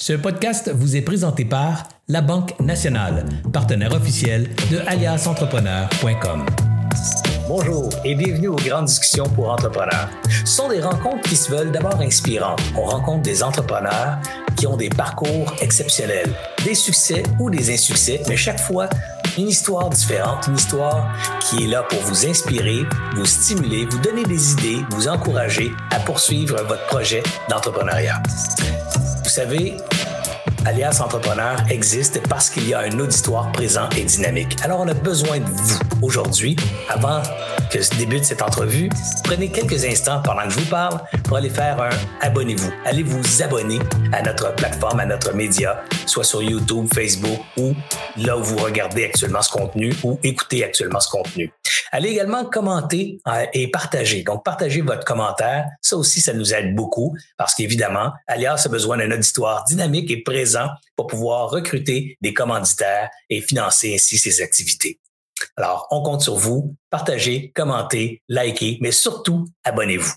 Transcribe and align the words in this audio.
Ce 0.00 0.14
podcast 0.14 0.70
vous 0.74 0.96
est 0.96 1.02
présenté 1.02 1.44
par 1.44 1.86
La 2.08 2.22
Banque 2.22 2.58
Nationale, 2.58 3.26
partenaire 3.52 3.92
officiel 3.92 4.48
de 4.70 4.78
aliasentrepreneur.com. 4.86 6.46
Bonjour 7.46 7.90
et 8.06 8.14
bienvenue 8.14 8.48
aux 8.48 8.56
grandes 8.56 8.86
discussions 8.86 9.28
pour 9.28 9.50
entrepreneurs. 9.50 10.08
Ce 10.46 10.56
sont 10.56 10.70
des 10.70 10.80
rencontres 10.80 11.28
qui 11.28 11.36
se 11.36 11.50
veulent 11.50 11.70
d'abord 11.70 12.00
inspirantes. 12.00 12.62
On 12.78 12.84
rencontre 12.84 13.20
des 13.20 13.42
entrepreneurs 13.42 14.16
qui 14.56 14.66
ont 14.66 14.78
des 14.78 14.88
parcours 14.88 15.54
exceptionnels, 15.60 16.32
des 16.64 16.74
succès 16.74 17.22
ou 17.38 17.50
des 17.50 17.70
insuccès, 17.70 18.22
mais 18.26 18.38
chaque 18.38 18.60
fois 18.60 18.88
une 19.36 19.48
histoire 19.48 19.90
différente, 19.90 20.46
une 20.46 20.56
histoire 20.56 21.14
qui 21.40 21.64
est 21.64 21.66
là 21.66 21.82
pour 21.82 22.00
vous 22.00 22.26
inspirer, 22.26 22.86
vous 23.16 23.26
stimuler, 23.26 23.84
vous 23.84 23.98
donner 23.98 24.22
des 24.22 24.52
idées, 24.52 24.82
vous 24.92 25.08
encourager 25.08 25.72
à 25.90 26.00
poursuivre 26.00 26.56
votre 26.62 26.86
projet 26.86 27.22
d'entrepreneuriat. 27.50 28.22
Vous 29.30 29.36
savez, 29.36 29.76
Alias 30.66 31.00
Entrepreneur 31.00 31.56
existe 31.70 32.20
parce 32.28 32.50
qu'il 32.50 32.68
y 32.68 32.74
a 32.74 32.80
un 32.80 32.98
auditoire 32.98 33.50
présent 33.52 33.88
et 33.96 34.04
dynamique. 34.04 34.56
Alors, 34.62 34.80
on 34.80 34.88
a 34.88 34.94
besoin 34.94 35.38
de 35.38 35.48
vous 35.48 35.78
aujourd'hui, 36.02 36.54
avant 36.88 37.22
que 37.70 37.80
se 37.80 37.94
débute 37.96 38.24
cette 38.24 38.42
entrevue. 38.42 38.90
Prenez 39.24 39.48
quelques 39.48 39.84
instants 39.84 40.20
pendant 40.22 40.42
que 40.42 40.50
je 40.50 40.58
vous 40.58 40.70
parle 40.70 41.00
pour 41.24 41.38
aller 41.38 41.48
faire 41.48 41.80
un 41.80 41.90
abonnez-vous. 42.20 42.70
Allez 42.84 43.02
vous 43.02 43.42
abonner 43.42 43.78
à 44.12 44.22
notre 44.22 44.54
plateforme, 44.54 45.00
à 45.00 45.06
notre 45.06 45.34
média, 45.34 45.82
soit 46.04 46.24
sur 46.24 46.42
YouTube, 46.42 46.86
Facebook 46.92 47.38
ou 47.56 47.74
là 48.16 48.36
où 48.36 48.42
vous 48.42 48.58
regardez 48.58 49.04
actuellement 49.04 49.42
ce 49.42 49.50
contenu 49.50 49.94
ou 50.02 50.18
écoutez 50.22 50.64
actuellement 50.64 51.00
ce 51.00 51.08
contenu. 51.08 51.52
Allez 51.92 52.10
également 52.10 52.44
commenter 52.44 53.18
euh, 53.26 53.46
et 53.52 53.70
partager. 53.70 54.22
Donc, 54.22 54.44
partagez 54.44 54.80
votre 54.80 55.04
commentaire. 55.04 55.66
Ça 55.80 55.96
aussi, 55.96 56.20
ça 56.20 56.32
nous 56.32 56.54
aide 56.54 56.74
beaucoup 56.74 57.16
parce 57.36 57.54
qu'évidemment, 57.54 58.12
Alias 58.26 58.62
a 58.64 58.68
besoin 58.68 58.98
d'un 58.98 59.10
auditoire 59.10 59.64
dynamique 59.64 60.10
et 60.10 60.22
présent 60.22 60.49
pour 60.96 61.06
pouvoir 61.06 61.50
recruter 61.50 62.16
des 62.20 62.34
commanditaires 62.34 63.10
et 63.28 63.40
financer 63.40 63.94
ainsi 63.94 64.18
ses 64.18 64.42
activités. 64.42 65.00
Alors, 65.56 65.86
on 65.90 66.02
compte 66.02 66.22
sur 66.22 66.36
vous. 66.36 66.76
Partagez, 66.90 67.52
commentez, 67.54 68.22
likez, 68.28 68.78
mais 68.80 68.92
surtout, 68.92 69.46
abonnez-vous. 69.64 70.12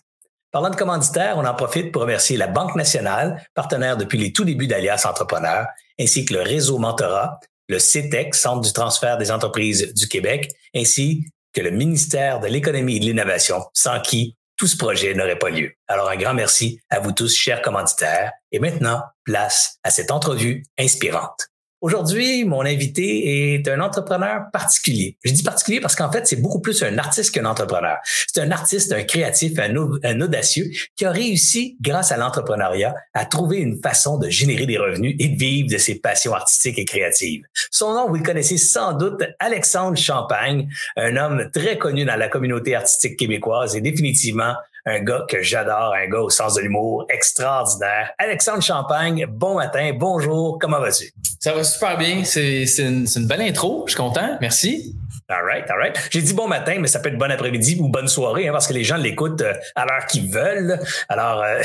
Parlant 0.51 0.69
de 0.69 0.75
commanditaires, 0.75 1.37
on 1.37 1.45
en 1.45 1.55
profite 1.55 1.91
pour 1.91 2.03
remercier 2.03 2.37
la 2.37 2.47
Banque 2.47 2.75
nationale, 2.75 3.43
partenaire 3.55 3.97
depuis 3.97 4.19
les 4.19 4.31
tout 4.31 4.43
débuts 4.43 4.67
d'Alias 4.67 5.03
Entrepreneur, 5.09 5.65
ainsi 5.99 6.25
que 6.25 6.33
le 6.33 6.41
réseau 6.41 6.77
Mentorat, 6.77 7.39
le 7.69 7.79
CETEC, 7.79 8.35
Centre 8.35 8.61
du 8.61 8.71
transfert 8.71 9.17
des 9.17 9.31
entreprises 9.31 9.93
du 9.93 10.07
Québec, 10.07 10.51
ainsi 10.75 11.25
que 11.53 11.61
le 11.61 11.71
ministère 11.71 12.39
de 12.39 12.47
l'Économie 12.47 12.97
et 12.97 12.99
de 12.99 13.05
l'Innovation, 13.05 13.63
sans 13.73 13.99
qui 13.99 14.35
tout 14.57 14.67
ce 14.67 14.77
projet 14.77 15.13
n'aurait 15.13 15.39
pas 15.39 15.49
lieu. 15.49 15.73
Alors 15.87 16.09
un 16.09 16.15
grand 16.15 16.33
merci 16.33 16.79
à 16.89 16.99
vous 16.99 17.11
tous, 17.11 17.35
chers 17.35 17.61
commanditaires. 17.61 18.31
Et 18.51 18.59
maintenant, 18.59 19.01
place 19.23 19.77
à 19.83 19.91
cette 19.91 20.11
entrevue 20.11 20.63
inspirante. 20.77 21.52
Aujourd'hui, 21.83 22.45
mon 22.45 22.61
invité 22.61 23.55
est 23.55 23.67
un 23.67 23.81
entrepreneur 23.81 24.43
particulier. 24.53 25.17
Je 25.25 25.33
dis 25.33 25.43
particulier 25.43 25.81
parce 25.81 25.97
qu'en 25.97 26.09
fait, 26.09 26.25
c'est 26.25 26.37
beaucoup 26.37 26.61
plus 26.61 26.81
un 26.81 26.97
artiste 26.97 27.35
qu'un 27.35 27.43
entrepreneur. 27.43 27.97
C'est 28.05 28.39
un 28.39 28.51
artiste, 28.51 28.93
un 28.93 29.03
créatif, 29.03 29.59
un, 29.59 30.21
audacieux 30.21 30.69
qui 30.95 31.03
a 31.03 31.11
réussi, 31.11 31.75
grâce 31.81 32.13
à 32.13 32.17
l'entrepreneuriat, 32.17 32.95
à 33.13 33.25
trouver 33.25 33.57
une 33.57 33.81
façon 33.81 34.17
de 34.17 34.29
générer 34.29 34.65
des 34.65 34.77
revenus 34.77 35.17
et 35.19 35.27
de 35.27 35.37
vivre 35.37 35.69
de 35.69 35.77
ses 35.77 35.95
passions 35.95 36.33
artistiques 36.33 36.79
et 36.79 36.85
créatives. 36.85 37.43
Son 37.69 37.93
nom, 37.93 38.07
vous 38.07 38.15
le 38.15 38.23
connaissez 38.23 38.57
sans 38.57 38.93
doute, 38.93 39.21
Alexandre 39.39 39.97
Champagne, 39.97 40.69
un 40.95 41.17
homme 41.17 41.49
très 41.51 41.77
connu 41.77 42.05
dans 42.05 42.15
la 42.15 42.29
communauté 42.29 42.75
artistique 42.75 43.17
québécoise 43.17 43.75
et 43.75 43.81
définitivement 43.81 44.53
un 44.85 44.99
gars 44.99 45.25
que 45.29 45.41
j'adore, 45.41 45.93
un 45.93 46.07
gars 46.07 46.21
au 46.21 46.29
sens 46.29 46.55
de 46.55 46.61
l'humour 46.61 47.05
extraordinaire. 47.09 48.11
Alexandre 48.17 48.61
Champagne, 48.61 49.25
bon 49.29 49.55
matin, 49.55 49.91
bonjour, 49.95 50.59
comment 50.59 50.79
vas-tu? 50.79 51.11
Ça 51.39 51.53
va 51.53 51.63
super 51.63 51.97
bien, 51.97 52.23
c'est 52.23 52.65
une, 52.79 53.05
une 53.15 53.27
belle 53.27 53.41
intro, 53.41 53.83
je 53.87 53.93
suis 53.93 54.01
content, 54.01 54.37
merci. 54.41 54.95
All 55.29 55.45
right, 55.45 55.63
all 55.71 55.77
right. 55.77 55.97
J'ai 56.11 56.21
dit 56.21 56.33
bon 56.33 56.47
matin, 56.47 56.77
mais 56.79 56.87
ça 56.87 56.99
peut 56.99 57.09
être 57.09 57.17
bon 57.17 57.31
après-midi 57.31 57.77
ou 57.79 57.87
bonne 57.87 58.09
soirée, 58.09 58.49
hein, 58.49 58.51
parce 58.51 58.67
que 58.67 58.73
les 58.73 58.83
gens 58.83 58.97
l'écoutent 58.97 59.41
euh, 59.41 59.53
à 59.73 59.85
l'heure 59.85 60.05
qu'ils 60.05 60.29
veulent. 60.29 60.77
Alors, 61.07 61.41
euh, 61.41 61.61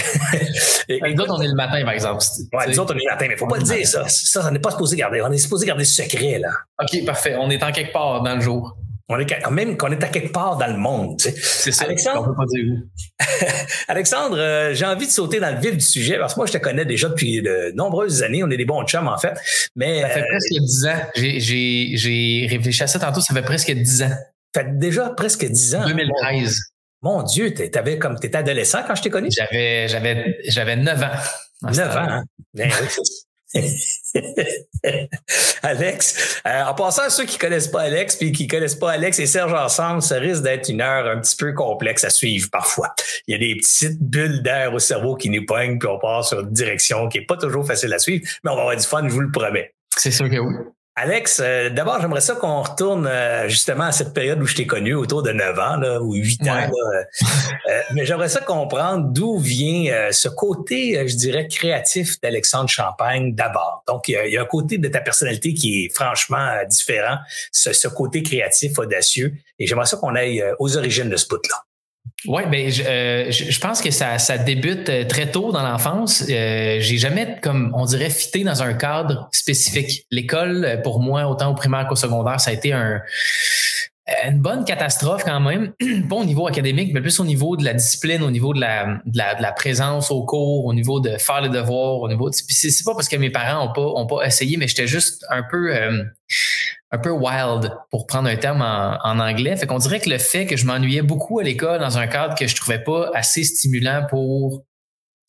nous 0.89 1.21
autres, 1.21 1.35
on 1.37 1.43
est 1.43 1.49
le 1.49 1.55
matin, 1.55 1.83
par 1.85 1.93
exemple. 1.93 2.23
Ouais, 2.53 2.69
nous 2.69 2.79
autres, 2.79 2.95
on 2.95 2.99
est 2.99 3.05
le 3.05 3.11
matin, 3.11 3.27
mais 3.29 3.37
faut 3.37 3.49
pas 3.49 3.57
le 3.57 3.65
dire, 3.65 3.85
ça. 3.87 4.09
Ça, 4.09 4.43
ça 4.43 4.51
n'est 4.53 4.61
pas 4.61 4.71
supposé 4.71 4.97
garder. 4.97 5.21
On 5.23 5.33
est 5.33 5.39
supposé 5.39 5.67
garder 5.67 5.85
ce 5.85 6.03
secret, 6.03 6.39
là. 6.39 6.51
OK, 6.81 7.05
parfait. 7.05 7.37
On 7.37 7.51
est 7.51 7.63
en 7.63 7.73
quelque 7.73 7.93
part 7.93 8.23
dans 8.23 8.37
le 8.37 8.41
jour. 8.41 8.77
On 9.11 9.19
est 9.19 9.27
quand 9.27 9.51
même 9.51 9.79
qu'on 9.79 9.91
est 9.91 10.05
à 10.05 10.09
quelque 10.09 10.33
part 10.33 10.59
dans 10.59 10.67
le 10.67 10.77
monde. 10.77 11.19
Tu 11.19 11.31
sais. 11.31 11.35
C'est 11.41 11.73
ça. 11.73 11.85
Alexandre, 11.85 12.21
on 12.23 12.25
peut 12.25 12.37
pas 12.37 12.45
dire 12.47 12.65
où. 12.73 13.25
Alexandre, 13.89 14.39
euh, 14.39 14.75
j'ai 14.75 14.85
envie 14.85 15.07
de 15.07 15.11
sauter 15.11 15.41
dans 15.41 15.51
le 15.51 15.59
vif 15.59 15.79
du 15.79 15.85
sujet 15.85 16.19
parce 16.19 16.35
que 16.35 16.41
moi, 16.41 16.47
je 16.47 16.53
te 16.53 16.59
connais 16.59 16.85
déjà 16.85 17.09
depuis 17.09 17.41
de 17.41 17.73
nombreuses 17.75 18.23
années. 18.23 18.45
On 18.45 18.51
est 18.51 18.59
des 18.59 18.67
bons 18.67 18.85
chums, 18.85 19.09
en 19.09 19.17
fait. 19.17 19.35
Mais, 19.77 20.03
ça 20.03 20.09
fait 20.11 20.21
euh, 20.21 20.25
presque 20.29 20.61
10 20.61 20.87
ans. 20.87 21.01
J'ai 21.15 22.47
réfléchi 22.51 22.83
à 22.83 22.87
ça 22.87 22.99
tantôt. 22.99 23.23
Ça 23.23 23.33
fait 23.33 23.43
presque 23.43 23.73
10 23.73 24.03
ans. 24.03 24.13
Ça 24.55 24.63
fait 24.63 24.79
déjà 24.79 25.09
presque 25.11 25.47
10 25.47 25.75
ans. 25.77 25.87
2013. 25.87 26.59
Mon 27.01 27.23
Dieu, 27.23 27.55
t'avais 27.55 27.99
comme 27.99 28.19
t'étais 28.19 28.39
adolescent 28.39 28.81
quand 28.87 28.95
je 28.95 29.03
t'ai 29.03 29.11
connu? 29.11 29.29
J'avais 29.31 29.89
j'avais 29.89 30.37
j'avais 30.49 30.77
9 30.77 31.03
ans. 31.03 31.07
9 31.63 31.97
ans, 31.97 31.99
hein? 31.99 32.25
Ben, 32.55 32.71
Alex, 35.63 36.41
euh, 36.47 36.65
en 36.65 36.75
passant 36.75 37.03
à 37.03 37.11
ceux 37.11 37.25
qui 37.25 37.39
connaissent 37.39 37.69
pas 37.69 37.83
Alex 37.83 38.17
puis 38.17 38.33
qui 38.33 38.47
connaissent 38.47 38.75
pas 38.75 38.93
Alex 38.93 39.19
et 39.19 39.27
Serge 39.27 39.55
ensemble, 39.55 40.03
ça 40.03 40.19
risque 40.19 40.43
d'être 40.43 40.69
une 40.69 40.83
heure 40.83 41.07
un 41.07 41.19
petit 41.21 41.37
peu 41.37 41.55
complexe 41.55 42.05
à 42.05 42.11
suivre 42.11 42.51
parfois. 42.51 42.95
Il 43.27 43.33
y 43.33 43.35
a 43.35 43.39
des 43.39 43.57
petites 43.57 44.03
bulles 44.03 44.43
d'air 44.43 44.75
au 44.75 44.79
cerveau 44.79 45.17
qui 45.17 45.31
nous 45.31 45.47
poignent 45.47 45.79
puis 45.79 45.89
on 45.89 45.99
part 45.99 46.25
sur 46.25 46.41
une 46.41 46.53
direction 46.53 47.09
qui 47.09 47.19
est 47.19 47.27
pas 47.27 47.37
toujours 47.37 47.67
facile 47.67 47.93
à 47.95 47.99
suivre, 47.99 48.27
mais 48.45 48.51
on 48.51 48.55
va 48.55 48.61
avoir 48.61 48.77
du 48.77 48.85
fun, 48.85 49.09
je 49.09 49.13
vous 49.13 49.21
le 49.21 49.31
promets. 49.31 49.73
C'est 49.97 50.11
sûr 50.11 50.29
que 50.29 50.39
oui. 50.39 50.55
Alex, 51.01 51.41
euh, 51.41 51.71
d'abord, 51.71 52.01
j'aimerais 52.01 52.21
ça 52.21 52.35
qu'on 52.35 52.63
retourne 52.63 53.07
euh, 53.07 53.49
justement 53.49 53.85
à 53.85 53.93
cette 53.93 54.13
période 54.13 54.43
où 54.43 54.47
je 54.47 54.57
t'ai 54.57 54.67
connu, 54.67 54.95
autour 54.95 55.23
de 55.23 55.31
9 55.31 55.59
ans 55.59 55.77
là, 55.77 56.03
ou 56.03 56.15
8 56.15 56.43
ans. 56.43 56.55
Là, 56.55 56.71
euh, 57.69 57.83
mais 57.95 58.05
j'aimerais 58.05 58.29
ça 58.29 58.41
comprendre 58.41 59.13
d'où 59.13 59.39
vient 59.39 59.93
euh, 59.93 60.13
ce 60.13 60.29
côté, 60.29 60.99
euh, 60.99 61.07
je 61.07 61.15
dirais, 61.15 61.47
créatif 61.47 62.21
d'Alexandre 62.21 62.69
Champagne 62.69 63.33
d'abord. 63.35 63.85
Donc, 63.87 64.09
il 64.09 64.13
y, 64.13 64.17
a, 64.17 64.27
il 64.27 64.33
y, 64.33 64.39
a, 64.39 64.43
un 64.43 64.47
côté 64.47 64.79
de 64.79 64.89
ta 64.89 65.01
personnalité 65.01 65.55
qui 65.55 65.85
est 65.85 65.95
franchement 65.95 66.37
euh, 66.37 66.65
différent, 66.65 67.19
ce, 67.53 67.73
ce, 67.73 67.87
côté 67.87 68.23
créatif, 68.25 68.77
audacieux. 68.79 69.35
Et 69.59 69.67
j'aimerais 69.67 69.87
ça 69.87 69.99
qu'on 69.99 70.17
aille 70.17 70.45
aux 70.59 70.77
origines 70.77 71.09
de 71.09 71.17
ce 71.17 71.29
bout-là. 71.29 71.68
Oui, 72.27 72.43
ben 72.51 72.69
je, 72.69 72.83
euh, 72.83 73.31
je, 73.31 73.61
pense 73.61 73.81
que 73.81 73.93
ça, 73.93 74.19
ça 74.19 74.39
débute 74.39 75.07
très 75.07 75.31
tôt 75.31 75.53
dans 75.53 75.63
l'enfance. 75.63 76.25
Euh, 76.29 76.79
j'ai 76.81 76.99
jamais, 76.99 77.37
comme 77.41 77.73
on 77.75 77.85
dirait, 77.85 78.11
fité 78.11 78.43
dans 78.43 78.61
un 78.61 78.75
cadre 78.75 79.29
spécifique. 79.33 80.05
L'école, 80.11 80.81
pour 80.83 81.01
moi, 81.01 81.29
autant 81.29 81.53
au 81.53 81.55
primaire 81.55 81.87
qu'au 81.87 81.95
secondaire, 81.95 82.41
ça 82.41 82.51
a 82.51 82.55
été 82.55 82.73
un 82.73 83.01
une 84.27 84.41
bonne 84.41 84.65
catastrophe 84.65 85.25
quand 85.25 85.41
même, 85.41 85.73
pas 86.09 86.17
au 86.17 86.25
niveau 86.25 86.47
académique, 86.47 86.93
mais 86.95 87.01
plus 87.01 87.21
au 87.21 87.25
niveau 87.25 87.57
de 87.57 87.65
la 87.65 87.75
discipline, 87.75 88.23
au 88.23 88.31
niveau 88.31 88.55
de 88.55 88.61
la, 88.61 89.01
de 89.05 89.19
la, 89.19 89.35
de 89.35 89.43
la 89.43 89.53
présence 89.53 90.11
au 90.11 90.25
cours, 90.25 90.65
au 90.65 90.75
niveau 90.75 91.01
de 91.01 91.17
faire 91.19 91.41
les 91.41 91.49
devoirs, 91.49 92.01
au 92.01 92.09
niveau 92.09 92.31
de... 92.31 92.35
c'est 92.35 92.85
pas 92.85 92.95
parce 92.95 93.09
que 93.09 93.17
mes 93.17 93.31
parents 93.31 93.69
ont 93.69 93.73
pas, 93.73 93.83
ont 93.83 94.07
pas 94.07 94.25
essayé, 94.25 94.57
mais 94.57 94.69
j'étais 94.69 94.87
juste 94.87 95.25
un 95.31 95.43
peu... 95.43 95.75
Euh, 95.75 96.05
un 96.91 96.99
peu 96.99 97.11
wild 97.11 97.71
pour 97.91 98.07
prendre 98.07 98.29
un 98.29 98.37
terme 98.37 98.63
en, 98.63 99.19
anglais. 99.19 99.57
Fait 99.57 99.67
qu'on 99.67 99.79
dirait 99.79 100.01
que 100.01 100.09
le 100.09 100.19
fait 100.19 100.47
que 100.47 100.57
je 100.57 100.67
m'ennuyais 100.67 101.03
beaucoup 101.03 101.39
à 101.39 101.43
l'école 101.43 101.81
dans 101.81 101.99
un 101.99 102.07
cadre 102.07 102.35
que 102.35 102.47
je 102.47 102.57
trouvais 102.57 102.83
pas 102.83 103.11
assez 103.15 103.45
stimulant 103.45 104.07
pour 104.09 104.65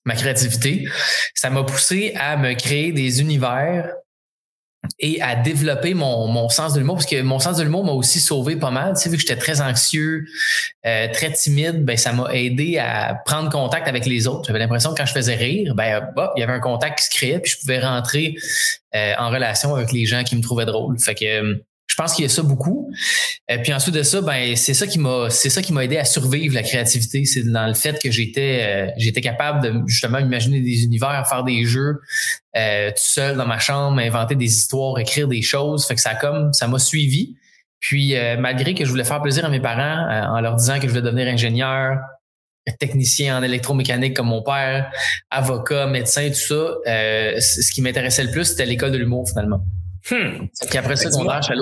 ma 0.05 0.15
créativité, 0.15 0.87
ça 1.35 1.49
m'a 1.49 1.63
poussé 1.63 2.13
à 2.17 2.37
me 2.37 2.53
créer 2.53 2.91
des 2.91 3.21
univers 3.21 3.93
et 4.99 5.21
à 5.21 5.35
développer 5.35 5.93
mon, 5.93 6.27
mon 6.27 6.49
sens 6.49 6.73
de 6.73 6.79
l'humour 6.79 6.95
parce 6.95 7.05
que 7.05 7.21
mon 7.21 7.39
sens 7.39 7.57
de 7.57 7.63
l'humour 7.63 7.85
m'a 7.85 7.93
aussi 7.93 8.19
sauvé 8.19 8.57
pas 8.57 8.71
mal. 8.71 8.95
Tu 8.95 9.01
sais, 9.01 9.09
vu 9.09 9.15
que 9.15 9.21
j'étais 9.21 9.37
très 9.37 9.61
anxieux, 9.61 10.25
euh, 10.85 11.07
très 11.13 11.31
timide, 11.31 11.85
ben 11.85 11.95
ça 11.95 12.11
m'a 12.11 12.33
aidé 12.33 12.77
à 12.77 13.15
prendre 13.25 13.49
contact 13.49 13.87
avec 13.87 14.05
les 14.05 14.27
autres. 14.27 14.45
J'avais 14.47 14.59
l'impression 14.59 14.91
que 14.91 14.97
quand 14.97 15.05
je 15.05 15.13
faisais 15.13 15.35
rire, 15.35 15.73
ben 15.73 16.09
hop, 16.17 16.31
il 16.35 16.41
y 16.41 16.43
avait 16.43 16.53
un 16.53 16.59
contact 16.59 16.99
qui 16.99 17.05
se 17.05 17.09
créait 17.11 17.39
puis 17.39 17.51
je 17.51 17.59
pouvais 17.59 17.79
rentrer 17.79 18.35
euh, 18.95 19.13
en 19.17 19.29
relation 19.29 19.73
avec 19.73 19.91
les 19.91 20.05
gens 20.05 20.23
qui 20.23 20.35
me 20.35 20.41
trouvaient 20.41 20.65
drôle. 20.65 20.99
Fait 20.99 21.15
que 21.15 21.25
euh, 21.25 21.55
pense 21.99 22.13
qu'il 22.13 22.23
y 22.23 22.25
a 22.25 22.29
ça 22.29 22.41
beaucoup. 22.41 22.91
Et 23.47 23.57
puis 23.61 23.73
ensuite 23.73 23.93
de 23.93 24.03
ça, 24.03 24.21
ben 24.21 24.55
c'est 24.55 24.73
ça 24.73 24.87
qui 24.87 24.99
m'a 24.99 25.29
c'est 25.29 25.49
ça 25.49 25.61
qui 25.61 25.73
m'a 25.73 25.83
aidé 25.83 25.97
à 25.97 26.05
survivre 26.05 26.55
la 26.55 26.63
créativité. 26.63 27.25
C'est 27.25 27.43
dans 27.43 27.67
le 27.67 27.73
fait 27.73 28.01
que 28.01 28.09
j'étais 28.09 28.59
euh, 28.61 28.91
j'étais 28.97 29.21
capable 29.21 29.61
de 29.61 29.87
justement 29.87 30.19
imaginer 30.19 30.61
des 30.61 30.83
univers, 30.83 31.27
faire 31.27 31.43
des 31.43 31.65
jeux 31.65 31.99
euh, 32.55 32.89
tout 32.89 32.95
seul 32.97 33.37
dans 33.37 33.45
ma 33.45 33.59
chambre, 33.59 33.99
inventer 33.99 34.35
des 34.35 34.45
histoires, 34.45 34.97
écrire 34.97 35.27
des 35.27 35.41
choses. 35.41 35.85
Fait 35.85 35.95
que 35.95 36.01
ça 36.01 36.15
comme 36.15 36.53
ça 36.53 36.67
m'a 36.67 36.79
suivi. 36.79 37.35
Puis 37.79 38.15
euh, 38.15 38.37
malgré 38.37 38.73
que 38.73 38.85
je 38.85 38.89
voulais 38.89 39.03
faire 39.03 39.21
plaisir 39.21 39.45
à 39.45 39.49
mes 39.49 39.61
parents 39.61 40.09
euh, 40.09 40.37
en 40.37 40.41
leur 40.41 40.55
disant 40.55 40.75
que 40.79 40.83
je 40.83 40.89
voulais 40.89 41.01
devenir 41.01 41.27
ingénieur, 41.27 41.97
technicien 42.79 43.37
en 43.37 43.43
électromécanique 43.43 44.15
comme 44.15 44.27
mon 44.27 44.43
père, 44.43 44.91
avocat, 45.29 45.87
médecin, 45.87 46.29
tout 46.29 46.35
ça, 46.35 46.75
euh, 46.87 47.39
ce 47.39 47.71
qui 47.71 47.81
m'intéressait 47.81 48.23
le 48.23 48.31
plus, 48.31 48.45
c'était 48.45 48.65
l'école 48.65 48.91
de 48.91 48.97
l'humour 48.97 49.27
finalement. 49.27 49.63
Hmm. 50.09 50.47
Puis 50.69 50.77
après 50.77 50.95
secondaire, 50.95 51.41
je 51.41 51.53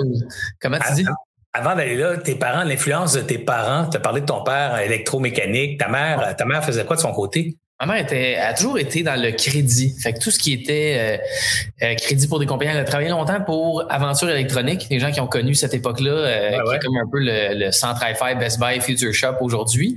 Comment 0.60 0.78
tu 0.78 0.94
dis? 0.94 1.06
Avant 1.52 1.74
d'aller 1.74 1.96
là, 1.96 2.16
tes 2.18 2.34
parents, 2.34 2.62
l'influence 2.62 3.14
de 3.14 3.20
tes 3.22 3.38
parents, 3.38 3.88
tu 3.88 3.96
as 3.96 4.00
parlé 4.00 4.20
de 4.20 4.26
ton 4.26 4.44
père 4.44 4.78
électromécanique, 4.78 5.78
ta 5.78 5.88
mère, 5.88 6.36
ta 6.36 6.44
mère 6.44 6.64
faisait 6.64 6.84
quoi 6.84 6.96
de 6.96 7.00
son 7.00 7.12
côté? 7.12 7.56
Ma 7.80 7.86
mère 7.86 8.02
était, 8.02 8.34
a 8.34 8.54
toujours 8.54 8.76
été 8.76 9.04
dans 9.04 9.14
le 9.14 9.30
crédit. 9.30 9.94
Fait 10.02 10.12
que 10.12 10.18
tout 10.18 10.32
ce 10.32 10.38
qui 10.40 10.52
était 10.52 10.96
euh, 10.98 11.86
euh, 11.86 11.94
crédit 11.94 12.26
pour 12.26 12.40
des 12.40 12.46
compagnies, 12.46 12.72
elle 12.72 12.78
a 12.78 12.84
travaillé 12.84 13.08
longtemps 13.08 13.40
pour 13.40 13.84
Aventure 13.88 14.28
électronique. 14.30 14.88
Les 14.90 14.98
gens 14.98 15.12
qui 15.12 15.20
ont 15.20 15.28
connu 15.28 15.54
cette 15.54 15.74
époque-là, 15.74 16.10
euh, 16.10 16.50
qui 16.50 16.74
est 16.74 16.78
comme 16.80 16.96
un 16.96 17.08
peu 17.08 17.20
le, 17.20 17.66
le 17.66 17.70
centre 17.70 18.02
hi 18.04 18.34
Best 18.34 18.58
Buy, 18.58 18.80
Future 18.80 19.14
Shop 19.14 19.36
aujourd'hui. 19.42 19.96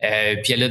puis 0.00 0.52
elle 0.52 0.62
a, 0.64 0.68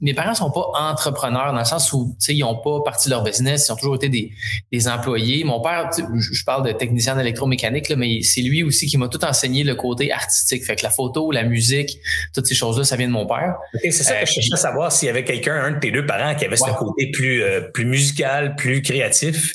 mes 0.00 0.14
parents 0.14 0.34
sont 0.34 0.50
pas 0.50 0.66
entrepreneurs 0.80 1.52
dans 1.52 1.58
le 1.58 1.64
sens 1.66 1.92
où, 1.92 2.16
ils 2.26 2.42
ont 2.42 2.56
pas 2.56 2.80
parti 2.82 3.10
de 3.10 3.14
leur 3.14 3.22
business, 3.22 3.66
ils 3.68 3.72
ont 3.72 3.76
toujours 3.76 3.96
été 3.96 4.08
des, 4.08 4.32
des 4.72 4.88
employés. 4.88 5.44
Mon 5.44 5.60
père, 5.60 5.90
je 5.92 6.44
parle 6.44 6.66
de 6.66 6.72
technicien 6.72 7.16
d'électromécanique, 7.16 7.90
là, 7.90 7.96
mais 7.96 8.22
c'est 8.22 8.40
lui 8.40 8.62
aussi 8.62 8.86
qui 8.86 8.96
m'a 8.96 9.08
tout 9.08 9.22
enseigné 9.26 9.62
le 9.62 9.74
côté 9.74 10.10
artistique. 10.10 10.64
Fait 10.64 10.74
que 10.74 10.84
la 10.84 10.90
photo, 10.90 11.30
la 11.32 11.42
musique, 11.42 11.98
toutes 12.32 12.46
ces 12.46 12.54
choses-là, 12.54 12.84
ça 12.84 12.96
vient 12.96 13.08
de 13.08 13.12
mon 13.12 13.26
père. 13.26 13.56
c'est 13.82 13.92
ça 13.92 14.14
que 14.14 14.26
je 14.26 14.32
cherchais 14.32 14.54
à 14.54 14.56
savoir 14.56 14.90
s'il 14.90 15.08
y 15.08 15.10
avait 15.10 15.24
quelqu'un, 15.24 15.62
un 15.62 15.81
tes 15.82 15.90
deux 15.90 16.06
parents 16.06 16.34
qui 16.34 16.44
avaient 16.44 16.56
ce 16.56 16.70
côté 16.78 17.10
plus, 17.10 17.42
euh, 17.42 17.60
plus 17.60 17.84
musical, 17.84 18.56
plus 18.56 18.80
créatif. 18.82 19.54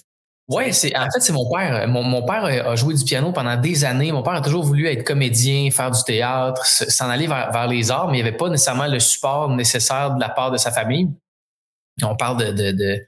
Oui, 0.50 0.74
c'est 0.74 0.96
en 0.98 1.04
fait 1.04 1.20
c'est 1.20 1.34
mon 1.34 1.50
père. 1.50 1.88
Mon, 1.90 2.26
père 2.26 2.46
a 2.46 2.76
joué 2.78 2.94
du 2.94 3.04
piano 3.04 3.34
pendant 3.34 3.58
des 3.58 3.84
années. 3.84 4.14
Mon 4.14 4.24
père 4.24 4.36
a 4.36 4.42
toujours 4.42 4.64
voulu 4.64 4.88
être 4.88 5.04
comédien, 5.04 5.70
faire 5.72 5.92
du 5.92 6.02
théâtre, 6.04 6.66
s'en 6.66 7.10
aller 7.10 7.28
vers, 7.28 7.68
les 7.68 7.92
arts, 7.92 8.08
mais 8.08 8.20
il 8.20 8.24
n'y 8.24 8.28
avait 8.30 8.38
pas 8.38 8.48
nécessairement 8.48 8.88
le 8.88 9.00
support 9.00 9.50
nécessaire 9.50 10.12
de 10.12 10.22
la 10.22 10.30
part 10.30 10.52
de 10.52 10.58
sa 10.58 10.72
famille. 10.72 11.10
On 12.04 12.16
parle 12.16 12.54
de, 12.54 12.72
de, 12.72 13.08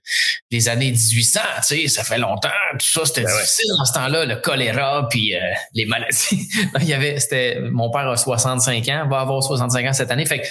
des 0.50 0.68
années 0.68 0.92
1800, 0.92 1.40
tu 1.58 1.64
sais, 1.64 1.88
ça 1.88 2.04
fait 2.04 2.18
longtemps, 2.18 2.50
tout 2.72 2.88
ça, 2.88 3.06
c'était 3.06 3.22
ben 3.22 3.38
difficile 3.38 3.70
dans 3.78 3.86
ce 3.86 3.94
temps-là, 3.94 4.26
le 4.26 4.38
choléra, 4.38 5.08
puis 5.08 5.36
euh, 5.36 5.40
les 5.76 5.86
maladies. 5.86 6.50
il 6.82 6.88
y 6.88 6.94
avait, 6.94 7.20
c'était, 7.20 7.60
mon 7.60 7.92
père 7.92 8.08
a 8.08 8.18
65 8.18 8.88
ans, 8.90 9.08
va 9.08 9.20
avoir 9.20 9.44
65 9.44 9.86
ans 9.86 9.94
cette 9.94 10.10
année, 10.10 10.26
fait 10.26 10.40
que 10.40 10.48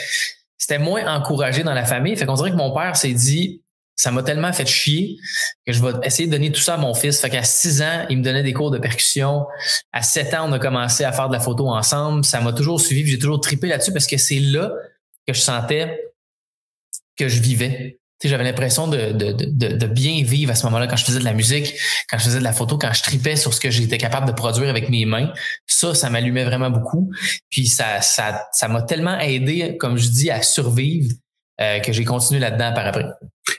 c'était 0.59 0.79
moins 0.79 1.07
encouragé 1.07 1.63
dans 1.63 1.75
la 1.75 1.85
famille. 1.85 2.17
Fait 2.17 2.27
qu'on 2.27 2.35
dirait 2.35 2.51
que 2.51 2.57
mon 2.57 2.75
père 2.75 2.97
s'est 2.97 3.15
dit, 3.15 3.63
ça 3.97 4.11
m'a 4.11 4.23
tellement 4.23 4.53
fait 4.53 4.67
chier 4.67 5.17
que 5.67 5.73
je 5.73 5.83
vais 5.83 5.93
essayer 6.05 6.27
de 6.27 6.33
donner 6.33 6.53
tout 6.53 6.61
ça 6.61 6.75
à 6.75 6.77
mon 6.77 6.95
fils. 6.95 7.21
Fait 7.21 7.31
qu'à 7.31 7.43
6 7.43 7.83
ans, 7.83 8.07
il 8.11 8.19
me 8.19 8.23
donnait 8.23 8.43
des 8.43 8.53
cours 8.53 8.71
de 8.71 8.79
percussion. 8.79 9.47
À 9.93 10.03
7 10.03 10.35
ans, 10.35 10.49
on 10.49 10.53
a 10.53 10.59
commencé 10.59 11.05
à 11.05 11.13
faire 11.13 11.29
de 11.29 11.33
la 11.33 11.41
photo 11.41 11.69
ensemble. 11.69 12.25
Ça 12.25 12.41
m'a 12.41 12.53
toujours 12.53 12.81
suivi. 12.81 13.11
J'ai 13.11 13.19
toujours 13.19 13.41
tripé 13.41 13.69
là-dessus 13.69 13.93
parce 13.93 14.07
que 14.07 14.17
c'est 14.17 14.41
là 14.41 14.73
que 15.27 15.35
je 15.35 15.41
sentais 15.41 16.13
que 17.17 17.29
je 17.29 17.41
vivais 17.41 17.99
j'avais 18.25 18.45
l'impression 18.45 18.89
de, 18.89 19.13
de, 19.13 19.33
de, 19.33 19.69
de, 19.77 19.87
bien 19.87 20.23
vivre 20.25 20.51
à 20.51 20.55
ce 20.55 20.65
moment-là 20.67 20.89
quand 20.89 20.97
je 20.97 21.05
faisais 21.05 21.21
de 21.21 21.25
la 21.25 21.35
musique, 21.35 21.75
quand 22.11 22.19
je 22.19 22.25
faisais 22.25 22.39
de 22.39 22.45
la 22.45 22.53
photo, 22.53 22.77
quand 22.77 22.93
je 22.93 23.03
tripais 23.03 23.37
sur 23.37 23.55
ce 23.55 23.61
que 23.61 23.71
j'étais 23.71 23.99
capable 23.99 24.27
de 24.27 24.33
produire 24.33 24.69
avec 24.69 24.89
mes 24.89 25.05
mains. 25.05 25.33
Ça, 25.67 25.95
ça 25.95 26.11
m'allumait 26.11 26.45
vraiment 26.45 26.71
beaucoup. 26.71 27.13
Puis 27.51 27.69
ça, 27.69 28.01
ça, 28.01 28.49
ça 28.53 28.67
m'a 28.69 28.83
tellement 28.83 29.19
aidé, 29.21 29.77
comme 29.77 29.97
je 29.97 30.09
dis, 30.09 30.31
à 30.31 30.43
survivre 30.43 31.13
euh, 31.61 31.79
que 31.81 31.93
j'ai 31.93 32.05
continué 32.05 32.41
là-dedans 32.41 32.73
par 32.73 32.87
après. 32.87 33.05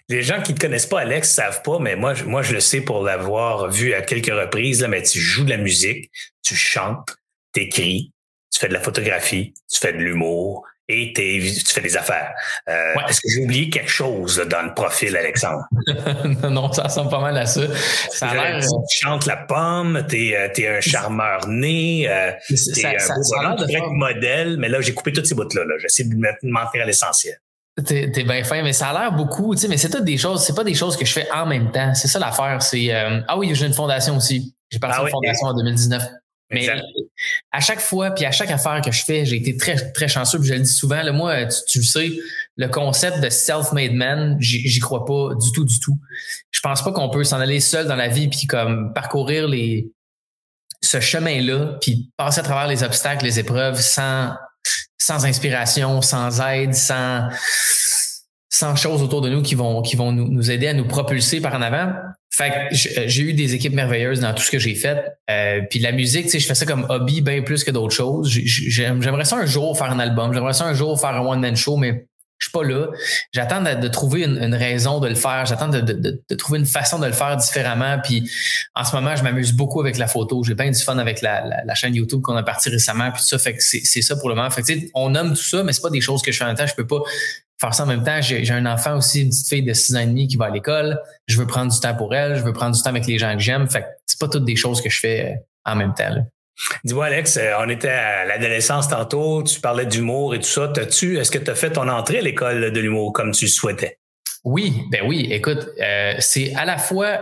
Les 0.09 0.23
gens 0.23 0.41
qui 0.41 0.53
ne 0.53 0.57
connaissent 0.57 0.85
pas 0.85 1.01
Alex 1.01 1.29
savent 1.29 1.61
pas, 1.63 1.79
mais 1.79 1.95
moi, 1.95 2.13
moi, 2.25 2.41
je 2.41 2.53
le 2.53 2.59
sais 2.59 2.81
pour 2.81 3.03
l'avoir 3.03 3.69
vu 3.69 3.94
à 3.94 4.01
quelques 4.01 4.33
reprises. 4.33 4.81
Là, 4.81 4.88
mais 4.88 5.03
tu 5.03 5.19
joues 5.19 5.44
de 5.44 5.50
la 5.50 5.57
musique, 5.57 6.09
tu 6.44 6.56
chantes, 6.56 7.15
tu 7.53 7.61
écris, 7.61 8.11
tu 8.51 8.59
fais 8.59 8.67
de 8.67 8.73
la 8.73 8.79
photographie, 8.79 9.53
tu 9.71 9.79
fais 9.79 9.94
de 9.94 10.00
l'humour, 10.00 10.65
et 10.89 11.13
tu 11.13 11.63
fais 11.65 11.81
des 11.81 11.95
affaires. 11.95 12.33
Euh, 12.68 12.95
est-ce 13.07 13.21
que 13.21 13.30
j'ai 13.30 13.44
oublié 13.44 13.69
quelque 13.69 13.89
chose 13.89 14.44
dans 14.50 14.63
le 14.63 14.74
profil, 14.74 15.15
Alexandre? 15.15 15.63
non, 16.50 16.74
ça 16.74 16.83
ressemble 16.83 17.12
pas 17.12 17.21
mal 17.21 17.38
à 17.38 17.45
ça. 17.45 17.62
ça 18.09 18.30
a 18.30 18.33
l'air... 18.33 18.59
Tu 18.59 19.06
chantes 19.06 19.27
la 19.27 19.38
pomme, 19.38 20.03
t'es 20.07 20.36
euh, 20.36 20.50
es 20.57 20.77
un 20.77 20.81
charmeur 20.81 21.47
né, 21.47 22.09
euh, 22.09 22.31
t'es 22.74 22.86
un 22.86 23.15
beau 23.56 23.65
de 23.65 23.97
modèle, 23.97 24.57
mais 24.57 24.68
là, 24.68 24.81
j'ai 24.81 24.95
coupé 24.95 25.13
toutes 25.13 25.27
ces 25.27 25.36
bouts-là. 25.36 25.63
-là, 25.63 25.80
J'essaie 25.80 26.06
de 26.06 26.15
mentir 26.50 26.81
à 26.81 26.86
l'essentiel. 26.86 27.38
T'es 27.85 28.12
es 28.13 28.24
bien 28.24 28.44
fin, 28.44 28.63
mais 28.63 28.74
ça 28.74 28.89
a 28.89 28.94
l'air 28.94 29.12
beaucoup, 29.13 29.56
tu 29.56 29.62
sais, 29.62 29.68
mais 29.68 29.77
c'est 29.77 29.89
toutes 29.89 30.03
des 30.03 30.18
choses, 30.18 30.44
c'est 30.44 30.56
pas 30.56 30.65
des 30.65 30.74
choses 30.74 30.97
que 30.97 31.06
je 31.06 31.13
fais 31.13 31.31
en 31.31 31.45
même 31.45 31.71
temps. 31.71 31.94
C'est 31.94 32.09
ça 32.09 32.19
l'affaire. 32.19 32.62
C'est 32.62 32.92
ah 33.27 33.38
oui, 33.38 33.51
j'ai 33.53 33.68
une 33.68 33.74
fondation 33.74 34.18
aussi. 34.18 34.53
J'ai 34.71 34.80
parti 34.80 34.97
ah 35.00 35.03
une 35.03 35.09
fondation 35.09 35.47
en 35.47 35.53
2019. 35.53 36.03
Mais 36.51 36.67
à 37.51 37.59
chaque 37.59 37.79
fois, 37.79 38.11
puis 38.11 38.25
à 38.25 38.31
chaque 38.31 38.49
affaire 38.49 38.81
que 38.83 38.91
je 38.91 39.03
fais, 39.03 39.23
j'ai 39.25 39.35
été 39.35 39.55
très, 39.55 39.91
très 39.91 40.07
chanceux. 40.07 40.39
Puis 40.39 40.47
je 40.47 40.53
le 40.55 40.61
dis 40.61 40.73
souvent, 40.73 41.01
là, 41.03 41.11
moi, 41.11 41.45
tu, 41.45 41.79
le 41.79 41.83
sais, 41.83 42.11
le 42.57 42.67
concept 42.67 43.19
de 43.19 43.29
self-made 43.29 43.93
man, 43.93 44.35
j'y 44.39 44.79
crois 44.79 45.05
pas 45.05 45.35
du 45.35 45.51
tout, 45.51 45.63
du 45.63 45.79
tout. 45.79 45.97
Je 46.49 46.59
pense 46.61 46.83
pas 46.83 46.91
qu'on 46.91 47.09
peut 47.09 47.23
s'en 47.23 47.39
aller 47.39 47.59
seul 47.59 47.87
dans 47.87 47.95
la 47.95 48.07
vie 48.07 48.27
puis 48.27 48.47
comme 48.47 48.93
parcourir 48.93 49.47
les 49.47 49.91
ce 50.81 50.99
chemin-là, 50.99 51.77
puis 51.81 52.09
passer 52.15 52.39
à 52.39 52.43
travers 52.43 52.67
les 52.67 52.83
obstacles, 52.83 53.25
les 53.25 53.39
épreuves 53.39 53.79
sans 53.79 54.33
sans 54.97 55.25
inspiration, 55.25 56.01
sans 56.01 56.41
aide, 56.41 56.73
sans 56.73 57.29
sans 58.49 58.75
choses 58.75 59.03
autour 59.03 59.21
de 59.21 59.29
nous 59.29 59.41
qui 59.41 59.55
vont 59.55 59.81
qui 59.81 59.95
vont 59.95 60.11
nous, 60.11 60.27
nous 60.27 60.51
aider 60.51 60.67
à 60.67 60.73
nous 60.73 60.87
propulser 60.87 61.41
par 61.41 61.53
en 61.53 61.61
avant. 61.61 61.93
Fait 62.39 62.69
que 62.71 63.07
j'ai 63.09 63.21
eu 63.21 63.33
des 63.33 63.53
équipes 63.53 63.74
merveilleuses 63.74 64.21
dans 64.21 64.33
tout 64.33 64.44
ce 64.44 64.50
que 64.50 64.59
j'ai 64.59 64.74
fait. 64.74 65.03
Euh, 65.30 65.59
puis 65.69 65.80
la 65.80 65.91
musique, 65.91 66.24
tu 66.24 66.30
sais, 66.30 66.39
je 66.39 66.47
fais 66.47 66.56
ça 66.56 66.65
comme 66.65 66.86
hobby 66.88 67.19
bien 67.19 67.41
plus 67.41 67.65
que 67.65 67.71
d'autres 67.71 67.94
choses. 67.94 68.30
J'aimerais 68.30 69.25
ça 69.25 69.36
un 69.36 69.45
jour 69.45 69.77
faire 69.77 69.91
un 69.91 70.00
album, 70.00 70.33
j'aimerais 70.33 70.53
ça 70.53 70.63
un 70.63 70.74
jour 70.74 70.97
faire 70.97 71.09
un 71.09 71.19
one-man 71.19 71.57
show, 71.57 71.75
mais 71.75 72.07
je 72.38 72.45
suis 72.45 72.51
pas 72.53 72.63
là. 72.63 72.88
J'attends 73.33 73.62
de, 73.62 73.88
trouver 73.89 74.24
une, 74.24 74.56
raison 74.56 75.01
de 75.01 75.09
le 75.09 75.15
faire. 75.15 75.45
J'attends 75.45 75.68
de, 75.68 75.81
de, 75.81 76.36
trouver 76.36 76.59
une 76.59 76.65
façon 76.65 76.97
de 76.97 77.06
le 77.06 77.12
faire 77.12 77.36
différemment. 77.36 77.97
Puis 78.01 78.31
en 78.74 78.85
ce 78.85 78.95
moment, 78.95 79.18
je 79.18 79.24
m'amuse 79.24 79.51
beaucoup 79.51 79.81
avec 79.81 79.97
la 79.97 80.07
photo. 80.07 80.42
J'ai 80.45 80.56
bien 80.56 80.71
du 80.71 80.81
fun 80.81 80.97
avec 80.97 81.21
la, 81.21 81.44
la, 81.65 81.75
chaîne 81.75 81.94
YouTube 81.94 82.21
qu'on 82.21 82.38
a 82.38 82.44
parti 82.44 82.69
récemment. 82.69 83.12
Puis 83.12 83.21
tout 83.21 83.27
ça, 83.27 83.38
fait 83.38 83.56
que 83.56 83.62
c'est 83.62 84.01
ça 84.01 84.15
pour 84.15 84.30
le 84.30 84.35
moment. 84.35 84.50
Fait 84.50 84.62
que, 84.62 84.71
on 84.94 85.09
nomme 85.09 85.31
tout 85.31 85.44
ça, 85.44 85.62
mais 85.63 85.74
c'est 85.74 85.81
pas 85.81 85.89
des 85.89 86.00
choses 86.00 86.21
que 86.21 86.31
je 86.31 86.38
fais 86.38 86.45
en 86.45 86.56
temps. 86.56 86.65
Je 86.65 86.75
peux 86.75 86.88
pas 86.88 87.01
faire 87.59 87.73
ça 87.73 87.83
en 87.83 87.88
même 87.88 88.03
temps. 88.03 88.21
J'ai 88.21 88.51
un 88.51 88.65
enfant 88.65 88.97
aussi, 88.97 89.21
une 89.21 89.29
petite 89.29 89.47
fille 89.47 89.63
de 89.63 89.73
6 89.73 89.95
ans 89.95 90.00
et 90.00 90.06
demi 90.06 90.27
qui 90.27 90.38
va 90.38 90.45
à 90.45 90.50
l'école. 90.50 91.00
Je 91.27 91.38
veux 91.38 91.47
prendre 91.47 91.71
du 91.71 91.79
temps 91.79 91.95
pour 91.95 92.15
elle. 92.15 92.35
Je 92.35 92.44
veux 92.44 92.53
prendre 92.53 92.75
du 92.75 92.81
temps 92.81 92.89
avec 92.89 93.06
les 93.06 93.17
gens 93.17 93.33
que 93.33 93.41
j'aime. 93.41 93.69
Fait 93.69 93.81
que 93.81 93.88
c'est 94.06 94.19
pas 94.19 94.27
toutes 94.27 94.45
des 94.45 94.56
choses 94.56 94.81
que 94.81 94.89
je 94.89 95.00
fais 95.00 95.25
euh, 95.25 95.71
en 95.71 95.75
même 95.75 95.94
temps. 95.94 96.09
Dis-moi, 96.83 97.06
Alex, 97.06 97.38
euh, 97.38 97.53
on 97.59 97.69
était 97.69 97.89
à 97.89 98.25
l'adolescence 98.25 98.89
tantôt, 98.89 99.44
tu 99.44 99.59
parlais 99.61 99.85
d'humour 99.85 100.35
et 100.35 100.39
tout 100.39 100.47
ça. 100.47 100.67
T'as-tu, 100.67 101.17
est-ce 101.17 101.31
que 101.31 101.38
tu 101.38 101.50
as 101.50 101.56
fait 101.56 101.71
ton 101.71 101.88
entrée 101.88 102.19
à 102.19 102.21
l'école 102.21 102.71
de 102.71 102.79
l'humour 102.79 103.13
comme 103.13 103.31
tu 103.31 103.45
le 103.45 103.51
souhaitais? 103.51 103.97
Oui, 104.44 104.81
ben 104.91 105.01
oui. 105.06 105.27
Écoute, 105.31 105.69
euh, 105.81 106.13
c'est 106.19 106.53
à 106.56 106.65
la 106.65 106.77
fois 106.77 107.19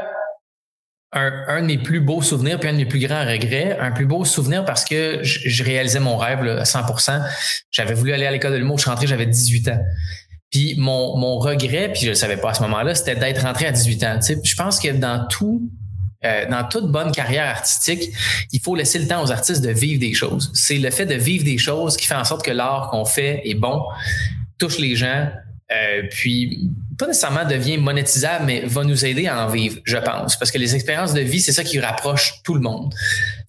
un, 1.13 1.45
un, 1.47 1.61
de 1.61 1.67
mes 1.67 1.77
plus 1.77 1.99
beaux 1.99 2.21
souvenirs 2.21 2.59
puis 2.59 2.69
un 2.69 2.73
de 2.73 2.77
mes 2.77 2.85
plus 2.85 2.99
grands 2.99 3.25
regrets. 3.25 3.77
Un 3.79 3.91
plus 3.91 4.05
beau 4.05 4.25
souvenir 4.25 4.65
parce 4.65 4.85
que 4.85 5.19
je, 5.23 5.63
réalisais 5.63 5.99
mon 5.99 6.17
rêve 6.17 6.41
à 6.41 6.63
100% 6.63 7.21
J'avais 7.71 7.93
voulu 7.93 8.13
aller 8.13 8.25
à 8.25 8.31
l'école 8.31 8.53
de 8.53 8.57
l'humour, 8.57 8.77
je 8.77 8.83
suis 8.83 8.89
rentré, 8.89 9.07
j'avais 9.07 9.25
18 9.25 9.69
ans. 9.69 9.79
Puis 10.51 10.75
mon, 10.77 11.17
mon 11.17 11.39
regret, 11.39 11.91
puis 11.91 12.03
je 12.03 12.09
le 12.09 12.15
savais 12.15 12.37
pas 12.37 12.51
à 12.51 12.53
ce 12.53 12.61
moment-là, 12.63 12.95
c'était 12.95 13.15
d'être 13.15 13.41
rentré 13.41 13.65
à 13.65 13.71
18 13.71 14.03
ans. 14.03 14.15
Tu 14.15 14.33
sais, 14.33 14.39
je 14.43 14.55
pense 14.55 14.79
que 14.79 14.89
dans 14.89 15.27
tout, 15.27 15.69
euh, 16.25 16.49
dans 16.49 16.63
toute 16.63 16.89
bonne 16.91 17.11
carrière 17.11 17.47
artistique, 17.47 18.11
il 18.51 18.61
faut 18.61 18.75
laisser 18.75 18.99
le 18.99 19.07
temps 19.07 19.23
aux 19.23 19.31
artistes 19.31 19.61
de 19.61 19.71
vivre 19.71 19.99
des 19.99 20.13
choses. 20.13 20.51
C'est 20.53 20.77
le 20.77 20.89
fait 20.89 21.05
de 21.05 21.15
vivre 21.15 21.43
des 21.43 21.57
choses 21.57 21.97
qui 21.97 22.07
fait 22.07 22.15
en 22.15 22.23
sorte 22.23 22.45
que 22.45 22.51
l'art 22.51 22.89
qu'on 22.91 23.05
fait 23.05 23.41
est 23.45 23.55
bon, 23.55 23.83
touche 24.57 24.79
les 24.79 24.95
gens, 24.95 25.29
euh, 25.69 26.03
puis 26.09 26.71
pas 26.97 27.07
nécessairement 27.07 27.45
devient 27.45 27.77
monétisable, 27.77 28.45
mais 28.45 28.61
va 28.65 28.85
nous 28.85 29.05
aider 29.05 29.27
à 29.27 29.45
en 29.45 29.49
vivre, 29.49 29.79
je 29.83 29.97
pense. 29.97 30.37
Parce 30.37 30.49
que 30.49 30.57
les 30.57 30.75
expériences 30.75 31.13
de 31.13 31.19
vie, 31.19 31.41
c'est 31.41 31.51
ça 31.51 31.63
qui 31.63 31.79
rapproche 31.79 32.41
tout 32.43 32.53
le 32.53 32.61
monde. 32.61 32.93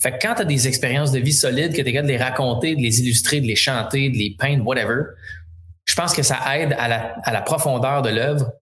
Fait 0.01 0.13
que 0.13 0.17
quand 0.21 0.35
tu 0.35 0.43
as 0.43 0.45
des 0.45 0.67
expériences 0.67 1.13
de 1.13 1.21
vie 1.21 1.33
solides, 1.33 1.71
que 1.73 1.81
tu 1.81 1.89
es 1.89 1.93
capable 1.93 2.09
de 2.09 2.13
les 2.13 2.23
raconter, 2.23 2.75
de 2.75 2.83
les 2.83 3.01
illustrer, 3.01 3.41
de 3.41 3.47
les 3.47 3.57
chanter, 3.57 4.11
de 4.11 4.17
les 4.17 4.35
peindre, 4.39 4.67
whatever, 4.67 5.05
pense 5.99 6.15
que 6.15 6.23
ça 6.23 6.39
aide 6.57 6.77
à 6.79 6.89
la, 7.33 7.41
profondeur 7.43 8.03
de 8.03 8.11
l'œuvre. 8.11 8.53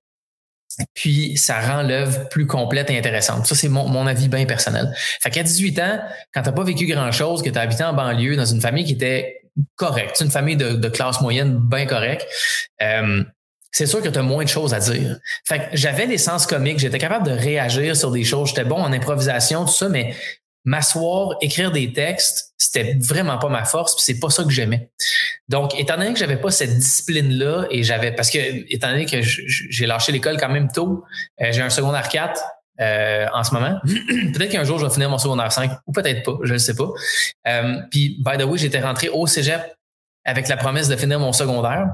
Puis 0.95 1.37
ça 1.37 1.61
rend 1.61 1.83
l'œuvre 1.83 2.29
plus 2.29 2.47
complète 2.47 2.91
et 2.91 2.99
intéressante. 2.99 3.47
Ça, 3.47 3.55
c'est 3.55 3.69
mon, 3.69 4.07
avis 4.07 4.29
bien 4.29 4.45
personnel. 4.47 4.93
Fait 5.23 5.31
qu'à 5.31 5.43
18 5.43 5.79
ans, 5.79 6.01
quand 6.35 6.43
tu 6.43 6.53
pas 6.53 6.65
vécu 6.65 6.87
grand-chose, 6.87 7.43
que 7.43 7.51
tu 7.51 7.59
as 7.59 7.63
habité 7.63 7.85
en 7.85 7.93
banlieue 7.93 8.37
dans 8.37 8.45
une 8.45 8.61
famille 8.61 8.85
qui 8.85 8.93
était 8.93 9.43
correcte, 9.77 10.21
une 10.21 10.31
famille 10.31 10.57
de, 10.57 10.73
de 10.73 10.89
classe 10.89 11.21
moyenne 11.21 11.57
bien 11.57 11.87
correcte, 11.87 12.27
euh, 12.83 13.23
c'est 13.71 13.87
sûr 13.87 14.03
que 14.03 14.09
tu 14.09 14.19
as 14.19 14.23
moins 14.23 14.45
de 14.45 14.49
choses 14.49 14.73
à 14.73 14.81
dire. 14.81 15.19
Fait 15.47 15.59
que 15.59 15.65
j'avais 15.77 16.07
l'essence 16.07 16.47
comique, 16.47 16.79
j'étais 16.79 16.99
capable 16.99 17.27
de 17.27 17.33
réagir 17.33 17.95
sur 17.95 18.11
des 18.11 18.25
choses, 18.25 18.49
j'étais 18.49 18.65
bon 18.65 18.77
en 18.77 18.93
improvisation, 18.93 19.67
tout 19.67 19.73
ça, 19.73 19.89
mais 19.91 20.15
m'asseoir, 20.67 21.37
écrire 21.41 21.71
des 21.71 21.93
textes, 21.93 22.53
c'était 22.59 22.99
vraiment 23.01 23.39
pas 23.39 23.49
ma 23.49 23.65
force, 23.65 23.95
puis 23.95 24.03
c'est 24.05 24.21
pas 24.21 24.31
ça 24.31 24.43
que 24.43 24.51
j'aimais. 24.51 24.91
Donc, 25.49 25.79
étant 25.79 25.97
donné 25.97 26.13
que 26.13 26.19
j'avais 26.19 26.37
pas 26.37 26.51
cette 26.51 26.77
discipline-là, 26.77 27.67
et 27.71 27.85
j'avais, 27.85 28.13
parce 28.13 28.31
que, 28.31 28.39
étant 28.73 28.91
donné 28.91 29.07
que 29.07 29.23
j'ai 29.23 29.87
lâché 29.87 30.11
l'école 30.11 30.39
quand 30.39 30.49
même 30.49 30.69
tôt, 30.71 31.05
euh, 31.41 31.53
j'ai 31.53 31.63
un 31.63 31.71
secondaire 31.71 32.09
4 32.09 32.43
euh, 32.81 33.27
en 33.33 33.45
ce 33.45 33.55
moment. 33.55 33.79
peut-être 33.85 34.51
qu'un 34.51 34.65
jour, 34.65 34.81
je 34.81 34.87
vais 34.87 34.93
finir 34.93 35.09
mon 35.09 35.19
secondaire 35.19 35.53
5, 35.53 35.71
ou 35.87 35.93
peut-être 35.93 36.25
pas, 36.25 36.37
je 36.43 36.55
ne 36.55 36.59
sais 36.59 36.75
pas. 36.75 36.89
Euh, 37.47 37.77
puis, 37.93 38.21
by 38.25 38.37
the 38.37 38.43
way, 38.43 38.59
j'étais 38.59 38.81
rentré 38.81 39.09
au 39.09 39.29
cégep 39.29 39.63
avec 40.25 40.49
la 40.49 40.57
promesse 40.57 40.89
de 40.89 40.97
finir 40.97 41.21
mon 41.21 41.33
secondaire. 41.33 41.87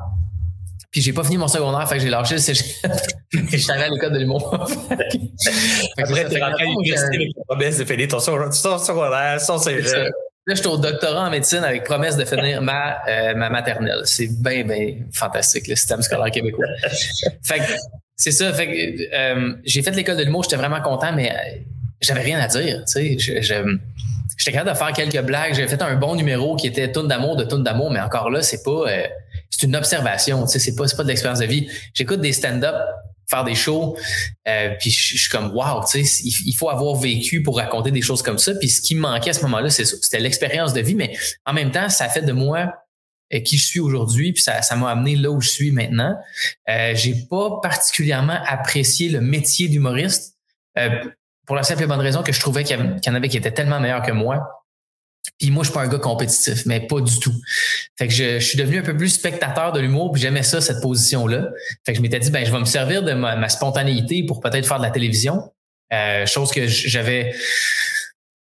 Puis 0.92 1.00
j'ai 1.00 1.14
pas 1.14 1.24
fini 1.24 1.38
mon 1.38 1.48
secondaire, 1.48 1.88
fait 1.88 1.96
que 1.96 2.02
j'ai 2.02 2.10
lâché 2.10 2.34
le 2.34 2.40
cégep. 2.40 2.66
je 3.32 3.56
suis 3.56 3.72
allé 3.72 3.84
à 3.84 3.88
l'école 3.88 4.12
de 4.12 4.18
l'humour. 4.18 4.52
Après, 5.98 6.28
t'es 6.28 6.38
rentré 6.38 6.64
à 6.64 6.66
l'université 6.66 7.16
avec 7.16 7.28
la 7.34 7.44
promesse 7.48 7.78
de 7.78 7.84
finir 7.86 8.08
ton 8.08 8.20
secondaire, 8.20 9.40
son 9.40 9.56
cégep. 9.56 10.12
Là, 10.46 10.54
je 10.54 10.60
suis 10.60 10.68
au 10.68 10.76
doctorat 10.76 11.28
en 11.28 11.30
médecine 11.30 11.62
avec 11.64 11.84
promesse 11.84 12.16
de 12.16 12.24
finir 12.24 12.60
ma, 12.60 12.98
euh, 13.08 13.34
ma 13.34 13.48
maternelle. 13.48 14.02
C'est 14.04 14.28
bien, 14.42 14.64
bien 14.64 14.96
fantastique, 15.12 15.68
le 15.68 15.76
système 15.76 16.02
scolaire 16.02 16.30
québécois. 16.32 16.66
fait 17.42 17.58
que, 17.60 17.72
c'est 18.16 18.32
ça. 18.32 18.52
Fait 18.52 18.66
que, 18.66 19.14
euh, 19.14 19.54
j'ai 19.64 19.82
fait 19.82 19.92
l'école 19.92 20.16
de 20.16 20.24
l'humour, 20.24 20.42
j'étais 20.42 20.56
vraiment 20.56 20.82
content, 20.82 21.12
mais 21.14 21.30
euh, 21.30 21.58
j'avais 22.00 22.22
rien 22.22 22.40
à 22.40 22.48
dire. 22.48 22.82
Tu 22.86 23.18
sais, 23.18 23.42
j'étais 24.36 24.52
capable 24.52 24.70
de 24.70 24.76
faire 24.76 24.92
quelques 24.92 25.24
blagues. 25.24 25.54
J'avais 25.54 25.68
fait 25.68 25.80
un 25.80 25.94
bon 25.94 26.16
numéro 26.16 26.56
qui 26.56 26.66
était 26.66 26.90
tune 26.92 27.06
d'amour 27.06 27.36
de 27.36 27.44
tune 27.44 27.62
d'amour, 27.62 27.90
mais 27.90 28.00
encore 28.00 28.28
là, 28.28 28.42
c'est 28.42 28.64
pas, 28.64 28.90
c'est 29.52 29.66
une 29.66 29.76
observation. 29.76 30.44
Tu 30.46 30.52
sais, 30.52 30.58
c'est 30.58 30.74
pas, 30.74 30.86
pas 30.96 31.02
de 31.04 31.08
l'expérience 31.08 31.38
de 31.38 31.46
vie. 31.46 31.68
J'écoute 31.94 32.20
des 32.20 32.32
stand-up 32.32 32.74
faire 33.30 33.44
des 33.44 33.54
shows. 33.54 33.96
Euh, 34.48 34.70
puis 34.78 34.90
je, 34.90 35.16
suis 35.16 35.30
comme 35.30 35.52
wow, 35.54 35.84
tu 35.90 36.04
sais, 36.04 36.22
il, 36.24 36.52
faut 36.52 36.68
avoir 36.68 36.96
vécu 36.96 37.42
pour 37.42 37.56
raconter 37.56 37.90
des 37.90 38.02
choses 38.02 38.22
comme 38.22 38.38
ça. 38.38 38.54
Puis 38.54 38.68
ce 38.68 38.80
qui 38.82 38.94
me 38.94 39.00
manquait 39.00 39.30
à 39.30 39.34
ce 39.34 39.42
moment-là, 39.42 39.70
c'était 39.70 40.18
l'expérience 40.20 40.72
de 40.72 40.80
vie, 40.80 40.94
mais 40.94 41.16
en 41.46 41.52
même 41.52 41.70
temps, 41.70 41.88
ça 41.88 42.08
fait 42.08 42.22
de 42.22 42.32
moi 42.32 42.74
euh, 43.32 43.40
qui 43.40 43.56
je 43.56 43.64
suis 43.64 43.80
aujourd'hui, 43.80 44.32
puis 44.32 44.42
ça, 44.42 44.60
ça 44.62 44.76
m'a 44.76 44.90
amené 44.90 45.16
là 45.16 45.30
où 45.30 45.40
je 45.40 45.48
suis 45.48 45.70
maintenant. 45.70 46.14
Euh, 46.68 46.92
j'ai 46.94 47.14
pas 47.30 47.60
particulièrement 47.62 48.38
apprécié 48.46 49.08
le 49.08 49.20
métier 49.20 49.68
d'humoriste. 49.68 50.36
Euh, 50.78 50.90
pour 51.46 51.56
la 51.56 51.64
simple 51.64 51.82
et 51.82 51.86
bonne 51.86 52.00
raison 52.00 52.22
que 52.22 52.32
je 52.32 52.40
trouvais 52.40 52.64
qu'il 52.64 52.78
y, 52.78 53.10
en 53.10 53.14
avait 53.14 53.28
qui 53.28 53.36
étaient 53.36 53.52
tellement 53.52 53.80
meilleurs 53.80 54.02
que 54.02 54.12
moi 54.12 54.61
puis 55.38 55.50
moi, 55.50 55.62
je 55.62 55.70
suis 55.70 55.74
pas 55.74 55.84
un 55.84 55.88
gars 55.88 55.98
compétitif, 55.98 56.66
mais 56.66 56.80
pas 56.80 57.00
du 57.00 57.18
tout. 57.18 57.34
Fait 57.98 58.08
que 58.08 58.12
je, 58.12 58.38
suis 58.38 58.58
devenu 58.58 58.78
un 58.78 58.82
peu 58.82 58.96
plus 58.96 59.08
spectateur 59.08 59.72
de 59.72 59.80
l'humour, 59.80 60.12
puis 60.12 60.20
j'aimais 60.20 60.42
ça, 60.42 60.60
cette 60.60 60.80
position-là. 60.80 61.48
Fait 61.84 61.92
que 61.92 61.98
je 61.98 62.02
m'étais 62.02 62.18
dit, 62.18 62.30
ben, 62.30 62.44
je 62.44 62.50
vais 62.50 62.58
me 62.58 62.64
servir 62.64 63.02
de 63.02 63.12
ma, 63.12 63.48
spontanéité 63.48 64.24
pour 64.24 64.40
peut-être 64.40 64.66
faire 64.66 64.78
de 64.78 64.84
la 64.84 64.90
télévision. 64.90 65.52
Euh, 65.92 66.26
chose 66.26 66.50
que 66.50 66.66
j'avais. 66.66 67.34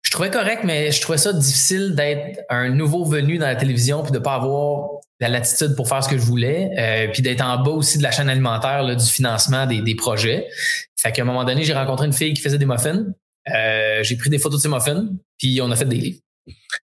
Je 0.04 0.12
trouvais 0.12 0.32
correct, 0.32 0.62
mais 0.64 0.92
je 0.92 1.02
trouvais 1.02 1.18
ça 1.18 1.34
difficile 1.34 1.96
d'être 1.96 2.40
un 2.50 2.70
nouveau 2.70 3.06
venu 3.06 3.38
dans 3.38 3.48
la 3.48 3.56
télévision 3.56 4.04
puis 4.04 4.12
de 4.12 4.20
pas 4.20 4.36
avoir 4.36 4.90
la 5.20 5.30
latitude 5.30 5.76
pour 5.76 5.88
faire 5.88 6.04
ce 6.04 6.10
que 6.10 6.18
je 6.18 6.24
voulais, 6.24 6.70
euh, 6.78 7.08
puis 7.12 7.22
d'être 7.22 7.42
en 7.42 7.58
bas 7.62 7.72
aussi 7.72 7.98
de 7.98 8.04
la 8.04 8.12
chaîne 8.12 8.30
alimentaire 8.30 8.84
là, 8.84 8.96
du 8.96 9.06
financement 9.06 9.66
des, 9.66 9.82
des 9.82 9.96
projets. 9.96 10.48
Fait 10.96 11.12
qu'à 11.12 11.24
un 11.24 11.26
moment 11.26 11.44
donné, 11.44 11.64
j'ai 11.64 11.74
rencontré 11.74 12.06
une 12.06 12.14
fille 12.14 12.34
qui 12.34 12.42
faisait 12.42 12.58
des 12.58 12.66
muffins. 12.66 13.06
Euh, 13.54 14.04
j'ai 14.04 14.16
pris 14.18 14.30
des 14.30 14.40
photos 14.40 14.60
de 14.60 14.64
ses 14.64 14.74
muffins, 14.74 15.08
puis 15.38 15.60
on 15.62 15.72
a 15.72 15.76
fait 15.76 15.86
des 15.86 15.96
livres. 15.96 16.20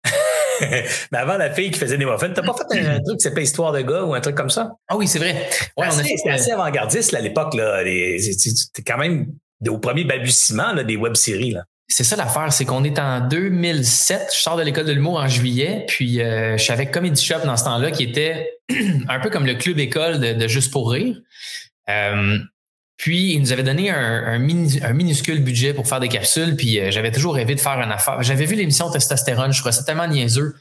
Mais 1.12 1.19
avant 1.19 1.37
la 1.37 1.50
fille 1.50 1.71
qui 1.71 1.78
faisait 1.78 1.99
des 1.99 2.04
muffins, 2.04 2.31
t'as 2.31 2.42
pas 2.42 2.54
fait 2.54 2.81
un, 2.81 3.00
truc 3.00 3.19
qui 3.19 3.23
s'appelle 3.23 3.45
Histoire 3.45 3.73
de 3.73 3.81
gars 3.81 4.04
ou 4.04 4.14
un 4.14 4.21
truc 4.21 4.37
comme 4.37 4.50
ça? 4.50 4.73
Ah 4.88 4.97
oui, 4.97 5.09
c'est 5.09 5.19
vrai. 5.19 5.49
Ouais, 5.76 5.90
C'était 5.90 6.31
assez, 6.31 6.52
avant-gardiste 6.52 7.14
à 7.14 7.21
l'époque. 7.21 7.54
C'était 7.54 8.83
quand 8.83 8.99
même 8.99 9.26
au 9.69 9.78
premier 9.78 10.04
balbutiement 10.04 10.75
des 10.83 10.97
web-séries. 10.97 11.57
C'est 11.88 12.04
ça 12.04 12.16
l'affaire, 12.16 12.50
c'est 12.52 12.64
qu'on 12.64 12.85
est 12.85 12.99
en 12.99 13.21
2007. 13.21 14.31
Je 14.35 14.38
sors 14.38 14.57
de 14.57 14.62
l'école 14.62 14.87
de 14.87 14.92
l'humour 14.92 15.19
en 15.19 15.28
juillet, 15.28 15.85
puis 15.88 16.23
euh, 16.23 16.57
je 16.57 16.62
suis 16.62 16.73
avec 16.73 16.90
Comedy 16.90 17.23
Shop 17.23 17.45
dans 17.45 17.57
ce 17.57 17.64
temps-là, 17.64 17.90
qui 17.90 18.04
était 18.04 18.50
un 19.09 19.21
peu 19.21 19.28
comme 19.28 19.45
le 19.45 19.54
club 19.54 19.78
école 19.78 20.19
de, 20.19 20.49
Juste 20.49 20.73
pour 20.73 20.90
rire. 20.90 21.21
Euh, 21.90 22.38
puis, 22.96 23.32
il 23.32 23.40
nous 23.40 23.52
avait 23.52 23.62
donné 23.62 23.90
un, 23.90 24.38
minuscule 24.38 25.42
budget 25.42 25.75
pour 25.75 25.88
faire 25.88 26.00
des 26.00 26.08
capsules. 26.08 26.54
Puis, 26.56 26.78
euh, 26.78 26.90
j'avais 26.90 27.11
toujours 27.11 27.34
rêvé 27.34 27.54
de 27.54 27.61
faire 27.61 27.80
une 27.80 27.90
affaire. 27.90 28.22
J'avais 28.22 28.44
vu 28.44 28.54
l'émission 28.54 28.90
Testostérone. 28.90 29.52
Je 29.52 29.58
trouvais 29.58 29.72
ça 29.72 29.82
tellement 29.82 30.06
niaiseux. 30.06 30.54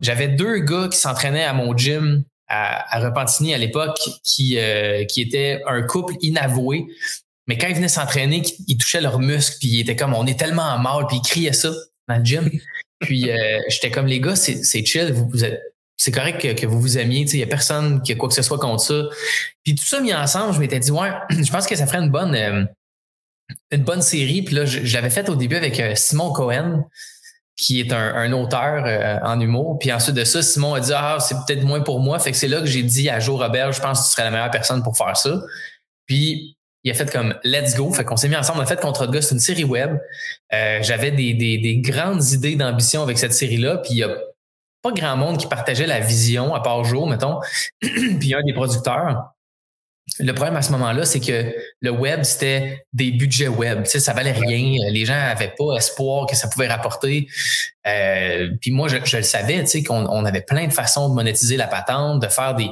J'avais 0.00 0.28
deux 0.28 0.58
gars 0.58 0.88
qui 0.90 0.98
s'entraînaient 0.98 1.44
à 1.44 1.52
mon 1.52 1.76
gym 1.76 2.24
à, 2.48 2.96
à 2.96 3.06
à 3.06 3.58
l'époque 3.58 3.98
qui, 4.24 4.58
euh, 4.58 5.04
qui 5.04 5.20
étaient 5.20 5.60
un 5.66 5.82
couple 5.82 6.14
inavoué. 6.20 6.86
Mais 7.46 7.58
quand 7.58 7.68
ils 7.68 7.76
venaient 7.76 7.88
s'entraîner, 7.88 8.42
ils 8.66 8.76
touchaient 8.76 9.00
leurs 9.00 9.20
muscles. 9.20 9.58
Puis, 9.60 9.68
ils 9.68 9.80
étaient 9.80 9.96
comme, 9.96 10.14
on 10.14 10.26
est 10.26 10.38
tellement 10.38 10.78
mal. 10.78 11.06
Puis, 11.06 11.18
ils 11.18 11.28
criaient 11.28 11.52
ça 11.52 11.70
dans 12.08 12.16
le 12.16 12.24
gym. 12.24 12.50
Puis, 13.00 13.30
euh, 13.30 13.58
j'étais 13.68 13.90
comme, 13.90 14.06
les 14.06 14.20
gars, 14.20 14.34
c'est 14.34 14.84
chill. 14.84 15.12
Vous, 15.12 15.28
vous 15.28 15.44
êtes 15.44 15.60
c'est 15.98 16.12
correct 16.12 16.54
que, 16.54 16.66
vous 16.66 16.80
vous 16.80 16.96
aimiez. 16.96 17.26
Il 17.32 17.36
n'y 17.36 17.42
a 17.42 17.46
personne 17.46 18.00
qui 18.02 18.12
a 18.12 18.14
quoi 18.14 18.28
que 18.28 18.34
ce 18.34 18.42
soit 18.42 18.58
contre 18.58 18.82
ça. 18.82 19.02
Puis 19.64 19.74
tout 19.74 19.84
ça 19.84 20.00
mis 20.00 20.14
ensemble, 20.14 20.54
je 20.54 20.60
m'étais 20.60 20.78
dit, 20.78 20.92
ouais, 20.92 21.10
je 21.30 21.50
pense 21.50 21.66
que 21.66 21.74
ça 21.74 21.86
ferait 21.86 21.98
une 21.98 22.10
bonne, 22.10 22.34
euh, 22.34 22.64
une 23.72 23.82
bonne 23.82 24.00
série. 24.00 24.42
Puis 24.42 24.54
là, 24.54 24.64
je, 24.64 24.94
l'avais 24.94 25.10
fait 25.10 25.28
au 25.28 25.34
début 25.34 25.56
avec 25.56 25.78
euh, 25.80 25.94
Simon 25.96 26.32
Cohen, 26.32 26.84
qui 27.56 27.80
est 27.80 27.92
un, 27.92 28.32
auteur 28.32 28.84
euh, 28.86 29.18
en 29.24 29.40
humour. 29.40 29.76
Puis 29.80 29.92
ensuite 29.92 30.14
de 30.14 30.22
ça, 30.22 30.40
Simon 30.40 30.74
a 30.74 30.80
dit, 30.80 30.92
ah, 30.94 31.18
c'est 31.20 31.34
peut-être 31.34 31.64
moins 31.64 31.80
pour 31.80 31.98
moi. 31.98 32.20
Fait 32.20 32.30
que 32.30 32.36
c'est 32.36 32.46
là 32.46 32.60
que 32.60 32.66
j'ai 32.66 32.84
dit 32.84 33.10
à 33.10 33.18
Joe 33.18 33.36
Robert, 33.36 33.72
je 33.72 33.80
pense 33.80 34.00
que 34.00 34.06
tu 34.06 34.12
serais 34.12 34.24
la 34.24 34.30
meilleure 34.30 34.52
personne 34.52 34.84
pour 34.84 34.96
faire 34.96 35.16
ça. 35.16 35.42
Puis 36.06 36.56
il 36.84 36.92
a 36.92 36.94
fait 36.94 37.10
comme 37.10 37.34
let's 37.42 37.74
go. 37.74 37.92
Fait 37.92 38.04
qu'on 38.04 38.16
s'est 38.16 38.28
mis 38.28 38.36
ensemble. 38.36 38.60
On 38.60 38.62
a 38.62 38.66
fait 38.66 38.80
Contre 38.80 39.08
de 39.08 39.20
c'est 39.20 39.34
une 39.34 39.40
série 39.40 39.64
web. 39.64 39.98
J'avais 40.52 41.10
des, 41.10 41.34
des, 41.34 41.58
des, 41.58 41.78
grandes 41.78 42.24
idées 42.30 42.54
d'ambition 42.54 43.02
avec 43.02 43.18
cette 43.18 43.32
série-là. 43.32 43.78
Puis 43.78 43.94
il 43.94 44.04
a 44.04 44.16
pas 44.82 44.92
grand 44.92 45.16
monde 45.16 45.38
qui 45.38 45.46
partageait 45.46 45.86
la 45.86 46.00
vision, 46.00 46.54
à 46.54 46.60
part 46.60 46.84
jour, 46.84 47.08
mettons, 47.08 47.40
puis 47.80 48.34
un 48.34 48.42
des 48.42 48.52
producteurs. 48.52 49.34
Le 50.20 50.32
problème 50.32 50.56
à 50.56 50.62
ce 50.62 50.72
moment-là, 50.72 51.04
c'est 51.04 51.20
que 51.20 51.54
le 51.80 51.90
web, 51.90 52.22
c'était 52.22 52.86
des 52.94 53.10
budgets 53.10 53.48
web. 53.48 53.82
Tu 53.82 53.90
sais, 53.90 54.00
ça 54.00 54.14
valait 54.14 54.32
rien. 54.32 54.90
Les 54.90 55.04
gens 55.04 55.14
n'avaient 55.14 55.54
pas 55.56 55.76
espoir 55.76 56.26
que 56.26 56.34
ça 56.34 56.48
pouvait 56.48 56.66
rapporter. 56.66 57.28
Euh, 57.86 58.48
puis 58.60 58.70
moi, 58.70 58.88
je, 58.88 59.16
le 59.16 59.22
savais, 59.22 59.60
tu 59.60 59.66
sais, 59.66 59.82
qu'on 59.82 60.24
avait 60.24 60.40
plein 60.40 60.66
de 60.66 60.72
façons 60.72 61.10
de 61.10 61.14
monétiser 61.14 61.58
la 61.58 61.66
patente, 61.66 62.22
de 62.22 62.28
faire 62.28 62.54
des, 62.54 62.70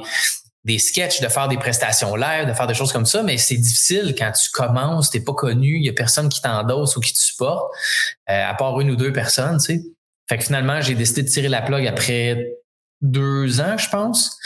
des 0.67 0.79
sketchs, 0.79 1.21
de 1.21 1.29
faire 1.29 1.47
des 1.47 1.57
prestations 1.57 2.15
live, 2.15 2.47
de 2.47 2.53
faire 2.53 2.67
des 2.67 2.73
choses 2.73 2.91
comme 2.91 3.05
ça, 3.05 3.23
mais 3.23 3.37
c'est 3.37 3.55
difficile 3.55 4.13
quand 4.17 4.31
tu 4.33 4.49
commences, 4.51 5.09
t'es 5.09 5.21
pas 5.21 5.33
connu, 5.33 5.77
il 5.77 5.85
y 5.85 5.89
a 5.89 5.93
personne 5.93 6.27
qui 6.27 6.41
t'endosse 6.41 6.97
ou 6.97 6.99
qui 6.99 7.13
te 7.13 7.17
supporte, 7.17 7.71
euh, 8.29 8.49
à 8.49 8.53
part 8.53 8.79
une 8.81 8.91
ou 8.91 8.97
deux 8.97 9.13
personnes, 9.13 9.59
tu 9.59 9.75
sais. 9.75 9.81
Fait 10.29 10.37
que 10.37 10.43
finalement, 10.43 10.81
j'ai 10.81 10.95
décidé 10.95 11.23
de 11.23 11.27
tirer 11.27 11.47
la 11.47 11.61
plug 11.61 11.87
après 11.87 12.47
deux 13.01 13.61
ans, 13.61 13.77
je 13.77 13.89
pense. 13.89 14.37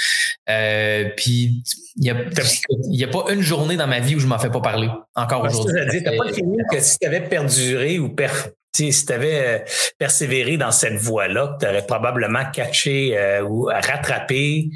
Euh, 0.49 1.09
puis 1.15 1.63
il 1.95 2.03
n'y 2.03 2.09
a, 2.09 2.15
y 2.89 3.03
a 3.03 3.07
pas 3.07 3.25
une 3.31 3.41
journée 3.41 3.77
dans 3.77 3.87
ma 3.87 3.99
vie 3.99 4.15
où 4.15 4.19
je 4.19 4.27
m'en 4.27 4.39
fais 4.39 4.49
pas 4.49 4.61
parler 4.61 4.89
encore 5.15 5.43
aujourd'hui. 5.43 5.99
Tu 5.99 6.03
n'as 6.03 6.17
pas 6.17 6.33
fini 6.33 6.57
que 6.69 6.79
si 6.79 6.97
tu 6.99 7.07
avais 7.07 7.21
perduré 7.21 7.99
ou 7.99 8.09
per, 8.09 8.29
si 8.73 9.05
tu 9.05 9.13
avais 9.13 9.45
euh, 9.45 9.59
persévéré 9.97 10.57
dans 10.57 10.71
cette 10.71 10.95
voie-là, 10.95 11.57
tu 11.59 11.65
aurais 11.65 11.85
probablement 11.85 12.43
catché 12.51 13.17
euh, 13.17 13.43
ou 13.43 13.65
rattrapé 13.65 14.69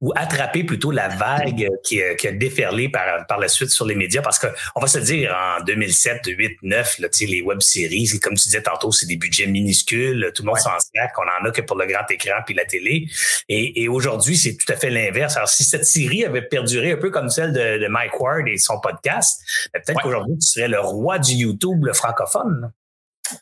ou 0.00 0.12
attraper 0.16 0.64
plutôt 0.64 0.90
la 0.90 1.08
vague 1.08 1.68
qui, 1.82 2.00
qui, 2.18 2.28
a 2.28 2.32
déferlé 2.32 2.88
par, 2.88 3.26
par 3.26 3.38
la 3.38 3.48
suite 3.48 3.70
sur 3.70 3.86
les 3.86 3.94
médias? 3.94 4.22
Parce 4.22 4.38
que 4.38 4.46
on 4.74 4.80
va 4.80 4.86
se 4.86 4.98
dire 4.98 5.34
en 5.34 5.62
2007, 5.64 6.20
2008, 6.24 6.58
9, 6.62 6.98
là, 6.98 7.08
les 7.20 7.42
web-séries, 7.42 8.08
comme 8.20 8.34
tu 8.34 8.44
disais 8.44 8.62
tantôt, 8.62 8.92
c'est 8.92 9.06
des 9.06 9.16
budgets 9.16 9.46
minuscules, 9.46 10.30
tout 10.34 10.42
le 10.42 10.48
monde 10.48 10.58
s'en 10.58 10.78
sert, 10.78 11.12
qu'on 11.14 11.22
en 11.22 11.48
a 11.48 11.50
que 11.50 11.62
pour 11.62 11.76
le 11.76 11.86
grand 11.86 12.08
écran 12.10 12.42
puis 12.44 12.54
la 12.54 12.64
télé. 12.64 13.06
Et, 13.48 13.82
et 13.82 13.88
aujourd'hui, 13.88 14.36
c'est 14.36 14.56
tout 14.56 14.70
à 14.72 14.76
fait 14.76 14.90
l'inverse. 14.90 15.36
Alors, 15.36 15.48
si 15.48 15.64
cette 15.64 15.86
série 15.86 16.24
avait 16.24 16.42
perduré 16.42 16.92
un 16.92 16.96
peu 16.96 17.10
comme 17.10 17.30
celle 17.30 17.52
de, 17.52 17.78
de 17.78 17.86
Mike 17.88 18.20
Ward 18.20 18.48
et 18.48 18.58
son 18.58 18.80
podcast, 18.80 19.40
ben, 19.72 19.80
peut-être 19.84 20.00
qu'aujourd'hui, 20.02 20.36
tu 20.38 20.46
serais 20.46 20.68
le 20.68 20.80
roi 20.80 21.18
du 21.18 21.32
YouTube 21.32 21.84
le 21.84 21.92
francophone. 21.92 22.72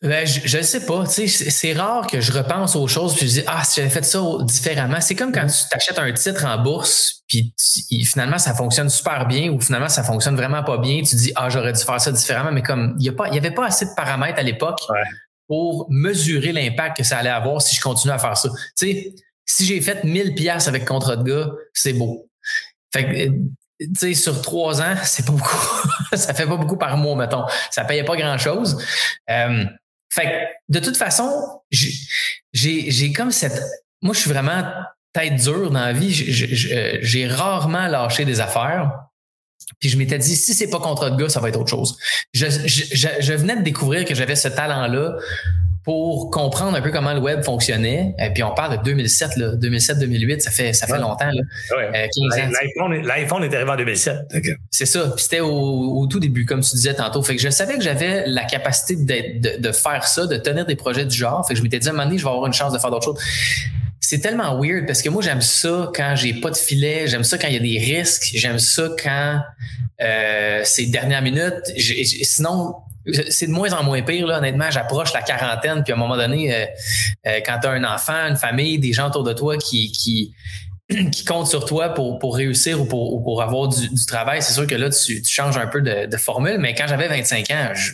Ben, 0.01 0.25
je 0.27 0.59
ne 0.59 0.63
sais 0.63 0.87
pas. 0.87 1.05
C'est 1.07 1.73
rare 1.73 2.07
que 2.07 2.21
je 2.21 2.33
repense 2.33 2.77
aux 2.77 2.87
choses 2.87 3.17
puis 3.17 3.27
je 3.27 3.33
dis 3.33 3.43
Ah, 3.47 3.65
si 3.65 3.81
j'avais 3.81 3.91
fait 3.91 4.05
ça 4.05 4.21
différemment. 4.43 5.01
C'est 5.01 5.17
comme 5.17 5.33
quand 5.33 5.47
tu 5.47 5.69
t'achètes 5.71 5.99
un 5.99 6.13
titre 6.13 6.45
en 6.45 6.63
bourse, 6.63 7.23
puis 7.27 7.53
finalement 8.05 8.39
ça 8.39 8.55
fonctionne 8.55 8.89
super 8.89 9.27
bien 9.27 9.51
ou 9.51 9.61
finalement 9.61 9.89
ça 9.89 10.05
fonctionne 10.05 10.37
vraiment 10.37 10.63
pas 10.63 10.79
bien. 10.79 11.03
Tu 11.03 11.17
dis 11.17 11.33
Ah, 11.35 11.49
j'aurais 11.49 11.73
dû 11.73 11.83
faire 11.83 12.01
ça 12.01 12.13
différemment, 12.13 12.53
mais 12.53 12.63
comme 12.63 12.97
il 13.01 13.11
n'y 13.11 13.39
avait 13.39 13.51
pas 13.51 13.67
assez 13.67 13.87
de 13.87 13.91
paramètres 13.97 14.39
à 14.39 14.43
l'époque 14.43 14.79
pour 15.49 15.87
mesurer 15.91 16.53
l'impact 16.53 16.99
que 16.99 17.03
ça 17.03 17.19
allait 17.19 17.31
avoir 17.31 17.61
si 17.61 17.75
je 17.75 17.81
continue 17.81 18.13
à 18.13 18.19
faire 18.19 18.37
ça. 18.37 18.49
Tu 18.79 18.87
sais, 18.87 19.15
si 19.45 19.67
j'ai 19.67 19.81
fait 19.81 20.05
1000 20.05 20.35
pièces 20.35 20.69
avec 20.69 20.85
contrat 20.85 21.17
de 21.17 21.25
gars, 21.25 21.51
c'est 21.75 21.93
beau. 21.93 22.29
Fait 22.93 23.05
que 23.05 23.33
tu 23.87 23.93
sais, 23.97 24.15
sur 24.15 24.43
trois 24.43 24.81
ans, 24.81 24.95
c'est 25.05 25.27
pas 25.27 25.33
beaucoup. 25.33 25.89
ça 26.13 26.35
fait 26.35 26.47
pas 26.47 26.57
beaucoup 26.57 26.77
par 26.77 26.97
mois, 26.97 27.17
mettons. 27.17 27.45
Ça 27.71 27.85
payait 27.85 28.05
pas 28.05 28.17
grand-chose. 28.17 28.83
Euh, 29.31 29.65
fait 30.11 30.25
que, 30.25 30.73
de 30.73 30.79
toute 30.79 30.97
façon, 30.97 31.61
j'ai 32.53 33.13
comme 33.13 33.31
cette... 33.31 33.63
Moi, 34.03 34.15
je 34.15 34.21
suis 34.21 34.31
vraiment 34.31 34.63
tête 35.13 35.37
dure 35.37 35.71
dans 35.71 35.81
la 35.81 35.93
vie. 35.93 36.13
J'ai 36.13 37.27
rarement 37.29 37.87
lâché 37.87 38.25
des 38.25 38.41
affaires. 38.41 38.93
Puis 39.81 39.89
je 39.89 39.97
m'étais 39.97 40.19
dit, 40.19 40.37
si 40.37 40.55
c'est 40.55 40.69
pas 40.69 40.81
contre 40.81 41.11
de 41.11 41.17
gars, 41.17 41.29
ça 41.29 41.41
va 41.41 41.49
être 41.49 41.59
autre 41.59 41.71
chose. 41.71 41.97
Je 42.33 43.33
venais 43.33 43.57
de 43.57 43.63
découvrir 43.63 44.05
que 44.05 44.15
j'avais 44.15 44.37
ce 44.37 44.49
talent-là 44.49 45.17
pour 45.85 46.31
comprendre 46.31 46.77
un 46.77 46.81
peu 46.81 46.91
comment 46.91 47.13
le 47.13 47.21
web 47.21 47.43
fonctionnait. 47.43 48.15
Et 48.19 48.31
puis 48.31 48.43
on 48.45 48.55
parle 48.55 48.79
de 48.79 48.83
2007, 48.85 49.31
2007-2008, 49.59 50.41
ça 50.41 50.51
fait 50.51 50.73
ça 50.73 50.87
fait 50.87 50.99
longtemps. 50.99 51.31
Là. 51.31 51.43
Euh, 51.73 53.03
L'iPhone 53.03 53.43
est 53.43 53.55
arrivé 53.55 53.71
en 53.71 53.77
2007. 53.77 54.17
C'est 54.71 54.87
ça. 54.87 55.11
Puis 55.15 55.25
c'était 55.25 55.41
au, 55.41 56.07
tout 56.09 56.21
début, 56.21 56.45
comme 56.45 56.61
tu 56.61 56.77
disais 56.77 56.95
tantôt. 56.95 57.23
Fait 57.23 57.35
que 57.35 57.43
je 57.43 57.49
savais 57.49 57.77
que 57.77 57.83
j'avais 57.83 58.27
la 58.27 58.45
capacité 58.45 58.97
de, 58.97 59.59
de, 59.59 59.73
faire 59.73 60.07
ça, 60.07 60.27
de 60.27 60.37
tenir 60.37 60.67
des 60.67 60.77
projets 60.77 61.05
du 61.05 61.17
genre. 61.17 61.47
Fait 61.47 61.55
que 61.55 61.59
je 61.59 61.65
m'étais 61.65 61.81
dit 61.81 61.89
à 61.89 61.91
un 61.91 61.95
moment 61.95 62.05
donné, 62.05 62.19
je 62.19 62.25
vais 62.25 62.31
avoir 62.31 62.47
une 62.47 62.53
chance 62.53 62.73
de 62.73 62.79
faire 62.79 62.91
d'autres 62.91 63.05
choses. 63.05 63.21
C'est 64.01 64.19
tellement 64.19 64.61
weird 64.61 64.87
parce 64.87 65.01
que 65.01 65.09
moi 65.09 65.23
j'aime 65.23 65.41
ça 65.41 65.91
quand 65.95 66.15
j'ai 66.17 66.35
pas 66.35 66.51
de 66.51 66.57
filet, 66.57 67.07
j'aime 67.07 67.25
ça 67.25 67.39
quand 67.39 67.49
il 67.49 67.55
y 67.55 67.57
a 67.57 67.61
des 67.61 67.79
risques, 67.79 68.31
j'aime 68.35 68.59
ça 68.59 68.89
quand 69.03 69.41
euh, 70.03 70.61
c'est 70.65 70.87
dernière 70.87 71.23
minute. 71.23 71.55
sinon, 71.77 72.75
c'est 73.31 73.47
de 73.47 73.53
moins 73.53 73.73
en 73.73 73.83
moins 73.83 74.03
pire, 74.03 74.27
là, 74.27 74.39
honnêtement. 74.39 74.71
J'approche 74.71 75.13
la 75.13 75.23
quarantaine, 75.23 75.83
puis 75.83 75.93
à 75.93 75.97
un 75.97 75.99
moment 75.99 76.17
donné, 76.17 76.55
euh, 76.55 76.67
euh, 77.27 77.41
quand 77.45 77.59
tu 77.61 77.67
as 77.67 77.71
un 77.71 77.85
enfant, 77.85 78.29
une 78.29 78.37
famille, 78.37 78.79
des 78.79 78.93
gens 78.93 79.09
autour 79.09 79.25
de 79.25 79.33
toi 79.33 79.57
qui, 79.57 79.91
qui, 79.93 80.35
qui 81.11 81.25
comptent 81.25 81.49
sur 81.49 81.65
toi 81.65 81.91
pour, 81.91 82.19
pour 82.19 82.37
réussir 82.37 82.81
ou 82.81 82.85
pour, 82.85 83.23
pour 83.23 83.43
avoir 83.43 83.69
du, 83.69 84.07
travail, 84.07 84.43
c'est 84.43 84.53
sûr 84.53 84.67
que 84.67 84.75
là, 84.75 84.91
tu, 84.91 85.23
tu 85.23 85.33
changes 85.33 85.57
un 85.57 85.67
peu 85.67 85.81
de, 85.81 86.07
de, 86.07 86.17
formule. 86.17 86.59
Mais 86.59 86.75
quand 86.75 86.87
j'avais 86.87 87.09
25 87.09 87.51
ans, 87.51 87.71
je, 87.75 87.93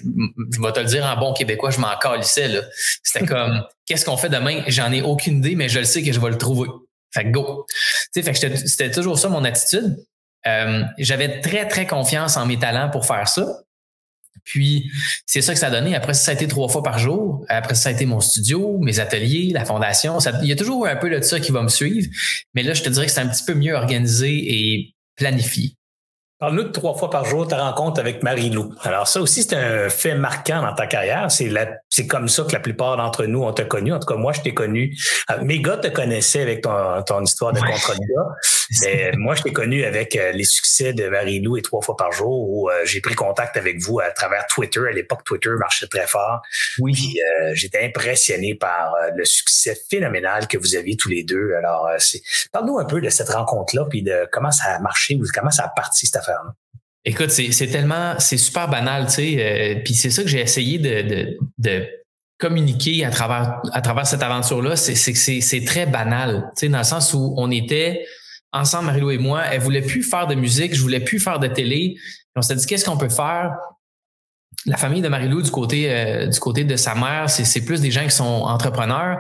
je, 0.53 0.61
vais 0.61 0.73
te 0.73 0.81
le 0.81 0.87
dire 0.87 1.05
en 1.05 1.19
bon 1.19 1.33
québécois, 1.33 1.71
je 1.71 1.81
m'en 1.81 1.97
calissais. 2.00 2.61
C'était 3.03 3.27
comme, 3.27 3.62
qu'est-ce 3.87 4.05
qu'on 4.05 4.17
fait 4.17 4.31
demain? 4.31 4.62
J'en 4.69 4.93
ai 4.93 5.03
aucune 5.03 5.38
idée, 5.38 5.55
mais 5.55 5.69
je 5.69 5.79
le 5.79 5.85
sais 5.85 6.03
que 6.03 6.12
je 6.12 6.21
vais 6.21 6.31
le 6.31 6.38
trouver. 6.38 6.69
Fait 7.12 7.25
que 7.25 7.31
go. 7.31 7.67
Tu 8.12 8.23
sais, 8.23 8.23
fait 8.23 8.33
que 8.33 8.57
c'était 8.57 8.91
toujours 8.91 9.19
ça 9.19 9.29
mon 9.29 9.45
attitude. 9.45 9.97
Euh, 10.47 10.85
j'avais 10.99 11.41
très, 11.41 11.67
très 11.67 11.87
confiance 11.87 12.37
en 12.37 12.47
mes 12.47 12.59
talents 12.59 12.91
pour 12.91 13.07
faire 13.07 13.29
ça. 13.29 13.47
Puis, 14.49 14.90
c'est 15.26 15.43
ça 15.43 15.52
que 15.52 15.59
ça 15.59 15.67
a 15.67 15.71
donné. 15.71 15.95
Après, 15.95 16.14
ça 16.14 16.31
a 16.31 16.35
été 16.35 16.49
trois 16.49 16.69
fois 16.69 16.83
par 16.83 16.99
jour. 16.99 17.45
Après, 17.49 17.75
ça 17.75 17.90
a 17.90 17.93
été 17.93 18.07
mon 18.07 18.21
studio, 18.21 18.78
mes 18.81 18.99
ateliers, 18.99 19.50
la 19.52 19.67
fondation. 19.67 20.21
Ça, 20.21 20.33
il 20.43 20.49
y 20.49 20.52
a 20.52 20.57
toujours 20.57 20.87
un 20.87 20.97
peu 20.97 21.11
de 21.11 21.21
ça 21.21 21.38
qui 21.38 21.52
va 21.52 21.62
me 21.62 21.69
suivre. 21.69 22.09
Mais 22.55 22.62
là, 22.62 22.73
je 22.73 22.83
te 22.83 22.88
dirais 22.88 23.07
que 23.07 23.12
c'est 23.12 23.21
un 23.21 23.28
petit 23.28 23.45
peu 23.45 23.52
mieux 23.52 23.75
organisé 23.75 24.31
et 24.31 24.95
planifié. 25.17 25.75
Parle-nous 26.38 26.62
de 26.62 26.69
trois 26.69 26.95
fois 26.95 27.11
par 27.11 27.25
jour 27.25 27.49
ta 27.49 27.61
rencontre 27.61 27.99
avec 27.99 28.23
Marie-Lou. 28.23 28.73
Alors 28.83 29.09
ça 29.09 29.21
aussi, 29.21 29.43
c'est 29.43 29.57
un 29.57 29.90
fait 29.90 30.14
marquant 30.14 30.62
dans 30.62 30.73
ta 30.73 30.87
carrière. 30.87 31.33
C'est 31.33 31.52
c'est 31.88 32.07
comme 32.07 32.28
ça 32.28 32.45
que 32.45 32.52
la 32.52 32.61
plupart 32.61 32.97
d'entre 32.97 33.26
nous 33.26 33.43
ont 33.43 33.52
te 33.52 33.62
connu. 33.62 33.93
En 33.93 33.99
tout 33.99 34.07
cas, 34.07 34.14
moi, 34.14 34.33
je 34.33 34.43
t'ai 34.43 34.55
connu. 34.55 34.97
Euh, 35.31 35.43
mes 35.43 35.61
gars 35.61 35.78
te 35.78 35.88
connaissaient 35.88 36.43
avec 36.43 36.62
ton, 36.62 37.02
ton 37.05 37.25
histoire 37.25 37.52
de 37.52 37.59
contrat 37.59 37.95
de 37.95 37.99
gars. 37.99 38.37
Mais 38.83 39.13
moi, 39.17 39.35
je 39.35 39.43
t'ai 39.43 39.53
connu 39.53 39.85
avec 39.85 40.17
euh, 40.17 40.33
les 40.33 40.45
succès 40.45 40.93
de 40.93 41.09
Marie-Lou 41.09 41.57
et 41.57 41.63
trois 41.63 41.83
fois 41.83 41.97
par 41.97 42.13
jour 42.13 42.49
où 42.49 42.71
euh, 42.71 42.85
j'ai 42.85 43.01
pris 43.01 43.15
contact 43.15 43.57
avec 43.57 43.81
vous 43.81 44.01
à 44.01 44.11
travers 44.11 44.47
Twitter. 44.47 44.81
À 44.89 44.93
l'époque, 44.93 45.25
Twitter 45.25 45.51
marchait 45.59 45.87
très 45.87 46.07
fort. 46.07 46.43
Oui. 46.79 47.17
j'étais 47.53 47.85
impressionné 47.85 48.55
par 48.55 48.95
le 49.15 49.25
succès 49.25 49.77
phénoménal 49.91 50.47
que 50.47 50.59
vous 50.59 50.77
aviez 50.77 50.97
tous 50.97 51.09
les 51.09 51.25
deux. 51.25 51.55
Alors, 51.55 51.89
c'est 51.99 52.21
parle-nous 52.53 52.79
un 52.79 52.85
peu 52.85 53.01
de 53.01 53.09
cette 53.09 53.29
rencontre-là, 53.29 53.87
puis 53.89 54.03
de 54.03 54.29
comment 54.33 54.51
ça 54.51 54.75
a 54.75 54.79
marché 54.81 55.17
ou 55.17 55.25
comment 55.33 55.51
ça 55.51 55.65
a 55.65 55.69
parti 55.69 56.07
cette 56.07 56.17
affaire-là. 56.17 56.55
Écoute, 57.05 57.31
c'est 57.31 57.67
tellement, 57.69 58.17
c'est 58.19 58.37
super 58.37 58.69
banal, 58.69 59.07
tu 59.07 59.13
sais. 59.13 59.37
Euh, 59.39 59.81
puis 59.83 59.95
c'est 59.95 60.11
ça 60.11 60.23
que 60.23 60.29
j'ai 60.29 60.41
essayé 60.41 60.79
de, 60.79 61.39
de, 61.57 61.87
communiquer 62.39 63.05
à 63.05 63.11
travers, 63.11 63.63
à 63.73 63.81
travers 63.81 64.07
cette 64.07 64.23
aventure-là. 64.23 64.77
C'est 64.77 64.93
que 64.95 65.19
c'est 65.19 65.65
très 65.65 65.87
banal, 65.87 66.51
tu 66.55 66.67
sais, 66.67 66.69
dans 66.69 66.79
le 66.79 66.85
sens 66.85 67.15
où 67.15 67.35
on 67.37 67.51
était 67.51 68.05
ensemble, 68.52 68.87
Marilou 68.87 69.11
et 69.11 69.19
moi. 69.19 69.43
Elle 69.50 69.61
voulait 69.61 69.83
plus 69.83 70.02
faire 70.02 70.26
de 70.26 70.35
musique, 70.35 70.75
je 70.75 70.81
voulais 70.81 71.00
plus 71.00 71.21
faire 71.21 71.38
de 71.38 71.49
télé. 71.49 71.97
on 72.37 72.43
s'est 72.43 72.57
dit, 72.57 72.67
qu'est-ce 72.67 72.85
qu'on 72.85 72.97
peut 72.97 73.09
faire? 73.09 73.57
La 74.67 74.76
famille 74.76 75.02
de 75.02 75.09
Marilou, 75.09 75.40
du 75.40 75.50
côté 75.50 75.90
euh, 75.90 76.26
du 76.26 76.40
côté 76.40 76.64
de 76.64 76.76
sa 76.76 76.95
mère, 76.95 77.31
c'est 77.31 77.61
plus 77.64 77.81
des 77.81 77.90
gens 77.90 78.05
qui 78.05 78.11
sont 78.11 78.25
entrepreneurs. 78.25 79.19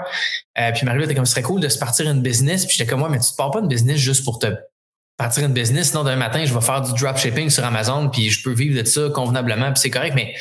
Euh, 0.58 0.72
puis 0.72 0.84
Marilou 0.84 1.04
était 1.04 1.14
comme, 1.14 1.26
ce 1.26 1.32
serait 1.32 1.42
cool 1.42 1.60
de 1.60 1.68
se 1.68 1.78
partir 1.78 2.10
une 2.10 2.22
business. 2.22 2.66
Puis 2.66 2.76
j'étais 2.76 2.90
comme, 2.90 3.00
moi, 3.00 3.08
mais 3.08 3.20
tu 3.20 3.30
pars 3.36 3.50
pas 3.50 3.60
une 3.60 3.68
business 3.68 3.98
juste 3.98 4.24
pour 4.24 4.38
te 4.38 4.48
partir 5.16 5.44
une 5.44 5.52
business. 5.52 5.90
Sinon, 5.90 6.04
d'un 6.04 6.16
matin, 6.16 6.44
je 6.44 6.54
vais 6.54 6.60
faire 6.60 6.80
du 6.80 6.92
dropshipping 6.92 7.50
sur 7.50 7.64
Amazon, 7.64 8.08
puis 8.08 8.30
je 8.30 8.42
peux 8.42 8.52
vivre 8.52 8.80
de 8.80 8.86
ça 8.86 9.10
convenablement, 9.10 9.72
puis 9.72 9.80
c'est 9.80 9.90
correct, 9.90 10.14
mais 10.14 10.34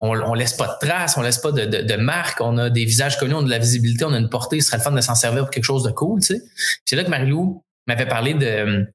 on, 0.00 0.16
on 0.16 0.34
laisse 0.34 0.54
pas 0.54 0.66
de 0.66 0.86
traces, 0.86 1.16
on 1.16 1.22
laisse 1.22 1.38
pas 1.38 1.52
de, 1.52 1.64
de, 1.64 1.82
de 1.82 1.96
marque, 1.96 2.40
on 2.40 2.56
a 2.56 2.70
des 2.70 2.84
visages 2.84 3.18
connus, 3.18 3.34
on 3.34 3.40
a 3.40 3.44
de 3.44 3.50
la 3.50 3.58
visibilité, 3.58 4.04
on 4.04 4.12
a 4.12 4.18
une 4.18 4.28
portée, 4.28 4.60
ce 4.60 4.68
serait 4.68 4.78
le 4.78 4.82
fun 4.82 4.92
de 4.92 5.00
s'en 5.00 5.14
servir 5.14 5.42
pour 5.42 5.50
quelque 5.50 5.64
chose 5.64 5.82
de 5.82 5.90
cool, 5.90 6.20
tu 6.20 6.34
sais. 6.34 6.42
C'est 6.84 6.96
là 6.96 7.04
que 7.04 7.10
Marilou 7.10 7.64
m'avait 7.86 8.06
parlé 8.06 8.34
de, 8.34 8.86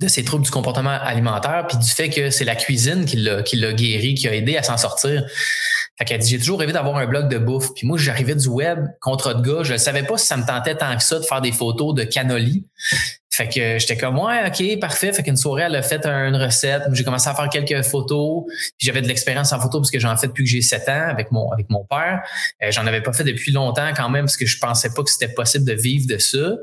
de 0.00 0.08
ses 0.08 0.22
troubles 0.22 0.44
du 0.44 0.50
comportement 0.50 0.90
alimentaire, 0.90 1.66
puis 1.68 1.76
du 1.76 1.88
fait 1.88 2.08
que 2.08 2.30
c'est 2.30 2.44
la 2.44 2.54
cuisine 2.54 3.04
qui 3.04 3.16
l'a, 3.16 3.42
guéri, 3.42 4.14
qui 4.14 4.28
a 4.28 4.34
aidé 4.34 4.56
à 4.56 4.62
s'en 4.62 4.76
sortir. 4.76 5.24
Fait 5.98 6.04
qu'elle 6.04 6.20
dit, 6.20 6.30
j'ai 6.30 6.38
toujours 6.38 6.60
rêvé 6.60 6.72
d'avoir 6.72 6.96
un 6.96 7.06
blog 7.06 7.28
de 7.28 7.38
bouffe. 7.38 7.74
Puis 7.74 7.84
moi, 7.84 7.98
j'arrivais 7.98 8.36
du 8.36 8.46
web, 8.46 8.86
contre 9.00 9.34
de 9.34 9.42
gars. 9.42 9.62
Je 9.64 9.72
ne 9.72 9.78
savais 9.78 10.04
pas 10.04 10.16
si 10.16 10.26
ça 10.26 10.36
me 10.36 10.46
tentait 10.46 10.76
tant 10.76 10.96
que 10.96 11.02
ça 11.02 11.18
de 11.18 11.24
faire 11.24 11.40
des 11.40 11.50
photos 11.50 11.94
de 11.94 12.04
cannoli. 12.04 12.64
Fait 13.30 13.48
que 13.48 13.78
j'étais 13.78 13.96
comme 13.96 14.18
ouais, 14.18 14.48
ok, 14.48 14.80
parfait. 14.80 15.12
Fait 15.12 15.22
qu'une 15.22 15.36
soirée, 15.36 15.62
elle 15.62 15.76
a 15.76 15.82
fait 15.82 16.04
une 16.06 16.36
recette. 16.36 16.82
J'ai 16.92 17.04
commencé 17.04 17.28
à 17.28 17.34
faire 17.34 17.48
quelques 17.48 17.84
photos. 17.84 18.44
J'avais 18.78 19.00
de 19.00 19.08
l'expérience 19.08 19.52
en 19.52 19.60
photo 19.60 19.78
parce 19.80 19.92
que 19.92 20.00
j'en 20.00 20.16
fais 20.16 20.28
depuis 20.28 20.44
que 20.44 20.50
j'ai 20.50 20.60
7 20.60 20.88
ans 20.88 21.08
avec 21.08 21.30
mon 21.30 21.50
avec 21.52 21.70
mon 21.70 21.84
père. 21.84 22.22
Euh, 22.62 22.72
j'en 22.72 22.84
avais 22.86 23.00
pas 23.00 23.12
fait 23.12 23.22
depuis 23.22 23.52
longtemps 23.52 23.90
quand 23.96 24.08
même 24.08 24.24
parce 24.24 24.36
que 24.36 24.46
je 24.46 24.58
pensais 24.58 24.90
pas 24.92 25.04
que 25.04 25.10
c'était 25.10 25.32
possible 25.32 25.64
de 25.64 25.72
vivre 25.72 26.06
de 26.08 26.18
ça. 26.18 26.56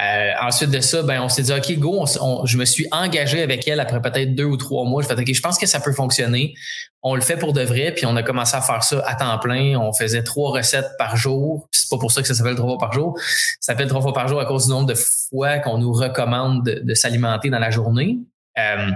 Euh, 0.00 0.30
ensuite 0.40 0.70
de 0.70 0.80
ça, 0.80 1.02
ben 1.02 1.20
on 1.20 1.28
s'est 1.28 1.42
dit 1.42 1.52
ok 1.52 1.78
go, 1.78 2.06
je 2.46 2.56
me 2.56 2.64
suis 2.64 2.86
engagé 2.92 3.42
avec 3.42 3.68
elle 3.68 3.78
après 3.78 4.00
peut-être 4.00 4.34
deux 4.34 4.44
ou 4.44 4.56
trois 4.56 4.84
mois. 4.84 5.02
Je 5.02 5.08
fait 5.08 5.18
ok, 5.18 5.32
je 5.32 5.40
pense 5.40 5.58
que 5.58 5.66
ça 5.66 5.80
peut 5.80 5.92
fonctionner. 5.92 6.54
On 7.02 7.14
le 7.14 7.20
fait 7.20 7.36
pour 7.36 7.52
de 7.52 7.62
vrai, 7.62 7.92
puis 7.92 8.06
on 8.06 8.16
a 8.16 8.22
commencé 8.22 8.56
à 8.56 8.62
faire 8.62 8.82
ça 8.82 9.02
à 9.06 9.14
temps 9.14 9.38
plein. 9.38 9.78
On 9.78 9.92
faisait 9.92 10.22
trois 10.22 10.52
recettes 10.52 10.92
par 10.98 11.16
jour. 11.16 11.68
C'est 11.72 11.90
pas 11.90 11.98
pour 11.98 12.10
ça 12.10 12.22
que 12.22 12.28
ça 12.28 12.34
s'appelle 12.34 12.54
trois 12.54 12.70
fois 12.70 12.78
par 12.78 12.92
jour. 12.92 13.18
Ça 13.60 13.72
s'appelle 13.72 13.88
trois 13.88 14.00
fois 14.00 14.14
par 14.14 14.28
jour 14.28 14.40
à 14.40 14.46
cause 14.46 14.66
du 14.66 14.70
nombre 14.70 14.86
de 14.86 14.94
fois 14.94 15.58
qu'on 15.58 15.76
nous 15.76 15.92
recommande 15.92 16.64
de, 16.64 16.94
s'alimenter 16.94 17.50
dans 17.50 17.58
la 17.58 17.70
journée. 17.70 18.18
Euh, 18.58 18.90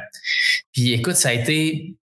puis 0.73 0.93
écoute, 0.93 1.17
ça 1.17 1.29
a 1.31 1.33
été 1.33 1.97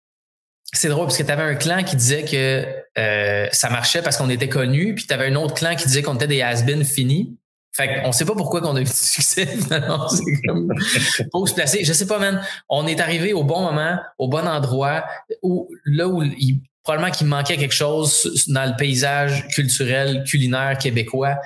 c'est 0.72 0.88
drôle 0.88 1.06
parce 1.06 1.18
que 1.18 1.22
tu 1.22 1.30
avais 1.30 1.42
un 1.42 1.56
clan 1.56 1.82
qui 1.82 1.96
disait 1.96 2.24
que 2.24 2.64
euh, 2.98 3.48
ça 3.52 3.70
marchait 3.70 4.02
parce 4.02 4.16
qu'on 4.16 4.30
était 4.30 4.48
connus, 4.48 4.94
puis 4.94 5.06
tu 5.06 5.12
avais 5.12 5.26
un 5.26 5.34
autre 5.34 5.54
clan 5.54 5.74
qui 5.74 5.86
disait 5.86 6.02
qu'on 6.02 6.14
était 6.14 6.28
des 6.28 6.42
has-been 6.42 6.84
finis. 6.84 7.36
Fait 7.72 8.02
qu'on 8.02 8.12
sait 8.12 8.24
pas 8.24 8.34
pourquoi 8.34 8.60
qu'on 8.60 8.74
a 8.74 8.80
eu 8.80 8.84
du 8.84 8.90
succès. 8.90 9.46
faut 11.32 11.46
se 11.46 11.54
placer. 11.54 11.84
Je 11.84 11.92
sais 11.92 12.06
pas, 12.06 12.18
man. 12.18 12.42
On 12.68 12.86
est 12.86 13.00
arrivé 13.00 13.32
au 13.32 13.44
bon 13.44 13.60
moment, 13.62 13.98
au 14.18 14.28
bon 14.28 14.46
endroit, 14.46 15.04
où, 15.42 15.68
là 15.84 16.08
où 16.08 16.22
il, 16.22 16.60
probablement 16.82 17.12
qu'il 17.12 17.26
manquait 17.26 17.56
quelque 17.56 17.74
chose 17.74 18.44
dans 18.48 18.68
le 18.68 18.76
paysage 18.76 19.46
culturel, 19.48 20.24
culinaire 20.24 20.76
québécois. 20.78 21.36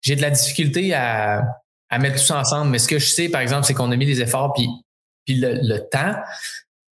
J'ai 0.00 0.16
de 0.16 0.22
la 0.22 0.30
difficulté 0.30 0.94
à, 0.94 1.42
mettre 1.98 2.16
tout 2.16 2.26
ça 2.26 2.38
ensemble. 2.38 2.70
Mais 2.70 2.78
ce 2.78 2.88
que 2.88 2.98
je 2.98 3.06
sais, 3.06 3.28
par 3.28 3.40
exemple, 3.40 3.64
c'est 3.64 3.74
qu'on 3.74 3.90
a 3.92 3.96
mis 3.96 4.06
des 4.06 4.20
efforts 4.20 4.52
puis 4.54 4.68
le, 5.28 5.78
temps. 5.90 6.14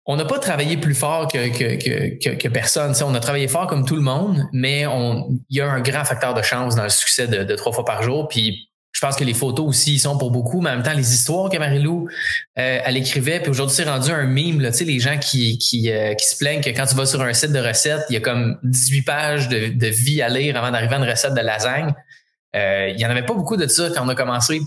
On 0.07 0.17
n'a 0.17 0.25
pas 0.25 0.39
travaillé 0.39 0.77
plus 0.77 0.95
fort 0.95 1.29
que, 1.29 1.49
que, 1.49 2.19
que, 2.19 2.35
que, 2.35 2.49
personne. 2.49 2.93
on 3.03 3.15
a 3.15 3.21
travaillé 3.21 3.49
fort 3.49 3.67
comme 3.67 3.87
tout 3.87 3.97
le 3.97 4.03
monde, 4.03 4.45
mais 4.53 4.83
il 4.83 5.57
y 5.57 5.61
a 5.61 5.71
un 5.71 5.81
grand 5.81 6.05
facteur 6.05 6.35
de 6.35 6.43
chance 6.43 6.75
dans 6.75 6.83
le 6.83 6.91
succès 6.91 7.27
de, 7.27 7.43
de 7.43 7.55
trois 7.57 7.73
fois 7.73 7.87
par 7.87 8.03
jour. 8.03 8.29
Puis 8.29 8.69
je 8.95 9.01
pense 9.01 9.17
que 9.17 9.25
les 9.25 9.35
photos 9.35 9.67
aussi 9.67 9.95
ils 9.95 9.99
sont 9.99 10.17
pour 10.17 10.31
beaucoup, 10.31 10.61
mais 10.61 10.71
en 10.71 10.75
même 10.75 10.83
temps, 10.85 10.95
les 10.95 11.13
histoires 11.13 11.51
que 11.51 11.59
Marilou, 11.59 12.09
euh, 12.59 12.81
elle 12.85 12.97
écrivait, 12.97 13.41
puis 13.41 13.51
aujourd'hui, 13.51 13.75
c'est 13.75 13.85
rendu 13.85 14.11
un 14.11 14.25
mime, 14.25 14.61
les 14.61 15.01
gens 15.01 15.19
qui, 15.19 15.59
qui, 15.59 15.91
euh, 15.91 16.15
qui 16.15 16.27
se 16.27 16.37
plaignent 16.37 16.63
que 16.63 16.71
quand 16.71 16.87
tu 16.87 16.95
vas 16.95 17.05
sur 17.05 17.21
un 17.21 17.33
site 17.33 17.51
de 17.51 17.59
recettes, 17.59 18.05
il 18.09 18.15
y 18.15 18.17
a 18.17 18.21
comme 18.21 18.57
18 18.63 19.03
pages 19.03 19.49
de, 19.49 19.69
de 19.69 19.87
vie 19.89 20.23
à 20.23 20.29
lire 20.29 20.57
avant 20.57 20.71
d'arriver 20.71 20.95
à 20.95 20.99
une 20.99 21.11
recette 21.11 21.35
de 21.35 21.41
lasagne. 21.41 21.93
Euh, 22.55 22.93
il 22.95 23.01
y 23.01 23.05
en 23.05 23.11
avait 23.11 23.27
pas 23.27 23.35
beaucoup 23.35 23.57
de 23.57 23.67
ça 23.67 23.91
quand 23.93 24.05
on 24.05 24.09
a 24.09 24.15
commencé. 24.15 24.61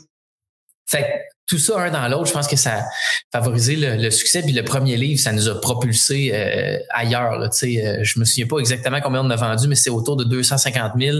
Fait 0.89 1.27
tout 1.47 1.57
ça 1.57 1.79
un 1.79 1.91
dans 1.91 2.07
l'autre, 2.09 2.27
je 2.27 2.33
pense 2.33 2.47
que 2.47 2.57
ça 2.57 2.79
a 2.79 2.83
favorisé 3.31 3.77
le, 3.77 4.11
succès. 4.11 4.41
Puis 4.41 4.51
le 4.51 4.63
premier 4.63 4.97
livre, 4.97 5.19
ça 5.19 5.31
nous 5.31 5.47
a 5.47 5.59
propulsé 5.59 6.31
euh, 6.33 6.77
ailleurs. 6.89 7.39
Là, 7.39 7.47
euh, 7.47 8.03
je 8.03 8.19
me 8.19 8.25
souviens 8.25 8.47
pas 8.47 8.59
exactement 8.59 8.99
combien 9.01 9.21
on 9.23 9.29
a 9.29 9.35
vendu, 9.37 9.67
mais 9.67 9.75
c'est 9.75 9.89
autour 9.89 10.17
de 10.17 10.25
250 10.25 10.93
000, 10.99 11.19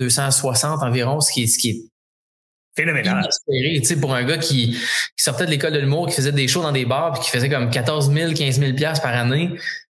260 0.00 0.82
environ, 0.82 1.20
ce 1.20 1.32
qui 1.32 1.44
est, 1.44 1.46
ce 1.46 1.58
qui 1.58 1.70
est 1.70 1.82
phénoménal. 2.76 3.26
pour 4.00 4.14
un 4.14 4.24
gars 4.24 4.36
qui, 4.36 4.78
sortait 5.16 5.46
de 5.46 5.50
l'école 5.50 5.72
de 5.72 5.80
l'humour, 5.80 6.08
qui 6.08 6.14
faisait 6.14 6.32
des 6.32 6.46
shows 6.46 6.62
dans 6.62 6.72
des 6.72 6.84
bars, 6.84 7.12
puis 7.12 7.22
qui 7.22 7.30
faisait 7.30 7.48
comme 7.48 7.70
14 7.70 8.12
000, 8.12 8.34
15 8.34 8.60
000 8.60 8.72
par 9.02 9.14
année, 9.14 9.50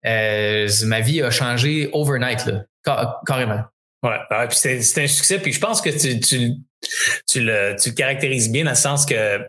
euh, 0.05 0.69
ma 0.85 1.01
vie 1.01 1.23
a 1.23 1.31
changé 1.31 1.89
overnight, 1.91 2.45
là, 2.45 3.19
carrément. 3.25 3.63
Ouais, 4.03 4.17
puis 4.47 4.57
c'est 4.57 5.03
un 5.03 5.07
succès. 5.07 5.39
Puis 5.39 5.53
je 5.53 5.59
pense 5.59 5.81
que 5.81 5.89
tu, 5.89 6.19
tu, 6.21 6.53
tu, 7.27 7.41
le, 7.41 7.75
tu 7.81 7.89
le 7.89 7.95
caractérises 7.95 8.49
bien 8.49 8.63
dans 8.63 8.71
le 8.71 8.75
sens 8.75 9.05
que 9.05 9.39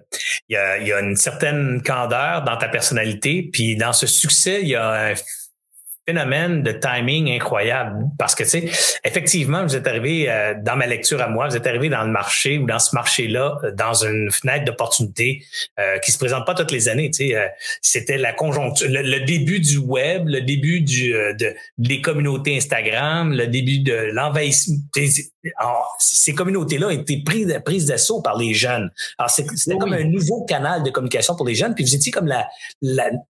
il 0.48 0.54
y 0.54 0.56
a, 0.56 0.78
y 0.78 0.92
a 0.92 1.00
une 1.00 1.16
certaine 1.16 1.82
candeur 1.82 2.42
dans 2.42 2.56
ta 2.56 2.68
personnalité. 2.68 3.48
Puis 3.52 3.76
dans 3.76 3.92
ce 3.92 4.06
succès, 4.06 4.60
il 4.62 4.68
y 4.68 4.76
a 4.76 5.10
un 5.10 5.14
phénomène 6.10 6.62
de 6.62 6.72
timing 6.72 7.30
incroyable. 7.30 8.06
Parce 8.18 8.34
que 8.34 8.42
tu 8.42 8.50
sais 8.50 8.70
effectivement 9.04 9.62
vous 9.62 9.76
êtes 9.76 9.86
arrivé 9.86 10.28
euh, 10.28 10.54
dans 10.60 10.76
ma 10.76 10.86
lecture 10.86 11.20
à 11.22 11.28
moi 11.28 11.48
vous 11.48 11.56
êtes 11.56 11.66
arrivé 11.66 11.88
dans 11.88 12.02
le 12.02 12.10
marché 12.10 12.58
ou 12.58 12.66
dans 12.66 12.78
ce 12.78 12.94
marché 12.94 13.28
là 13.28 13.58
euh, 13.64 13.70
dans 13.72 14.04
une 14.04 14.30
fenêtre 14.30 14.64
d'opportunité 14.64 15.44
euh, 15.78 15.98
qui 15.98 16.12
se 16.12 16.18
présente 16.18 16.46
pas 16.46 16.54
toutes 16.54 16.72
les 16.72 16.88
années 16.88 17.10
tu 17.10 17.28
sais 17.28 17.36
euh, 17.36 17.46
c'était 17.80 18.18
la 18.18 18.32
conjoncture 18.32 18.88
le, 18.90 19.24
début 19.24 19.60
du 19.60 19.78
web 19.78 20.28
le 20.28 20.40
début 20.40 20.80
du 20.80 21.12
de, 21.12 21.54
des 21.78 22.00
communautés 22.00 22.56
Instagram 22.56 23.32
le 23.32 23.46
début 23.46 23.80
de 23.80 24.10
l'envahissement 24.12 24.76
ces 25.98 26.34
communautés 26.34 26.78
là 26.78 26.88
ont 26.88 26.90
été 26.90 27.22
prises 27.22 27.60
prises 27.64 27.86
d'assaut 27.86 28.20
par 28.20 28.36
les 28.36 28.52
jeunes. 28.52 28.90
Alors 29.18 29.30
c'était 29.30 29.76
comme 29.78 29.92
un 29.92 30.04
nouveau 30.04 30.44
canal 30.44 30.82
de 30.82 30.90
communication 30.90 31.34
pour 31.34 31.46
les 31.46 31.54
jeunes. 31.54 31.74
Puis 31.74 31.84
vous 31.84 31.94
étiez 31.94 32.12
comme 32.12 32.26
la 32.26 32.46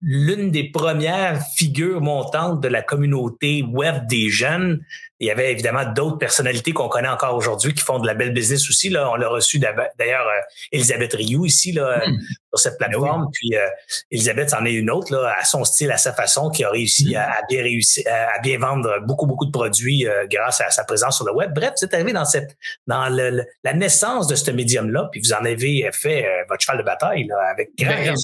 l'une 0.02 0.50
des 0.50 0.64
premières 0.70 1.40
figures 1.56 2.00
montantes 2.00 2.60
de 2.60 2.68
la 2.70 2.83
communauté 2.83 3.62
web 3.62 4.06
des 4.06 4.28
jeunes. 4.28 4.85
Il 5.18 5.26
y 5.26 5.30
avait 5.30 5.52
évidemment 5.52 5.85
d'autres 5.85 6.16
personnalités 6.16 6.72
qu'on 6.72 6.88
connaît 6.88 7.09
encore 7.09 7.35
aujourd'hui 7.35 7.74
qui 7.74 7.83
font 7.83 7.98
de 7.98 8.06
la 8.06 8.14
belle 8.14 8.33
business 8.33 8.68
aussi. 8.70 8.88
Là, 8.88 9.11
on 9.11 9.16
l'a 9.16 9.28
reçu 9.28 9.59
d'ailleurs 9.59 10.26
euh, 10.26 10.40
Elisabeth 10.72 11.12
Rioux 11.12 11.44
ici 11.44 11.72
là, 11.72 12.02
hmm. 12.06 12.18
sur 12.54 12.59
cette 12.59 12.78
ben 12.80 12.88
plateforme. 12.88 13.28
Puis 13.33 13.54
euh, 13.54 13.68
Elisabeth 14.11 14.54
en 14.54 14.64
est 14.64 14.72
une 14.72 14.90
autre 14.90 15.12
là, 15.12 15.35
à 15.38 15.44
son 15.44 15.64
style, 15.64 15.90
à 15.90 15.98
sa 15.98 16.14
façon, 16.14 16.48
qui 16.50 16.64
a 16.64 16.70
réussi 16.70 17.14
hmm. 17.14 17.18
à, 17.18 17.42
bien 17.48 17.62
réussir, 17.62 18.04
à, 18.09 18.38
bien 18.40 18.59
vendre 18.59 19.00
beaucoup 19.06 19.26
beaucoup 19.26 19.44
de 19.44 19.50
produits 19.50 20.06
euh, 20.06 20.26
grâce 20.26 20.62
à 20.62 20.70
sa 20.70 20.85
présence 20.85 21.16
sur 21.16 21.26
le 21.26 21.35
web. 21.35 21.52
Bref, 21.54 21.74
vous 21.78 21.85
êtes 21.85 21.92
arrivé 21.92 22.12
dans 22.12 22.24
cette 22.24 22.56
dans 22.87 23.09
le, 23.09 23.44
la 23.62 23.74
naissance 23.74 24.26
de 24.26 24.35
ce 24.35 24.50
médium 24.50 24.90
là, 24.90 25.09
puis 25.12 25.20
vous 25.20 25.35
en 25.35 25.44
avez 25.44 25.90
fait 25.92 26.26
votre 26.48 26.62
cheval 26.62 26.78
de 26.78 26.85
bataille 26.85 27.24
là, 27.24 27.37
avec 27.50 27.70
grand 27.76 28.14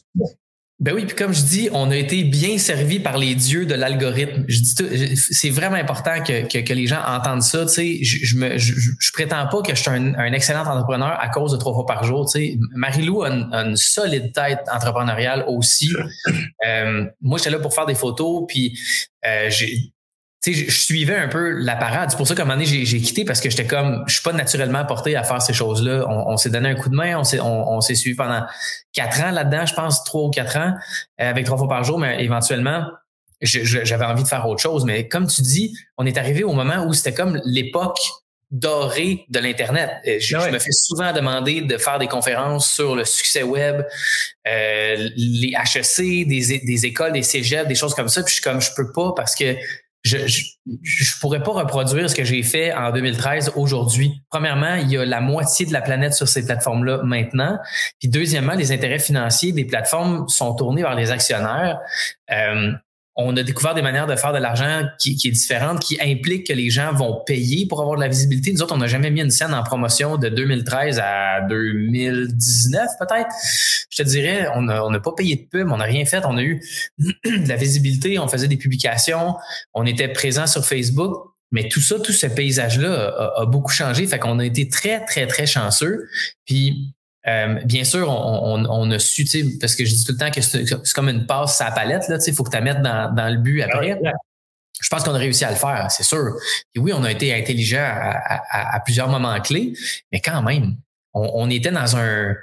ben, 0.79 0.95
oui, 0.95 1.07
puis 1.07 1.17
comme 1.17 1.33
je 1.33 1.43
dis, 1.43 1.71
on 1.73 1.91
a 1.91 1.97
été 1.97 2.23
bien 2.23 2.59
servi 2.59 3.01
par 3.01 3.17
les 3.17 3.35
dieux 3.35 3.65
de 3.65 3.75
l'algorithme. 3.75 4.45
Je 4.47 4.61
dis 4.61 5.17
c'est 5.17 5.49
vraiment 5.49 5.77
important 5.77 6.23
que, 6.23 6.47
que, 6.47 6.59
que, 6.59 6.73
les 6.75 6.87
gens 6.87 7.01
entendent 7.07 7.43
ça. 7.43 7.65
Tu 7.65 7.73
sais, 7.73 8.05
je, 8.05 8.27
je 8.27 8.37
me, 8.37 8.59
je, 8.59 8.75
je, 8.75 9.13
prétends 9.15 9.47
pas 9.47 9.63
que 9.63 9.75
je 9.75 9.81
suis 9.81 9.91
un, 9.91 10.15
un, 10.15 10.33
excellent 10.35 10.67
entrepreneur 10.67 11.19
à 11.19 11.29
cause 11.31 11.53
de 11.53 11.57
trois 11.57 11.73
fois 11.73 11.87
par 11.87 12.05
jour. 12.05 12.31
Tu 12.31 12.39
sais, 12.39 12.59
Marilou 12.75 13.23
a 13.23 13.31
une, 13.31 13.49
une 13.55 13.77
solide 13.77 14.35
tête 14.35 14.61
entrepreneuriale 14.71 15.47
aussi. 15.49 15.91
Euh, 16.67 17.07
moi, 17.23 17.39
j'étais 17.39 17.51
là 17.51 17.59
pour 17.59 17.73
faire 17.73 17.87
des 17.87 17.95
photos, 17.95 18.45
puis 18.49 18.79
euh, 19.27 19.49
j'ai 19.49 19.95
je 20.53 20.71
suivais 20.71 21.17
un 21.17 21.29
peu 21.29 21.51
la 21.51 21.77
parade. 21.77 22.11
C'est 22.11 22.17
pour 22.17 22.27
ça 22.27 22.35
qu'à 22.35 22.43
un 22.43 22.45
moment 22.45 22.59
donné, 22.59 22.67
j'ai 22.67 23.01
quitté 23.01 23.25
parce 23.25 23.41
que 23.41 23.51
j'étais 23.51 23.67
comme, 23.67 24.05
je 24.07 24.15
suis 24.15 24.23
pas 24.23 24.33
naturellement 24.33 24.85
porté 24.85 25.17
à 25.17 25.23
faire 25.23 25.41
ces 25.41 25.53
choses-là. 25.53 26.07
On, 26.09 26.37
s'est 26.37 26.51
donné 26.51 26.71
un 26.71 26.75
coup 26.75 26.89
de 26.89 26.95
main, 26.95 27.19
on 27.19 27.25
s'est 27.25 27.41
on, 27.41 27.81
s'est 27.81 27.95
suivi 27.95 28.17
pendant 28.17 28.45
quatre 28.93 29.21
ans 29.23 29.31
là-dedans, 29.31 29.67
je 29.67 29.75
pense 29.75 30.05
trois 30.05 30.25
ou 30.25 30.31
quatre 30.31 30.57
ans, 30.57 30.75
euh, 31.21 31.31
avec 31.31 31.47
trois 31.47 31.59
fois 31.59 31.69
par 31.69 31.85
jour, 31.85 31.99
mais 31.99 32.23
éventuellement, 32.23 32.87
j'avais 33.41 34.05
envie 34.05 34.23
de 34.23 34.29
faire 34.29 34.47
autre 34.47 34.61
chose. 34.61 34.85
Mais 34.85 35.09
comme 35.09 35.27
tu 35.27 35.43
dis, 35.43 35.77
on 35.99 36.07
est 36.07 36.17
arrivé 36.19 36.45
au 36.45 36.53
moment 36.53 36.85
où 36.87 36.93
c'était 36.93 37.15
comme 37.15 37.41
l'époque 37.45 37.99
dorée 38.51 39.25
de 39.29 39.39
l'Internet. 39.41 39.91
Euh, 40.07 40.19
je, 40.21 40.37
me 40.37 40.59
fais 40.59 40.73
souvent 40.73 41.13
demander 41.13 41.63
de 41.63 41.79
faire 41.79 41.99
des 41.99 42.07
conférences 42.07 42.71
sur 42.71 42.95
le 42.95 43.05
succès 43.05 43.43
web, 43.43 43.85
euh, 44.47 45.09
les 45.17 45.53
HEC, 45.53 46.27
des, 46.27 46.61
des 46.65 46.87
écoles, 46.87 47.13
des 47.13 47.23
cégeps, 47.23 47.67
des 47.67 47.75
choses 47.75 47.95
comme 47.95 48.09
ça. 48.09 48.23
Puis 48.23 48.31
je 48.31 48.41
suis 48.41 48.43
comme, 48.43 48.61
je 48.61 48.71
peux 48.77 48.93
pas 48.93 49.13
parce 49.17 49.35
que 49.35 49.57
je, 50.07 50.19
je, 50.83 51.19
pourrais 51.21 51.43
pas 51.43 51.53
reproduire 51.53 52.09
ce 52.09 52.15
que 52.15 52.25
j'ai 52.25 52.43
fait 52.43 52.73
en 52.73 52.93
2013 52.93 53.53
aujourd'hui. 53.57 54.23
Premièrement, 54.31 54.75
il 54.75 54.91
y 54.91 54.97
a 54.97 55.05
la 55.05 55.21
moitié 55.21 55.67
de 55.67 55.73
la 55.73 55.81
planète 55.81 56.15
sur 56.15 56.29
ces 56.29 56.45
plateformes-là 56.45 57.03
maintenant. 57.03 57.59
Puis 57.99 58.09
deuxièmement, 58.09 58.55
les 58.55 58.71
intérêts 58.71 59.01
financiers 59.01 59.53
des 59.53 59.65
plateformes 59.65 60.29
sont 60.29 60.55
tournés 60.55 60.83
vers 60.83 60.95
les 60.95 61.11
actionnaires. 61.11 61.81
Euh, 62.31 62.73
on 63.19 63.35
a 63.37 63.43
découvert 63.43 63.75
des 63.75 63.81
manières 63.81 64.07
de 64.07 64.15
faire 64.15 64.35
de 64.35 64.39
l'argent 64.39 64.83
qui, 64.99 65.19
est 65.25 65.31
différente, 65.31 65.81
qui 65.81 65.99
implique 66.01 66.47
que 66.47 66.53
les 66.53 66.69
gens 66.69 66.93
vont 66.93 67.23
payer 67.25 67.67
pour 67.67 67.81
avoir 67.81 67.97
de 67.97 68.03
la 68.03 68.09
visibilité. 68.09 68.53
Nous 68.53 68.61
autres, 68.61 68.75
on 68.75 68.79
n'a 68.79 68.89
jamais 68.89 69.11
mis 69.11 69.23
une 69.23 69.31
scène 69.31 69.55
en 69.55 69.63
promotion 69.63 70.19
de 70.19 70.29
2013 70.29 71.01
à 71.03 71.41
2019, 71.49 72.89
peut-être. 72.99 73.31
Je 73.89 74.03
te 74.03 74.07
dirais, 74.07 74.49
on 74.55 74.63
n'a 74.63 75.01
pas 75.01 75.13
payé 75.13 75.37
de 75.37 75.49
pub, 75.49 75.71
on 75.73 75.79
n'a 75.79 75.85
rien 75.85 76.05
fait. 76.05 76.27
On 76.27 76.37
a 76.37 76.43
eu 76.43 76.61
de 76.99 77.49
la 77.49 77.57
visibilité, 77.57 78.19
on 78.19 78.29
faisait 78.29 78.49
des 78.49 78.59
publications, 78.59 79.37
on 79.73 79.87
était 79.87 80.09
présent 80.09 80.47
sur 80.47 80.65
Facebook. 80.65 81.33
Mais 81.53 81.69
tout 81.69 81.81
ça, 81.81 81.99
tout 82.01 82.13
ce 82.13 82.27
paysage-là 82.27 82.93
a, 82.93 83.43
a, 83.43 83.47
beaucoup 83.47 83.73
changé. 83.73 84.07
Fait 84.07 84.19
qu'on 84.19 84.41
a 84.41 84.45
été 84.45 84.69
très, 84.69 85.05
très, 85.07 85.27
très 85.29 85.47
chanceux. 85.47 86.09
Puis 86.45 86.96
euh, 87.29 87.61
bien 87.65 87.85
sûr, 87.85 88.09
on, 88.09 88.65
on, 88.65 88.91
a 88.91 88.99
su, 88.99 89.27
parce 89.61 89.75
que 89.75 89.85
je 89.85 89.95
dis 89.95 90.05
tout 90.05 90.13
le 90.13 90.19
temps 90.19 90.31
que 90.31 90.41
c'est 90.41 90.65
comme 90.95 91.09
une 91.09 91.27
passe 91.27 91.61
à 91.61 91.67
la 91.67 91.71
palette, 91.73 92.05
il 92.27 92.35
faut 92.35 92.45
que 92.45 92.51
tu 92.51 92.57
la 92.57 92.63
mettes 92.63 92.83
dans, 92.83 93.13
dans, 93.13 93.29
le 93.29 93.39
but 93.39 93.63
après. 93.63 93.99
Je 94.81 94.89
pense 94.89 95.03
qu'on 95.03 95.15
a 95.15 95.19
réussi 95.19 95.45
à 95.45 95.51
le 95.51 95.57
faire, 95.57 95.91
c'est 95.91 96.03
sûr. 96.03 96.37
Et 96.75 96.79
oui, 96.79 96.93
on 96.95 97.03
a 97.03 97.11
été 97.11 97.35
intelligent 97.35 97.83
à, 97.83 98.75
à, 98.77 98.81
plusieurs 98.81 99.09
moments 99.09 99.41
clés, 99.41 99.73
mais 100.13 100.21
quand 100.21 100.43
même, 100.43 100.77
on, 101.15 101.31
on 101.35 101.51
était 101.51 101.71
dans 101.71 101.97
un, 101.97 102.35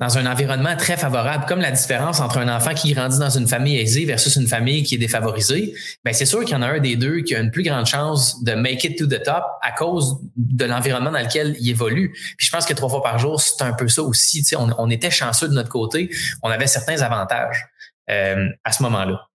dans 0.00 0.16
un 0.16 0.24
environnement 0.24 0.74
très 0.76 0.96
favorable, 0.96 1.44
comme 1.46 1.60
la 1.60 1.70
différence 1.70 2.20
entre 2.20 2.38
un 2.38 2.48
enfant 2.48 2.72
qui 2.72 2.92
grandit 2.92 3.18
dans 3.18 3.30
une 3.30 3.46
famille 3.46 3.78
aisée 3.78 4.06
versus 4.06 4.34
une 4.36 4.46
famille 4.46 4.82
qui 4.82 4.94
est 4.94 4.98
défavorisée, 4.98 5.74
ben 6.04 6.14
c'est 6.14 6.24
sûr 6.24 6.40
qu'il 6.40 6.52
y 6.52 6.56
en 6.56 6.62
a 6.62 6.68
un 6.68 6.80
des 6.80 6.96
deux 6.96 7.20
qui 7.20 7.34
a 7.34 7.40
une 7.40 7.50
plus 7.50 7.62
grande 7.62 7.86
chance 7.86 8.42
de 8.42 8.54
make 8.54 8.82
it 8.84 8.98
to 8.98 9.06
the 9.06 9.22
top 9.22 9.44
à 9.60 9.72
cause 9.72 10.18
de 10.36 10.64
l'environnement 10.64 11.12
dans 11.12 11.20
lequel 11.20 11.54
il 11.60 11.70
évolue. 11.70 12.12
Puis 12.38 12.46
je 12.46 12.50
pense 12.50 12.64
que 12.64 12.72
trois 12.72 12.88
fois 12.88 13.02
par 13.02 13.18
jour, 13.18 13.40
c'est 13.40 13.62
un 13.62 13.74
peu 13.74 13.88
ça 13.88 14.02
aussi. 14.02 14.42
On, 14.56 14.70
on 14.78 14.88
était 14.88 15.10
chanceux 15.10 15.48
de 15.48 15.54
notre 15.54 15.68
côté, 15.68 16.10
on 16.42 16.48
avait 16.48 16.66
certains 16.66 17.02
avantages 17.02 17.66
euh, 18.10 18.48
à 18.64 18.72
ce 18.72 18.82
moment-là. 18.82 19.26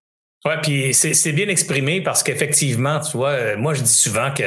Ouais, 0.45 0.58
puis 0.62 0.93
c'est 0.93 1.32
bien 1.32 1.47
exprimé 1.47 2.01
parce 2.01 2.21
qu'effectivement, 2.21 2.99
tu 2.99 3.17
vois, 3.17 3.32
euh, 3.32 3.58
moi 3.58 3.73
je 3.73 3.82
dis 3.82 3.93
souvent 3.93 4.32
que 4.32 4.43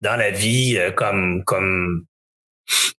dans 0.00 0.16
la 0.16 0.30
vie, 0.32 0.76
euh, 0.76 0.90
comme 0.90 1.44
comme 1.44 2.04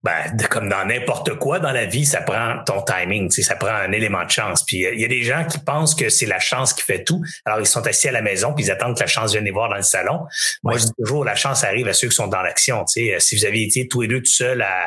ben, 0.02 0.36
comme 0.48 0.68
dans 0.68 0.84
n'importe 0.84 1.34
quoi 1.38 1.58
dans 1.58 1.72
la 1.72 1.84
vie, 1.84 2.06
ça 2.06 2.20
prend 2.20 2.62
ton 2.64 2.82
timing, 2.82 3.30
ça 3.30 3.56
prend 3.56 3.68
un 3.68 3.92
élément 3.92 4.24
de 4.24 4.30
chance. 4.30 4.64
Puis 4.64 4.84
il 4.92 5.00
y 5.00 5.04
a 5.04 5.08
des 5.08 5.22
gens 5.22 5.44
qui 5.44 5.58
pensent 5.58 5.94
que 5.94 6.08
c'est 6.08 6.26
la 6.26 6.38
chance 6.38 6.72
qui 6.72 6.82
fait 6.82 7.04
tout. 7.04 7.22
Alors 7.44 7.60
ils 7.60 7.66
sont 7.66 7.86
assis 7.86 8.08
à 8.08 8.12
la 8.12 8.22
maison 8.22 8.54
puis 8.54 8.64
ils 8.64 8.70
attendent 8.70 8.94
que 8.94 9.00
la 9.00 9.06
chance 9.06 9.32
vienne 9.32 9.44
les 9.44 9.50
voir 9.50 9.68
dans 9.68 9.76
le 9.76 9.82
salon. 9.82 10.20
Moi 10.62 10.78
je 10.78 10.84
dis 10.84 10.92
toujours 10.98 11.24
la 11.24 11.34
chance 11.34 11.64
arrive 11.64 11.88
à 11.88 11.92
ceux 11.92 12.08
qui 12.08 12.14
sont 12.14 12.28
dans 12.28 12.42
l'action. 12.42 12.86
Si 12.86 13.36
vous 13.36 13.44
aviez 13.44 13.66
été 13.66 13.88
tous 13.88 14.02
les 14.02 14.08
deux 14.08 14.20
tout 14.20 14.30
seuls 14.30 14.62
à, 14.62 14.86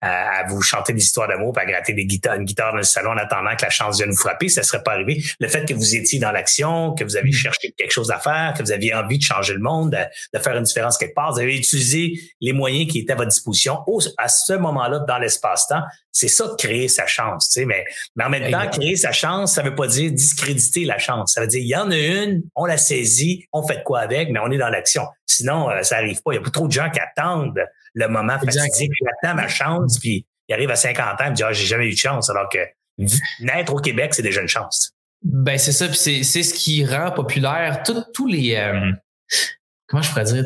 à, 0.00 0.44
vous 0.48 0.60
chanter 0.60 0.92
des 0.92 1.02
histoires 1.02 1.28
d'amour, 1.28 1.56
à 1.56 1.64
gratter 1.64 1.92
des 1.92 2.06
guitares, 2.06 2.34
une 2.34 2.44
guitare 2.44 2.72
dans 2.72 2.78
le 2.78 2.82
salon 2.82 3.12
en 3.12 3.16
attendant 3.16 3.54
que 3.56 3.62
la 3.62 3.70
chance 3.70 3.96
vienne 3.96 4.10
vous 4.10 4.16
frapper, 4.16 4.48
ça 4.48 4.62
serait 4.62 4.82
pas 4.82 4.92
arrivé. 4.92 5.22
Le 5.40 5.48
fait 5.48 5.66
que 5.66 5.74
vous 5.74 5.94
étiez 5.94 6.18
dans 6.18 6.32
l'action, 6.32 6.94
que 6.94 7.04
vous 7.04 7.16
avez 7.16 7.30
mm. 7.30 7.32
cherché 7.32 7.74
quelque 7.76 7.92
chose 7.92 8.10
à 8.10 8.18
faire, 8.18 8.54
que 8.56 8.62
vous 8.62 8.72
aviez 8.72 8.94
envie 8.94 9.18
de 9.18 9.22
changer 9.22 9.54
le 9.54 9.60
monde, 9.60 9.96
de, 10.32 10.38
faire 10.38 10.56
une 10.56 10.64
différence 10.64 10.98
quelque 10.98 11.14
part, 11.14 11.32
vous 11.32 11.40
avez 11.40 11.56
utilisé 11.56 12.20
les 12.40 12.52
moyens 12.52 12.90
qui 12.90 13.00
étaient 13.00 13.12
à 13.12 13.16
votre 13.16 13.30
disposition 13.30 13.78
à 14.18 14.28
ce 14.28 14.52
moment-là 14.52 15.00
dans 15.00 15.18
l'espace-temps. 15.18 15.82
C'est 16.12 16.28
ça, 16.28 16.50
créer 16.58 16.88
sa 16.88 17.06
chance. 17.06 17.48
Tu 17.48 17.60
sais, 17.60 17.66
mais, 17.66 17.84
mais 18.16 18.24
en 18.24 18.28
même 18.28 18.50
temps, 18.50 18.68
créer 18.68 18.96
sa 18.96 19.12
chance, 19.12 19.54
ça 19.54 19.62
veut 19.62 19.74
pas 19.74 19.86
dire 19.86 20.10
discréditer 20.10 20.84
la 20.84 20.98
chance. 20.98 21.34
Ça 21.34 21.40
veut 21.40 21.46
dire, 21.46 21.60
il 21.60 21.68
y 21.68 21.76
en 21.76 21.90
a 21.90 21.96
une, 21.96 22.42
on 22.56 22.66
la 22.66 22.76
saisit, 22.76 23.46
on 23.52 23.66
fait 23.66 23.82
quoi 23.84 24.00
avec, 24.00 24.30
mais 24.30 24.40
on 24.40 24.50
est 24.50 24.58
dans 24.58 24.68
l'action. 24.68 25.06
Sinon, 25.26 25.70
euh, 25.70 25.82
ça 25.82 25.96
arrive 25.96 26.20
pas. 26.22 26.32
Il 26.32 26.42
y 26.42 26.44
a 26.44 26.50
trop 26.50 26.66
de 26.66 26.72
gens 26.72 26.90
qui 26.90 27.00
attendent 27.00 27.64
le 27.94 28.08
moment 28.08 28.38
fatidique. 28.38 28.92
J'attends 29.00 29.36
ma 29.36 29.48
chance, 29.48 29.98
puis 29.98 30.26
il 30.48 30.54
arrive 30.54 30.70
à 30.70 30.76
50 30.76 31.20
ans, 31.20 31.30
et 31.30 31.32
dit, 31.32 31.42
ah, 31.42 31.52
j'ai 31.52 31.66
jamais 31.66 31.86
eu 31.86 31.92
de 31.92 31.98
chance. 31.98 32.28
Alors 32.30 32.48
que 32.48 32.58
naître 33.40 33.72
au 33.72 33.78
Québec, 33.78 34.14
c'est 34.14 34.22
déjà 34.22 34.40
une 34.40 34.48
chance. 34.48 34.92
Ben, 35.22 35.58
c'est 35.58 35.72
ça, 35.72 35.86
puis 35.86 35.96
c'est, 35.96 36.22
c'est 36.22 36.42
ce 36.42 36.54
qui 36.54 36.84
rend 36.84 37.10
populaire 37.10 37.82
tous 37.82 38.26
les, 38.26 38.54
euh, 38.54 38.92
comment 39.88 40.02
je 40.02 40.10
pourrais 40.10 40.24
dire, 40.24 40.44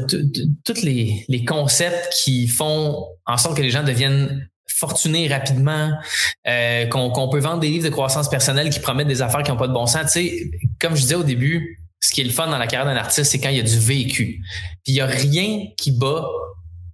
tous 0.65 0.83
les, 0.83 1.25
les 1.29 1.45
concepts 1.45 2.13
qui 2.23 2.49
font 2.49 3.07
en 3.27 3.37
sorte 3.37 3.57
que 3.57 3.63
les 3.63 3.71
gens 3.71 3.83
deviennent 3.83 4.49
fortunés 4.69 5.29
rapidement, 5.29 5.93
euh, 6.49 6.87
qu'on 6.87 7.29
peut 7.29 7.39
vendre 7.39 7.61
des 7.61 7.69
livres 7.69 7.85
de 7.85 7.91
croissance 7.91 8.29
personnelle 8.29 8.71
qui 8.71 8.81
promettent 8.81 9.09
des 9.09 9.23
affaires 9.23 9.43
qui 9.43 9.51
n'ont 9.51 9.57
pas 9.57 9.69
de 9.69 9.73
bon 9.73 9.87
sens. 9.87 10.13
Tu 10.13 10.29
sais, 10.29 10.51
comme 10.81 10.97
je 10.97 11.03
disais 11.03 11.15
au 11.15 11.23
début, 11.23 11.79
ce 12.01 12.11
qui 12.11 12.21
est 12.21 12.25
le 12.25 12.31
fun 12.31 12.49
dans 12.49 12.59
la 12.59 12.67
carrière 12.67 12.93
d'un 12.93 12.99
artiste, 12.99 13.31
c'est 13.31 13.39
quand 13.39 13.51
il 13.51 13.57
y 13.57 13.61
a 13.61 13.65
du 13.65 13.79
vécu. 13.79 14.43
Puis 14.83 14.93
il 14.93 14.95
n'y 14.95 15.01
a 15.01 15.07
rien 15.07 15.67
qui 15.77 15.93
bat 15.93 16.25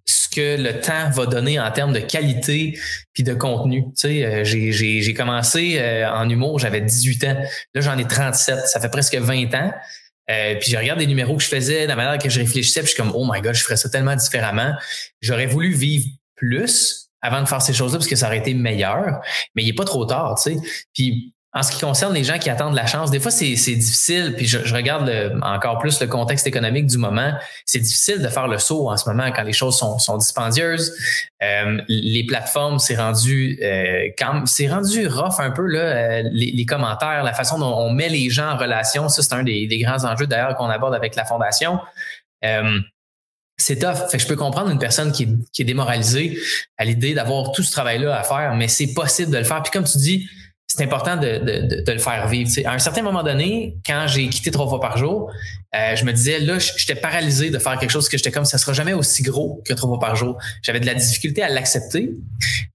ce 0.04 0.28
que 0.28 0.62
le 0.62 0.80
temps 0.80 1.10
va 1.10 1.26
donner 1.26 1.58
en 1.58 1.70
termes 1.70 1.92
de 1.92 2.00
qualité 2.00 2.78
puis 3.14 3.22
de 3.22 3.34
contenu. 3.34 3.84
Tu 3.96 4.08
sais, 4.08 4.24
euh, 4.24 4.44
j'ai 4.44 5.14
commencé 5.14 5.78
euh, 5.78 6.10
en 6.10 6.28
humour, 6.28 6.58
j'avais 6.58 6.80
18 6.80 7.24
ans. 7.24 7.36
Là, 7.74 7.80
j'en 7.80 7.96
ai 7.96 8.06
37. 8.06 8.66
Ça 8.66 8.80
fait 8.80 8.90
presque 8.90 9.14
20 9.14 9.54
ans. 9.54 9.72
Euh, 10.30 10.56
puis 10.60 10.70
je 10.70 10.76
regarde 10.76 10.98
des 10.98 11.06
numéros 11.06 11.36
que 11.36 11.42
je 11.42 11.48
faisais, 11.48 11.86
la 11.86 11.96
manière 11.96 12.18
que 12.18 12.28
je 12.28 12.38
réfléchissais, 12.40 12.80
puis 12.80 12.90
je 12.90 12.94
suis 12.94 13.02
comme, 13.02 13.12
oh 13.14 13.26
my 13.30 13.40
god, 13.40 13.54
je 13.54 13.62
ferais 13.62 13.76
ça 13.76 13.88
tellement 13.88 14.16
différemment. 14.16 14.74
J'aurais 15.20 15.46
voulu 15.46 15.72
vivre 15.72 16.06
plus 16.34 17.08
avant 17.22 17.42
de 17.42 17.48
faire 17.48 17.62
ces 17.62 17.72
choses-là 17.72 17.98
parce 17.98 18.08
que 18.08 18.16
ça 18.16 18.26
aurait 18.26 18.38
été 18.38 18.54
meilleur, 18.54 19.20
mais 19.54 19.62
il 19.64 19.70
est 19.70 19.74
pas 19.74 19.84
trop 19.84 20.04
tard, 20.04 20.40
tu 20.40 20.52
sais. 20.52 20.60
Puis 20.94 21.34
en 21.58 21.62
ce 21.64 21.72
qui 21.72 21.80
concerne 21.80 22.14
les 22.14 22.22
gens 22.22 22.38
qui 22.38 22.50
attendent 22.50 22.76
la 22.76 22.86
chance, 22.86 23.10
des 23.10 23.18
fois 23.18 23.32
c'est 23.32 23.54
difficile, 23.54 24.34
puis 24.36 24.46
je, 24.46 24.72
regarde 24.72 25.10
encore 25.42 25.78
plus 25.78 26.00
le 26.00 26.06
contexte 26.06 26.46
économique 26.46 26.86
du 26.86 26.98
moment. 26.98 27.32
C'est 27.64 27.80
difficile 27.80 28.22
de 28.22 28.28
faire 28.28 28.46
le 28.46 28.58
saut 28.58 28.88
en 28.88 28.96
ce 28.96 29.08
moment 29.08 29.32
quand 29.34 29.42
les 29.42 29.52
choses 29.52 29.76
sont, 29.76 29.98
sont 29.98 30.16
dispendieuses. 30.18 30.94
Euh, 31.42 31.80
les 31.88 32.24
plateformes, 32.24 32.78
c'est 32.78 32.94
rendu 32.94 33.58
euh, 33.62 34.08
c'est 34.46 34.68
rendu 34.68 35.08
rough 35.08 35.40
un 35.40 35.50
peu 35.50 35.68
euh, 35.74 36.22
les, 36.30 36.64
commentaires, 36.64 37.24
la 37.24 37.32
façon 37.32 37.58
dont 37.58 37.74
on 37.76 37.90
met 37.90 38.08
les 38.08 38.30
gens 38.30 38.50
en 38.52 38.56
relation. 38.56 39.08
Ça, 39.08 39.22
c'est 39.22 39.32
un 39.32 39.42
des, 39.42 39.66
grands 39.82 40.04
enjeux 40.04 40.28
d'ailleurs 40.28 40.54
qu'on 40.54 40.68
aborde 40.68 40.94
avec 40.94 41.16
la 41.16 41.24
fondation. 41.24 41.80
C'est 43.60 43.80
tough. 43.80 44.08
Fait 44.08 44.18
que 44.18 44.22
je 44.22 44.28
peux 44.28 44.36
comprendre 44.36 44.70
une 44.70 44.78
personne 44.78 45.10
qui 45.10 45.24
est, 45.24 45.52
qui 45.52 45.62
est 45.62 45.64
démoralisée 45.64 46.38
à 46.76 46.84
l'idée 46.84 47.14
d'avoir 47.14 47.50
tout 47.50 47.64
ce 47.64 47.72
travail-là 47.72 48.16
à 48.16 48.22
faire, 48.22 48.54
mais 48.54 48.68
c'est 48.68 48.94
possible 48.94 49.32
de 49.32 49.38
le 49.38 49.44
faire. 49.44 49.60
Puis 49.64 49.72
comme 49.72 49.82
tu 49.82 49.98
dis, 49.98 50.28
c'est 50.68 50.84
important 50.84 51.16
de, 51.16 51.38
de, 51.38 51.82
de, 51.82 51.92
le 51.92 51.98
faire 51.98 52.28
vivre. 52.28 52.50
À 52.66 52.74
un 52.74 52.78
certain 52.78 53.00
moment 53.00 53.22
donné, 53.22 53.78
quand 53.86 54.04
j'ai 54.06 54.28
quitté 54.28 54.50
trois 54.50 54.68
fois 54.68 54.80
par 54.80 54.98
jour, 54.98 55.32
euh, 55.74 55.96
je 55.96 56.04
me 56.04 56.12
disais, 56.12 56.40
là, 56.40 56.58
j'étais 56.58 56.94
paralysé 56.94 57.48
de 57.48 57.58
faire 57.58 57.78
quelque 57.78 57.90
chose 57.90 58.06
que 58.06 58.18
j'étais 58.18 58.30
comme, 58.30 58.44
ça 58.44 58.58
sera 58.58 58.74
jamais 58.74 58.92
aussi 58.92 59.22
gros 59.22 59.62
que 59.64 59.72
trois 59.72 59.88
fois 59.88 59.98
par 59.98 60.14
jour. 60.14 60.36
J'avais 60.60 60.80
de 60.80 60.86
la 60.86 60.94
difficulté 60.94 61.42
à 61.42 61.48
l'accepter. 61.48 62.10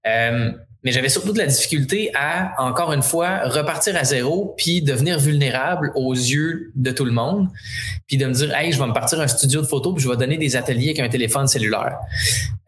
Euh, 0.08 0.50
mais 0.82 0.90
j'avais 0.90 1.08
surtout 1.08 1.32
de 1.32 1.38
la 1.38 1.46
difficulté 1.46 2.10
à, 2.14 2.52
encore 2.58 2.92
une 2.92 3.02
fois, 3.02 3.48
repartir 3.48 3.96
à 3.96 4.04
zéro, 4.04 4.54
puis 4.58 4.82
devenir 4.82 5.18
vulnérable 5.18 5.92
aux 5.94 6.12
yeux 6.12 6.72
de 6.74 6.90
tout 6.90 7.06
le 7.06 7.12
monde, 7.12 7.48
puis 8.06 8.18
de 8.18 8.26
me 8.26 8.34
dire, 8.34 8.54
hey, 8.54 8.70
je 8.70 8.78
vais 8.78 8.86
me 8.86 8.92
partir 8.92 9.18
un 9.20 9.28
studio 9.28 9.62
de 9.62 9.66
photo, 9.66 9.94
puis 9.94 10.02
je 10.02 10.10
vais 10.10 10.16
donner 10.16 10.36
des 10.36 10.56
ateliers 10.56 10.88
avec 10.88 11.00
un 11.00 11.08
téléphone 11.08 11.46
cellulaire. 11.46 11.96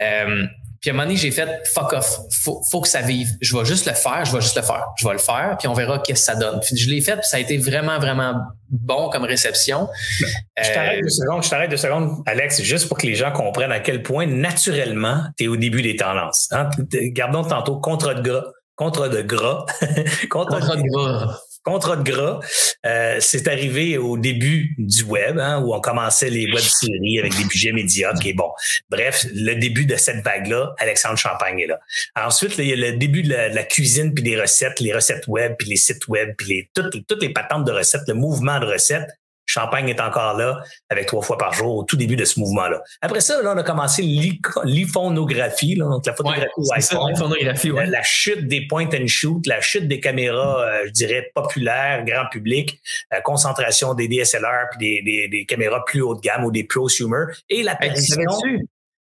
Euh, 0.01 0.47
puis 0.81 0.91
à 0.91 0.93
un 0.93 0.97
moment 0.97 1.07
donné, 1.07 1.17
j'ai 1.17 1.31
fait 1.31 1.49
fuck 1.73 1.93
off, 1.93 2.19
faut, 2.43 2.63
faut 2.71 2.81
que 2.81 2.89
ça 2.89 3.01
vive. 3.01 3.29
Je 3.41 3.57
vais 3.57 3.65
juste 3.65 3.87
le 3.87 3.93
faire, 3.93 4.25
je 4.25 4.33
vais 4.33 4.41
juste 4.41 4.57
le 4.57 4.63
faire. 4.63 4.87
Je 4.99 5.07
vais 5.07 5.13
le 5.13 5.19
faire, 5.19 5.57
puis 5.59 5.69
on 5.69 5.75
verra 5.75 5.99
qu'est-ce 5.99 6.27
que 6.27 6.33
ça 6.33 6.35
donne. 6.35 6.61
Puis 6.61 6.77
je 6.77 6.91
l'ai 6.91 7.01
fait, 7.01 7.17
puis 7.17 7.27
ça 7.27 7.37
a 7.37 7.41
été 7.41 7.59
vraiment, 7.59 7.99
vraiment 7.99 8.35
bon 8.69 9.09
comme 9.11 9.25
réception. 9.25 9.89
Je 10.21 10.73
t'arrête 10.73 11.03
deux 11.03 11.09
secondes, 11.09 11.43
je 11.43 11.51
t'arrête 11.51 11.71
deux 11.71 11.77
secondes, 11.77 12.23
Alex, 12.27 12.63
juste 12.63 12.89
pour 12.89 12.99
que 12.99 13.07
les 13.07 13.15
gens 13.15 13.33
comprennent 13.33 13.73
à 13.73 13.81
quel 13.81 14.03
point 14.03 14.27
naturellement 14.27 15.23
tu 15.37 15.45
es 15.45 15.49
au 15.49 15.57
début 15.57 15.83
des 15.83 15.97
tendances. 15.97 16.49
Hein? 16.53 16.69
Gardons 17.13 17.45
tantôt 17.45 17.79
contre 17.81 18.15
de 18.15 18.23
gras. 18.23 18.45
Contre 18.75 19.09
de 19.09 19.23
gras. 19.23 19.65
contre, 20.31 20.61
contre 20.61 20.77
de 20.77 20.83
gras 20.83 21.41
contrat 21.67 21.97
de 21.97 22.09
gras. 22.09 22.41
Euh, 22.87 23.17
c'est 23.21 23.49
arrivé 23.49 23.99
au 23.99 24.17
début 24.17 24.75
du 24.79 25.03
web, 25.03 25.39
hein, 25.39 25.61
où 25.63 25.75
on 25.75 25.81
commençait 25.81 26.31
les 26.31 26.47
web 26.47 26.63
séries 26.63 27.19
avec 27.19 27.37
des 27.37 27.45
budgets 27.45 27.73
médiocres. 27.73 28.25
Et 28.25 28.33
bon, 28.33 28.51
bref, 28.89 29.27
le 29.35 29.55
début 29.55 29.85
de 29.85 29.97
cette 29.97 30.25
vague-là, 30.25 30.75
Alexandre 30.79 31.19
Champagne 31.19 31.59
est 31.59 31.67
là. 31.67 31.81
Ensuite, 32.15 32.57
il 32.59 32.69
y 32.69 32.73
a 32.73 32.77
le 32.77 32.97
début 32.97 33.23
de 33.23 33.31
la, 33.31 33.65
cuisine 33.65 34.15
puis 34.15 34.23
des 34.23 34.41
recettes, 34.41 34.79
les 34.79 34.95
recettes 34.95 35.27
web 35.27 35.55
puis 35.59 35.69
les 35.69 35.77
sites 35.77 36.07
web 36.07 36.35
puis 36.39 36.49
les, 36.49 36.71
toutes, 36.73 37.05
toutes 37.07 37.23
les 37.23 37.33
patentes 37.33 37.65
de 37.65 37.73
recettes, 37.73 38.07
le 38.07 38.15
mouvement 38.15 38.61
de 38.61 38.67
recettes. 38.67 39.11
Champagne 39.47 39.89
est 39.89 40.01
encore 40.01 40.37
là 40.37 40.61
avec 40.91 41.07
trois 41.07 41.23
fois 41.23 41.39
par 41.39 41.53
jour 41.53 41.77
au 41.77 41.85
tout 41.85 41.97
début 41.97 42.17
de 42.17 42.25
ce 42.25 42.39
mouvement-là. 42.41 42.83
Après 43.01 43.21
ça, 43.21 43.43
là, 43.43 43.53
on 43.55 43.59
a 43.59 43.63
commencé 43.63 44.03
l'iphonographie, 44.03 45.77
donc 45.77 46.05
la 46.05 46.15
photographie 46.15 47.71
ouais, 47.71 47.87
la, 47.87 48.03
chute 48.03 48.49
des 48.49 48.67
point 48.67 48.89
and 48.93 49.07
shoot, 49.07 49.47
la 49.47 49.61
chute 49.61 49.89
des 49.89 50.01
caméras, 50.01 50.63
euh, 50.63 50.83
je 50.87 50.91
dirais, 50.91 51.31
populaires, 51.35 52.05
grand 52.05 52.27
public, 52.31 52.81
euh, 53.15 53.21
concentration 53.21 53.95
des 53.95 54.09
DSLR 54.09 54.69
puis 54.71 54.79
des, 54.79 55.03
des, 55.03 55.29
des, 55.29 55.47
caméras 55.47 55.85
plus 55.85 56.03
haut 56.03 56.15
de 56.15 56.21
gamme 56.21 56.45
ou 56.45 56.51
des 56.51 56.65
prosumer 56.65 57.27
et 57.49 57.63
la 57.63 57.77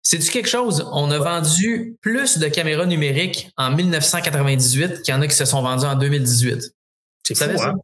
c'est-tu 0.02 0.30
quelque 0.30 0.48
chose? 0.48 0.88
On 0.92 1.11
a 1.11 1.18
vendu 1.18 1.96
plus 2.00 2.38
de 2.38 2.46
caméras 2.46 2.87
numériques 2.87 3.50
en 3.56 3.72
1998 3.72 5.02
qu'il 5.02 5.12
y 5.12 5.16
en 5.16 5.20
a 5.20 5.26
qui 5.26 5.35
se 5.35 5.44
sont 5.44 5.62
vendus 5.62 5.85
en 5.85 5.96
2018. 5.96 6.62
C'est 7.24 7.35
ça? 7.35 7.46
Hein? 7.46 7.74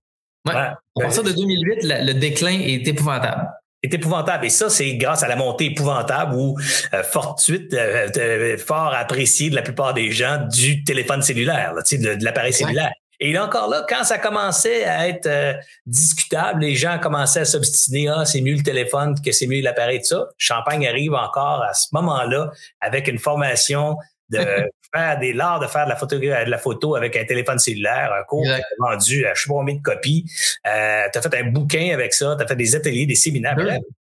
Ouais. 0.46 0.54
À 0.54 0.76
partir 1.00 1.22
de 1.22 1.32
2008, 1.32 1.78
le 1.82 2.12
déclin 2.14 2.58
est 2.58 2.86
épouvantable 2.86 3.48
est 3.82 3.94
épouvantable. 3.94 4.46
Et 4.46 4.50
ça, 4.50 4.70
c'est 4.70 4.94
grâce 4.94 5.22
à 5.22 5.28
la 5.28 5.36
montée 5.36 5.66
épouvantable 5.66 6.34
ou 6.36 6.56
euh, 6.94 7.02
fortuite, 7.02 7.74
euh, 7.74 8.08
euh, 8.16 8.56
fort 8.56 8.94
appréciée 8.94 9.50
de 9.50 9.56
la 9.56 9.62
plupart 9.62 9.94
des 9.94 10.12
gens 10.12 10.46
du 10.50 10.84
téléphone 10.84 11.22
cellulaire, 11.22 11.74
là, 11.74 11.82
de, 11.90 12.14
de 12.14 12.24
l'appareil 12.24 12.52
cellulaire. 12.52 12.92
Et 13.20 13.32
là 13.32 13.44
encore 13.44 13.68
là, 13.68 13.86
quand 13.88 14.02
ça 14.02 14.18
commençait 14.18 14.84
à 14.84 15.08
être 15.08 15.56
discutable, 15.86 16.62
les 16.62 16.74
gens 16.74 16.98
commençaient 16.98 17.40
à 17.40 17.44
s'obstiner, 17.44 18.08
ah, 18.08 18.24
c'est 18.24 18.40
mieux 18.40 18.54
le 18.54 18.64
téléphone 18.64 19.14
que 19.24 19.30
c'est 19.30 19.46
mieux 19.46 19.60
l'appareil, 19.60 20.00
de 20.00 20.04
ça. 20.04 20.26
Champagne 20.38 20.88
arrive 20.88 21.14
encore 21.14 21.62
à 21.62 21.72
ce 21.72 21.86
moment-là 21.92 22.50
avec 22.80 23.06
une 23.06 23.20
formation 23.20 23.96
de 24.30 24.40
faire 24.94 25.18
des 25.18 25.32
l'art 25.32 25.60
de 25.60 25.66
faire 25.66 25.84
de 25.84 25.90
la 25.90 25.96
photo, 25.96 26.18
de 26.18 26.26
la 26.26 26.58
photo 26.58 26.96
avec 26.96 27.16
un 27.16 27.24
téléphone 27.24 27.58
cellulaire, 27.58 28.12
un 28.18 28.24
cours 28.24 28.46
vendu 28.78 29.26
à 29.26 29.34
je 29.34 29.42
sais 29.42 29.48
pas 29.48 29.54
combien 29.54 29.76
de 29.76 29.82
copies. 29.82 30.24
Euh, 30.66 31.02
tu 31.12 31.18
as 31.18 31.22
fait 31.22 31.34
un 31.38 31.50
bouquin 31.50 31.90
avec 31.92 32.12
ça, 32.14 32.34
tu 32.36 32.44
as 32.44 32.46
fait 32.46 32.56
des 32.56 32.76
ateliers, 32.76 33.06
des 33.06 33.14
séminaires. 33.14 33.56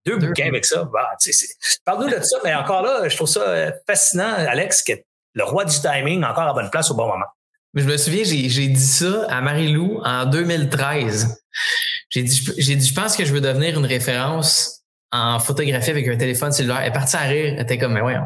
Deux, 0.06 0.16
bouquins 0.16 0.46
avec 0.46 0.64
ça. 0.64 0.84
Bah, 0.84 1.10
Parle-nous 1.84 2.10
de 2.10 2.22
ça, 2.22 2.38
mais 2.42 2.54
encore 2.54 2.82
là, 2.82 3.08
je 3.08 3.16
trouve 3.16 3.28
ça 3.28 3.42
euh, 3.42 3.72
fascinant, 3.86 4.32
Alex, 4.32 4.82
que 4.82 4.92
le 5.34 5.44
roi 5.44 5.64
du 5.64 5.78
timing 5.78 6.24
encore 6.24 6.44
à 6.44 6.54
bonne 6.54 6.70
place 6.70 6.90
au 6.90 6.94
bon 6.94 7.06
moment. 7.06 7.26
Je 7.74 7.84
me 7.84 7.96
souviens, 7.96 8.22
j'ai 8.24 8.68
dit 8.68 8.80
ça 8.80 9.26
à 9.28 9.40
Marie-Lou 9.40 10.00
en 10.02 10.24
2013. 10.24 11.42
J'ai 12.08 12.22
dit, 12.22 12.50
j'ai 12.56 12.76
dit, 12.76 12.86
je 12.86 12.94
pense 12.94 13.16
que 13.16 13.24
je 13.24 13.32
veux 13.32 13.40
devenir 13.40 13.78
une 13.78 13.84
référence 13.84 14.82
en 15.12 15.38
photographie 15.38 15.90
avec 15.90 16.08
un 16.08 16.16
téléphone 16.16 16.52
cellulaire. 16.52 16.80
Elle 16.80 16.88
est 16.88 16.92
partie 16.92 17.16
à 17.16 17.20
rire. 17.20 17.54
Elle 17.56 17.62
était 17.62 17.78
comme, 17.78 17.92
mais 17.92 18.00
ouais. 18.00 18.16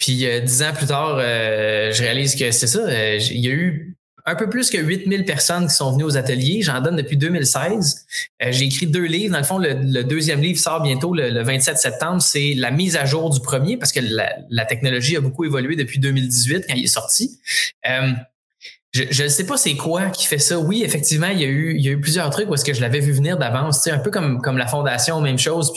Puis 0.00 0.26
euh, 0.26 0.40
dix 0.40 0.62
ans 0.62 0.72
plus 0.74 0.86
tard, 0.86 1.18
euh, 1.20 1.92
je 1.92 2.02
réalise 2.02 2.34
que 2.34 2.50
c'est 2.50 2.66
ça. 2.66 2.80
Euh, 2.80 3.18
il 3.30 3.38
y 3.38 3.48
a 3.48 3.52
eu 3.52 3.96
un 4.26 4.34
peu 4.34 4.48
plus 4.48 4.70
que 4.70 4.78
8000 4.78 5.24
personnes 5.24 5.66
qui 5.68 5.74
sont 5.74 5.92
venues 5.92 6.04
aux 6.04 6.16
ateliers. 6.16 6.62
J'en 6.62 6.80
donne 6.80 6.96
depuis 6.96 7.16
2016. 7.16 8.06
J'ai 8.48 8.64
écrit 8.64 8.86
deux 8.86 9.04
livres. 9.04 9.32
Dans 9.32 9.38
le 9.38 9.44
fond, 9.44 9.58
le, 9.58 10.02
deuxième 10.02 10.40
livre 10.40 10.58
sort 10.58 10.82
bientôt 10.82 11.14
le, 11.14 11.42
27 11.42 11.78
septembre. 11.78 12.22
C'est 12.22 12.54
la 12.56 12.70
mise 12.70 12.96
à 12.96 13.04
jour 13.04 13.30
du 13.30 13.40
premier 13.40 13.76
parce 13.76 13.92
que 13.92 14.00
la, 14.00 14.64
technologie 14.66 15.16
a 15.16 15.20
beaucoup 15.20 15.44
évolué 15.44 15.74
depuis 15.74 15.98
2018 15.98 16.66
quand 16.68 16.74
il 16.74 16.84
est 16.84 16.86
sorti. 16.86 17.40
je 18.92 19.22
ne 19.22 19.28
sais 19.28 19.46
pas 19.46 19.56
c'est 19.56 19.74
quoi 19.74 20.10
qui 20.10 20.26
fait 20.26 20.38
ça. 20.38 20.58
Oui, 20.58 20.82
effectivement, 20.84 21.28
il 21.28 21.40
y 21.40 21.44
a 21.44 21.48
eu, 21.48 21.74
il 21.76 21.84
y 21.84 21.88
a 21.88 21.92
eu 21.92 22.00
plusieurs 22.00 22.28
trucs 22.30 22.48
où 22.48 22.54
est-ce 22.54 22.64
que 22.64 22.74
je 22.74 22.80
l'avais 22.80 23.00
vu 23.00 23.12
venir 23.12 23.36
d'avance. 23.36 23.86
Un 23.86 23.98
peu 23.98 24.10
comme, 24.10 24.40
comme 24.40 24.58
la 24.58 24.66
fondation, 24.66 25.20
même 25.20 25.38
chose. 25.38 25.72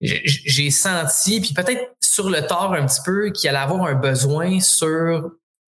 J'ai 0.00 0.70
senti, 0.70 1.40
puis 1.40 1.54
peut-être 1.54 1.97
sur 2.18 2.30
le 2.30 2.44
tard 2.44 2.72
un 2.72 2.84
petit 2.84 3.00
peu, 3.04 3.30
qu'il 3.30 3.48
allait 3.48 3.58
avoir 3.58 3.84
un 3.84 3.94
besoin 3.94 4.58
sur 4.58 5.30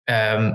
euh, 0.09 0.51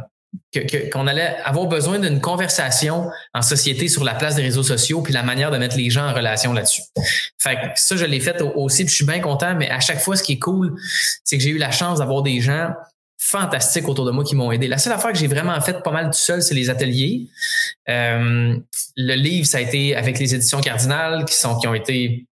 qu'on 0.91 1.07
allait 1.07 1.37
avoir 1.45 1.67
besoin 1.67 1.99
d'une 1.99 2.19
conversation 2.19 3.11
en 3.35 3.43
société 3.43 3.89
sur 3.89 4.03
la 4.03 4.15
place 4.15 4.35
des 4.35 4.43
réseaux 4.43 4.63
sociaux 4.63 5.03
puis 5.03 5.13
la 5.13 5.23
manière 5.23 5.51
de 5.51 5.59
mettre 5.59 5.77
les 5.77 5.91
gens 5.91 6.09
en 6.09 6.15
relation 6.15 6.55
là-dessus. 6.55 6.81
Fait 7.39 7.57
que 7.57 7.61
ça, 7.77 7.97
je 7.97 8.07
l'ai 8.07 8.21
fait 8.21 8.41
aussi, 8.41 8.85
puis 8.85 8.91
je 8.91 8.95
suis 8.97 9.05
bien 9.05 9.21
content, 9.21 9.55
mais 9.55 9.69
à 9.69 9.81
chaque 9.81 10.01
fois, 10.01 10.17
ce 10.17 10.23
qui 10.23 10.33
est 10.33 10.39
cool, 10.39 10.75
c'est 11.25 11.37
que 11.37 11.43
j'ai 11.43 11.51
eu 11.51 11.59
la 11.59 11.71
chance 11.71 11.99
d'avoir 11.99 12.23
des 12.23 12.41
gens 12.41 12.71
fantastiques 13.19 13.87
autour 13.87 14.07
de 14.07 14.13
moi 14.13 14.25
qui 14.25 14.35
m'ont 14.35 14.51
aidé. 14.51 14.69
La 14.69 14.79
seule 14.79 14.95
affaire 14.95 15.13
que 15.13 15.19
j'ai 15.19 15.27
vraiment 15.27 15.61
faite 15.61 15.83
pas 15.83 15.93
mal 15.93 16.07
tout 16.07 16.19
seul, 16.19 16.43
c'est 16.43 16.55
les 16.55 16.71
ateliers. 16.71 17.29
Euh, 17.91 18.57
le 18.97 19.15
livre, 19.15 19.47
ça 19.47 19.59
a 19.59 19.61
été 19.61 19.95
avec 19.95 20.19
les 20.19 20.35
éditions 20.35 20.63
Cardinal 20.63 21.27
qui 21.27 21.35
sont 21.35 21.59
qui 21.59 21.69
ont 21.69 21.75
été 21.75 22.27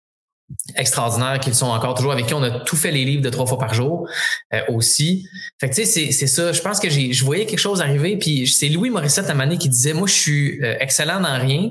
extraordinaires 0.76 1.40
qu'ils 1.40 1.54
sont 1.54 1.66
encore 1.66 1.94
toujours 1.94 2.12
avec 2.12 2.26
qui 2.26 2.34
on 2.34 2.42
a 2.42 2.50
tout 2.50 2.76
fait 2.76 2.90
les 2.90 3.04
livres 3.04 3.22
de 3.22 3.30
trois 3.30 3.46
fois 3.46 3.58
par 3.58 3.74
jour 3.74 4.08
euh, 4.52 4.60
aussi. 4.68 5.28
Fait 5.60 5.68
que 5.68 5.74
tu 5.74 5.84
sais 5.84 6.12
c'est 6.12 6.26
ça, 6.26 6.52
je 6.52 6.60
pense 6.60 6.80
que 6.80 6.90
j'ai 6.90 7.12
je 7.12 7.24
voyais 7.24 7.46
quelque 7.46 7.58
chose 7.58 7.80
arriver 7.80 8.16
puis 8.16 8.46
c'est 8.46 8.68
Louis 8.68 8.90
Morissette 8.90 9.28
à 9.28 9.46
qui 9.56 9.68
disait 9.68 9.92
moi 9.92 10.06
je 10.06 10.14
suis 10.14 10.64
euh, 10.64 10.76
excellent 10.80 11.20
dans 11.20 11.38
rien. 11.38 11.70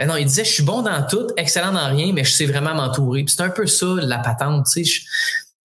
Euh, 0.00 0.06
non, 0.06 0.16
il 0.16 0.24
disait 0.26 0.44
je 0.44 0.52
suis 0.52 0.62
bon 0.62 0.82
dans 0.82 1.06
tout, 1.06 1.26
excellent 1.36 1.72
dans 1.72 1.88
rien 1.88 2.12
mais 2.12 2.24
je 2.24 2.32
sais 2.32 2.46
vraiment 2.46 2.74
m'entourer. 2.74 3.24
c'est 3.28 3.42
un 3.42 3.50
peu 3.50 3.66
ça 3.66 3.86
la 4.00 4.18
patente, 4.18 4.66
tu 4.72 4.84
sais 4.84 5.00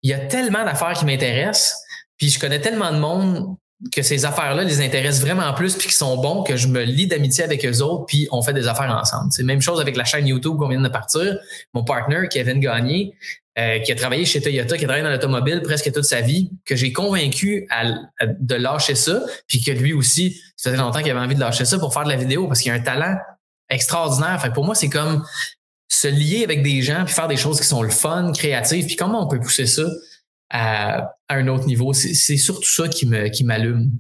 il 0.03 0.11
y 0.11 0.13
a 0.13 0.19
tellement 0.19 0.63
d'affaires 0.63 0.93
qui 0.93 1.05
m'intéressent 1.05 1.75
puis 2.17 2.29
je 2.29 2.39
connais 2.39 2.61
tellement 2.61 2.91
de 2.91 2.99
monde 2.99 3.57
que 3.91 4.01
ces 4.01 4.25
affaires-là 4.25 4.63
les 4.63 4.81
intéressent 4.81 5.23
vraiment 5.23 5.53
plus 5.53 5.75
puis 5.75 5.87
qui 5.87 5.93
sont 5.93 6.17
bons 6.17 6.43
que 6.43 6.57
je 6.57 6.67
me 6.67 6.83
lie 6.83 7.07
d'amitié 7.07 7.43
avec 7.43 7.63
eux 7.65 7.81
autres 7.81 8.05
puis 8.05 8.27
on 8.31 8.41
fait 8.41 8.53
des 8.53 8.67
affaires 8.67 8.89
ensemble. 8.89 9.31
C'est 9.31 9.43
même 9.43 9.61
chose 9.61 9.79
avec 9.79 9.95
la 9.95 10.03
chaîne 10.03 10.27
YouTube 10.27 10.57
qu'on 10.57 10.67
vient 10.67 10.81
de 10.81 10.89
partir. 10.89 11.37
Mon 11.73 11.83
partner 11.83 12.27
Kevin 12.29 12.59
Gagné 12.59 13.13
euh, 13.59 13.79
qui 13.79 13.91
a 13.91 13.95
travaillé 13.95 14.23
chez 14.25 14.39
Toyota, 14.39 14.77
qui 14.77 14.83
a 14.83 14.87
travaillé 14.87 15.03
dans 15.03 15.11
l'automobile 15.11 15.61
presque 15.63 15.91
toute 15.91 16.03
sa 16.03 16.21
vie, 16.21 16.51
que 16.63 16.75
j'ai 16.75 16.93
convaincu 16.93 17.67
de 18.21 18.55
lâcher 18.55 18.93
ça, 18.93 19.19
puis 19.47 19.63
que 19.63 19.71
lui 19.71 19.93
aussi, 19.93 20.39
ça 20.55 20.69
faisait 20.69 20.79
longtemps 20.79 20.99
qu'il 20.99 21.09
avait 21.09 21.19
envie 21.19 21.33
de 21.33 21.39
lâcher 21.39 21.65
ça 21.65 21.79
pour 21.79 21.91
faire 21.91 22.03
de 22.03 22.09
la 22.09 22.17
vidéo 22.17 22.47
parce 22.47 22.61
qu'il 22.61 22.71
a 22.71 22.75
un 22.75 22.79
talent 22.79 23.15
extraordinaire. 23.69 24.39
Fait 24.39 24.53
pour 24.53 24.63
moi, 24.63 24.75
c'est 24.75 24.89
comme 24.89 25.25
se 25.87 26.07
lier 26.07 26.43
avec 26.43 26.61
des 26.61 26.83
gens 26.83 27.03
puis 27.03 27.15
faire 27.15 27.27
des 27.27 27.37
choses 27.37 27.59
qui 27.59 27.65
sont 27.65 27.81
le 27.81 27.89
fun, 27.89 28.31
créatives, 28.31 28.85
puis 28.85 28.95
comment 28.95 29.23
on 29.23 29.27
peut 29.27 29.39
pousser 29.39 29.65
ça 29.65 29.85
à, 30.49 31.11
un 31.29 31.47
autre 31.47 31.65
niveau. 31.65 31.93
C'est 31.93 32.37
surtout 32.37 32.69
ça 32.69 32.87
qui 32.87 33.05
me 33.05 33.27
qui 33.27 33.43
m'allume. 33.43 33.91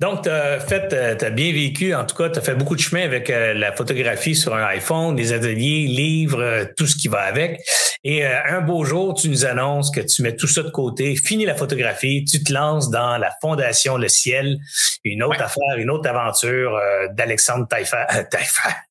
Donc, 0.00 0.22
tu 0.22 0.30
as 0.30 0.60
fait, 0.60 0.92
euh, 0.92 1.16
as 1.20 1.30
bien 1.30 1.52
vécu, 1.52 1.94
en 1.94 2.04
tout 2.04 2.16
cas, 2.16 2.30
tu 2.30 2.38
as 2.38 2.42
fait 2.42 2.54
beaucoup 2.54 2.76
de 2.76 2.80
chemin 2.80 3.02
avec 3.02 3.30
euh, 3.30 3.52
la 3.54 3.72
photographie 3.72 4.34
sur 4.34 4.54
un 4.54 4.64
iPhone, 4.64 5.16
des 5.16 5.32
ateliers, 5.32 5.86
livres, 5.86 6.40
euh, 6.40 6.64
tout 6.76 6.86
ce 6.86 6.96
qui 6.96 7.08
va 7.08 7.20
avec. 7.20 7.60
Et 8.04 8.24
un 8.24 8.60
beau 8.60 8.84
jour, 8.84 9.14
tu 9.14 9.28
nous 9.28 9.44
annonces 9.44 9.90
que 9.90 10.00
tu 10.00 10.22
mets 10.22 10.36
tout 10.36 10.46
ça 10.46 10.62
de 10.62 10.70
côté, 10.70 11.16
finis 11.16 11.44
la 11.44 11.56
photographie, 11.56 12.24
tu 12.24 12.44
te 12.44 12.52
lances 12.52 12.90
dans 12.90 13.18
la 13.18 13.32
Fondation 13.40 13.96
Le 13.96 14.08
Ciel, 14.08 14.56
une 15.02 15.24
autre 15.24 15.42
affaire, 15.42 15.76
une 15.78 15.90
autre 15.90 16.08
aventure 16.08 16.78
d'Alexandre 17.14 17.66
Taillefer. 17.66 18.04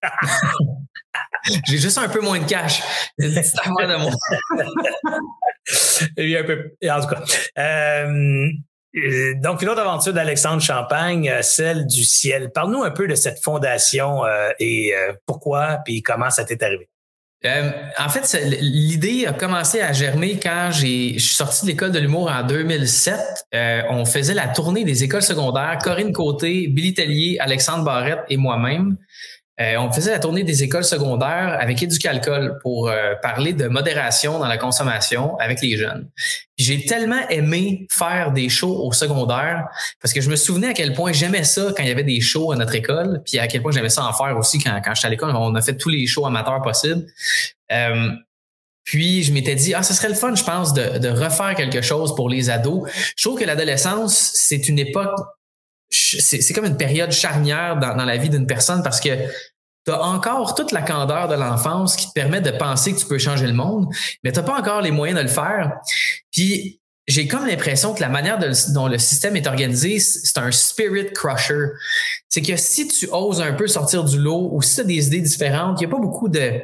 J'ai 1.68 1.78
juste 1.78 1.98
un 1.98 2.10
peu 2.10 2.22
moins 2.22 2.40
de 2.40 2.46
cash. 2.46 2.82
C'est 3.20 3.30
de 3.30 3.98
moi. 3.98 4.12
un 6.18 6.44
peu, 6.44 6.72
en 6.90 7.02
tout 7.02 7.08
cas. 7.08 7.24
Euh, 8.96 9.34
donc, 9.42 9.62
une 9.62 9.70
autre 9.70 9.82
aventure 9.82 10.14
d'Alexandre 10.14 10.62
Champagne, 10.62 11.30
euh, 11.30 11.42
celle 11.42 11.86
du 11.86 12.04
ciel. 12.04 12.52
Parle-nous 12.52 12.84
un 12.84 12.92
peu 12.92 13.08
de 13.08 13.16
cette 13.16 13.40
fondation 13.44 14.26
euh, 14.26 14.50
et 14.60 14.94
pourquoi, 15.26 15.80
puis 15.86 16.02
comment 16.02 16.30
ça 16.30 16.44
t'est 16.44 16.62
arrivé? 16.64 16.88
en 17.46 18.10
fait, 18.10 18.38
l'idée 18.60 19.26
a 19.26 19.32
commencé 19.32 19.80
à 19.80 19.94
germer 19.94 20.38
quand 20.38 20.72
j'ai, 20.74 21.14
je 21.14 21.24
suis 21.24 21.36
sorti 21.36 21.66
de 21.66 21.72
l'école 21.72 21.92
de 21.92 22.00
l'humour 22.00 22.30
en 22.30 22.44
2007. 22.44 23.16
on 23.90 24.04
faisait 24.04 24.34
la 24.34 24.50
tournée 24.50 24.84
des 24.84 25.04
écoles 25.04 25.22
secondaires. 25.22 25.78
Corinne 25.82 26.12
Côté, 26.12 26.68
Billy 26.68 26.94
Tellier, 26.94 27.38
Alexandre 27.40 27.86
Barrette 27.86 28.24
et 28.28 28.36
moi-même. 28.36 28.98
Euh, 29.60 29.76
on 29.78 29.92
faisait 29.92 30.12
la 30.12 30.20
tournée 30.20 30.44
des 30.44 30.64
écoles 30.64 30.84
secondaires 30.84 31.58
avec 31.60 31.82
Éducalcool 31.82 32.60
pour 32.62 32.90
euh, 32.90 33.16
parler 33.24 33.54
de 33.54 33.68
modération 33.68 34.38
dans 34.38 34.48
la 34.48 34.58
consommation 34.58 35.36
avec 35.40 35.62
les 35.62 35.78
jeunes. 35.78 36.10
J'ai 36.58 36.86
tellement 36.86 37.28
aimé 37.30 37.88
faire 37.90 38.32
des 38.32 38.50
shows 38.50 38.84
au 38.84 38.92
secondaire 38.92 39.68
parce 40.00 40.14
que 40.14 40.22
je 40.22 40.30
me 40.30 40.36
souvenais 40.36 40.68
à 40.68 40.74
quel 40.74 40.94
point 40.94 41.12
j'aimais 41.12 41.44
ça 41.44 41.74
quand 41.76 41.82
il 41.82 41.90
y 41.90 41.92
avait 41.92 42.04
des 42.04 42.22
shows 42.22 42.52
à 42.52 42.56
notre 42.56 42.76
école, 42.76 43.22
puis 43.26 43.40
à 43.40 43.48
quel 43.48 43.64
point 43.64 43.72
j'aimais 43.72 43.90
ça 43.90 44.06
en 44.06 44.14
faire 44.14 44.38
aussi 44.38 44.60
quand, 44.60 44.80
quand 44.84 44.94
j'étais 44.94 45.08
à 45.08 45.10
l'école. 45.10 45.36
On 45.36 45.56
a 45.56 45.62
fait 45.62 45.76
tous 45.76 45.90
les 45.90 46.06
shows 46.06 46.28
amateurs 46.28 46.62
possibles. 46.62 47.06
Euh, 47.72 48.12
puis 48.84 49.24
je 49.24 49.34
m'étais 49.34 49.56
dit, 49.56 49.74
ah, 49.74 49.84
ce 49.84 49.94
serait 49.94 50.08
le 50.08 50.14
fun, 50.14 50.34
je 50.36 50.44
pense, 50.44 50.74
de, 50.74 51.00
de 51.00 51.10
refaire 51.10 51.56
quelque 51.56 51.82
chose 51.82 52.16
pour 52.16 52.30
les 52.30 52.50
ados. 52.50 52.90
Je 53.18 53.28
trouve 53.28 53.40
que 53.40 53.44
l'adolescence, 53.44 54.32
c'est 54.34 54.70
une 54.70 54.80
époque 54.80 55.18
c'est 56.20 56.54
comme 56.54 56.66
une 56.66 56.78
période 56.78 57.12
charnière 57.12 57.78
dans, 57.80 57.96
la 57.96 58.18
vie 58.18 58.30
d'une 58.30 58.48
personne 58.48 58.84
parce 58.84 59.00
que 59.00 59.10
tu 59.86 59.92
as 59.92 60.02
encore 60.02 60.56
toute 60.56 60.72
la 60.72 60.82
candeur 60.82 61.28
de 61.28 61.36
l'enfance 61.36 61.96
qui 61.96 62.08
te 62.08 62.14
permet 62.14 62.42
de 62.42 62.52
penser 62.52 62.94
que 62.94 63.00
tu 63.00 63.06
peux 63.06 63.18
changer 63.18 63.48
le 63.48 63.54
monde, 63.54 63.88
mais 64.24 64.32
tu 64.32 64.42
pas 64.42 64.60
encore 64.60 64.82
les 64.82 64.92
moyens 64.92 65.18
de 65.18 65.24
le 65.24 65.30
faire. 65.30 65.74
Puis 66.32 66.82
j'ai 67.08 67.28
comme 67.28 67.48
l'impression 67.48 67.94
que 67.94 68.02
la 68.02 68.10
manière 68.10 68.38
dont 68.74 68.88
le 68.88 68.98
système 68.98 69.38
est 69.38 69.48
organisé, 69.48 70.00
c'est 70.00 70.38
un 70.38 70.52
spirit 70.52 71.14
crusher. 71.14 71.70
C'est 72.28 72.42
que 72.42 72.58
si 72.58 72.88
tu 72.90 73.08
oses 73.12 73.40
un 73.40 73.54
peu 73.54 73.68
sortir 73.68 74.04
du 74.04 74.20
lot 74.20 74.50
ou 74.52 74.62
si 74.62 74.76
tu 74.76 74.82
as 74.82 74.84
des 74.84 75.08
idées 75.08 75.22
différentes, 75.22 75.80
il 75.80 75.88
n'y 75.88 75.94
a 75.94 75.96
pas 75.96 76.02
beaucoup 76.02 76.28
de 76.28 76.62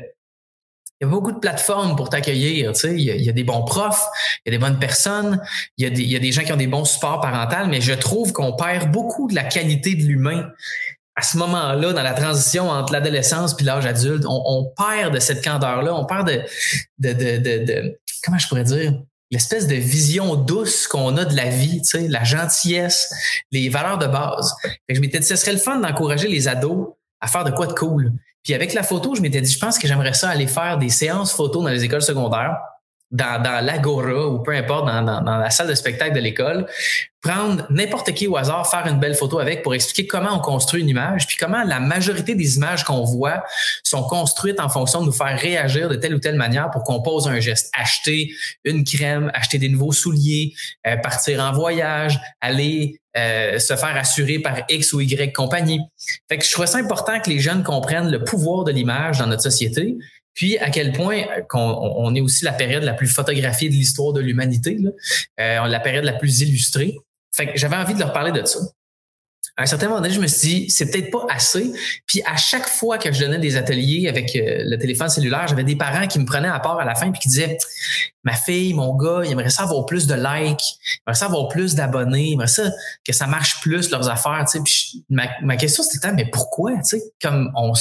il 1.03 1.07
y 1.07 1.09
a 1.09 1.11
beaucoup 1.11 1.33
de 1.33 1.39
plateformes 1.39 1.95
pour 1.97 2.09
t'accueillir. 2.09 2.71
Tu 2.71 2.79
sais. 2.79 2.95
il, 2.95 3.03
y 3.03 3.29
a, 3.29 3.33
des 3.33 3.43
bons 3.43 3.63
profs, 3.63 4.05
il 4.45 4.53
y 4.53 4.55
a 4.55 4.57
des 4.57 4.63
bonnes 4.63 4.79
personnes, 4.79 5.41
il 5.77 5.83
y, 5.83 5.87
a 5.87 5.89
des, 5.89 6.03
y 6.03 6.15
a 6.15 6.19
des 6.19 6.31
gens 6.31 6.43
qui 6.43 6.53
ont 6.53 6.57
des 6.57 6.67
bons 6.67 6.85
supports 6.85 7.19
parentaux, 7.19 7.67
mais 7.67 7.81
je 7.81 7.93
trouve 7.93 8.31
qu'on 8.31 8.53
perd 8.53 8.89
beaucoup 8.89 9.27
de 9.27 9.35
la 9.35 9.43
qualité 9.43 9.95
de 9.95 10.03
l'humain 10.03 10.49
à 11.15 11.21
ce 11.21 11.37
moment-là, 11.37 11.93
dans 11.93 12.01
la 12.01 12.13
transition 12.13 12.69
entre 12.69 12.93
l'adolescence 12.93 13.53
puis 13.53 13.65
l'âge 13.65 13.85
adulte. 13.85 14.23
On, 14.27 14.71
perd 14.77 15.13
de 15.13 15.19
cette 15.19 15.43
candeur-là, 15.43 15.93
on 15.93 16.05
perd 16.05 16.27
de, 16.27 16.41
de, 16.99 17.13
de, 17.13 17.65
de, 17.65 17.99
comment 18.23 18.37
je 18.37 18.47
pourrais 18.47 18.63
dire, 18.63 18.93
l'espèce 19.29 19.67
de 19.67 19.75
vision 19.75 20.35
douce 20.35 20.87
qu'on 20.87 21.17
a 21.17 21.25
de 21.25 21.35
la 21.35 21.49
vie, 21.49 21.81
tu 21.81 21.99
sais, 21.99 22.07
la 22.07 22.23
gentillesse, 22.23 23.13
les 23.51 23.67
valeurs 23.67 23.97
de 23.97 24.07
base. 24.07 24.55
je 24.87 24.99
m'étais 25.01 25.19
dit, 25.19 25.27
ce 25.27 25.35
serait 25.35 25.53
le 25.53 25.59
fun 25.59 25.79
d'encourager 25.79 26.29
les 26.29 26.47
ados 26.47 26.93
à 27.19 27.27
faire 27.27 27.43
de 27.43 27.51
quoi 27.51 27.67
de 27.67 27.73
cool. 27.73 28.13
Puis 28.43 28.53
avec 28.53 28.73
la 28.73 28.83
photo, 28.83 29.15
je 29.15 29.21
m'étais 29.21 29.41
dit, 29.41 29.51
je 29.51 29.59
pense 29.59 29.79
que 29.79 29.87
j'aimerais 29.87 30.13
ça 30.13 30.29
aller 30.29 30.47
faire 30.47 30.77
des 30.77 30.89
séances 30.89 31.33
photos 31.33 31.63
dans 31.63 31.69
les 31.69 31.83
écoles 31.83 32.01
secondaires, 32.01 32.57
dans, 33.13 33.41
dans 33.41 33.63
l'agora 33.63 34.27
ou 34.27 34.39
peu 34.39 34.51
importe, 34.51 34.87
dans, 34.87 35.03
dans, 35.03 35.21
dans 35.21 35.37
la 35.37 35.49
salle 35.51 35.67
de 35.69 35.75
spectacle 35.75 36.15
de 36.15 36.19
l'école, 36.19 36.65
prendre 37.21 37.65
n'importe 37.69 38.11
qui 38.13 38.27
au 38.27 38.35
hasard, 38.35 38.69
faire 38.69 38.85
une 38.87 38.99
belle 38.99 39.15
photo 39.15 39.39
avec 39.39 39.61
pour 39.63 39.73
expliquer 39.73 40.07
comment 40.07 40.35
on 40.35 40.39
construit 40.39 40.81
une 40.81 40.89
image, 40.89 41.25
puis 41.27 41.37
comment 41.37 41.63
la 41.63 41.79
majorité 41.79 42.35
des 42.35 42.57
images 42.57 42.83
qu'on 42.83 43.03
voit 43.03 43.43
sont 43.83 44.03
construites 44.03 44.59
en 44.59 44.67
fonction 44.67 45.01
de 45.01 45.05
nous 45.05 45.13
faire 45.13 45.39
réagir 45.39 45.87
de 45.89 45.95
telle 45.95 46.15
ou 46.15 46.19
telle 46.19 46.35
manière 46.35 46.69
pour 46.71 46.83
qu'on 46.83 47.01
pose 47.01 47.27
un 47.27 47.39
geste. 47.39 47.71
Acheter 47.79 48.31
une 48.65 48.83
crème, 48.83 49.31
acheter 49.35 49.59
des 49.59 49.69
nouveaux 49.69 49.93
souliers, 49.93 50.53
euh, 50.85 50.97
partir 50.97 51.39
en 51.39 51.53
voyage, 51.53 52.19
aller 52.41 52.99
euh, 53.15 53.59
se 53.59 53.75
faire 53.75 53.95
assurer 53.95 54.39
par 54.39 54.63
X 54.69 54.91
ou 54.93 54.99
Y 54.99 55.31
compagnie. 55.33 55.79
Fait 56.27 56.39
que 56.39 56.43
je 56.43 56.51
trouvais 56.51 56.67
ça 56.67 56.79
important 56.79 57.19
que 57.19 57.29
les 57.29 57.39
jeunes 57.39 57.63
comprennent 57.63 58.09
le 58.09 58.23
pouvoir 58.23 58.63
de 58.63 58.71
l'image 58.71 59.19
dans 59.19 59.27
notre 59.27 59.43
société, 59.43 59.97
puis 60.33 60.57
à 60.57 60.69
quel 60.69 60.91
point 60.91 61.23
qu'on 61.49 61.59
on 61.59 62.15
est 62.15 62.21
aussi 62.21 62.43
la 62.45 62.53
période 62.53 62.83
la 62.83 62.93
plus 62.93 63.07
photographiée 63.07 63.69
de 63.69 63.73
l'histoire 63.73 64.13
de 64.13 64.21
l'humanité, 64.21 64.79
euh, 65.39 65.67
la 65.67 65.79
période 65.79 66.05
la 66.05 66.13
plus 66.13 66.41
illustrée. 66.41 66.97
Fait 67.31 67.51
que 67.51 67.57
j'avais 67.57 67.75
envie 67.75 67.93
de 67.93 67.99
leur 67.99 68.13
parler 68.13 68.31
de 68.31 68.45
ça. 68.45 68.59
À 69.55 69.63
un 69.63 69.65
certain 69.67 69.87
moment 69.87 70.01
donné, 70.01 70.11
je 70.11 70.19
me 70.19 70.25
suis 70.25 70.47
dit, 70.47 70.69
c'est 70.71 70.89
peut-être 70.89 71.11
pas 71.11 71.27
assez. 71.29 71.71
Puis 72.07 72.23
à 72.25 72.35
chaque 72.37 72.67
fois 72.67 72.97
que 72.97 73.11
je 73.11 73.19
donnais 73.19 73.37
des 73.37 73.55
ateliers 73.55 74.07
avec 74.09 74.35
euh, 74.35 74.63
le 74.65 74.77
téléphone 74.77 75.09
cellulaire, 75.09 75.47
j'avais 75.47 75.63
des 75.63 75.75
parents 75.75 76.07
qui 76.07 76.17
me 76.17 76.25
prenaient 76.25 76.47
à 76.47 76.59
part 76.59 76.79
à 76.79 76.85
la 76.85 76.95
fin 76.95 77.11
puis 77.11 77.21
qui 77.21 77.29
disaient, 77.29 77.59
ma 78.23 78.33
fille, 78.33 78.73
mon 78.73 78.95
gars, 78.95 79.21
ils 79.23 79.31
aimeraient 79.31 79.51
ça 79.51 79.63
avoir 79.63 79.85
plus 79.85 80.07
de 80.07 80.15
likes, 80.15 80.59
ils 80.59 80.99
aimeraient 81.05 81.19
ça 81.19 81.25
avoir 81.25 81.49
plus 81.49 81.75
d'abonnés, 81.75 82.29
ils 82.29 82.33
aimeraient 82.33 82.47
ça 82.47 82.63
que 83.05 83.13
ça 83.13 83.27
marche 83.27 83.61
plus 83.61 83.91
leurs 83.91 84.09
affaires. 84.09 84.43
Puis 84.65 85.05
ma, 85.09 85.27
ma 85.43 85.55
question 85.55 85.83
c'était, 85.83 86.13
mais 86.13 86.25
pourquoi? 86.25 86.71
Tu 86.77 86.97
sais, 86.97 87.03
comme 87.21 87.51
on, 87.55 87.73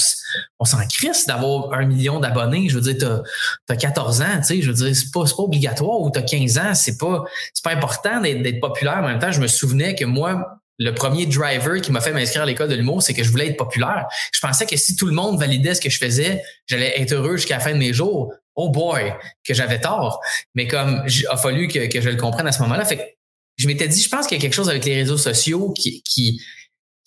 on 0.59 0.65
s'en 0.65 0.85
crisse 0.87 1.25
d'avoir 1.25 1.73
un 1.73 1.85
million 1.85 2.19
d'abonnés. 2.19 2.69
Je 2.69 2.77
veux 2.77 2.93
dire, 2.93 3.23
t'as 3.65 3.73
as 3.73 3.77
14 3.77 4.21
ans, 4.21 4.25
tu 4.37 4.43
sais, 4.43 4.61
je 4.61 4.71
veux 4.71 4.75
dire, 4.75 4.95
c'est 4.95 5.11
pas, 5.11 5.23
pas 5.23 5.43
obligatoire 5.43 6.01
ou 6.01 6.11
t'as 6.11 6.21
15 6.21 6.57
ans, 6.59 6.75
c'est 6.75 6.97
pas, 6.97 7.23
pas 7.63 7.71
important 7.71 8.21
d'être 8.21 8.59
populaire. 8.59 8.97
En 8.97 9.07
même 9.07 9.19
temps, 9.19 9.31
je 9.31 9.41
me 9.41 9.47
souvenais 9.47 9.95
que 9.95 10.05
moi, 10.05 10.59
le 10.79 10.93
premier 10.93 11.25
driver 11.25 11.81
qui 11.81 11.91
m'a 11.91 12.01
fait 12.01 12.13
m'inscrire 12.13 12.43
à 12.43 12.45
l'école 12.45 12.69
de 12.69 12.75
l'humour, 12.75 13.03
c'est 13.03 13.13
que 13.13 13.23
je 13.23 13.29
voulais 13.29 13.49
être 13.49 13.57
populaire. 13.57 14.07
Je 14.31 14.39
pensais 14.39 14.65
que 14.65 14.75
si 14.77 14.95
tout 14.95 15.05
le 15.05 15.13
monde 15.13 15.39
validait 15.39 15.75
ce 15.75 15.81
que 15.81 15.89
je 15.89 15.97
faisais, 15.97 16.41
j'allais 16.67 16.99
être 16.99 17.13
heureux 17.13 17.37
jusqu'à 17.37 17.57
la 17.57 17.63
fin 17.63 17.73
de 17.73 17.77
mes 17.77 17.93
jours. 17.93 18.33
Oh 18.55 18.69
boy, 18.69 19.13
que 19.43 19.53
j'avais 19.53 19.79
tort. 19.79 20.19
Mais 20.55 20.67
comme 20.67 21.03
il 21.07 21.27
a 21.27 21.37
fallu 21.37 21.67
que, 21.67 22.01
je 22.01 22.09
le 22.09 22.17
comprenne 22.17 22.47
à 22.47 22.51
ce 22.51 22.61
moment-là, 22.63 22.85
fait 22.85 23.17
je 23.57 23.67
m'étais 23.67 23.87
dit, 23.87 24.01
je 24.01 24.09
pense 24.09 24.25
qu'il 24.25 24.37
y 24.37 24.39
a 24.39 24.41
quelque 24.41 24.55
chose 24.55 24.69
avec 24.69 24.83
les 24.85 24.95
réseaux 24.95 25.17
sociaux 25.17 25.73
qui, 25.73 26.01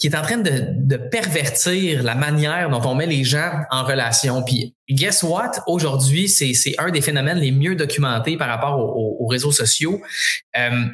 est 0.04 0.14
en 0.14 0.22
train 0.22 0.38
de, 0.38 0.68
de, 0.74 0.96
pervertir 0.96 2.04
la 2.04 2.14
manière 2.14 2.70
dont 2.70 2.80
on 2.88 2.94
met 2.94 3.06
les 3.06 3.24
gens 3.24 3.62
en 3.70 3.82
relation. 3.84 4.44
Puis, 4.44 4.74
guess 4.88 5.24
what? 5.24 5.52
Aujourd'hui, 5.66 6.28
c'est, 6.28 6.54
un 6.78 6.90
des 6.90 7.00
phénomènes 7.00 7.38
les 7.38 7.50
mieux 7.50 7.74
documentés 7.74 8.36
par 8.36 8.48
rapport 8.48 8.78
aux, 8.78 9.26
réseaux 9.26 9.50
sociaux. 9.50 10.00
Euh, 10.56 10.84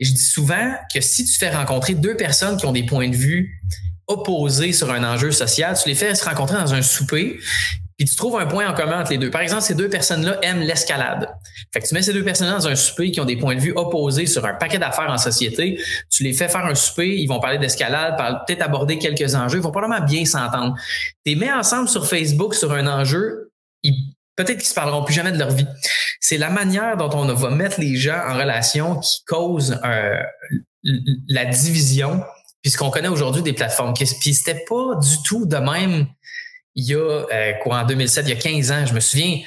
je 0.00 0.10
dis 0.10 0.18
souvent 0.18 0.74
que 0.92 1.00
si 1.00 1.24
tu 1.24 1.38
fais 1.38 1.50
rencontrer 1.50 1.94
deux 1.94 2.16
personnes 2.16 2.56
qui 2.56 2.66
ont 2.66 2.72
des 2.72 2.84
points 2.84 3.08
de 3.08 3.16
vue 3.16 3.60
opposés 4.06 4.72
sur 4.72 4.90
un 4.90 5.04
enjeu 5.04 5.30
social, 5.30 5.76
tu 5.80 5.88
les 5.88 5.94
fais 5.94 6.14
se 6.14 6.24
rencontrer 6.24 6.56
dans 6.56 6.74
un 6.74 6.82
souper, 6.82 7.38
puis 7.96 8.08
tu 8.08 8.16
trouves 8.16 8.36
un 8.36 8.46
point 8.46 8.68
en 8.68 8.74
commun 8.74 9.00
entre 9.00 9.12
les 9.12 9.18
deux. 9.18 9.30
Par 9.30 9.40
exemple, 9.40 9.62
ces 9.62 9.74
deux 9.74 9.88
personnes-là 9.88 10.38
aiment 10.42 10.60
l'escalade. 10.60 11.28
Fait 11.72 11.80
que 11.80 11.86
tu 11.86 11.94
mets 11.94 12.02
ces 12.02 12.12
deux 12.12 12.24
personnes-là 12.24 12.54
dans 12.54 12.66
un 12.66 12.74
souper 12.74 13.12
qui 13.12 13.20
ont 13.20 13.24
des 13.24 13.36
points 13.36 13.54
de 13.54 13.60
vue 13.60 13.72
opposés 13.76 14.26
sur 14.26 14.44
un 14.44 14.54
paquet 14.54 14.78
d'affaires 14.78 15.10
en 15.10 15.18
société, 15.18 15.80
tu 16.10 16.24
les 16.24 16.32
fais 16.32 16.48
faire 16.48 16.66
un 16.66 16.74
souper, 16.74 17.16
ils 17.16 17.26
vont 17.26 17.38
parler 17.38 17.58
d'escalade, 17.58 18.16
peut-être 18.46 18.62
aborder 18.62 18.98
quelques 18.98 19.34
enjeux, 19.36 19.58
ils 19.58 19.62
vont 19.62 19.70
probablement 19.70 20.04
bien 20.04 20.24
s'entendre. 20.24 20.74
Tu 21.24 21.32
les 21.32 21.36
mets 21.36 21.52
ensemble 21.52 21.88
sur 21.88 22.06
Facebook 22.06 22.54
sur 22.54 22.72
un 22.72 22.86
enjeu, 22.88 23.52
peut-être 24.36 24.58
qu'ils 24.58 24.68
se 24.68 24.74
parleront 24.74 25.04
plus 25.04 25.14
jamais 25.14 25.32
de 25.32 25.38
leur 25.38 25.50
vie. 25.50 25.66
C'est 26.20 26.38
la 26.38 26.50
manière 26.50 26.96
dont 26.96 27.10
on 27.12 27.32
va 27.32 27.50
mettre 27.50 27.80
les 27.80 27.96
gens 27.96 28.20
en 28.28 28.34
relation 28.34 28.98
qui 29.00 29.24
cause 29.26 29.80
euh, 29.84 30.22
la 31.28 31.44
division, 31.44 32.22
puisqu'on 32.62 32.90
connaît 32.90 33.08
aujourd'hui 33.08 33.42
des 33.42 33.52
plateformes. 33.52 33.94
Puis 33.94 34.34
c'était 34.34 34.64
pas 34.68 34.96
du 34.96 35.22
tout 35.24 35.46
de 35.46 35.56
même 35.56 36.06
il 36.74 36.84
y 36.84 36.94
a 36.94 36.98
euh, 36.98 37.52
quoi 37.62 37.80
en 37.80 37.86
2007, 37.86 38.26
il 38.26 38.30
y 38.30 38.32
a 38.32 38.40
15 38.40 38.72
ans. 38.72 38.86
Je 38.86 38.94
me 38.94 39.00
souviens, 39.00 39.38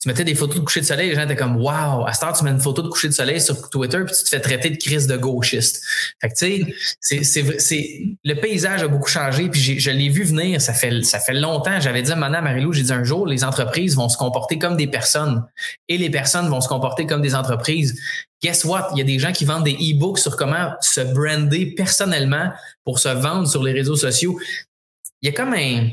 tu 0.00 0.08
mettais 0.08 0.24
des 0.24 0.34
photos 0.34 0.56
de 0.56 0.60
coucher 0.60 0.80
de 0.80 0.84
soleil, 0.84 1.08
les 1.08 1.14
gens 1.14 1.22
étaient 1.22 1.36
comme 1.36 1.56
Wow, 1.56 2.06
à 2.06 2.12
ce 2.12 2.20
temps, 2.20 2.32
tu 2.32 2.44
mets 2.44 2.50
une 2.50 2.60
photo 2.60 2.82
de 2.82 2.88
coucher 2.88 3.08
de 3.08 3.14
soleil 3.14 3.40
sur 3.40 3.70
Twitter, 3.70 3.98
puis 4.04 4.14
tu 4.14 4.24
te 4.24 4.28
fais 4.28 4.40
traiter 4.40 4.70
de 4.70 4.76
crise 4.76 5.06
de 5.06 5.16
gauchiste. 5.16 5.82
Fait 6.20 6.28
que 6.28 6.34
tu 6.34 6.66
sais, 7.00 7.24
c'est, 7.24 7.58
c'est, 7.58 8.02
le 8.22 8.34
paysage 8.34 8.82
a 8.82 8.88
beaucoup 8.88 9.08
changé, 9.08 9.48
puis 9.48 9.60
je 9.60 9.90
l'ai 9.90 10.08
vu 10.10 10.24
venir, 10.24 10.60
ça 10.60 10.74
fait, 10.74 11.02
ça 11.02 11.18
fait 11.18 11.32
longtemps. 11.32 11.80
J'avais 11.80 12.02
dit 12.02 12.12
à 12.12 12.16
Madame 12.16 12.44
Marilou, 12.44 12.72
j'ai 12.72 12.82
dit 12.82 12.92
un 12.92 13.04
jour, 13.04 13.26
les 13.26 13.42
entreprises 13.42 13.96
vont 13.96 14.08
se 14.08 14.18
comporter 14.18 14.58
comme 14.58 14.76
des 14.76 14.86
personnes 14.86 15.44
et 15.88 15.96
les 15.96 16.10
personnes 16.10 16.48
vont 16.48 16.60
se 16.60 16.68
comporter 16.68 17.06
comme 17.06 17.22
des 17.22 17.34
entreprises. 17.34 17.98
Guess 18.42 18.64
what? 18.64 18.90
Il 18.92 18.98
y 18.98 19.00
a 19.00 19.04
des 19.04 19.18
gens 19.18 19.32
qui 19.32 19.46
vendent 19.46 19.64
des 19.64 19.72
e-books 19.72 20.18
sur 20.18 20.36
comment 20.36 20.72
se 20.80 21.00
brander 21.00 21.74
personnellement 21.74 22.50
pour 22.84 22.98
se 22.98 23.08
vendre 23.08 23.48
sur 23.48 23.62
les 23.62 23.72
réseaux 23.72 23.96
sociaux. 23.96 24.38
Il 25.22 25.30
y 25.30 25.32
a 25.32 25.34
comme 25.34 25.54
un, 25.54 25.88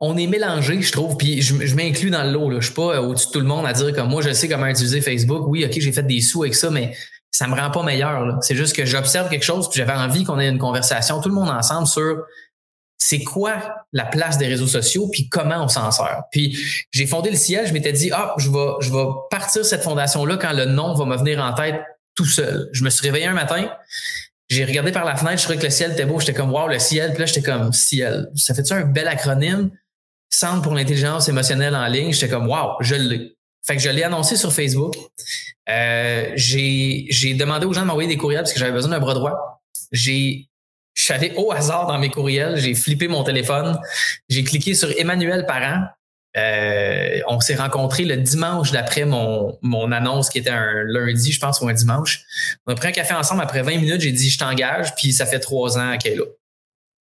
on 0.00 0.16
est 0.16 0.26
mélangé, 0.26 0.80
je 0.80 0.92
trouve, 0.92 1.16
puis 1.16 1.42
je, 1.42 1.74
m'inclus 1.74 2.10
dans 2.10 2.22
le 2.22 2.30
lot. 2.30 2.50
Là. 2.50 2.60
Je 2.60 2.66
suis 2.66 2.74
pas 2.74 2.96
euh, 2.96 3.00
au-dessus 3.00 3.28
de 3.28 3.32
tout 3.32 3.40
le 3.40 3.46
monde 3.46 3.66
à 3.66 3.72
dire 3.72 3.92
comme 3.92 4.08
moi, 4.08 4.22
je 4.22 4.32
sais 4.32 4.48
comment 4.48 4.66
utiliser 4.66 5.00
Facebook. 5.00 5.44
Oui, 5.48 5.64
OK, 5.64 5.72
j'ai 5.78 5.92
fait 5.92 6.04
des 6.04 6.20
sous 6.20 6.42
avec 6.42 6.54
ça, 6.54 6.70
mais 6.70 6.96
ça 7.30 7.46
me 7.46 7.54
rend 7.54 7.70
pas 7.70 7.82
meilleur. 7.82 8.38
C'est 8.42 8.54
juste 8.54 8.76
que 8.76 8.84
j'observe 8.84 9.28
quelque 9.28 9.44
chose, 9.44 9.68
puis 9.68 9.78
j'avais 9.78 9.92
envie 9.92 10.24
qu'on 10.24 10.38
ait 10.38 10.48
une 10.48 10.58
conversation, 10.58 11.20
tout 11.20 11.28
le 11.28 11.34
monde 11.34 11.50
ensemble, 11.50 11.86
sur 11.86 12.24
c'est 13.00 13.22
quoi 13.22 13.76
la 13.92 14.04
place 14.04 14.38
des 14.38 14.48
réseaux 14.48 14.66
sociaux, 14.66 15.08
puis 15.10 15.28
comment 15.28 15.64
on 15.64 15.68
s'en 15.68 15.90
sert. 15.90 16.22
Puis 16.32 16.58
j'ai 16.90 17.06
fondé 17.06 17.30
le 17.30 17.36
ciel, 17.36 17.66
je 17.66 17.72
m'étais 17.72 17.92
dit, 17.92 18.10
ah, 18.12 18.34
je 18.38 18.50
vais, 18.50 18.72
je 18.80 18.92
vais 18.92 19.04
partir 19.30 19.64
cette 19.64 19.82
fondation-là 19.82 20.36
quand 20.36 20.52
le 20.52 20.64
nom 20.66 20.94
va 20.94 21.04
me 21.04 21.16
venir 21.16 21.42
en 21.42 21.54
tête 21.54 21.80
tout 22.14 22.24
seul. 22.24 22.68
Je 22.72 22.82
me 22.82 22.90
suis 22.90 23.06
réveillé 23.06 23.26
un 23.26 23.34
matin, 23.34 23.70
j'ai 24.48 24.64
regardé 24.64 24.92
par 24.92 25.04
la 25.04 25.14
fenêtre, 25.14 25.38
je 25.38 25.42
trouvais 25.44 25.58
que 25.58 25.64
le 25.64 25.70
ciel 25.70 25.92
était 25.92 26.06
beau, 26.06 26.18
j'étais 26.18 26.34
comme, 26.34 26.52
wow, 26.52 26.68
le 26.68 26.78
ciel, 26.78 27.10
puis 27.10 27.20
là, 27.20 27.26
j'étais 27.26 27.42
comme, 27.42 27.72
ciel. 27.72 28.28
Ça 28.34 28.54
fait-tu 28.54 28.72
un 28.72 28.84
bel 28.84 29.06
acronyme? 29.06 29.70
Centre 30.30 30.62
pour 30.62 30.74
l'intelligence 30.74 31.28
émotionnelle 31.28 31.74
en 31.74 31.86
ligne. 31.86 32.12
J'étais 32.12 32.28
comme, 32.28 32.48
wow, 32.48 32.76
je 32.80 32.94
l'ai. 32.94 33.34
Fait 33.66 33.76
que 33.76 33.82
je 33.82 33.90
l'ai 33.90 34.02
annoncé 34.02 34.36
sur 34.36 34.52
Facebook. 34.52 34.94
Euh, 35.68 36.30
j'ai, 36.34 37.34
demandé 37.34 37.66
aux 37.66 37.72
gens 37.72 37.82
de 37.82 37.86
m'envoyer 37.86 38.08
des 38.08 38.16
courriels 38.16 38.40
parce 38.40 38.52
que 38.52 38.58
j'avais 38.58 38.72
besoin 38.72 38.92
d'un 38.92 39.00
bras 39.00 39.14
droit. 39.14 39.60
J'ai, 39.92 40.48
je 40.94 41.04
suis 41.04 41.12
allé 41.12 41.32
au 41.36 41.52
hasard 41.52 41.86
dans 41.86 41.98
mes 41.98 42.08
courriels. 42.08 42.56
J'ai 42.56 42.74
flippé 42.74 43.08
mon 43.08 43.24
téléphone. 43.24 43.78
J'ai 44.28 44.44
cliqué 44.44 44.74
sur 44.74 44.90
Emmanuel 44.98 45.44
Parent. 45.46 45.84
Euh, 46.36 47.20
on 47.26 47.40
s'est 47.40 47.56
rencontrés 47.56 48.04
le 48.04 48.16
dimanche 48.16 48.70
d'après 48.70 49.04
mon, 49.04 49.58
mon 49.62 49.90
annonce 49.92 50.28
qui 50.28 50.38
était 50.38 50.50
un 50.50 50.84
lundi, 50.84 51.32
je 51.32 51.40
pense, 51.40 51.60
ou 51.60 51.68
un 51.68 51.72
dimanche. 51.72 52.22
On 52.66 52.72
a 52.72 52.74
pris 52.74 52.88
un 52.88 52.92
café 52.92 53.14
ensemble. 53.14 53.42
Après 53.42 53.62
20 53.62 53.76
minutes, 53.78 54.00
j'ai 54.00 54.12
dit 54.12 54.30
je 54.30 54.38
t'engage, 54.38 54.94
puis 54.94 55.12
ça 55.12 55.26
fait 55.26 55.40
trois 55.40 55.78
ans 55.78 55.96
qu'elle 55.98 56.14
est 56.14 56.16
là. 56.16 56.24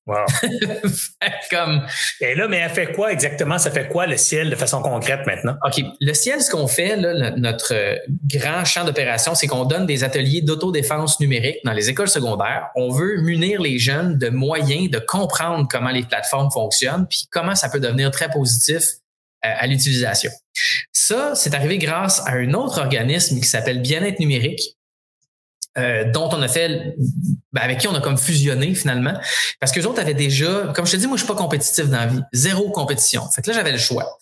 Wow. 0.08 0.26
comme... 1.52 1.86
Et 2.20 2.34
là, 2.34 2.48
mais 2.48 2.58
elle 2.58 2.70
fait 2.72 2.92
quoi 2.94 3.12
exactement? 3.12 3.58
Ça 3.58 3.70
fait 3.70 3.88
quoi 3.88 4.08
le 4.08 4.18
ciel 4.18 4.50
de 4.50 4.56
façon 4.56 4.82
concrète 4.82 5.26
maintenant? 5.28 5.56
OK. 5.66 5.84
Le 6.02 6.14
ciel, 6.14 6.42
ce 6.42 6.50
qu'on 6.50 6.68
fait, 6.68 6.96
là, 6.96 7.32
notre 7.38 7.74
euh, 7.74 7.96
grand 8.26 8.66
champ 8.66 8.86
d'opération, 8.86 9.36
c'est 9.36 9.48
qu'on 9.48 9.66
donne 9.66 9.86
des 9.86 10.04
ateliers 10.04 10.42
d'autodéfense 10.42 11.20
numérique 11.20 11.58
dans 11.64 11.74
les 11.74 11.90
écoles 11.90 12.10
secondaires. 12.10 12.70
On 12.76 12.90
veut 12.90 13.22
munir 13.22 13.62
les 13.62 13.78
jeunes 13.78 14.18
de 14.18 14.30
moyens 14.30 14.90
de 14.90 15.00
comprendre 15.00 15.68
comment 15.70 15.92
les 15.92 16.04
plateformes 16.04 16.50
fonctionnent, 16.52 17.06
puis 17.08 17.28
comment 17.32 17.56
ça 17.56 17.70
peut 17.70 17.80
devenir 17.80 18.10
très 18.12 18.30
positif 18.30 18.82
euh, 19.46 19.54
à 19.58 19.68
l'utilisation. 19.68 20.32
Ça, 20.92 21.34
c'est 21.36 21.54
arrivé 21.54 21.78
grâce 21.78 22.20
à 22.28 22.32
un 22.32 22.54
autre 22.54 22.80
organisme 22.80 23.40
qui 23.40 23.48
s'appelle 23.48 23.82
Bien-être 23.82 24.20
numérique, 24.20 24.76
euh, 25.78 26.04
dont 26.12 26.30
on 26.32 26.42
a 26.42 26.48
fait, 26.48 26.96
ben, 27.54 27.62
avec 27.62 27.80
qui 27.80 27.88
on 27.88 27.96
a 27.96 28.02
comme 28.02 28.18
fusionné 28.18 28.74
finalement, 28.74 29.14
parce 29.60 29.72
que 29.72 29.80
les 29.80 29.86
autres 29.86 30.02
avaient 30.02 30.14
déjà, 30.14 30.72
comme 30.76 30.86
je 30.86 30.94
te 30.94 30.98
dis, 30.98 31.08
moi 31.08 31.16
je 31.16 31.24
suis 31.24 31.32
pas 31.32 31.38
compétitif 31.38 31.86
dans 31.90 32.00
la 32.00 32.08
vie, 32.08 32.22
zéro 32.34 32.72
compétition. 32.72 33.30
Fait 33.30 33.42
que 33.42 33.50
là 33.50 33.56
j'avais 33.56 33.72
le 33.72 33.78
choix. 33.78 34.18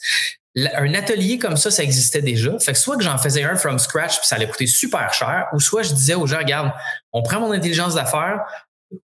Un 0.76 0.94
atelier 0.94 1.38
comme 1.38 1.56
ça, 1.56 1.70
ça 1.70 1.84
existait 1.84 2.22
déjà. 2.22 2.58
Fait 2.60 2.74
que 2.74 2.80
soit 2.80 2.98
que 2.98 3.04
j'en 3.04 3.18
faisais 3.18 3.44
un 3.44 3.56
from 3.56 3.78
scratch 3.80 4.18
puis 4.18 4.28
ça 4.28 4.36
allait 4.36 4.48
coûter 4.48 4.68
super 4.68 5.14
cher, 5.14 5.48
ou 5.54 5.60
soit 5.60 5.84
je 5.84 5.94
disais 5.94 6.16
aux 6.16 6.28
gens, 6.28 6.40
regarde, 6.40 6.72
on 7.14 7.22
prend 7.22 7.40
mon 7.40 7.52
intelligence 7.52 7.96
d'affaires, 7.96 8.42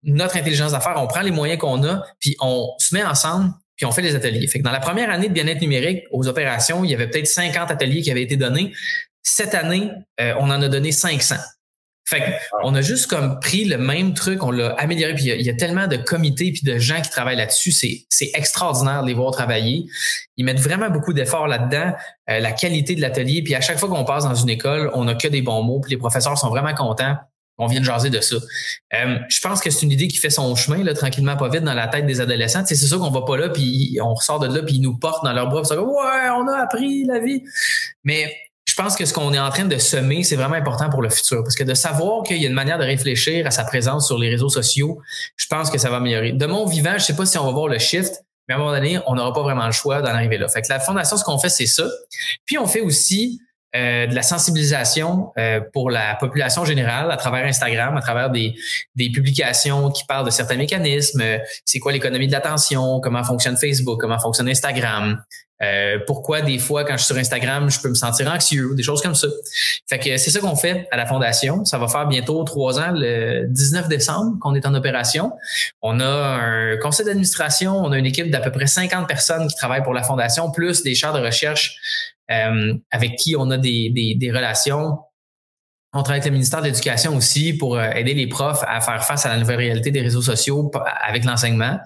notre 0.03 0.37
intelligence 0.37 0.71
d'affaires, 0.71 0.95
on 0.97 1.07
prend 1.07 1.21
les 1.21 1.31
moyens 1.31 1.59
qu'on 1.59 1.83
a, 1.83 2.03
puis 2.19 2.35
on 2.39 2.73
se 2.77 2.93
met 2.93 3.03
ensemble, 3.03 3.51
puis 3.75 3.85
on 3.85 3.91
fait 3.91 4.01
des 4.01 4.15
ateliers. 4.15 4.47
Fait 4.47 4.59
que 4.59 4.63
dans 4.63 4.71
la 4.71 4.79
première 4.79 5.09
année 5.09 5.27
de 5.27 5.33
bien-être 5.33 5.61
numérique 5.61 6.03
aux 6.11 6.27
opérations, 6.27 6.83
il 6.83 6.91
y 6.91 6.93
avait 6.93 7.09
peut-être 7.09 7.27
50 7.27 7.71
ateliers 7.71 8.01
qui 8.01 8.11
avaient 8.11 8.23
été 8.23 8.35
donnés. 8.35 8.73
Cette 9.23 9.55
année, 9.55 9.91
euh, 10.19 10.33
on 10.39 10.49
en 10.49 10.61
a 10.61 10.67
donné 10.67 10.91
500. 10.91 11.35
Fait 12.09 12.39
on 12.63 12.73
a 12.73 12.81
juste 12.81 13.05
comme 13.05 13.39
pris 13.39 13.65
le 13.65 13.77
même 13.77 14.15
truc, 14.15 14.43
on 14.43 14.49
l'a 14.49 14.69
amélioré. 14.79 15.13
Puis 15.13 15.25
il 15.25 15.45
y, 15.45 15.49
a 15.49 15.53
tellement 15.53 15.85
de 15.85 15.95
comités 15.95 16.51
puis 16.51 16.63
de 16.63 16.79
gens 16.79 17.01
qui 17.01 17.09
travaillent 17.11 17.37
là-dessus, 17.37 17.71
c'est, 17.71 18.31
extraordinaire 18.33 19.03
de 19.03 19.07
les 19.07 19.13
voir 19.13 19.31
travailler. 19.31 19.85
Ils 20.35 20.43
mettent 20.43 20.59
vraiment 20.59 20.89
beaucoup 20.89 21.13
d'efforts 21.13 21.47
là-dedans, 21.47 21.93
euh, 22.29 22.39
la 22.39 22.51
qualité 22.51 22.95
de 22.95 23.01
l'atelier. 23.01 23.43
Puis 23.43 23.53
à 23.53 23.61
chaque 23.61 23.77
fois 23.77 23.89
qu'on 23.89 24.05
passe 24.05 24.23
dans 24.23 24.33
une 24.33 24.49
école, 24.49 24.89
on 24.95 25.03
n'a 25.03 25.13
que 25.13 25.27
des 25.27 25.43
bons 25.43 25.61
mots. 25.61 25.81
Puis 25.81 25.91
les 25.91 25.97
professeurs 25.97 26.35
sont 26.37 26.49
vraiment 26.49 26.73
contents. 26.73 27.15
On 27.59 27.67
vient 27.67 27.81
de 27.81 27.85
jaser 27.85 28.09
de 28.09 28.21
ça. 28.21 28.37
Euh, 28.95 29.19
je 29.29 29.41
pense 29.41 29.61
que 29.61 29.69
c'est 29.69 29.85
une 29.85 29.91
idée 29.91 30.07
qui 30.07 30.17
fait 30.17 30.29
son 30.29 30.55
chemin 30.55 30.83
là, 30.83 30.95
tranquillement, 30.95 31.37
pas 31.37 31.49
vite 31.49 31.63
dans 31.63 31.73
la 31.73 31.87
tête 31.87 32.07
des 32.07 32.21
adolescents. 32.21 32.63
c'est 32.65 32.75
sûr 32.75 32.97
qu'on 32.97 33.11
va 33.11 33.21
pas 33.21 33.37
là, 33.37 33.49
puis 33.49 33.99
on 34.01 34.13
ressort 34.13 34.39
de 34.39 34.47
là, 34.47 34.63
puis 34.63 34.75
ils 34.75 34.81
nous 34.81 34.97
portent 34.97 35.25
dans 35.25 35.33
leurs 35.33 35.49
bras. 35.49 35.61
Puis 35.61 35.77
ouais, 35.77 36.29
on 36.37 36.47
a 36.47 36.63
appris 36.63 37.03
la 37.03 37.19
vie. 37.19 37.43
Mais 38.03 38.33
pense 38.79 38.95
que 38.95 39.03
ce 39.05 39.13
qu'on 39.13 39.33
est 39.33 39.39
en 39.39 39.49
train 39.49 39.65
de 39.65 39.77
semer, 39.77 40.23
c'est 40.23 40.37
vraiment 40.37 40.55
important 40.55 40.89
pour 40.89 41.01
le 41.01 41.09
futur. 41.09 41.43
Parce 41.43 41.55
que 41.55 41.65
de 41.65 41.73
savoir 41.73 42.23
qu'il 42.23 42.37
y 42.37 42.45
a 42.45 42.47
une 42.47 42.55
manière 42.55 42.77
de 42.77 42.85
réfléchir 42.85 43.45
à 43.45 43.51
sa 43.51 43.65
présence 43.65 44.07
sur 44.07 44.17
les 44.17 44.29
réseaux 44.29 44.47
sociaux, 44.47 45.01
je 45.35 45.47
pense 45.47 45.69
que 45.69 45.77
ça 45.77 45.89
va 45.89 45.97
améliorer. 45.97 46.31
De 46.31 46.45
mon 46.45 46.65
vivant, 46.65 46.93
je 46.93 47.03
sais 47.03 47.15
pas 47.15 47.25
si 47.25 47.37
on 47.37 47.45
va 47.45 47.51
voir 47.51 47.67
le 47.67 47.77
shift, 47.77 48.23
mais 48.47 48.53
à 48.53 48.57
un 48.57 48.59
moment 48.61 48.71
donné, 48.71 48.97
on 49.05 49.15
n'aura 49.15 49.33
pas 49.33 49.43
vraiment 49.43 49.65
le 49.65 49.73
choix 49.73 50.01
d'en 50.01 50.09
arriver 50.09 50.37
là. 50.37 50.47
Fait 50.47 50.61
que 50.61 50.69
la 50.69 50.79
fondation, 50.79 51.17
ce 51.17 51.25
qu'on 51.25 51.37
fait, 51.37 51.49
c'est 51.49 51.67
ça. 51.67 51.83
Puis 52.45 52.57
on 52.57 52.67
fait 52.67 52.79
aussi 52.79 53.41
euh, 53.75 54.07
de 54.07 54.15
la 54.15 54.23
sensibilisation 54.23 55.33
euh, 55.37 55.59
pour 55.73 55.91
la 55.91 56.15
population 56.15 56.63
générale 56.63 57.11
à 57.11 57.17
travers 57.17 57.45
Instagram, 57.45 57.97
à 57.97 58.01
travers 58.01 58.29
des, 58.29 58.55
des 58.95 59.11
publications 59.11 59.91
qui 59.91 60.05
parlent 60.05 60.25
de 60.25 60.31
certains 60.31 60.57
mécanismes. 60.57 61.21
c'est 61.65 61.79
quoi 61.79 61.91
l'économie 61.91 62.27
de 62.27 62.31
l'attention, 62.31 63.01
comment 63.01 63.25
fonctionne 63.25 63.57
Facebook, 63.57 63.99
comment 63.99 64.19
fonctionne 64.19 64.47
Instagram, 64.47 65.21
euh, 65.61 65.99
pourquoi 66.07 66.41
des 66.41 66.57
fois, 66.57 66.85
quand 66.85 66.93
je 66.93 67.03
suis 67.03 67.07
sur 67.07 67.17
Instagram, 67.17 67.69
je 67.69 67.79
peux 67.81 67.89
me 67.89 67.95
sentir 67.95 68.31
anxieux, 68.31 68.73
des 68.75 68.83
choses 68.83 69.01
comme 69.01 69.15
ça. 69.15 69.27
Fait 69.87 69.99
que 69.99 70.17
c'est 70.17 70.31
ça 70.31 70.39
qu'on 70.39 70.55
fait 70.55 70.87
à 70.91 70.97
la 70.97 71.05
Fondation. 71.05 71.65
Ça 71.65 71.77
va 71.77 71.87
faire 71.87 72.07
bientôt 72.07 72.43
trois 72.43 72.79
ans, 72.79 72.91
le 72.93 73.45
19 73.47 73.89
décembre, 73.89 74.37
qu'on 74.39 74.55
est 74.55 74.65
en 74.65 74.73
opération. 74.73 75.33
On 75.81 75.99
a 75.99 76.05
un 76.05 76.77
conseil 76.77 77.05
d'administration, 77.05 77.75
on 77.75 77.91
a 77.91 77.97
une 77.97 78.05
équipe 78.05 78.31
d'à 78.31 78.39
peu 78.39 78.51
près 78.51 78.67
50 78.67 79.07
personnes 79.07 79.47
qui 79.47 79.55
travaillent 79.55 79.83
pour 79.83 79.93
la 79.93 80.03
Fondation, 80.03 80.51
plus 80.51 80.83
des 80.83 80.95
chars 80.95 81.13
de 81.13 81.19
recherche 81.19 81.77
euh, 82.31 82.75
avec 82.91 83.15
qui 83.15 83.35
on 83.35 83.49
a 83.49 83.57
des, 83.57 83.89
des, 83.89 84.15
des 84.15 84.31
relations. 84.31 84.99
On 85.91 86.03
travaille 86.03 86.19
avec 86.19 86.25
le 86.25 86.33
ministère 86.33 86.61
de 86.61 86.67
l'Éducation 86.67 87.15
aussi 87.15 87.53
pour 87.53 87.75
euh, 87.75 87.89
aider 87.91 88.13
les 88.13 88.27
profs 88.27 88.63
à 88.67 88.79
faire 88.79 89.03
face 89.03 89.25
à 89.25 89.29
la 89.29 89.37
nouvelle 89.37 89.57
réalité 89.57 89.89
des 89.89 90.01
réseaux 90.01 90.21
sociaux 90.21 90.71
avec 91.01 91.25
l'enseignement. 91.25 91.79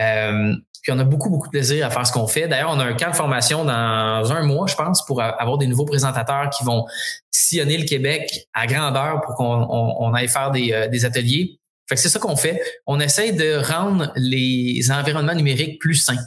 Euh, 0.00 0.54
puis 0.88 0.96
on 0.96 1.00
a 1.00 1.04
beaucoup, 1.04 1.28
beaucoup 1.28 1.48
de 1.48 1.50
plaisir 1.50 1.84
à 1.84 1.90
faire 1.90 2.06
ce 2.06 2.12
qu'on 2.12 2.26
fait. 2.26 2.48
D'ailleurs, 2.48 2.70
on 2.70 2.80
a 2.80 2.84
un 2.84 2.94
camp 2.94 3.10
de 3.10 3.14
formation 3.14 3.62
dans 3.62 4.32
un 4.32 4.42
mois, 4.42 4.66
je 4.66 4.74
pense, 4.74 5.04
pour 5.04 5.20
avoir 5.20 5.58
des 5.58 5.66
nouveaux 5.66 5.84
présentateurs 5.84 6.48
qui 6.48 6.64
vont 6.64 6.86
sillonner 7.30 7.76
le 7.76 7.84
Québec 7.84 8.46
à 8.54 8.66
grandeur 8.66 9.20
pour 9.20 9.34
qu'on 9.34 10.14
aille 10.14 10.28
faire 10.28 10.50
des, 10.50 10.72
euh, 10.72 10.88
des 10.88 11.04
ateliers. 11.04 11.58
Fait 11.86 11.94
que 11.94 12.00
c'est 12.00 12.08
ça 12.08 12.18
qu'on 12.18 12.36
fait. 12.36 12.62
On 12.86 13.00
essaye 13.00 13.34
de 13.34 13.56
rendre 13.56 14.12
les 14.16 14.90
environnements 14.90 15.34
numériques 15.34 15.78
plus 15.78 15.96
sains. 15.96 16.24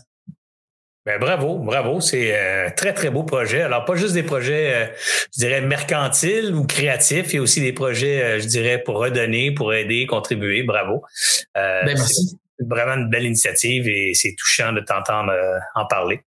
Ben 1.08 1.20
bravo, 1.20 1.58
bravo. 1.58 2.00
C'est 2.00 2.36
un 2.36 2.68
euh, 2.68 2.70
très, 2.78 2.94
très 2.94 3.10
beau 3.10 3.24
projet. 3.24 3.64
Alors, 3.64 3.86
pas 3.86 3.96
juste 3.96 4.14
des 4.14 4.22
projets, 4.22 4.74
euh, 4.76 4.86
je 5.34 5.40
dirais, 5.40 5.62
mercantiles 5.62 6.54
ou 6.54 6.68
créatifs, 6.68 7.34
il 7.34 7.38
y 7.38 7.40
a 7.40 7.42
aussi 7.42 7.62
des 7.62 7.74
projets, 7.74 8.40
je 8.40 8.46
dirais, 8.46 8.78
pour 8.78 9.00
redonner, 9.00 9.52
pour 9.52 9.74
aider, 9.74 10.06
contribuer. 10.06 10.62
Bravo. 10.62 11.02
ben, 11.56 11.84
merci 11.84 12.38
vraiment 12.70 12.96
une 12.96 13.10
belle 13.10 13.26
initiative 13.26 13.88
et 13.88 14.14
c'est 14.14 14.36
touchant 14.38 14.74
de 14.74 14.82
t'entendre 14.82 15.32
euh, 15.32 15.60
en 15.76 15.86
parler. 15.86 16.22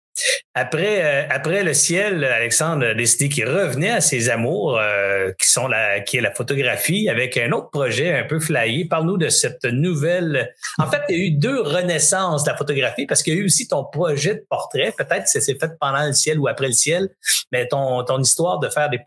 Après, 0.55 1.03
euh, 1.03 1.27
après 1.31 1.63
le 1.63 1.73
ciel, 1.73 2.23
Alexandre 2.23 2.85
a 2.85 2.93
décidé 2.93 3.27
qu'il 3.27 3.47
revenait 3.47 3.89
à 3.89 4.01
ses 4.01 4.29
amours, 4.29 4.77
euh, 4.77 5.31
qui 5.39 5.49
sont 5.49 5.67
la, 5.67 6.01
qui 6.01 6.17
est 6.17 6.21
la 6.21 6.31
photographie, 6.31 7.09
avec 7.09 7.37
un 7.37 7.51
autre 7.53 7.71
projet 7.71 8.15
un 8.15 8.23
peu 8.23 8.39
flyé. 8.39 8.85
Parle-nous 8.85 9.17
de 9.17 9.29
cette 9.29 9.63
nouvelle. 9.63 10.53
En 10.77 10.85
fait, 10.85 11.01
il 11.09 11.17
y 11.17 11.21
a 11.21 11.23
eu 11.25 11.31
deux 11.31 11.59
renaissances 11.59 12.43
de 12.43 12.51
la 12.51 12.55
photographie 12.55 13.07
parce 13.07 13.23
qu'il 13.23 13.33
y 13.33 13.37
a 13.37 13.39
eu 13.39 13.45
aussi 13.45 13.67
ton 13.67 13.83
projet 13.83 14.35
de 14.35 14.45
portrait. 14.47 14.93
Peut-être 14.95 15.23
que 15.23 15.29
ça 15.29 15.41
s'est 15.41 15.57
fait 15.59 15.71
pendant 15.79 16.05
le 16.05 16.13
ciel 16.13 16.37
ou 16.37 16.47
après 16.47 16.67
le 16.67 16.73
ciel, 16.73 17.09
mais 17.51 17.67
ton, 17.67 18.03
ton 18.03 18.19
histoire 18.21 18.59
de 18.59 18.69
faire 18.69 18.91
des 18.91 18.99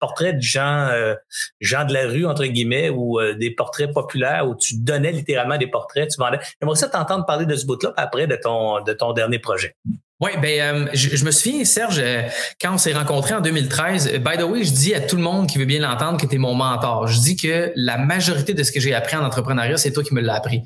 portraits 0.00 0.36
de 0.36 0.42
gens, 0.42 0.88
euh, 0.90 1.14
gens 1.60 1.84
de 1.84 1.92
la 1.92 2.06
rue 2.06 2.24
entre 2.24 2.46
guillemets, 2.46 2.88
ou 2.88 3.20
des 3.38 3.50
portraits 3.50 3.92
populaires 3.92 4.48
où 4.48 4.56
tu 4.56 4.76
donnais 4.78 5.12
littéralement 5.12 5.58
des 5.58 5.66
portraits, 5.66 6.08
tu 6.08 6.18
vendais. 6.18 6.38
J'aimerais 6.60 6.76
ça 6.76 6.88
t'entendre 6.88 7.26
parler 7.26 7.44
de 7.44 7.56
ce 7.56 7.66
bout-là 7.66 7.92
après 7.98 8.26
de 8.26 8.36
ton 8.36 8.80
de 8.80 8.92
ton 8.94 9.12
dernier 9.12 9.38
projet. 9.38 9.74
Oui, 10.20 10.30
ben, 10.40 10.60
euh, 10.60 10.86
je, 10.92 11.24
me 11.24 11.32
souviens, 11.32 11.64
Serge, 11.64 11.98
euh, 11.98 12.22
quand 12.60 12.74
on 12.74 12.78
s'est 12.78 12.92
rencontrés 12.92 13.34
en 13.34 13.40
2013, 13.40 14.10
euh, 14.14 14.18
by 14.18 14.38
the 14.38 14.42
way, 14.42 14.62
je 14.62 14.72
dis 14.72 14.94
à 14.94 15.00
tout 15.00 15.16
le 15.16 15.22
monde 15.22 15.48
qui 15.48 15.58
veut 15.58 15.64
bien 15.64 15.80
l'entendre 15.80 16.20
que 16.20 16.26
tu 16.26 16.36
es 16.36 16.38
mon 16.38 16.54
mentor. 16.54 17.08
Je 17.08 17.18
dis 17.18 17.36
que 17.36 17.72
la 17.74 17.98
majorité 17.98 18.54
de 18.54 18.62
ce 18.62 18.70
que 18.70 18.78
j'ai 18.78 18.94
appris 18.94 19.16
en 19.16 19.24
entrepreneuriat, 19.24 19.76
c'est 19.76 19.92
toi 19.92 20.04
qui 20.04 20.14
me 20.14 20.20
l'as 20.20 20.36
appris. 20.36 20.62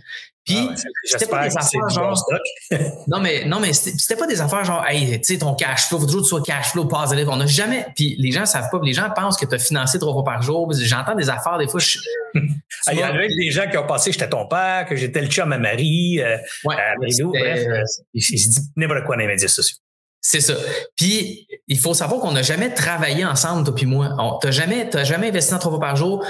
Puis, 0.49 0.57
ah 0.71 0.75
c'était 1.05 1.27
pas 1.27 1.47
des 1.47 1.57
affaires 1.57 1.89
genre. 1.91 2.25
non, 3.07 3.21
mais, 3.21 3.45
non, 3.45 3.61
mais 3.61 3.75
c'était 3.75 4.17
pas 4.17 4.27
des 4.27 4.41
affaires 4.41 4.65
genre, 4.65 4.83
hey, 4.87 5.21
tu 5.21 5.35
sais, 5.35 5.39
ton 5.39 5.55
cash 5.55 5.89
flow, 5.89 6.01
faut 6.01 6.07
toujours 6.07 6.21
que 6.21 6.25
tu 6.25 6.31
sois 6.31 6.43
cash 6.43 6.71
flow 6.71 6.87
positive. 6.87 7.29
On 7.29 7.37
n'a 7.37 7.47
jamais. 7.47 7.87
Puis, 7.95 8.17
les 8.19 8.33
gens 8.33 8.47
savent 8.47 8.71
pas, 8.71 8.81
les 8.83 8.95
gens 8.95 9.11
pensent 9.15 9.37
que 9.37 9.45
tu 9.45 9.55
as 9.55 9.59
financé 9.59 9.99
trois 9.99 10.15
fois 10.15 10.25
par 10.25 10.41
jour. 10.41 10.73
J'entends 10.73 11.15
des 11.15 11.29
affaires, 11.29 11.59
des 11.59 11.69
fois, 11.69 11.81
je. 11.81 11.99
Ah, 12.87 12.93
il 12.93 13.01
y 13.01 13.03
avait 13.03 13.29
des 13.29 13.51
gens 13.51 13.69
qui 13.69 13.77
ont 13.77 13.87
pensé 13.87 14.11
que 14.11 14.15
j'étais 14.15 14.29
ton 14.29 14.47
père, 14.47 14.87
que 14.87 14.97
j'étais 14.97 15.21
le 15.21 15.27
chum 15.27 15.53
à 15.53 15.59
Marie, 15.59 16.21
euh, 16.21 16.37
ouais, 16.65 16.75
à 16.75 16.95
bref. 16.97 17.19
Euh, 17.67 17.83
ils 18.15 18.23
se 18.23 18.33
disent 18.33 18.71
n'importe 18.77 19.05
quoi 19.05 19.17
dans 19.17 19.23
les 19.23 19.27
médias 19.27 19.49
sociaux. 19.49 19.77
C'est 20.21 20.41
ça. 20.41 20.55
Puis, 20.97 21.47
il 21.69 21.79
faut 21.79 21.95
savoir 21.95 22.21
qu'on 22.21 22.33
n'a 22.33 22.43
jamais 22.43 22.73
travaillé 22.73 23.25
ensemble, 23.25 23.65
toi 23.65 23.75
puis 23.75 23.87
moi. 23.87 24.15
Tu 24.41 24.47
n'as 24.47 24.51
jamais, 24.51 24.89
jamais 25.05 25.29
investi 25.29 25.53
dans 25.53 25.59
trois 25.59 25.73
fois 25.73 25.81
par 25.81 25.97
jour. 25.97 26.25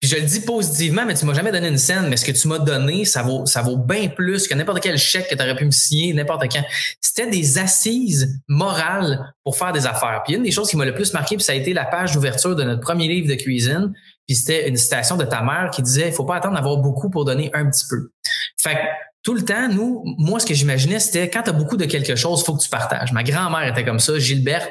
Puis 0.00 0.08
je 0.08 0.16
le 0.16 0.22
dis 0.22 0.40
positivement, 0.40 1.04
mais 1.04 1.14
tu 1.14 1.26
m'as 1.26 1.34
jamais 1.34 1.52
donné 1.52 1.68
une 1.68 1.76
scène, 1.76 2.08
mais 2.08 2.16
ce 2.16 2.24
que 2.24 2.32
tu 2.32 2.48
m'as 2.48 2.58
donné, 2.58 3.04
ça 3.04 3.22
vaut, 3.22 3.44
ça 3.44 3.60
vaut 3.60 3.76
bien 3.76 4.08
plus 4.08 4.48
que 4.48 4.54
n'importe 4.54 4.80
quel 4.80 4.96
chèque 4.96 5.28
que 5.28 5.34
tu 5.34 5.42
aurais 5.42 5.54
pu 5.54 5.66
me 5.66 5.70
signer 5.70 6.14
n'importe 6.14 6.50
quand. 6.50 6.64
C'était 7.02 7.28
des 7.28 7.58
assises 7.58 8.40
morales 8.48 9.34
pour 9.44 9.58
faire 9.58 9.72
des 9.72 9.86
affaires. 9.86 10.22
Puis 10.24 10.36
une 10.36 10.42
des 10.42 10.52
choses 10.52 10.70
qui 10.70 10.78
m'a 10.78 10.86
le 10.86 10.94
plus 10.94 11.12
marqué, 11.12 11.36
puis 11.36 11.44
ça 11.44 11.52
a 11.52 11.54
été 11.54 11.74
la 11.74 11.84
page 11.84 12.12
d'ouverture 12.14 12.56
de 12.56 12.64
notre 12.64 12.80
premier 12.80 13.08
livre 13.08 13.28
de 13.28 13.34
cuisine. 13.34 13.92
Puis 14.26 14.36
c'était 14.36 14.68
une 14.70 14.76
citation 14.76 15.18
de 15.18 15.24
ta 15.24 15.42
mère 15.42 15.70
qui 15.70 15.82
disait, 15.82 16.08
il 16.08 16.14
faut 16.14 16.24
pas 16.24 16.36
attendre 16.36 16.54
d'avoir 16.54 16.78
beaucoup 16.78 17.10
pour 17.10 17.26
donner 17.26 17.50
un 17.52 17.68
petit 17.68 17.84
peu. 17.90 18.10
Fait 18.56 18.74
que 18.74 18.80
tout 19.22 19.34
le 19.34 19.44
temps, 19.44 19.68
nous, 19.68 20.02
moi, 20.16 20.40
ce 20.40 20.46
que 20.46 20.54
j'imaginais, 20.54 20.98
c'était 20.98 21.28
quand 21.28 21.42
tu 21.42 21.50
as 21.50 21.52
beaucoup 21.52 21.76
de 21.76 21.84
quelque 21.84 22.14
chose, 22.16 22.42
faut 22.42 22.54
que 22.54 22.62
tu 22.62 22.70
partages. 22.70 23.12
Ma 23.12 23.22
grand-mère 23.22 23.68
était 23.68 23.84
comme 23.84 24.00
ça, 24.00 24.18
Gilberte, 24.18 24.70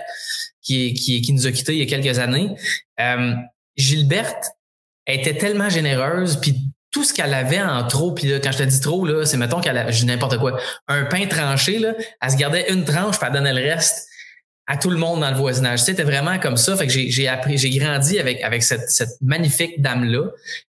qui, 0.64 0.96
qui, 0.96 1.22
qui 1.22 1.34
nous 1.34 1.46
a 1.46 1.52
quittés 1.52 1.74
il 1.74 1.80
y 1.80 1.82
a 1.84 1.86
quelques 1.86 2.18
années. 2.18 2.56
Euh, 3.00 3.34
Gilberte, 3.78 4.54
était 5.16 5.38
tellement 5.38 5.70
généreuse, 5.70 6.38
puis 6.42 6.56
tout 6.92 7.04
ce 7.04 7.14
qu'elle 7.14 7.34
avait 7.34 7.62
en 7.62 7.86
trop, 7.88 8.14
puis 8.14 8.28
là, 8.28 8.40
quand 8.40 8.52
je 8.52 8.60
te 8.60 8.64
dis 8.64 8.80
trop, 8.80 9.06
là, 9.06 9.26
c'est 9.26 9.38
mettons 9.38 9.62
qu'elle 9.62 9.78
a, 9.78 9.86
n'importe 10.06 10.38
quoi, 10.40 10.60
un 10.88 11.06
pain 11.06 11.26
tranché, 11.28 11.80
là, 11.80 11.94
elle 12.22 12.32
se 12.32 12.36
gardait 12.36 12.72
une 12.72 12.84
tranche, 12.84 13.18
puis 13.18 13.28
elle 13.28 13.34
donnait 13.34 13.54
le 13.54 13.62
reste 13.62 14.08
à 14.70 14.78
tout 14.78 14.92
le 14.92 14.98
monde 14.98 15.22
dans 15.22 15.32
le 15.32 15.36
voisinage. 15.36 15.80
C'était 15.80 16.04
vraiment 16.04 16.38
comme 16.38 16.56
ça. 16.56 16.78
Fait 16.78 16.86
que 16.86 16.94
j'ai 16.94 17.28
appris, 17.28 17.58
j'ai 17.58 17.72
grandi 17.72 18.20
avec, 18.20 18.40
avec 18.44 18.62
cette, 18.62 18.88
cette 18.90 19.20
magnifique 19.20 19.82
dame-là. 19.82 20.28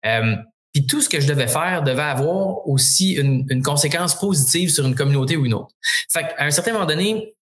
Euh, 0.07 0.35
puis 0.73 0.87
tout 0.87 0.99
ce 0.99 1.07
que 1.07 1.19
je 1.19 1.27
devais 1.27 1.47
faire 1.47 1.83
devait 1.83 2.01
avoir 2.01 2.67
aussi 2.67 3.11
une, 3.11 3.45
une, 3.49 3.61
conséquence 3.61 4.17
positive 4.17 4.71
sur 4.71 4.87
une 4.87 4.95
communauté 4.95 5.37
ou 5.37 5.45
une 5.45 5.53
autre. 5.53 5.75
Fait 6.11 6.21
qu'à 6.21 6.45
un 6.45 6.49
certain 6.49 6.73
moment 6.73 6.87
donné, 6.87 7.35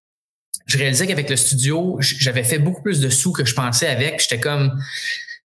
je 0.65 0.77
réalisais 0.77 1.07
qu'avec 1.07 1.29
le 1.29 1.37
studio, 1.37 1.97
j'avais 2.01 2.43
fait 2.43 2.59
beaucoup 2.59 2.81
plus 2.81 2.99
de 2.99 3.09
sous 3.09 3.31
que 3.31 3.45
je 3.45 3.55
pensais 3.55 3.87
avec. 3.87 4.21
J'étais 4.21 4.39
comme, 4.39 4.77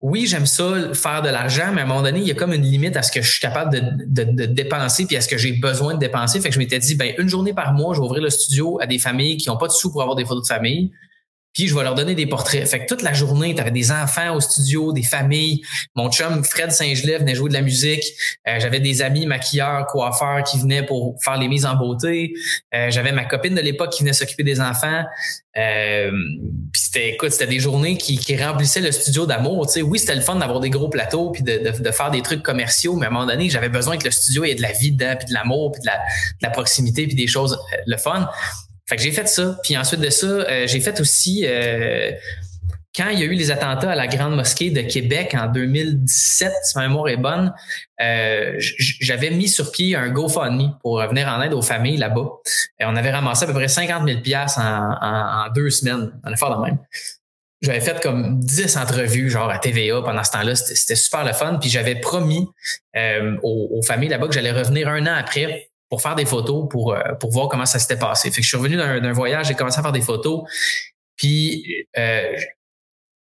oui, 0.03 0.25
j'aime 0.27 0.45
ça, 0.45 0.93
faire 0.93 1.21
de 1.21 1.29
l'argent, 1.29 1.71
mais 1.73 1.79
à 1.79 1.85
un 1.85 1.87
moment 1.87 2.01
donné, 2.01 2.19
il 2.19 2.27
y 2.27 2.31
a 2.31 2.33
comme 2.33 2.51
une 2.51 2.61
limite 2.61 2.97
à 2.97 3.03
ce 3.03 3.11
que 3.11 3.21
je 3.21 3.31
suis 3.31 3.39
capable 3.39 3.71
de, 4.05 4.23
de, 4.25 4.45
dépenser 4.45 5.05
puis 5.05 5.15
à 5.15 5.21
ce 5.21 5.29
que 5.29 5.37
j'ai 5.37 5.53
besoin 5.53 5.93
de 5.93 5.99
dépenser. 5.99 6.41
Fait 6.41 6.49
que 6.49 6.55
je 6.55 6.59
m'étais 6.59 6.77
dit, 6.77 6.95
ben, 6.95 7.13
une 7.17 7.29
journée 7.29 7.53
par 7.53 7.73
mois, 7.73 7.93
je 7.93 8.01
vais 8.01 8.05
ouvrir 8.05 8.21
le 8.21 8.29
studio 8.29 8.77
à 8.81 8.85
des 8.85 8.99
familles 8.99 9.37
qui 9.37 9.47
n'ont 9.47 9.55
pas 9.55 9.67
de 9.67 9.71
sous 9.71 9.93
pour 9.93 10.01
avoir 10.01 10.17
des 10.17 10.25
photos 10.25 10.43
de 10.43 10.53
famille 10.53 10.91
puis 11.53 11.67
je 11.67 11.75
vais 11.75 11.83
leur 11.83 11.95
donner 11.95 12.15
des 12.15 12.25
portraits. 12.25 12.67
Fait 12.67 12.79
que 12.79 12.87
toute 12.87 13.03
la 13.03 13.13
journée, 13.13 13.53
tu 13.53 13.61
avais 13.61 13.71
des 13.71 13.91
enfants 13.91 14.35
au 14.35 14.41
studio, 14.41 14.91
des 14.91 15.03
familles. 15.03 15.61
Mon 15.95 16.11
chum 16.11 16.43
Fred 16.43 16.71
Saint-Gelais 16.71 17.19
venait 17.19 17.35
jouer 17.35 17.49
de 17.49 17.53
la 17.53 17.61
musique. 17.61 18.03
Euh, 18.47 18.59
j'avais 18.59 18.79
des 18.79 19.01
amis 19.03 19.27
maquilleurs, 19.27 19.85
coiffeurs 19.85 20.43
qui 20.43 20.59
venaient 20.59 20.83
pour 20.83 21.15
faire 21.23 21.37
les 21.37 21.47
mises 21.47 21.65
en 21.65 21.75
beauté. 21.75 22.33
Euh, 22.73 22.89
j'avais 22.89 23.11
ma 23.11 23.25
copine 23.25 23.53
de 23.53 23.61
l'époque 23.61 23.91
qui 23.91 24.01
venait 24.01 24.13
s'occuper 24.13 24.43
des 24.43 24.59
enfants. 24.59 25.03
Euh, 25.55 26.11
puis 26.71 26.81
c'était, 26.81 27.09
écoute, 27.09 27.31
c'était 27.31 27.45
des 27.45 27.59
journées 27.59 27.97
qui, 27.97 28.17
qui 28.17 28.35
remplissaient 28.35 28.81
le 28.81 28.91
studio 28.91 29.27
d'amour. 29.27 29.67
Tu 29.67 29.73
sais, 29.73 29.81
oui, 29.83 29.99
c'était 29.99 30.15
le 30.15 30.21
fun 30.21 30.35
d'avoir 30.35 30.59
des 30.59 30.71
gros 30.71 30.89
plateaux 30.89 31.29
puis 31.29 31.43
de, 31.43 31.57
de, 31.57 31.91
faire 31.91 32.09
des 32.09 32.23
trucs 32.23 32.41
commerciaux, 32.41 32.95
mais 32.95 33.05
à 33.05 33.09
un 33.09 33.11
moment 33.11 33.27
donné, 33.27 33.51
j'avais 33.51 33.69
besoin 33.69 33.97
que 33.97 34.05
le 34.05 34.11
studio 34.11 34.43
ait 34.43 34.55
de 34.55 34.63
la 34.63 34.71
vie 34.71 34.91
dedans, 34.91 35.15
puis 35.15 35.27
de 35.27 35.33
l'amour, 35.33 35.71
puis 35.71 35.81
de 35.81 35.85
la, 35.85 35.97
de 35.97 36.41
la 36.41 36.49
proximité, 36.49 37.05
puis 37.05 37.15
des 37.15 37.27
choses 37.27 37.59
le 37.85 37.97
fun. 37.97 38.27
Fait 38.93 38.97
que 38.97 39.01
j'ai 39.01 39.11
fait 39.11 39.27
ça. 39.27 39.57
Puis 39.63 39.75
ensuite 39.75 40.01
de 40.01 40.09
ça, 40.11 40.27
euh, 40.27 40.67
j'ai 40.67 40.79
fait 40.79 41.01
aussi 41.01 41.47
euh, 41.47 42.11
quand 42.95 43.09
il 43.09 43.17
y 43.17 43.23
a 43.23 43.25
eu 43.25 43.33
les 43.33 43.49
attentats 43.49 43.89
à 43.89 43.95
la 43.95 44.05
Grande 44.05 44.35
Mosquée 44.35 44.69
de 44.69 44.81
Québec 44.81 45.35
en 45.35 45.47
2017, 45.47 46.51
si 46.61 46.77
ma 46.77 46.87
mémoire 46.87 47.09
est 47.09 47.17
bonne, 47.17 47.51
euh, 47.99 48.53
j'avais 48.59 49.31
mis 49.31 49.47
sur 49.47 49.71
pied 49.71 49.95
un 49.95 50.09
GoFundMe 50.09 50.77
pour 50.83 51.01
venir 51.07 51.27
en 51.27 51.41
aide 51.41 51.53
aux 51.53 51.63
familles 51.63 51.97
là-bas. 51.97 52.27
Et 52.79 52.85
on 52.85 52.95
avait 52.95 53.09
ramassé 53.09 53.45
à 53.45 53.47
peu 53.47 53.53
près 53.53 53.67
50 53.67 54.07
000 54.07 54.21
pièces 54.21 54.59
en, 54.59 55.47
deux 55.55 55.71
semaines, 55.71 56.11
en 56.23 56.31
effort 56.31 56.55
de 56.55 56.63
même. 56.63 56.77
J'avais 57.63 57.81
fait 57.81 57.99
comme 57.99 58.41
10 58.41 58.77
entrevues 58.77 59.31
genre 59.31 59.49
à 59.49 59.57
TVA 59.57 60.03
pendant 60.03 60.23
ce 60.23 60.33
temps-là. 60.33 60.55
C'était 60.55 60.95
super 60.95 61.25
le 61.25 61.33
fun. 61.33 61.57
Puis 61.59 61.71
j'avais 61.71 61.95
promis 61.95 62.47
aux, 63.41 63.69
aux 63.71 63.81
familles 63.81 64.09
là-bas 64.09 64.27
que 64.27 64.35
j'allais 64.35 64.51
revenir 64.51 64.87
un 64.87 65.07
an 65.07 65.15
après 65.17 65.71
pour 65.93 66.01
faire 66.01 66.15
des 66.15 66.25
photos, 66.25 66.67
pour, 66.71 66.95
euh, 66.95 67.13
pour 67.19 67.29
voir 67.29 67.49
comment 67.49 67.67
ça 67.67 67.77
s'était 67.77 67.99
passé. 67.99 68.31
Fait 68.31 68.37
que 68.37 68.41
je 68.41 68.47
suis 68.47 68.57
revenu 68.57 68.77
d'un 68.77 69.11
voyage, 69.11 69.49
j'ai 69.49 69.53
commencé 69.53 69.77
à 69.77 69.83
faire 69.83 69.91
des 69.91 70.01
photos. 70.01 70.41
Puis 71.15 71.85
euh, 71.99 72.35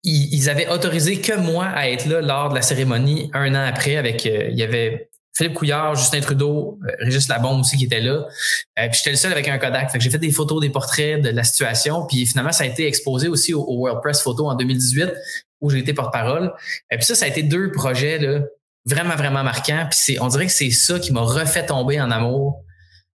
ils, 0.03 0.51
avaient 0.51 0.67
autorisé 0.69 1.21
que 1.21 1.37
moi 1.37 1.67
à 1.67 1.89
être 1.89 2.07
là 2.07 2.21
lors 2.21 2.49
de 2.49 2.57
la 2.57 2.63
cérémonie 2.63 3.31
un 3.35 3.55
an 3.55 3.65
après 3.65 3.95
avec 3.95 4.27
euh, 4.27 4.49
il 4.51 4.59
y 4.59 4.65
avait 4.65 5.11
Philippe 5.37 5.55
Couillard, 5.55 5.95
Justin 5.95 6.19
Trudeau, 6.19 6.81
Régis 6.99 7.29
Labombe 7.29 7.61
aussi 7.61 7.77
qui 7.77 7.85
était 7.85 8.01
là. 8.01 8.27
puis 8.75 8.89
j'étais 8.95 9.11
le 9.11 9.17
seul 9.17 9.31
avec 9.31 9.47
un 9.47 9.59
Kodak. 9.59 9.93
J'ai 10.01 10.11
fait 10.11 10.19
des 10.19 10.33
photos, 10.33 10.61
des 10.61 10.71
portraits 10.71 11.23
de 11.23 11.29
la 11.29 11.45
situation. 11.45 12.05
Puis 12.05 12.27
finalement, 12.27 12.51
ça 12.51 12.65
a 12.65 12.67
été 12.67 12.89
exposé 12.89 13.29
aussi 13.29 13.55
au, 13.55 13.63
World 13.63 14.01
Press 14.03 14.23
Photo 14.23 14.49
en 14.49 14.57
2018 14.57 15.13
où 15.61 15.71
j'ai 15.71 15.79
été 15.79 15.95
porte-parole. 15.95 16.53
Et 16.91 16.97
puis 16.97 17.05
ça, 17.05 17.15
ça 17.15 17.27
a 17.27 17.29
été 17.29 17.45
deux 17.45 17.71
projets 17.71 18.19
là, 18.19 18.41
vraiment, 18.87 19.17
vraiment 19.17 19.43
marquant. 19.43 19.87
Puis 19.91 19.99
c'est, 20.01 20.21
on 20.21 20.29
dirait 20.29 20.47
que 20.47 20.53
c'est 20.53 20.71
ça 20.71 20.99
qui 20.99 21.13
m'a 21.13 21.21
refait 21.21 21.67
tomber 21.67 22.01
en 22.01 22.11
amour, 22.11 22.63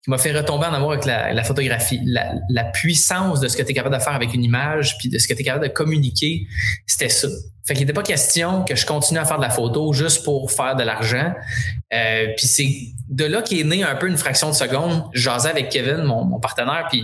qui 0.02 0.10
m'a 0.10 0.18
fait 0.18 0.32
retomber 0.32 0.66
en 0.66 0.74
amour 0.74 0.92
avec 0.92 1.04
la, 1.04 1.44
photographie. 1.44 2.00
La, 2.04 2.64
puissance 2.64 3.40
de 3.40 3.48
ce 3.48 3.56
que 3.56 3.62
tu 3.62 3.70
es 3.70 3.74
capable 3.74 3.96
de 3.96 4.00
faire 4.00 4.14
avec 4.14 4.34
une 4.34 4.42
image, 4.42 4.96
puis 4.98 5.08
de 5.08 5.18
ce 5.18 5.28
que 5.28 5.34
tu 5.34 5.40
es 5.40 5.44
capable 5.44 5.66
de 5.66 5.72
communiquer, 5.72 6.46
c'était 6.86 7.08
ça. 7.08 7.28
Fait 7.66 7.74
qu'il 7.74 7.82
n'était 7.82 7.92
pas 7.92 8.02
question 8.02 8.64
que 8.64 8.74
je 8.74 8.86
continue 8.86 9.20
à 9.20 9.26
faire 9.26 9.36
de 9.36 9.42
la 9.42 9.50
photo 9.50 9.92
juste 9.92 10.24
pour 10.24 10.50
faire 10.50 10.74
de 10.74 10.82
l'argent. 10.84 11.34
Euh, 11.92 12.28
puis 12.36 12.46
c'est 12.46 12.74
de 13.10 13.26
là 13.26 13.42
qu'est 13.42 13.64
né 13.64 13.82
un 13.82 13.94
peu 13.96 14.08
une 14.08 14.16
fraction 14.16 14.48
de 14.48 14.54
seconde. 14.54 15.04
J'asais 15.12 15.50
avec 15.50 15.68
Kevin, 15.68 16.04
mon, 16.04 16.24
mon 16.24 16.40
partenaire, 16.40 16.86
puis 16.90 17.02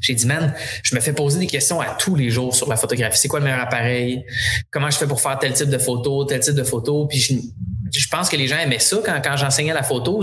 j'ai 0.00 0.14
dit, 0.14 0.26
man, 0.26 0.54
je 0.82 0.94
me 0.94 1.00
fais 1.00 1.12
poser 1.12 1.38
des 1.38 1.46
questions 1.46 1.80
à 1.80 1.96
tous 1.98 2.14
les 2.14 2.30
jours 2.30 2.54
sur 2.54 2.68
la 2.68 2.76
photographie. 2.76 3.18
C'est 3.18 3.28
quoi 3.28 3.38
le 3.38 3.44
meilleur 3.44 3.60
appareil? 3.60 4.24
Comment 4.70 4.90
je 4.90 4.96
fais 4.96 5.06
pour 5.06 5.20
faire 5.20 5.38
tel 5.38 5.52
type 5.52 5.68
de 5.68 5.78
photo, 5.78 6.24
tel 6.24 6.40
type 6.40 6.54
de 6.54 6.64
photo? 6.64 7.06
Puis 7.06 7.18
je, 7.18 7.34
je 7.92 8.08
pense 8.08 8.28
que 8.28 8.36
les 8.36 8.46
gens 8.46 8.58
aimaient 8.58 8.78
ça 8.78 8.98
quand, 9.04 9.20
quand 9.22 9.36
j'enseignais 9.36 9.74
la 9.74 9.82
photo. 9.82 10.22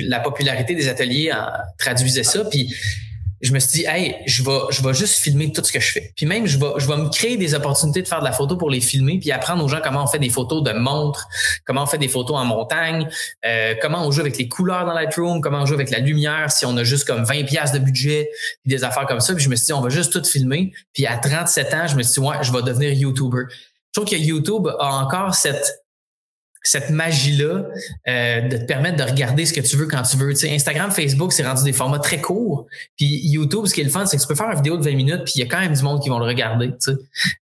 la 0.00 0.20
popularité 0.20 0.74
des 0.74 0.88
ateliers 0.88 1.30
traduisait 1.78 2.24
ça. 2.24 2.44
Puis 2.44 2.74
je 3.42 3.52
me 3.52 3.58
suis 3.58 3.80
dit, 3.80 3.86
hey, 3.86 4.16
je 4.26 4.44
vais, 4.44 4.60
je 4.70 4.82
vais 4.82 4.94
juste 4.94 5.18
filmer 5.18 5.50
tout 5.50 5.64
ce 5.64 5.72
que 5.72 5.80
je 5.80 5.92
fais. 5.92 6.12
Puis 6.16 6.26
même, 6.26 6.46
je 6.46 6.58
vais, 6.58 6.72
je 6.76 6.86
vais 6.86 6.96
me 6.96 7.08
créer 7.08 7.36
des 7.36 7.54
opportunités 7.54 8.00
de 8.00 8.06
faire 8.06 8.20
de 8.20 8.24
la 8.24 8.32
photo 8.32 8.56
pour 8.56 8.70
les 8.70 8.80
filmer, 8.80 9.18
puis 9.18 9.32
apprendre 9.32 9.64
aux 9.64 9.68
gens 9.68 9.80
comment 9.82 10.04
on 10.04 10.06
fait 10.06 10.20
des 10.20 10.30
photos 10.30 10.62
de 10.62 10.72
montres, 10.72 11.26
comment 11.64 11.82
on 11.82 11.86
fait 11.86 11.98
des 11.98 12.08
photos 12.08 12.36
en 12.36 12.44
montagne, 12.44 13.08
euh, 13.44 13.74
comment 13.82 14.06
on 14.06 14.12
joue 14.12 14.20
avec 14.20 14.38
les 14.38 14.48
couleurs 14.48 14.86
dans 14.86 14.92
Lightroom, 14.92 15.40
comment 15.40 15.62
on 15.62 15.66
joue 15.66 15.74
avec 15.74 15.90
la 15.90 15.98
lumière, 15.98 16.52
si 16.52 16.64
on 16.66 16.76
a 16.76 16.84
juste 16.84 17.04
comme 17.04 17.24
20 17.24 17.44
pièces 17.44 17.72
de 17.72 17.80
budget, 17.80 18.30
puis 18.62 18.74
des 18.76 18.84
affaires 18.84 19.06
comme 19.06 19.20
ça. 19.20 19.34
Puis 19.34 19.42
je 19.42 19.48
me 19.48 19.56
suis 19.56 19.66
dit, 19.66 19.72
on 19.72 19.80
va 19.80 19.88
juste 19.88 20.12
tout 20.12 20.24
filmer. 20.24 20.72
Puis 20.92 21.06
à 21.06 21.18
37 21.18 21.74
ans, 21.74 21.86
je 21.88 21.96
me 21.96 22.02
suis 22.04 22.20
dit, 22.20 22.26
ouais, 22.26 22.36
je 22.42 22.52
vais 22.52 22.62
devenir 22.62 22.92
YouTuber. 22.92 23.46
Je 23.50 24.00
trouve 24.00 24.08
que 24.08 24.16
YouTube 24.16 24.68
a 24.78 25.02
encore 25.02 25.34
cette 25.34 25.81
cette 26.62 26.90
magie-là 26.90 27.64
euh, 28.08 28.40
de 28.42 28.56
te 28.56 28.64
permettre 28.64 28.96
de 28.96 29.10
regarder 29.10 29.46
ce 29.46 29.52
que 29.52 29.60
tu 29.60 29.76
veux 29.76 29.86
quand 29.86 30.02
tu 30.02 30.16
veux. 30.16 30.32
Tu 30.34 30.48
Instagram, 30.48 30.90
Facebook, 30.90 31.32
c'est 31.32 31.46
rendu 31.46 31.64
des 31.64 31.72
formats 31.72 31.98
très 31.98 32.20
courts. 32.20 32.66
Puis 32.96 33.20
YouTube, 33.24 33.66
ce 33.66 33.74
qui 33.74 33.80
est 33.80 33.84
le 33.84 33.90
fun, 33.90 34.06
c'est 34.06 34.16
que 34.16 34.22
tu 34.22 34.28
peux 34.28 34.34
faire 34.34 34.50
une 34.50 34.56
vidéo 34.56 34.76
de 34.76 34.84
20 34.84 34.94
minutes, 34.94 35.24
puis 35.24 35.34
il 35.36 35.40
y 35.40 35.42
a 35.42 35.46
quand 35.46 35.60
même 35.60 35.74
du 35.74 35.82
monde 35.82 36.02
qui 36.02 36.08
vont 36.08 36.18
le 36.18 36.26
regarder. 36.26 36.68
Tu 36.68 36.76
sais. 36.78 36.92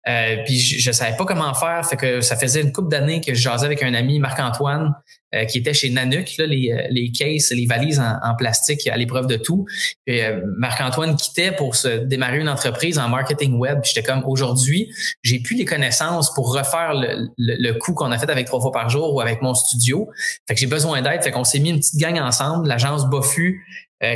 euh, 0.08 0.36
puis 0.44 0.58
je, 0.58 0.80
je 0.80 0.92
savais 0.92 1.16
pas 1.16 1.24
comment 1.24 1.52
faire, 1.54 1.86
fait 1.86 1.96
que 1.96 2.20
ça 2.20 2.36
faisait 2.36 2.62
une 2.62 2.72
couple 2.72 2.88
d'années 2.88 3.20
que 3.20 3.34
je 3.34 3.40
jasais 3.40 3.66
avec 3.66 3.82
un 3.82 3.94
ami, 3.94 4.18
Marc-Antoine, 4.18 4.94
euh, 5.32 5.44
qui 5.44 5.58
était 5.58 5.74
chez 5.74 5.90
Nanook, 5.90 6.36
là, 6.38 6.46
les, 6.46 6.72
euh, 6.72 6.88
les 6.90 7.12
cases, 7.12 7.52
les 7.52 7.64
valises 7.64 8.00
en, 8.00 8.34
plastique 8.34 8.88
à 8.88 8.96
l'épreuve 8.96 9.28
de 9.28 9.36
tout. 9.36 9.64
Euh, 10.08 10.40
Marc-Antoine 10.56 11.14
quittait 11.14 11.52
pour 11.52 11.76
se 11.76 11.86
démarrer 11.86 12.38
une 12.38 12.48
entreprise 12.48 12.98
en 12.98 13.08
marketing 13.08 13.56
web. 13.56 13.78
J'étais 13.84 14.02
comme 14.02 14.24
aujourd'hui, 14.26 14.92
j'ai 15.22 15.38
plus 15.38 15.56
les 15.56 15.64
connaissances 15.64 16.34
pour 16.34 16.52
refaire 16.52 16.94
le, 16.94 17.30
le, 17.38 17.72
coup 17.74 17.94
qu'on 17.94 18.10
a 18.10 18.18
fait 18.18 18.28
avec 18.28 18.46
trois 18.46 18.60
fois 18.60 18.72
par 18.72 18.88
jour 18.88 19.14
ou 19.14 19.20
avec 19.20 19.40
mon 19.40 19.54
studio. 19.54 20.08
Fait 20.48 20.54
que 20.54 20.60
j'ai 20.60 20.66
besoin 20.66 21.00
d'aide. 21.00 21.22
Fait 21.22 21.30
qu'on 21.30 21.44
s'est 21.44 21.60
mis 21.60 21.70
une 21.70 21.78
petite 21.78 22.00
gang 22.00 22.18
ensemble, 22.18 22.66
l'agence 22.66 23.08
Boffu, 23.08 23.64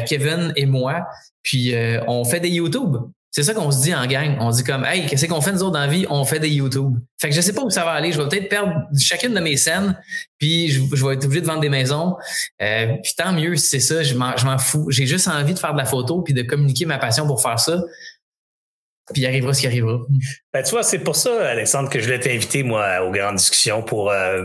Kevin 0.08 0.52
et 0.56 0.66
moi. 0.66 1.06
Puis 1.42 1.74
on 2.08 2.24
fait 2.24 2.40
des 2.40 2.50
YouTube. 2.50 2.96
C'est 3.34 3.42
ça 3.42 3.52
qu'on 3.52 3.72
se 3.72 3.82
dit 3.82 3.92
en 3.92 4.06
gang. 4.06 4.36
On 4.38 4.50
dit 4.50 4.62
comme, 4.62 4.84
hey, 4.84 5.06
qu'est-ce 5.06 5.26
qu'on 5.26 5.40
fait 5.40 5.50
nous 5.50 5.64
autres 5.64 5.72
dans 5.72 5.80
la 5.80 5.88
vie? 5.88 6.06
On 6.08 6.24
fait 6.24 6.38
des 6.38 6.50
YouTube. 6.50 6.94
Fait 7.20 7.30
que 7.30 7.34
je 7.34 7.40
sais 7.40 7.52
pas 7.52 7.62
où 7.62 7.70
ça 7.70 7.84
va 7.84 7.90
aller. 7.90 8.12
Je 8.12 8.22
vais 8.22 8.28
peut-être 8.28 8.48
perdre 8.48 8.72
chacune 8.96 9.34
de 9.34 9.40
mes 9.40 9.56
scènes, 9.56 9.98
puis 10.38 10.70
je, 10.70 11.04
vais 11.04 11.14
être 11.14 11.24
obligé 11.24 11.40
de 11.40 11.46
vendre 11.46 11.60
des 11.60 11.68
maisons. 11.68 12.14
Euh, 12.62 12.94
puis 13.02 13.12
tant 13.16 13.32
mieux 13.32 13.56
si 13.56 13.66
c'est 13.66 13.80
ça, 13.80 14.04
je 14.04 14.14
m'en 14.14 14.58
fous. 14.58 14.88
J'ai 14.92 15.08
juste 15.08 15.26
envie 15.26 15.52
de 15.52 15.58
faire 15.58 15.72
de 15.72 15.78
la 15.78 15.84
photo 15.84 16.22
puis 16.22 16.32
de 16.32 16.42
communiquer 16.42 16.86
ma 16.86 16.98
passion 16.98 17.26
pour 17.26 17.42
faire 17.42 17.58
ça. 17.58 17.82
Puis 19.12 19.22
il 19.22 19.26
arrivera 19.26 19.52
ce 19.52 19.62
qui 19.62 19.66
arrivera. 19.66 19.98
Ben, 20.52 20.62
tu 20.62 20.70
vois, 20.70 20.84
c'est 20.84 21.00
pour 21.00 21.16
ça, 21.16 21.48
Alexandre, 21.48 21.90
que 21.90 21.98
je 21.98 22.04
voulais 22.04 22.20
t'inviter, 22.20 22.62
moi, 22.62 23.04
aux 23.04 23.10
grandes 23.10 23.36
discussions 23.36 23.82
pour 23.82 24.12
euh, 24.12 24.44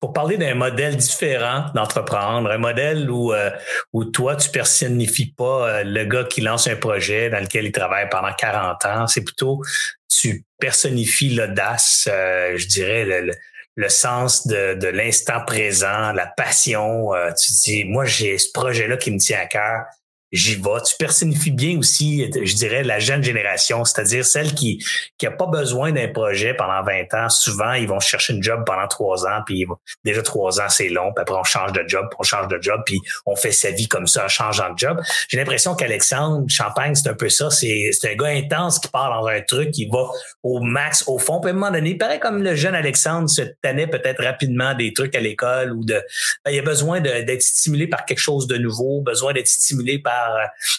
pour 0.00 0.12
parler 0.12 0.36
d'un 0.36 0.54
modèle 0.54 0.96
différent 0.96 1.66
d'entreprendre, 1.74 2.50
un 2.50 2.58
modèle 2.58 3.10
où, 3.10 3.32
euh, 3.32 3.50
où 3.92 4.04
toi, 4.04 4.36
tu 4.36 4.50
personnifies 4.50 5.32
pas 5.32 5.68
euh, 5.68 5.84
le 5.84 6.04
gars 6.04 6.24
qui 6.24 6.40
lance 6.40 6.68
un 6.68 6.76
projet 6.76 7.30
dans 7.30 7.40
lequel 7.40 7.66
il 7.66 7.72
travaille 7.72 8.08
pendant 8.08 8.32
40 8.32 8.84
ans. 8.86 9.06
C'est 9.08 9.24
plutôt, 9.24 9.60
tu 10.08 10.44
personnifies 10.60 11.34
l'audace, 11.34 12.08
euh, 12.10 12.56
je 12.56 12.68
dirais, 12.68 13.04
le, 13.04 13.32
le, 13.74 13.88
sens 13.88 14.46
de, 14.46 14.74
de 14.74 14.88
l'instant 14.88 15.44
présent, 15.44 16.12
la 16.12 16.26
passion. 16.26 17.10
tu 17.36 17.52
dis, 17.64 17.84
moi, 17.84 18.04
j'ai 18.04 18.38
ce 18.38 18.52
projet-là 18.52 18.96
qui 18.96 19.10
me 19.10 19.18
tient 19.18 19.40
à 19.40 19.46
cœur 19.46 19.84
j'y 20.32 20.56
vais. 20.56 20.82
Tu 20.86 20.96
personnifies 20.98 21.50
bien 21.50 21.78
aussi, 21.78 22.30
je 22.34 22.54
dirais, 22.54 22.82
la 22.82 22.98
jeune 22.98 23.22
génération, 23.22 23.84
c'est-à-dire 23.84 24.24
celle 24.24 24.54
qui 24.54 24.84
qui 25.16 25.26
pas 25.26 25.46
besoin 25.46 25.92
d'un 25.92 26.08
projet 26.08 26.54
pendant 26.54 26.82
20 26.82 27.14
ans. 27.14 27.28
Souvent, 27.28 27.72
ils 27.74 27.86
vont 27.86 28.00
chercher 28.00 28.32
une 28.32 28.42
job 28.42 28.62
pendant 28.66 28.86
trois 28.88 29.26
ans, 29.26 29.40
puis 29.46 29.66
déjà 30.04 30.22
trois 30.22 30.60
ans, 30.60 30.68
c'est 30.68 30.88
long, 30.88 31.12
puis 31.14 31.22
après 31.22 31.36
on 31.36 31.44
change 31.44 31.72
de 31.72 31.84
job, 31.86 32.06
on 32.18 32.22
change 32.22 32.48
de 32.48 32.58
job, 32.60 32.80
puis 32.86 33.00
on 33.26 33.36
fait 33.36 33.52
sa 33.52 33.70
vie 33.70 33.88
comme 33.88 34.06
ça 34.06 34.24
en 34.24 34.28
changeant 34.28 34.72
de 34.72 34.78
job. 34.78 35.00
J'ai 35.28 35.38
l'impression 35.38 35.74
qu'Alexandre 35.74 36.44
Champagne, 36.48 36.94
c'est 36.94 37.08
un 37.08 37.14
peu 37.14 37.28
ça. 37.28 37.50
C'est 37.50 37.92
un 38.04 38.14
gars 38.14 38.28
intense 38.28 38.78
qui 38.78 38.88
part 38.88 39.10
dans 39.10 39.26
un 39.26 39.40
truc, 39.42 39.70
qui 39.70 39.86
va 39.86 40.08
au 40.42 40.60
max, 40.60 41.04
au 41.06 41.18
fond. 41.18 41.40
Puis 41.40 41.50
à 41.50 41.52
un 41.52 41.56
moment 41.56 41.70
donné, 41.70 41.96
pareil 41.96 42.20
comme 42.20 42.42
le 42.42 42.54
jeune 42.54 42.74
Alexandre 42.74 43.28
se 43.28 43.42
tenait 43.62 43.86
peut-être 43.86 44.22
rapidement 44.22 44.74
des 44.74 44.92
trucs 44.92 45.14
à 45.14 45.20
l'école 45.20 45.72
ou 45.72 45.84
de... 45.84 46.02
Ben, 46.44 46.50
il 46.52 46.58
a 46.58 46.62
besoin 46.62 47.00
d'être 47.00 47.42
stimulé 47.42 47.86
par 47.86 48.04
quelque 48.04 48.18
chose 48.18 48.46
de 48.46 48.56
nouveau, 48.56 49.00
besoin 49.00 49.32
d'être 49.32 49.48
stimulé 49.48 49.98
par 49.98 50.17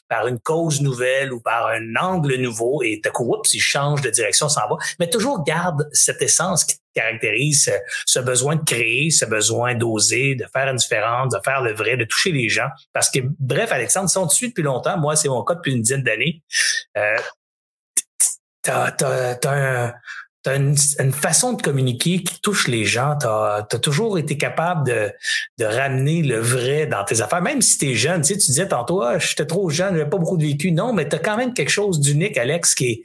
par, 0.07 0.27
une 0.27 0.39
cause 0.39 0.81
nouvelle 0.81 1.33
ou 1.33 1.39
par 1.39 1.67
un 1.67 1.95
angle 1.95 2.35
nouveau 2.35 2.81
et 2.83 3.01
de 3.03 3.09
coup, 3.09 3.35
oups, 3.35 3.53
il 3.53 3.59
change 3.59 4.01
de 4.01 4.09
direction, 4.09 4.49
s'en 4.49 4.67
va. 4.67 4.75
Mais 4.99 5.09
toujours 5.09 5.43
garde 5.43 5.89
cette 5.93 6.21
essence 6.21 6.63
qui 6.63 6.75
caractérise 6.93 7.71
ce, 8.05 8.19
besoin 8.19 8.55
de 8.55 8.63
créer, 8.63 9.09
ce 9.11 9.25
besoin 9.25 9.75
d'oser, 9.75 10.35
de 10.35 10.45
faire 10.51 10.67
une 10.67 10.77
différence, 10.77 11.33
de 11.33 11.39
faire 11.43 11.61
le 11.61 11.73
vrai, 11.73 11.97
de 11.97 12.05
toucher 12.05 12.31
les 12.31 12.49
gens. 12.49 12.69
Parce 12.93 13.09
que, 13.09 13.19
bref, 13.39 13.71
Alexandre, 13.71 14.09
si 14.09 14.17
on 14.17 14.27
te 14.27 14.45
depuis 14.45 14.63
longtemps, 14.63 14.97
moi, 14.97 15.15
c'est 15.15 15.29
mon 15.29 15.43
cas 15.43 15.55
depuis 15.55 15.73
une 15.73 15.81
dizaine 15.81 16.03
d'années, 16.03 16.43
euh, 16.97 17.17
t'as 18.63 18.93
un, 19.45 19.93
tu 20.43 20.49
une, 20.51 20.75
une, 20.99 21.11
façon 21.11 21.53
de 21.53 21.61
communiquer 21.61 22.23
qui 22.23 22.39
touche 22.41 22.67
les 22.67 22.85
gens. 22.85 23.15
Tu 23.19 23.27
as, 23.27 23.79
toujours 23.81 24.17
été 24.17 24.37
capable 24.37 24.87
de, 24.87 25.11
de 25.57 25.65
ramener 25.65 26.21
le 26.21 26.39
vrai 26.39 26.87
dans 26.87 27.03
tes 27.03 27.21
affaires, 27.21 27.41
même 27.41 27.61
si 27.61 27.77
tu 27.77 27.91
es 27.91 27.95
jeune. 27.95 28.21
Tu, 28.21 28.33
sais, 28.33 28.39
tu 28.39 28.47
disais 28.47 28.67
tantôt, 28.67 29.01
ah, 29.01 29.19
j'étais 29.19 29.45
trop 29.45 29.69
jeune, 29.69 29.95
j'avais 29.95 30.09
pas 30.09 30.17
beaucoup 30.17 30.37
de 30.37 30.45
vécu. 30.45 30.71
Non, 30.71 30.93
mais 30.93 31.09
tu 31.09 31.15
as 31.15 31.19
quand 31.19 31.37
même 31.37 31.53
quelque 31.53 31.71
chose 31.71 31.99
d'unique, 31.99 32.37
Alex, 32.37 32.75
qui 32.75 32.85
est, 32.85 33.03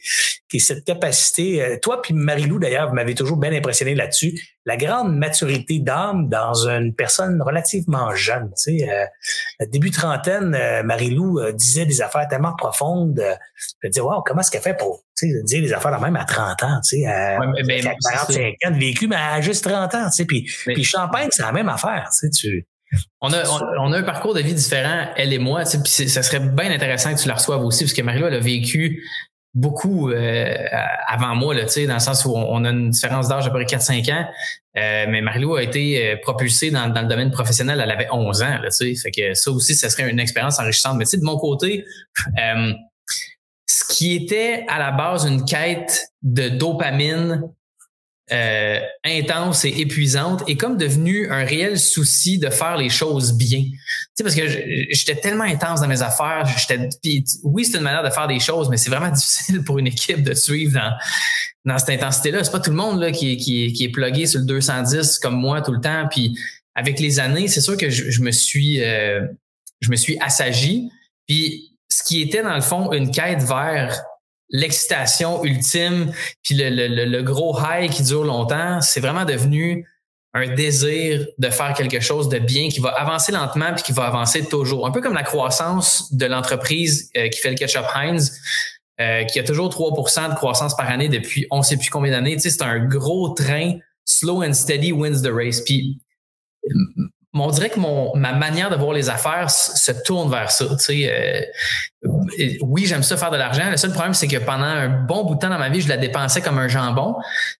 cette 0.59 0.84
capacité. 0.84 1.62
Euh, 1.62 1.76
toi 1.80 2.02
puis 2.02 2.14
Marie-Lou, 2.14 2.59
d'ailleurs, 2.59 2.88
vous 2.88 2.94
m'avez 2.94 3.14
toujours 3.14 3.36
bien 3.36 3.52
impressionné 3.52 3.94
là-dessus. 3.94 4.40
La 4.64 4.76
grande 4.76 5.16
maturité 5.16 5.78
d'âme 5.78 6.28
dans 6.28 6.68
une 6.68 6.94
personne 6.94 7.40
relativement 7.42 8.14
jeune. 8.14 8.50
Tu 8.57 8.78
sais, 8.78 8.88
euh, 8.90 9.66
début 9.66 9.90
trentaine, 9.90 10.55
euh, 10.55 10.82
Marie-Lou 10.82 11.52
disait 11.52 11.86
des 11.86 12.00
affaires 12.02 12.26
tellement 12.28 12.55
profondes. 12.55 13.20
je 13.57 13.64
me 13.82 13.90
disais, 13.90 14.00
wow, 14.00 14.22
comment 14.24 14.40
est-ce 14.40 14.50
qu'elle 14.50 14.62
fait 14.62 14.76
pour 14.76 15.05
dire 15.20 15.62
des 15.62 15.72
affaires 15.72 16.00
même 16.00 16.16
à 16.16 16.24
30 16.24 16.62
ans, 16.62 16.80
tu 16.82 16.98
sais, 16.98 17.07
à, 17.07 17.38
45 17.38 18.55
ans 18.66 18.70
de 18.70 18.78
vécu, 18.78 19.07
mais 19.07 19.16
à 19.16 19.40
juste 19.40 19.64
30 19.64 19.94
ans, 19.94 20.05
tu 20.07 20.12
sais. 20.12 20.24
Puis, 20.24 20.50
puis 20.66 20.84
Champagne, 20.84 21.28
c'est 21.30 21.42
la 21.42 21.52
même 21.52 21.68
affaire, 21.68 22.09
tu 22.11 22.26
sais. 22.26 22.30
Tu, 22.30 22.66
on 23.20 23.32
a, 23.32 23.42
on, 23.80 23.92
a 23.92 23.98
un 23.98 24.02
parcours 24.02 24.34
de 24.34 24.40
vie 24.40 24.55
différent, 24.55 25.09
elle 25.16 25.32
et 25.32 25.38
moi. 25.38 25.62
Puis 25.64 26.09
ça 26.09 26.22
serait 26.22 26.40
bien 26.40 26.70
intéressant 26.70 27.14
que 27.14 27.20
tu 27.20 27.28
la 27.28 27.34
reçoives 27.34 27.64
aussi, 27.64 27.84
parce 27.84 27.92
que 27.92 28.02
Marie-Lou, 28.02 28.26
elle 28.26 28.34
a 28.34 28.40
vécu 28.40 29.02
beaucoup 29.55 30.11
euh, 30.11 30.55
avant 31.07 31.34
moi, 31.34 31.55
là, 31.55 31.64
dans 31.64 31.94
le 31.94 32.00
sens 32.00 32.24
où 32.24 32.34
on, 32.34 32.64
a 32.64 32.70
une 32.70 32.90
différence 32.90 33.28
d'âge 33.28 33.44
d'à 33.44 33.50
peu 33.50 33.64
près 33.64 33.76
4-5 33.76 34.12
ans. 34.12 34.26
Euh, 34.76 35.07
mais 35.09 35.20
Marie-Lou 35.20 35.55
a 35.55 35.62
été 35.62 36.09
euh, 36.09 36.16
propulsée 36.20 36.72
dans, 36.72 36.86
le 36.86 37.09
domaine 37.09 37.30
professionnel, 37.30 37.80
elle 37.80 37.90
avait 37.90 38.09
11 38.11 38.42
ans. 38.42 38.59
Là, 38.61 38.68
fait 38.70 39.11
que 39.11 39.34
ça 39.34 39.50
aussi, 39.52 39.74
ça 39.76 39.88
serait 39.88 40.11
une 40.11 40.18
expérience 40.18 40.59
enrichissante. 40.59 40.96
Mais 40.96 41.05
de 41.05 41.24
mon 41.24 41.38
côté, 41.38 41.84
ce 43.66 43.94
qui 43.94 44.16
était 44.16 44.64
à 44.68 44.78
la 44.78 44.90
base 44.90 45.24
une 45.24 45.44
quête 45.44 46.09
de 46.22 46.48
dopamine 46.48 47.42
euh, 48.32 48.80
intense 49.04 49.66
et 49.66 49.80
épuisante 49.80 50.42
est 50.48 50.56
comme 50.56 50.78
devenu 50.78 51.30
un 51.30 51.44
réel 51.44 51.78
souci 51.78 52.38
de 52.38 52.48
faire 52.48 52.78
les 52.78 52.88
choses 52.88 53.34
bien. 53.36 53.60
Tu 53.60 53.78
sais, 54.14 54.24
parce 54.24 54.34
que 54.34 54.48
j'étais 54.90 55.16
tellement 55.16 55.44
intense 55.44 55.82
dans 55.82 55.88
mes 55.88 56.00
affaires, 56.00 56.46
j'étais, 56.56 56.88
oui, 57.42 57.66
c'est 57.66 57.76
une 57.76 57.84
manière 57.84 58.02
de 58.02 58.08
faire 58.08 58.26
des 58.26 58.40
choses, 58.40 58.70
mais 58.70 58.78
c'est 58.78 58.88
vraiment 58.88 59.10
difficile 59.14 59.62
pour 59.62 59.78
une 59.78 59.88
équipe 59.88 60.22
de 60.22 60.32
suivre 60.32 60.72
dans, 60.72 60.92
dans 61.66 61.78
cette 61.78 62.00
intensité-là. 62.00 62.42
C'est 62.44 62.50
pas 62.50 62.60
tout 62.60 62.70
le 62.70 62.76
monde 62.76 63.00
là, 63.00 63.12
qui, 63.12 63.36
qui, 63.36 63.72
qui 63.74 63.84
est 63.84 63.90
plugué 63.90 64.26
sur 64.26 64.40
le 64.40 64.46
210 64.46 65.18
comme 65.18 65.36
moi 65.36 65.60
tout 65.60 65.72
le 65.72 65.80
temps. 65.80 66.08
Puis 66.10 66.34
avec 66.74 67.00
les 67.00 67.20
années, 67.20 67.48
c'est 67.48 67.60
sûr 67.60 67.76
que 67.76 67.90
je, 67.90 68.22
me 68.22 68.30
suis 68.30 68.82
euh, 68.82 69.20
je 69.80 69.90
me 69.90 69.96
suis 69.96 70.18
assagi. 70.20 70.90
Puis 71.26 71.76
ce 71.90 72.02
qui 72.02 72.22
était 72.22 72.42
dans 72.42 72.54
le 72.54 72.62
fond 72.62 72.90
une 72.92 73.10
quête 73.10 73.42
vers 73.42 74.02
l'excitation 74.51 75.45
ultime, 75.45 76.12
puis 76.42 76.55
le, 76.55 76.70
le, 76.70 77.05
le, 77.05 77.22
gros 77.22 77.59
high 77.59 77.90
qui 77.90 78.03
dure 78.03 78.24
longtemps, 78.24 78.80
c'est 78.80 79.01
vraiment 79.01 79.24
devenu 79.24 79.86
un 80.34 80.53
désir 80.53 81.26
de 81.38 81.49
faire 81.49 81.74
quelque 81.74 82.01
chose 82.01 82.28
de 82.28 82.38
bien 82.38 82.68
qui 82.68 82.80
va 82.80 82.90
avancer 82.90 83.30
lentement 83.30 83.72
puis 83.72 83.84
qui 83.84 83.92
va 83.92 84.05
avancer 84.05 84.45
toujours. 84.45 84.86
Un 84.86 84.90
peu 84.90 85.01
comme 85.01 85.14
la 85.14 85.22
croissance 85.22 86.12
de 86.12 86.26
l'entreprise 86.26 87.11
euh, 87.16 87.28
qui 87.28 87.40
fait 87.40 87.51
le 87.51 87.57
ketchup 87.57 87.86
Heinz, 87.95 88.36
euh, 89.01 89.24
qui 89.24 89.38
a 89.38 89.45
toujours 89.45 89.68
3% 89.70 90.30
de 90.30 90.34
croissance 90.34 90.76
par 90.76 90.90
année 90.90 91.09
depuis 91.09 91.47
on 91.51 91.62
sait 91.62 91.76
plus 91.76 91.88
combien 91.88 92.11
d'années. 92.11 92.34
Tu 92.34 92.42
sais, 92.42 92.51
c'est 92.51 92.62
un 92.62 92.84
gros 92.84 93.30
train. 93.30 93.78
Slow 94.05 94.42
and 94.42 94.53
steady 94.53 94.92
wins 94.92 95.22
the 95.22 95.30
race. 95.32 95.62
Puis 95.62 96.01
on 97.43 97.51
dirait 97.51 97.70
que 97.70 97.80
mon, 97.80 98.14
ma 98.14 98.32
manière 98.32 98.70
de 98.70 98.76
voir 98.76 98.93
les 98.93 99.11
affaires 99.11 99.51
se 99.51 99.93
tourne 100.05 100.30
vers 100.30 100.51
ça. 100.51 100.66
Euh, 100.91 101.41
oui, 102.62 102.87
j'aime 102.87 103.03
ça 103.03 103.16
faire 103.16 103.30
de 103.30 103.37
l'argent. 103.37 103.70
Le 103.70 103.76
seul 103.76 103.91
problème, 103.91 104.14
c'est 104.14 104.28
que 104.28 104.37
pendant 104.37 104.64
un 104.64 104.89
bon 104.89 105.24
bout 105.24 105.35
de 105.35 105.41
temps 105.41 105.49
dans 105.49 105.59
ma 105.59 105.68
vie, 105.68 105.80
je 105.80 105.89
la 105.89 105.97
dépensais 105.97 106.41
comme 106.41 106.59
un 106.59 106.68
jambon. 106.68 107.16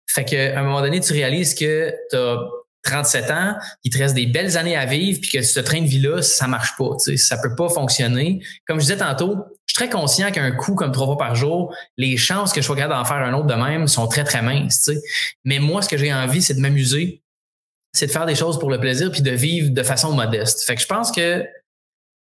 Fait 0.07 0.25
qu'à 0.25 0.59
un 0.59 0.63
moment 0.63 0.81
donné, 0.81 1.01
tu 1.01 1.13
réalises 1.13 1.55
que 1.55 1.93
tu 2.11 2.17
as 2.17 2.37
37 2.85 3.31
ans, 3.31 3.57
il 3.83 3.91
te 3.91 3.99
reste 3.99 4.15
des 4.15 4.27
belles 4.27 4.57
années 4.57 4.77
à 4.77 4.85
vivre, 4.85 5.19
puis 5.21 5.31
que 5.31 5.43
ce 5.43 5.59
train 5.59 5.81
de 5.81 5.87
vie-là, 5.87 6.23
ça 6.23 6.47
marche 6.47 6.77
pas. 6.77 6.91
Ça 7.17 7.39
peut 7.39 7.55
pas 7.57 7.69
fonctionner. 7.69 8.41
Comme 8.67 8.79
je 8.79 8.85
disais 8.85 8.99
tantôt, 8.99 9.37
je 9.67 9.75
suis 9.75 9.75
très 9.75 9.89
conscient 9.89 10.31
qu'un 10.31 10.53
coup 10.53 10.75
comme 10.75 10.93
trois 10.93 11.07
fois 11.07 11.19
par 11.19 11.35
jour, 11.35 11.75
les 11.97 12.17
chances 12.17 12.53
que 12.53 12.61
je 12.61 12.67
sois 12.67 12.77
capable 12.77 12.95
d'en 12.95 13.05
faire 13.05 13.17
un 13.17 13.33
autre 13.33 13.47
de 13.47 13.55
même 13.55 13.89
sont 13.89 14.07
très, 14.07 14.23
très 14.23 14.43
minces. 14.43 14.83
Tu 14.83 14.93
sais. 14.93 15.01
Mais 15.45 15.59
moi, 15.59 15.83
ce 15.83 15.89
que 15.89 15.97
j'ai 15.97 16.13
envie, 16.13 16.43
c'est 16.43 16.55
de 16.55 16.61
m'amuser, 16.61 17.24
c'est 17.95 18.07
de 18.07 18.11
faire 18.11 18.27
des 18.27 18.35
choses 18.35 18.59
pour 18.59 18.71
le 18.71 18.79
plaisir 18.79 19.11
puis 19.11 19.23
de 19.23 19.31
vivre 19.31 19.71
de 19.71 19.83
façon 19.83 20.13
modeste. 20.13 20.65
Fait 20.65 20.75
que 20.75 20.83
je 20.83 20.87
pense 20.87 21.11
que 21.11 21.47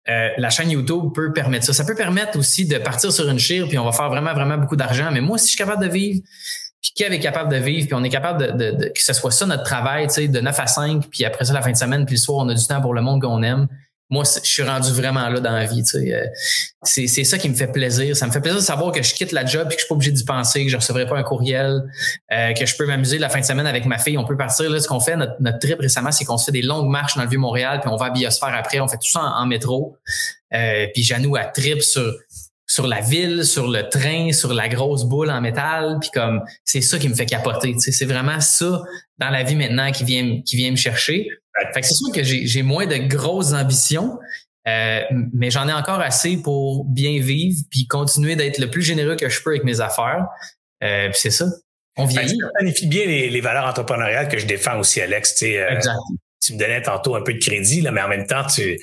euh, 0.08 0.28
la 0.36 0.50
chaîne 0.50 0.70
YouTube 0.70 1.12
peut 1.14 1.32
permettre 1.32 1.66
ça. 1.66 1.72
Ça 1.72 1.84
peut 1.84 1.94
permettre 1.94 2.38
aussi 2.38 2.66
de 2.66 2.78
partir 2.78 3.12
sur 3.12 3.28
une 3.28 3.38
chire 3.38 3.68
puis 3.68 3.76
on 3.76 3.84
va 3.84 3.92
faire 3.92 4.08
vraiment, 4.08 4.32
vraiment 4.32 4.56
beaucoup 4.56 4.76
d'argent. 4.76 5.10
Mais 5.12 5.20
moi, 5.20 5.36
si 5.36 5.46
je 5.46 5.50
suis 5.50 5.58
capable 5.58 5.82
de 5.82 5.90
vivre, 5.90 6.22
puis 6.80 6.92
Kev 6.94 7.14
est 7.14 7.20
capable 7.20 7.50
de 7.50 7.56
vivre, 7.56 7.86
puis 7.86 7.94
on 7.94 8.04
est 8.04 8.10
capable 8.10 8.56
de, 8.56 8.70
de, 8.70 8.88
que 8.88 9.02
ce 9.02 9.12
soit 9.12 9.30
ça 9.30 9.46
notre 9.46 9.64
travail, 9.64 10.06
tu 10.06 10.14
sais, 10.14 10.28
de 10.28 10.40
9 10.40 10.60
à 10.60 10.66
5, 10.66 11.08
puis 11.10 11.24
après 11.24 11.44
ça, 11.44 11.52
la 11.52 11.62
fin 11.62 11.72
de 11.72 11.76
semaine, 11.76 12.04
puis 12.04 12.16
le 12.16 12.20
soir, 12.20 12.44
on 12.44 12.48
a 12.50 12.54
du 12.54 12.66
temps 12.66 12.80
pour 12.80 12.94
le 12.94 13.00
monde 13.00 13.22
qu'on 13.22 13.42
aime 13.42 13.68
moi, 14.14 14.22
je 14.24 14.48
suis 14.48 14.62
rendu 14.62 14.92
vraiment 14.92 15.28
là 15.28 15.40
dans 15.40 15.52
la 15.52 15.66
vie. 15.66 15.82
Tu 15.82 15.98
sais. 15.98 16.14
Euh, 16.14 16.24
c'est, 16.82 17.08
c'est 17.08 17.24
ça 17.24 17.36
qui 17.36 17.48
me 17.48 17.54
fait 17.54 17.66
plaisir. 17.66 18.16
Ça 18.16 18.26
me 18.26 18.32
fait 18.32 18.40
plaisir 18.40 18.60
de 18.60 18.64
savoir 18.64 18.92
que 18.92 19.02
je 19.02 19.12
quitte 19.12 19.32
la 19.32 19.44
job 19.44 19.66
et 19.66 19.74
que 19.74 19.74
je 19.74 19.78
suis 19.80 19.88
pas 19.88 19.94
obligé 19.96 20.12
d'y 20.12 20.24
penser, 20.24 20.64
que 20.64 20.70
je 20.70 20.76
recevrai 20.76 21.06
pas 21.06 21.18
un 21.18 21.24
courriel, 21.24 21.82
euh, 22.32 22.52
que 22.52 22.64
je 22.64 22.76
peux 22.76 22.86
m'amuser 22.86 23.18
la 23.18 23.28
fin 23.28 23.40
de 23.40 23.44
semaine 23.44 23.66
avec 23.66 23.86
ma 23.86 23.98
fille. 23.98 24.16
On 24.16 24.24
peut 24.24 24.36
partir. 24.36 24.70
Là, 24.70 24.78
ce 24.78 24.86
qu'on 24.86 25.00
fait, 25.00 25.16
notre, 25.16 25.58
trip 25.58 25.80
récemment, 25.80 26.12
c'est 26.12 26.24
qu'on 26.24 26.38
se 26.38 26.46
fait 26.46 26.52
des 26.52 26.62
longues 26.62 26.88
marches 26.88 27.16
dans 27.16 27.24
le 27.24 27.28
Vieux-Montréal, 27.28 27.80
puis 27.80 27.90
on 27.92 27.96
va 27.96 28.06
à 28.06 28.10
Biosphère 28.10 28.54
après. 28.54 28.78
On 28.78 28.86
fait 28.86 28.98
tout 28.98 29.10
ça 29.10 29.20
en, 29.20 29.46
métro. 29.46 29.98
Euh, 30.54 30.86
puis 30.94 31.02
Janou 31.02 31.34
à 31.36 31.44
trip 31.44 31.82
sur 31.82 32.14
sur 32.66 32.86
la 32.86 33.00
ville, 33.00 33.44
sur 33.44 33.68
le 33.68 33.88
train, 33.88 34.32
sur 34.32 34.54
la 34.54 34.68
grosse 34.68 35.04
boule 35.04 35.30
en 35.30 35.40
métal, 35.40 35.98
puis 36.00 36.08
comme 36.14 36.42
c'est 36.64 36.80
ça 36.80 36.98
qui 36.98 37.08
me 37.08 37.14
fait 37.14 37.26
capoter. 37.26 37.74
C'est 37.78 38.06
vraiment 38.06 38.40
ça 38.40 38.82
dans 39.18 39.28
la 39.28 39.42
vie 39.42 39.54
maintenant 39.54 39.92
qui 39.92 40.04
vient 40.04 40.40
qui 40.40 40.56
vient 40.56 40.70
me 40.70 40.76
chercher. 40.76 41.28
Fait 41.72 41.80
que 41.80 41.86
c'est 41.86 41.94
sûr 41.94 42.12
que 42.12 42.22
j'ai 42.22 42.62
moins 42.62 42.86
de 42.86 42.96
grosses 42.96 43.52
ambitions, 43.52 44.18
euh, 44.66 45.02
mais 45.32 45.50
j'en 45.50 45.68
ai 45.68 45.72
encore 45.72 46.00
assez 46.00 46.36
pour 46.38 46.84
bien 46.84 47.20
vivre 47.20 47.60
puis 47.70 47.86
continuer 47.86 48.34
d'être 48.34 48.58
le 48.58 48.70
plus 48.70 48.82
généreux 48.82 49.16
que 49.16 49.28
je 49.28 49.42
peux 49.42 49.50
avec 49.50 49.64
mes 49.64 49.80
affaires. 49.80 50.26
Euh, 50.82 51.10
c'est 51.12 51.30
ça. 51.30 51.46
On 51.96 52.06
vieillit. 52.06 52.38
Ça 52.40 52.48
planifie 52.58 52.86
bien 52.86 53.06
les, 53.06 53.40
valeurs 53.40 53.66
entrepreneuriales 53.66 54.28
que 54.28 54.38
je 54.38 54.46
défends 54.46 54.78
aussi, 54.78 55.00
Alex. 55.00 55.42
Euh, 55.42 55.78
tu 56.44 56.54
me 56.54 56.58
donnais 56.58 56.82
tantôt 56.82 57.14
un 57.16 57.22
peu 57.22 57.34
de 57.34 57.38
crédit, 57.38 57.80
là, 57.80 57.90
mais 57.90 58.02
en 58.02 58.08
même 58.08 58.26
temps, 58.26 58.44
tu, 58.46 58.78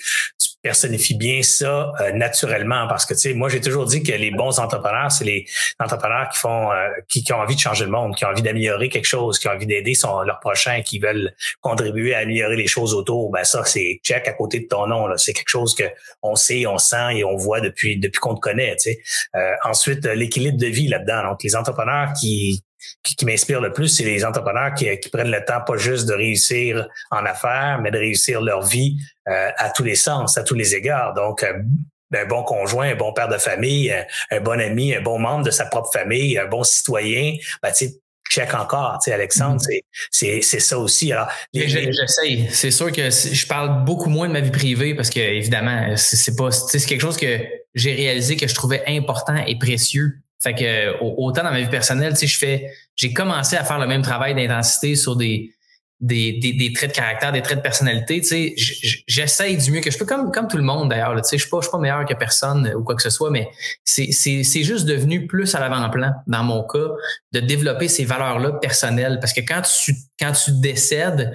personnifie 0.62 1.16
bien 1.16 1.42
ça 1.42 1.92
euh, 2.00 2.12
naturellement 2.12 2.88
parce 2.88 3.06
que 3.06 3.14
tu 3.14 3.22
sais 3.22 3.34
moi 3.34 3.50
j'ai 3.50 3.62
toujours 3.62 3.86
dit 3.86 4.04
que 4.04 4.12
les 4.12 4.32
bons 4.32 4.60
entrepreneurs 4.60 5.12
c'est 5.12 5.26
les 5.26 5.46
entrepreneurs 5.80 6.30
qui 6.30 6.40
font 6.40 6.72
euh, 6.72 6.90
qui, 7.08 7.24
qui, 7.24 7.34
ont 7.34 7.40
envie 7.40 7.56
de 7.56 7.60
changer 7.60 7.86
le 7.86 7.92
monde 7.92 8.16
qui 8.16 8.26
ont 8.26 8.30
envie 8.30 8.44
d'améliorer 8.44 8.90
quelque 8.90 9.06
chose 9.06 9.40
qui 9.40 9.48
ont 9.48 9.52
envie 9.52 9.66
d'aider 9.66 9.96
son 9.96 10.22
leur 10.22 10.40
prochain 10.40 10.82
qui 10.84 11.00
veulent 11.00 11.34
contribuer 11.62 12.14
à 12.14 12.20
améliorer 12.20 12.56
les 12.56 12.68
choses 12.68 12.94
autour. 12.94 13.32
Ben 13.32 13.44
ça 13.44 13.64
c'est 13.66 14.00
check 14.04 14.28
à 14.28 14.34
côté 14.34 14.60
de 14.60 14.68
ton 14.68 14.88
nom 14.88 15.08
là. 15.08 15.18
C'est 15.18 15.34
quelque 15.34 15.50
chose 15.50 15.74
que 15.74 15.86
on 16.22 16.36
sait 16.36 16.68
on 16.68 16.78
sent 16.78 17.18
et 17.18 17.24
on 17.24 17.36
voit 17.36 17.60
depuis 17.60 17.98
depuis 17.98 18.20
qu'on 18.20 18.36
te 18.36 18.40
connaît 18.40 18.76
tu 18.76 18.92
sais. 18.92 19.00
Euh, 19.36 19.54
ensuite 19.64 20.06
l'équilibre 20.06 20.58
de 20.58 20.68
vie 20.68 20.88
là-dedans. 20.88 21.30
Donc 21.30 21.44
les 21.44 21.56
entrepreneurs 21.56 22.10
qui 22.20 22.64
qui, 23.04 23.16
qui 23.16 23.26
m'inspire 23.26 23.62
le 23.62 23.72
plus, 23.74 23.88
c'est 23.88 24.04
les 24.04 24.24
entrepreneurs 24.26 24.74
qui, 24.74 25.00
qui, 25.00 25.10
prennent 25.10 25.32
le 25.32 25.44
temps 25.46 25.62
pas 25.66 25.78
juste 25.78 26.08
de 26.08 26.14
réussir 26.14 26.88
en 27.10 27.26
affaires, 27.26 27.80
mais 27.82 27.92
de 27.92 27.98
réussir 27.98 28.42
leur 28.42 28.62
vie 28.62 28.98
euh, 29.28 29.50
à 29.58 29.70
tous 29.70 29.84
les 29.84 29.96
sens, 29.96 30.38
à 30.38 30.44
tous 30.44 30.56
les 30.56 30.76
égards. 30.76 31.14
Donc, 31.14 31.44
euh, 31.44 31.54
un 32.14 32.26
bon 32.26 32.44
conjoint, 32.44 32.90
un 32.90 32.96
bon 32.96 33.14
père 33.14 33.30
de 33.30 33.38
famille, 33.38 33.94
un, 34.32 34.42
bon 34.42 34.60
ami, 34.60 34.94
un 34.94 35.02
bon 35.02 35.18
membre 35.20 35.46
de 35.46 35.52
sa 35.52 35.66
propre 35.66 35.92
famille, 35.92 36.38
un 36.38 36.48
bon 36.48 36.64
citoyen, 36.64 37.38
ben, 37.64 37.72
tu 37.72 37.88
sais, 37.88 38.02
check 38.30 38.54
encore, 38.54 39.00
tu 39.02 39.10
sais, 39.10 39.14
Alexandre, 39.14 39.62
c'est, 40.10 40.42
c'est, 40.42 40.60
ça 40.60 40.78
aussi. 40.78 41.12
Alors, 41.12 41.28
j'essaye. 41.54 42.48
C'est 42.52 42.72
sûr 42.72 42.92
que 42.92 43.10
je 43.10 43.48
parle 43.48 43.84
beaucoup 43.84 44.10
moins 44.10 44.28
de 44.28 44.34
ma 44.34 44.40
vie 44.40 44.52
privée 44.52 44.96
parce 44.96 45.10
que, 45.10 45.20
évidemment, 45.20 45.96
c'est 45.98 46.36
pas, 46.36 46.52
c'est 46.52 46.86
quelque 46.86 47.02
chose 47.02 47.18
que 47.18 47.40
j'ai 47.76 47.94
réalisé 47.94 48.36
que 48.36 48.48
je 48.48 48.56
trouvais 48.56 48.84
important 48.88 49.36
et 49.36 49.58
précieux 49.58 50.20
fait 50.42 50.56
que 50.56 51.00
autant 51.02 51.44
dans 51.44 51.52
ma 51.52 51.62
vie 51.62 51.70
personnelle, 51.70 52.14
tu 52.14 52.22
sais, 52.22 52.28
je 52.28 52.38
fais, 52.38 52.72
j'ai 52.96 53.14
commencé 53.14 53.56
à 53.56 53.64
faire 53.64 53.80
le 53.80 53.88
même 53.88 54.02
travail 54.02 54.34
d'intensité 54.34 54.96
sur 54.96 55.16
des, 55.16 55.54
des, 56.00 56.34
des, 56.34 56.74
traits 56.74 56.90
de 56.90 56.96
caractère, 56.96 57.32
des 57.32 57.44
traits 57.44 57.60
de 57.60 57.62
personnalité. 57.62 58.22
Tu 58.22 58.28
sais, 58.28 58.56
j'essaye 59.08 59.56
du 59.56 59.72
mieux 59.72 59.82
que 59.82 59.92
je 59.92 60.00
peux, 60.00 60.06
comme 60.06 60.32
comme 60.32 60.48
tout 60.48 60.58
le 60.58 60.64
monde 60.64 60.90
d'ailleurs. 60.90 61.14
Tu 61.18 61.30
sais, 61.30 61.38
je 61.38 61.44
suis 61.44 61.50
pas, 61.50 61.60
je 61.60 61.66
suis 61.66 61.72
pas 61.72 61.78
meilleur 61.78 62.06
que 62.06 62.16
personne 62.16 62.74
ou 62.76 62.84
quoi 62.84 62.96
que 62.96 63.04
ce 63.04 63.12
soit, 63.12 63.30
mais 63.30 63.48
c'est 63.84 64.12
c'est 64.12 64.44
c'est 64.44 64.64
juste 64.64 64.86
devenu 64.86 65.28
plus 65.28 65.54
à 65.54 65.60
l'avant-plan 65.60 66.12
dans 66.26 66.44
mon 66.44 66.64
cas 66.64 66.88
de 67.34 67.40
développer 67.40 67.88
ces 67.88 68.04
valeurs-là 68.04 68.54
personnelles. 68.54 69.20
Parce 69.22 69.34
que 69.34 69.42
quand 69.42 69.62
tu 69.62 69.94
quand 70.20 70.32
tu 70.32 70.60
décèdes, 70.60 71.32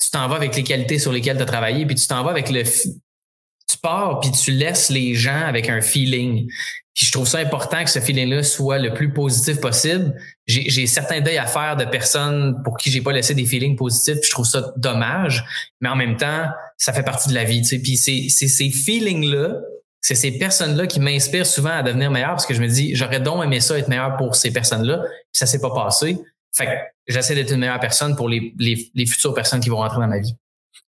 tu 0.00 0.10
t'en 0.10 0.26
vas 0.26 0.34
avec 0.34 0.56
les 0.56 0.64
qualités 0.64 0.98
sur 0.98 1.12
lesquelles 1.12 1.36
tu 1.36 1.42
as 1.44 1.46
travaillé, 1.46 1.86
puis 1.86 1.94
tu 1.94 2.08
t'en 2.08 2.24
vas 2.24 2.32
avec 2.32 2.50
le 2.50 2.64
tu 2.64 3.76
pars 3.82 4.18
puis 4.20 4.32
tu 4.32 4.50
laisses 4.50 4.88
les 4.90 5.14
gens 5.14 5.42
avec 5.42 5.68
un 5.68 5.80
feeling. 5.80 6.50
Puis 6.98 7.06
je 7.06 7.12
trouve 7.12 7.28
ça 7.28 7.38
important 7.38 7.84
que 7.84 7.90
ce 7.90 8.00
feeling-là 8.00 8.42
soit 8.42 8.78
le 8.78 8.92
plus 8.92 9.12
positif 9.12 9.60
possible. 9.60 10.20
J'ai 10.48 10.88
certains 10.88 11.20
deuils 11.20 11.38
à 11.38 11.46
faire 11.46 11.76
de 11.76 11.84
personnes 11.84 12.60
pour 12.64 12.76
qui 12.76 12.90
j'ai 12.90 13.00
pas 13.00 13.12
laissé 13.12 13.34
des 13.34 13.46
feelings 13.46 13.76
positifs. 13.76 14.18
je 14.20 14.30
trouve 14.32 14.44
ça 14.44 14.72
dommage, 14.76 15.44
mais 15.80 15.88
en 15.88 15.94
même 15.94 16.16
temps, 16.16 16.48
ça 16.76 16.92
fait 16.92 17.04
partie 17.04 17.28
de 17.28 17.34
la 17.34 17.44
vie. 17.44 17.62
Tu 17.62 17.68
sais. 17.68 17.78
Puis 17.78 17.96
c'est 17.96 18.48
ces 18.48 18.70
feelings-là, 18.70 19.60
c'est 20.00 20.16
ces 20.16 20.38
personnes-là 20.38 20.88
qui 20.88 20.98
m'inspirent 20.98 21.46
souvent 21.46 21.70
à 21.70 21.84
devenir 21.84 22.10
meilleur 22.10 22.30
parce 22.30 22.46
que 22.46 22.54
je 22.54 22.60
me 22.60 22.66
dis, 22.66 22.96
j'aurais 22.96 23.20
donc 23.20 23.44
aimé 23.44 23.60
ça 23.60 23.78
être 23.78 23.86
meilleur 23.86 24.16
pour 24.16 24.34
ces 24.34 24.50
personnes-là. 24.52 24.98
Puis 24.98 25.38
ça 25.38 25.46
s'est 25.46 25.60
pas 25.60 25.72
passé. 25.72 26.18
Fait 26.52 26.66
que 26.66 26.72
j'essaie 27.06 27.36
d'être 27.36 27.52
une 27.52 27.60
meilleure 27.60 27.78
personne 27.78 28.16
pour 28.16 28.28
les, 28.28 28.52
les 28.58 29.06
futures 29.06 29.34
personnes 29.34 29.60
qui 29.60 29.68
vont 29.68 29.76
rentrer 29.76 30.00
dans 30.00 30.08
ma 30.08 30.18
vie. 30.18 30.34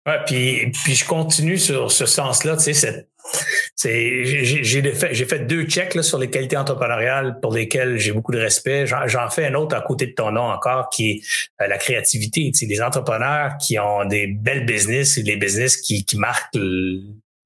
Ouais, 0.07 0.19
puis, 0.27 0.73
puis 0.73 0.95
je 0.95 1.05
continue 1.05 1.59
sur 1.59 1.93
ce 1.93 2.07
sens-là, 2.07 2.57
tu 2.57 2.65
sais, 2.65 2.73
cette, 2.73 3.10
J'ai 3.83 4.83
fait, 4.95 5.14
fait 5.14 5.47
deux 5.47 5.64
checks 5.64 5.95
là, 5.95 6.03
sur 6.03 6.18
les 6.18 6.29
qualités 6.29 6.57
entrepreneuriales 6.57 7.39
pour 7.41 7.55
lesquelles 7.55 7.99
j'ai 7.99 8.12
beaucoup 8.12 8.33
de 8.33 8.39
respect. 8.39 8.87
J'en 8.87 9.31
fais 9.31 9.47
un 9.47 9.55
autre 9.55 9.77
à 9.77 9.81
côté 9.81 10.07
de 10.07 10.12
ton 10.12 10.33
nom 10.33 10.43
encore 10.43 10.91
qui 10.91 11.11
est 11.11 11.23
euh, 11.62 11.66
la 11.66 11.79
créativité. 11.79 12.53
Tu 12.53 12.66
les 12.66 12.83
entrepreneurs 12.83 13.53
qui 13.59 13.79
ont 13.79 14.05
des 14.05 14.27
belles 14.27 14.66
business 14.66 15.16
et 15.18 15.23
des 15.23 15.37
business 15.37 15.77
qui, 15.79 16.05
qui 16.05 16.18
marquent 16.18 16.57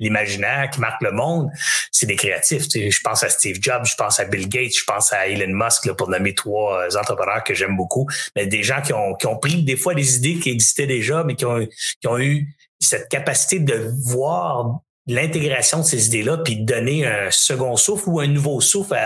l'imaginaire, 0.00 0.70
qui 0.70 0.80
marquent 0.80 1.02
le 1.02 1.12
monde, 1.12 1.50
c'est 1.92 2.06
des 2.06 2.16
créatifs. 2.16 2.68
Tu 2.68 2.80
sais, 2.80 2.90
je 2.90 3.00
pense 3.00 3.22
à 3.22 3.28
Steve 3.28 3.58
Jobs, 3.60 3.84
je 3.84 3.94
pense 3.94 4.18
à 4.18 4.24
Bill 4.24 4.48
Gates, 4.48 4.76
je 4.76 4.84
pense 4.84 5.12
à 5.12 5.28
Elon 5.28 5.54
Musk 5.54 5.86
là, 5.86 5.94
pour 5.94 6.08
nommer 6.08 6.34
trois 6.34 6.82
euh, 6.82 6.98
entrepreneurs 6.98 7.44
que 7.44 7.54
j'aime 7.54 7.76
beaucoup. 7.76 8.08
Mais 8.34 8.46
des 8.46 8.62
gens 8.62 8.82
qui 8.82 8.92
ont, 8.92 9.14
qui 9.14 9.26
ont 9.26 9.38
pris 9.38 9.62
des 9.62 9.76
fois 9.76 9.94
des 9.94 10.16
idées 10.16 10.38
qui 10.40 10.50
existaient 10.50 10.86
déjà, 10.86 11.22
mais 11.24 11.36
qui 11.36 11.44
ont, 11.44 11.66
qui 12.00 12.08
ont 12.08 12.18
eu 12.18 12.48
cette 12.80 13.08
capacité 13.08 13.60
de 13.60 13.92
voir 14.04 14.80
l'intégration 15.06 15.80
de 15.80 15.84
ces 15.84 16.06
idées-là, 16.06 16.38
puis 16.38 16.56
donner 16.56 17.06
un 17.06 17.30
second 17.30 17.76
souffle 17.76 18.08
ou 18.08 18.20
un 18.20 18.26
nouveau 18.26 18.60
souffle, 18.60 18.96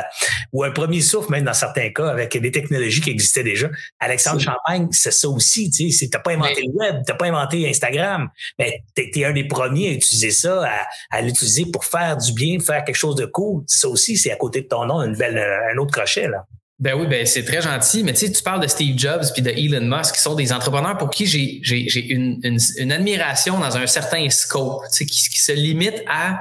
ou 0.53 0.65
un 0.65 0.71
premier 0.71 1.01
souffle, 1.01 1.31
même 1.31 1.45
dans 1.45 1.55
certains 1.55 1.91
cas, 1.91 2.09
avec 2.09 2.37
des 2.37 2.51
technologies 2.51 3.01
qui 3.01 3.11
existaient 3.11 3.43
déjà. 3.43 3.69
Alexandre 3.99 4.41
Champagne, 4.41 4.89
c'est 4.93 5.11
ça 5.11 5.29
aussi, 5.29 5.71
tu 5.71 5.91
sais, 5.91 6.09
t'as 6.09 6.21
pas 6.21 6.33
inventé 6.33 6.63
le 6.63 6.73
web, 6.73 7.03
t'as 7.07 7.15
pas 7.15 7.27
inventé 7.27 7.69
Instagram, 7.69 8.29
mais 8.59 8.83
t'es 8.95 9.11
es 9.15 9.25
un 9.25 9.33
des 9.33 9.45
premiers 9.45 9.89
à 9.89 9.93
utiliser 9.93 10.31
ça, 10.31 10.65
à, 10.65 10.87
à 11.11 11.23
l'utiliser 11.23 11.67
pour 11.67 11.85
faire 11.85 12.17
du 12.17 12.33
bien, 12.33 12.59
faire 12.61 12.85
quelque 12.85 12.97
chose 12.97 13.17
de 13.17 13.27
cool. 13.27 13.65
Ça 13.67 13.89
aussi, 13.89 14.17
c'est 14.17 14.31
à 14.31 14.37
côté 14.37 14.63
de 14.63 14.69
ton 14.69 14.87
nom, 14.87 15.03
une 15.03 15.17
belle, 15.17 15.39
un 15.39 15.77
autre 15.79 15.93
crochet, 15.93 16.29
là. 16.29 16.45
Ben 16.81 16.95
oui, 16.95 17.09
ben 17.09 17.26
c'est 17.26 17.45
très 17.45 17.61
gentil. 17.61 18.05
Mais 18.05 18.12
tu 18.12 18.26
sais, 18.26 18.33
tu 18.33 18.43
parles 18.43 18.62
de 18.62 18.68
Steve 18.68 18.97
Jobs 18.97 19.24
puis 19.33 19.43
de 19.43 19.51
Elon 19.51 19.85
Musk, 19.85 20.14
qui 20.14 20.20
sont 20.20 20.37
des 20.37 20.53
entrepreneurs 20.53 20.97
pour 20.97 21.11
qui 21.11 21.26
j'ai 21.26 21.59
j'ai 21.62 22.12
une, 22.12 22.39
une, 22.45 22.59
une, 22.79 22.93
admiration 22.93 23.59
dans 23.59 23.76
un 23.76 23.87
certain 23.89 24.31
scope, 24.31 24.83
tu 24.93 24.99
sais, 24.99 25.07
qui, 25.07 25.41
se 25.41 25.53
limite 25.53 26.03
à 26.07 26.41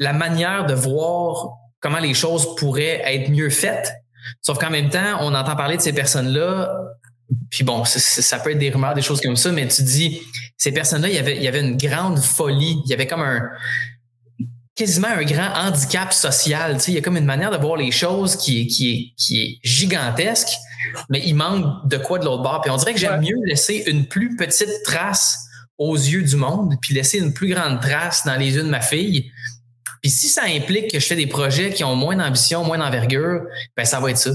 la 0.00 0.12
manière 0.12 0.66
de 0.66 0.74
voir 0.74 1.50
comment 1.78 2.00
les 2.00 2.14
choses 2.14 2.56
pourraient 2.56 3.02
être 3.04 3.30
mieux 3.30 3.50
faites. 3.50 3.92
Sauf 4.42 4.58
qu'en 4.58 4.70
même 4.70 4.90
temps, 4.90 5.18
on 5.20 5.32
entend 5.34 5.54
parler 5.54 5.76
de 5.76 5.82
ces 5.82 5.92
personnes-là. 5.92 6.76
Puis 7.50 7.62
bon, 7.62 7.84
ça, 7.84 8.38
peut 8.40 8.50
être 8.50 8.58
des 8.58 8.70
rumeurs, 8.70 8.94
des 8.94 9.02
choses 9.02 9.20
comme 9.20 9.36
ça, 9.36 9.52
mais 9.52 9.68
tu 9.68 9.82
dis, 9.82 10.20
ces 10.56 10.72
personnes-là, 10.72 11.08
il 11.08 11.42
y 11.42 11.48
avait 11.48 11.60
une 11.60 11.76
grande 11.76 12.18
folie. 12.18 12.76
Il 12.86 12.90
y 12.90 12.94
avait 12.94 13.06
comme 13.06 13.22
un, 13.22 13.40
quasiment 14.74 15.08
un 15.08 15.22
grand 15.22 15.52
handicap 15.54 16.12
social. 16.12 16.74
Tu 16.74 16.80
sais, 16.80 16.92
il 16.92 16.94
y 16.94 16.98
a 16.98 17.00
comme 17.00 17.16
une 17.16 17.24
manière 17.24 17.50
de 17.50 17.56
voir 17.56 17.76
les 17.76 17.90
choses 17.90 18.36
qui 18.36 18.62
est, 18.62 18.66
qui 18.66 18.90
est, 18.90 19.14
qui 19.16 19.42
est 19.42 19.58
gigantesque, 19.62 20.48
mais 21.08 21.22
il 21.24 21.34
manque 21.34 21.88
de 21.88 21.96
quoi 21.96 22.18
de 22.18 22.24
l'autre 22.24 22.42
bord. 22.42 22.60
Puis 22.60 22.70
on 22.70 22.76
dirait 22.76 22.92
que 22.92 23.00
j'aime 23.00 23.20
mieux 23.20 23.36
laisser 23.44 23.84
une 23.86 24.06
plus 24.06 24.36
petite 24.36 24.82
trace 24.84 25.38
aux 25.78 25.96
yeux 25.96 26.22
du 26.22 26.36
monde, 26.36 26.74
puis 26.80 26.94
laisser 26.94 27.18
une 27.18 27.32
plus 27.32 27.52
grande 27.52 27.80
trace 27.80 28.24
dans 28.24 28.36
les 28.36 28.54
yeux 28.54 28.62
de 28.62 28.68
ma 28.68 28.80
fille. 28.80 29.30
Puis 30.02 30.10
si 30.10 30.28
ça 30.28 30.42
implique 30.44 30.92
que 30.92 31.00
je 31.00 31.06
fais 31.06 31.16
des 31.16 31.26
projets 31.26 31.72
qui 31.72 31.82
ont 31.82 31.96
moins 31.96 32.16
d'ambition, 32.16 32.64
moins 32.64 32.78
d'envergure, 32.78 33.42
ben 33.76 33.84
ça 33.84 34.00
va 34.00 34.10
être 34.10 34.18
ça. 34.18 34.30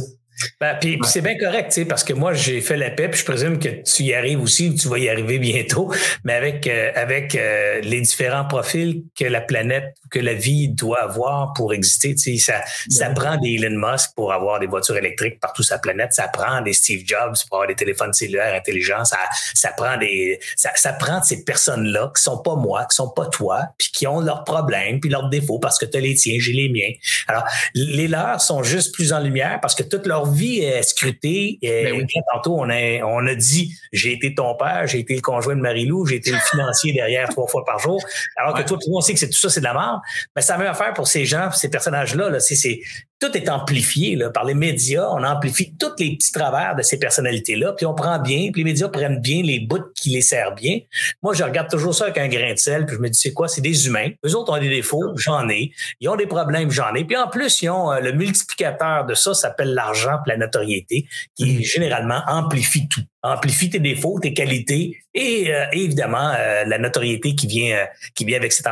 Ben, 0.59 0.77
puis, 0.79 0.99
c'est 1.03 1.21
bien 1.21 1.37
correct, 1.37 1.79
parce 1.87 2.03
que 2.03 2.13
moi, 2.13 2.33
j'ai 2.33 2.61
fait 2.61 2.77
la 2.77 2.89
paix, 2.89 3.09
puis 3.09 3.19
je 3.19 3.25
présume 3.25 3.59
que 3.59 3.69
tu 3.69 4.03
y 4.03 4.13
arrives 4.13 4.41
aussi, 4.41 4.73
tu 4.75 4.87
vas 4.87 4.97
y 4.97 5.09
arriver 5.09 5.39
bientôt, 5.39 5.91
mais 6.23 6.33
avec, 6.33 6.67
euh, 6.67 6.91
avec 6.95 7.35
euh, 7.35 7.81
les 7.81 8.01
différents 8.01 8.45
profils 8.45 9.03
que 9.17 9.25
la 9.25 9.41
planète, 9.41 9.95
que 10.11 10.19
la 10.19 10.33
vie 10.33 10.69
doit 10.69 11.01
avoir 11.01 11.53
pour 11.53 11.73
exister. 11.73 12.15
Ça, 12.17 12.61
ça 12.89 13.09
prend 13.09 13.37
des 13.37 13.55
Elon 13.55 13.77
Musk 13.91 14.11
pour 14.15 14.33
avoir 14.33 14.59
des 14.59 14.67
voitures 14.67 14.97
électriques 14.97 15.39
partout 15.39 15.63
sur 15.63 15.75
la 15.75 15.79
planète, 15.79 16.13
ça 16.13 16.27
prend 16.27 16.61
des 16.61 16.73
Steve 16.73 17.03
Jobs 17.05 17.35
pour 17.47 17.57
avoir 17.57 17.67
des 17.67 17.75
téléphones 17.75 18.13
cellulaires 18.13 18.53
intelligents, 18.53 19.05
ça, 19.05 19.17
ça 19.53 19.69
prend 19.75 19.97
des 19.97 20.39
ça, 20.55 20.71
ça 20.75 20.93
prend 20.93 21.21
ces 21.21 21.43
personnes-là 21.43 22.11
qui 22.15 22.21
sont 22.21 22.41
pas 22.41 22.55
moi, 22.55 22.85
qui 22.89 22.95
sont 22.95 23.09
pas 23.09 23.27
toi, 23.27 23.65
puis 23.77 23.89
qui 23.91 24.07
ont 24.07 24.19
leurs 24.19 24.43
problèmes, 24.43 24.99
puis 24.99 25.09
leurs 25.09 25.29
défauts, 25.29 25.59
parce 25.59 25.77
que 25.77 25.85
tu 25.85 25.97
as 25.97 26.01
les 26.01 26.15
tiens, 26.15 26.37
j'ai 26.39 26.53
les 26.53 26.69
miens. 26.69 26.91
Alors, 27.27 27.43
les 27.73 28.07
leurs 28.07 28.41
sont 28.41 28.63
juste 28.63 28.93
plus 28.93 29.13
en 29.13 29.19
lumière 29.19 29.59
parce 29.61 29.75
que 29.75 29.83
toute 29.83 30.05
leur 30.05 30.28
vie 30.29 30.59
est 30.59 30.83
scrutée. 30.83 31.59
Et 31.61 31.91
ben 31.91 32.05
Tantôt, 32.33 32.57
on 32.59 32.69
a, 32.69 33.03
on 33.03 33.25
a 33.25 33.35
dit, 33.35 33.75
j'ai 33.91 34.13
été 34.13 34.33
ton 34.33 34.55
père, 34.55 34.87
j'ai 34.87 34.99
été 34.99 35.15
le 35.15 35.21
conjoint 35.21 35.55
de 35.55 35.61
Marie-Lou, 35.61 36.05
j'ai 36.05 36.17
été 36.17 36.31
le 36.31 36.37
financier 36.37 36.93
derrière 36.93 37.29
trois 37.29 37.47
fois 37.47 37.63
par 37.65 37.79
jour. 37.79 38.03
Alors 38.35 38.53
que 38.53 38.63
toi, 38.63 38.77
tout 38.77 38.87
le 38.87 38.93
monde 38.93 39.03
sait 39.03 39.13
que 39.13 39.19
c'est 39.19 39.29
tout 39.29 39.37
ça, 39.39 39.49
c'est 39.49 39.59
de 39.61 39.65
la 39.65 39.73
mort. 39.73 40.01
Mais 40.35 40.41
ça 40.41 40.55
a 40.55 40.57
même 40.57 40.67
affaire 40.67 40.93
pour 40.93 41.07
ces 41.07 41.25
gens, 41.25 41.51
ces 41.51 41.69
personnages-là. 41.69 42.29
Là, 42.29 42.39
c'est, 42.39 42.79
tout 43.19 43.35
est 43.35 43.49
amplifié 43.49 44.15
là, 44.15 44.29
par 44.29 44.45
les 44.45 44.53
médias. 44.53 45.09
On 45.11 45.23
amplifie 45.23 45.75
tous 45.75 45.91
les 45.99 46.15
petits 46.15 46.31
travers 46.31 46.75
de 46.75 46.81
ces 46.81 46.97
personnalités-là, 46.97 47.73
puis 47.73 47.85
on 47.85 47.93
prend 47.93 48.17
bien, 48.19 48.49
puis 48.51 48.63
les 48.63 48.71
médias 48.71 48.87
prennent 48.87 49.19
bien 49.19 49.43
les 49.43 49.59
bouts 49.59 49.91
qui 49.95 50.09
les 50.09 50.21
servent 50.21 50.55
bien. 50.55 50.79
Moi, 51.21 51.33
je 51.33 51.43
regarde 51.43 51.69
toujours 51.69 51.93
ça 51.93 52.05
avec 52.05 52.17
un 52.17 52.29
grain 52.29 52.53
de 52.53 52.57
sel, 52.57 52.85
puis 52.85 52.95
je 52.95 53.01
me 53.01 53.09
dis, 53.09 53.19
c'est 53.19 53.33
quoi? 53.33 53.47
C'est 53.47 53.61
des 53.61 53.87
humains. 53.87 54.09
Eux 54.25 54.35
autres 54.35 54.53
ont 54.53 54.59
des 54.59 54.69
défauts, 54.69 55.13
j'en 55.17 55.49
ai. 55.49 55.71
Ils 55.99 56.07
ont 56.07 56.15
des 56.15 56.27
problèmes, 56.27 56.71
j'en 56.71 56.93
ai. 56.95 57.03
Puis 57.03 57.17
en 57.17 57.27
plus, 57.27 57.61
ils 57.61 57.69
ont 57.69 57.91
euh, 57.91 57.99
le 57.99 58.13
multiplicateur 58.13 59.05
de 59.05 59.13
ça, 59.13 59.33
s'appelle 59.33 59.73
l'argent, 59.73 60.17
puis 60.23 60.31
la 60.31 60.37
notoriété, 60.37 61.05
qui 61.35 61.45
mm-hmm. 61.45 61.63
généralement 61.63 62.21
amplifie 62.27 62.87
tout 62.87 63.01
amplifie 63.21 63.69
tes 63.69 63.79
défauts, 63.79 64.17
tes 64.21 64.33
qualités 64.33 64.97
et, 65.13 65.53
euh, 65.53 65.65
évidemment 65.73 66.31
euh, 66.37 66.63
la 66.63 66.77
notoriété 66.77 67.35
qui 67.35 67.47
vient 67.47 67.85
qui 68.15 68.23
vient 68.23 68.37
avec 68.37 68.53
cette, 68.53 68.65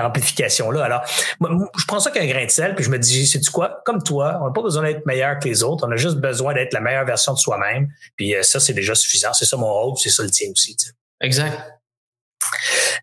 amplification-là. 0.00 0.84
Alors, 0.84 1.02
je 1.06 1.86
prends 1.86 2.00
ça 2.00 2.10
qu'un 2.10 2.26
grain 2.26 2.44
de 2.44 2.50
sel, 2.50 2.74
puis 2.74 2.84
je 2.84 2.90
me 2.90 2.98
dis, 2.98 3.26
c'est 3.26 3.40
tu 3.40 3.50
quoi? 3.50 3.82
Comme 3.84 4.02
toi, 4.02 4.38
on 4.42 4.46
n'a 4.46 4.52
pas 4.52 4.62
besoin 4.62 4.84
d'être 4.84 5.04
meilleur 5.06 5.38
que 5.38 5.48
les 5.48 5.62
autres, 5.62 5.86
on 5.86 5.90
a 5.92 5.96
juste 5.96 6.16
besoin 6.16 6.54
d'être 6.54 6.72
la 6.72 6.80
meilleure 6.80 7.04
version 7.04 7.34
de 7.34 7.38
soi-même. 7.38 7.88
Puis 8.16 8.34
euh, 8.34 8.42
ça, 8.42 8.60
c'est 8.60 8.74
déjà 8.74 8.94
suffisant. 8.94 9.32
C'est 9.32 9.44
ça 9.44 9.56
mon 9.56 9.72
rôle, 9.72 9.94
c'est 9.98 10.10
ça 10.10 10.22
le 10.22 10.30
tien 10.30 10.48
aussi. 10.50 10.76
Exact. 11.20 11.58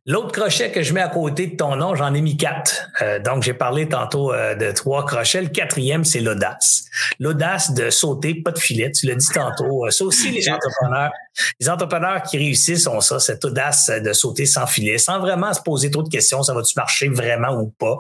L'autre 0.05 0.31
crochet 0.31 0.71
que 0.71 0.81
je 0.81 0.93
mets 0.93 1.01
à 1.01 1.09
côté 1.09 1.47
de 1.47 1.55
ton 1.55 1.75
nom, 1.75 1.93
j'en 1.93 2.13
ai 2.13 2.21
mis 2.21 2.37
quatre. 2.37 2.87
Euh, 3.01 3.19
donc, 3.19 3.43
j'ai 3.43 3.53
parlé 3.53 3.87
tantôt 3.87 4.33
euh, 4.33 4.55
de 4.55 4.71
trois 4.71 5.05
crochets. 5.05 5.41
Le 5.41 5.49
quatrième, 5.49 6.03
c'est 6.03 6.21
l'audace. 6.21 6.85
L'audace 7.19 7.73
de 7.73 7.89
sauter, 7.89 8.35
pas 8.35 8.51
de 8.51 8.59
filet. 8.59 8.91
Tu 8.91 9.05
l'as 9.05 9.15
dit 9.15 9.27
tantôt. 9.33 9.85
Euh, 9.85 9.91
ça 9.91 10.05
aussi, 10.05 10.31
les 10.31 10.49
entrepreneurs, 10.49 11.11
les 11.59 11.69
entrepreneurs 11.69 12.23
qui 12.23 12.37
réussissent 12.37 12.87
ont 12.87 13.01
ça, 13.01 13.19
cette 13.19 13.43
audace 13.45 13.89
de 13.89 14.13
sauter 14.13 14.45
sans 14.45 14.67
filet, 14.67 14.97
sans 14.97 15.19
vraiment 15.19 15.53
se 15.53 15.61
poser 15.61 15.91
trop 15.91 16.03
de 16.03 16.09
questions. 16.09 16.43
Ça 16.43 16.53
va-tu 16.53 16.73
marcher 16.75 17.09
vraiment 17.09 17.59
ou 17.59 17.73
pas? 17.77 17.97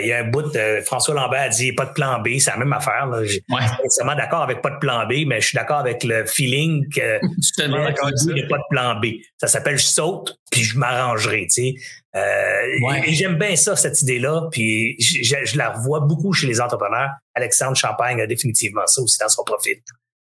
Il 0.00 0.06
y 0.06 0.12
a 0.12 0.18
un 0.18 0.28
bout 0.28 0.42
de 0.42 0.80
François 0.84 1.14
Lambert 1.14 1.42
a 1.42 1.48
dit 1.48 1.72
pas 1.72 1.86
de 1.86 1.92
plan 1.92 2.20
B. 2.20 2.38
C'est 2.38 2.50
la 2.50 2.56
même 2.56 2.72
affaire. 2.72 3.06
Là. 3.06 3.24
Je 3.24 3.32
suis 3.32 3.44
ouais. 3.50 4.16
d'accord 4.16 4.42
avec 4.42 4.62
pas 4.62 4.70
de 4.70 4.78
plan 4.78 5.06
B, 5.06 5.26
mais 5.26 5.40
je 5.40 5.48
suis 5.48 5.56
d'accord 5.56 5.78
avec 5.78 6.04
le 6.04 6.26
feeling 6.26 6.88
que 6.88 7.20
tu 7.56 7.68
n'y 7.68 8.42
a 8.42 8.46
pas 8.48 8.58
de 8.58 8.68
plan 8.70 9.00
B. 9.00 9.06
Ça 9.38 9.46
s'appelle 9.46 9.78
je 9.78 9.84
saute 9.84 10.36
puis 10.50 10.62
je 10.62 10.78
m'arrangerai, 10.78 11.46
tu 11.48 11.50
sais. 11.50 11.74
Euh, 12.14 13.02
et 13.06 13.12
j'aime 13.12 13.36
bien 13.36 13.56
ça, 13.56 13.76
cette 13.76 14.00
idée-là, 14.02 14.48
puis 14.50 14.96
je, 15.00 15.56
la 15.56 15.72
revois 15.72 16.00
beaucoup 16.00 16.32
chez 16.32 16.46
les 16.46 16.60
entrepreneurs. 16.60 17.10
Alexandre 17.34 17.76
Champagne 17.76 18.20
a 18.22 18.26
définitivement 18.26 18.86
ça 18.86 19.02
aussi 19.02 19.18
dans 19.18 19.28
son 19.28 19.44
profil. 19.44 19.76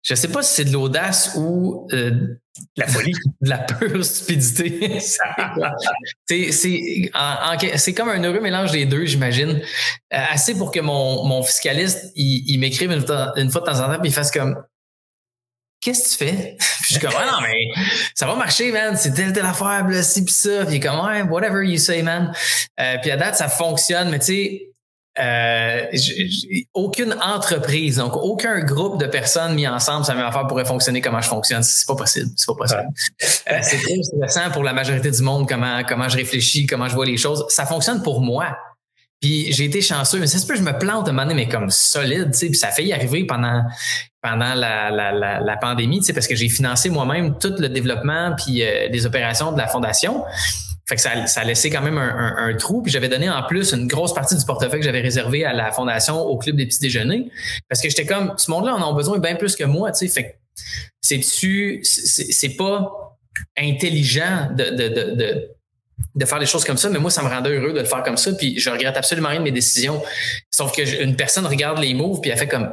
Je 0.07 0.15
sais 0.15 0.29
pas 0.29 0.41
si 0.41 0.55
c'est 0.55 0.63
de 0.63 0.71
l'audace 0.71 1.33
ou 1.35 1.85
euh, 1.91 2.39
la 2.77 2.87
folie, 2.87 3.11
de 3.41 3.49
la 3.49 3.57
pure 3.57 4.05
stupidité. 4.05 4.99
c'est 6.29 7.93
comme 7.93 8.07
un 8.07 8.23
heureux 8.23 8.39
mélange 8.39 8.71
des 8.71 8.85
deux, 8.85 9.05
j'imagine. 9.05 9.61
Euh, 10.13 10.23
assez 10.29 10.57
pour 10.57 10.71
que 10.71 10.79
mon, 10.79 11.25
mon 11.25 11.43
fiscaliste 11.43 12.13
il, 12.15 12.57
m'écrive 12.57 12.93
une, 12.93 13.03
une, 13.35 13.51
fois 13.51 13.61
de 13.61 13.65
temps 13.65 13.81
en 13.81 13.93
temps, 13.93 13.99
puis 13.99 14.09
il 14.09 14.13
fasse 14.13 14.31
comme 14.31 14.55
qu'est-ce 15.81 16.17
que 16.17 16.23
tu 16.23 16.31
fais? 16.31 16.55
puis 16.57 16.67
je 16.83 16.93
suis 16.93 16.99
comme, 17.01 17.13
ah 17.13 17.29
non, 17.29 17.41
mais 17.41 17.67
ça 18.15 18.27
va 18.27 18.35
marcher, 18.35 18.71
man. 18.71 18.95
C'est 18.95 19.13
telle, 19.13 19.33
telle 19.33 19.45
affaire, 19.45 19.85
là, 19.89 20.03
ci, 20.03 20.23
pis 20.23 20.31
ça. 20.31 20.63
Puis 20.63 20.75
il 20.75 20.77
est 20.77 20.79
comme, 20.79 21.05
ouais, 21.05 21.23
whatever 21.23 21.65
you 21.65 21.77
say, 21.77 22.01
man. 22.01 22.31
Euh, 22.79 22.95
puis 23.01 23.11
à 23.11 23.17
date, 23.17 23.35
ça 23.35 23.49
fonctionne, 23.49 24.09
mais 24.09 24.19
tu 24.19 24.25
sais, 24.27 24.69
euh, 25.19 25.85
aucune 26.73 27.15
entreprise, 27.21 27.97
donc 27.97 28.15
aucun 28.15 28.59
groupe 28.63 28.99
de 28.99 29.07
personnes 29.07 29.55
mis 29.55 29.67
ensemble, 29.67 30.05
ça 30.05 30.13
même 30.13 30.25
affaire 30.25 30.45
pourrait 30.47 30.65
fonctionner 30.65 31.01
comment 31.01 31.21
je 31.21 31.27
fonctionne. 31.27 31.63
C'est 31.63 31.87
pas 31.87 31.95
possible. 31.95 32.29
C'est 32.35 32.45
pas 32.47 32.55
possible. 32.55 32.87
Euh, 33.49 33.59
c'est 33.61 33.77
très 33.77 33.93
intéressant 34.13 34.51
pour 34.51 34.63
la 34.63 34.73
majorité 34.73 35.09
du 35.09 35.21
monde 35.21 35.47
comment 35.47 35.81
comment 35.87 36.07
je 36.07 36.17
réfléchis, 36.17 36.65
comment 36.67 36.87
je 36.87 36.93
vois 36.93 37.05
les 37.05 37.17
choses. 37.17 37.45
Ça 37.49 37.65
fonctionne 37.65 38.03
pour 38.03 38.21
moi. 38.21 38.57
Puis 39.19 39.51
j'ai 39.51 39.65
été 39.65 39.81
chanceux, 39.81 40.19
mais 40.19 40.27
ça 40.27 40.37
se 40.37 40.45
peut 40.45 40.53
que 40.53 40.59
je 40.59 40.63
me 40.63 40.77
plante 40.77 41.09
un 41.09 41.11
moment 41.11 41.33
mais 41.33 41.47
comme 41.47 41.71
solide, 41.71 42.31
tu 42.31 42.37
sais, 42.37 42.45
puis 42.47 42.57
ça 42.57 42.67
a 42.67 42.71
failli 42.71 42.93
arriver 42.93 43.25
pendant 43.25 43.63
pendant 44.21 44.53
la, 44.53 44.91
la, 44.91 45.39
la, 45.39 45.57
pandémie, 45.57 45.99
tu 45.99 46.05
sais, 46.05 46.13
parce 46.13 46.27
que 46.27 46.35
j'ai 46.35 46.49
financé 46.49 46.89
moi-même 46.89 47.37
tout 47.37 47.53
le 47.57 47.69
développement 47.69 48.35
puis 48.35 48.61
euh, 48.61 48.89
des 48.89 49.05
opérations 49.05 49.51
de 49.51 49.57
la 49.57 49.67
fondation. 49.67 50.23
Fait 50.87 50.95
que 50.95 51.01
ça, 51.01 51.27
ça 51.27 51.41
a 51.41 51.43
laissé 51.43 51.69
quand 51.69 51.81
même 51.81 51.97
un, 51.97 52.35
un, 52.37 52.53
trou. 52.55 52.81
Puis 52.81 52.91
j'avais 52.91 53.09
donné 53.09 53.29
en 53.29 53.43
plus 53.43 53.73
une 53.73 53.87
grosse 53.87 54.13
partie 54.13 54.37
du 54.37 54.45
portefeuille 54.45 54.79
que 54.79 54.85
j'avais 54.85 55.01
réservé 55.01 55.43
à 55.43 55.53
la 55.53 55.71
fondation 55.71 56.21
au 56.21 56.37
club 56.37 56.55
des 56.55 56.65
petits 56.65 56.79
déjeuners. 56.79 57.29
Parce 57.67 57.81
que 57.81 57.89
j'étais 57.89 58.05
comme, 58.05 58.33
ce 58.37 58.49
monde-là 58.51 58.75
en 58.75 58.89
a 58.89 58.93
besoin 58.93 59.19
bien 59.19 59.35
plus 59.35 59.55
que 59.55 59.65
moi, 59.65 59.91
tu 59.91 60.07
sais. 60.07 60.13
Fait 60.13 60.31
que 60.31 60.63
c'est-tu, 61.01 61.81
c'est 61.83 62.55
pas 62.55 63.17
intelligent 63.57 64.49
de, 64.55 64.63
de, 64.63 64.87
de, 64.87 65.15
de 65.15 65.57
de 66.15 66.25
faire 66.25 66.39
des 66.39 66.45
choses 66.45 66.63
comme 66.63 66.77
ça, 66.77 66.89
mais 66.89 66.99
moi, 66.99 67.11
ça 67.11 67.23
me 67.23 67.27
rendait 67.27 67.49
heureux 67.49 67.73
de 67.73 67.79
le 67.79 67.85
faire 67.85 68.03
comme 68.03 68.17
ça, 68.17 68.31
puis 68.33 68.59
je 68.59 68.69
regrette 68.69 68.97
absolument 68.97 69.29
rien 69.29 69.39
de 69.39 69.43
mes 69.43 69.51
décisions. 69.51 70.01
Sauf 70.51 70.75
que 70.75 71.03
une 71.03 71.15
personne 71.15 71.45
regarde 71.45 71.79
les 71.79 71.93
moves, 71.93 72.21
puis 72.21 72.31
elle 72.31 72.37
fait 72.37 72.47
comme 72.47 72.71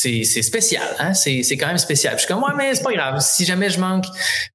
c'est 0.00 0.42
spécial, 0.42 0.86
hein? 0.98 1.12
C'est 1.12 1.56
quand 1.58 1.66
même 1.66 1.78
spécial. 1.78 2.14
je 2.14 2.20
suis 2.20 2.28
comme, 2.28 2.42
ouais, 2.42 2.52
mais 2.56 2.74
c'est 2.74 2.82
pas 2.82 2.92
grave. 2.92 3.20
Si 3.20 3.44
jamais 3.44 3.68
je 3.68 3.78
manque 3.78 4.06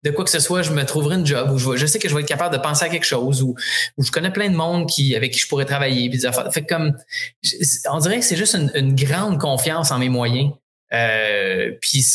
de 0.04 0.10
quoi 0.10 0.26
que 0.26 0.32
ce 0.32 0.40
soit, 0.40 0.64
je 0.64 0.72
me 0.72 0.84
trouverai 0.84 1.16
une 1.16 1.26
job 1.26 1.52
ou 1.52 1.60
je, 1.76 1.86
sais 1.86 2.00
que 2.00 2.10
je 2.10 2.16
vais 2.16 2.22
être 2.22 2.28
capable 2.28 2.56
de 2.56 2.62
penser 2.62 2.86
à 2.86 2.90
quelque 2.90 3.06
chose 3.06 3.44
ou, 3.44 3.56
ou 3.98 4.04
je 4.04 4.12
connais 4.12 4.32
plein 4.32 4.50
de 4.50 4.56
monde 4.56 4.90
qui, 4.90 5.16
avec 5.16 5.34
qui 5.34 5.40
je 5.40 5.48
pourrais 5.48 5.66
travailler. 5.66 6.10
Puis 6.10 6.22
Fait 6.52 6.66
comme, 6.66 6.98
on 7.92 8.00
dirait 8.00 8.20
que 8.20 8.26
c'est 8.26 8.36
juste 8.36 8.56
une, 8.56 8.96
grande 8.96 9.40
confiance 9.40 9.92
en 9.92 10.00
mes 10.00 10.10
moyens. 10.10 10.52
Euh, 10.94 11.72
puis 11.82 12.06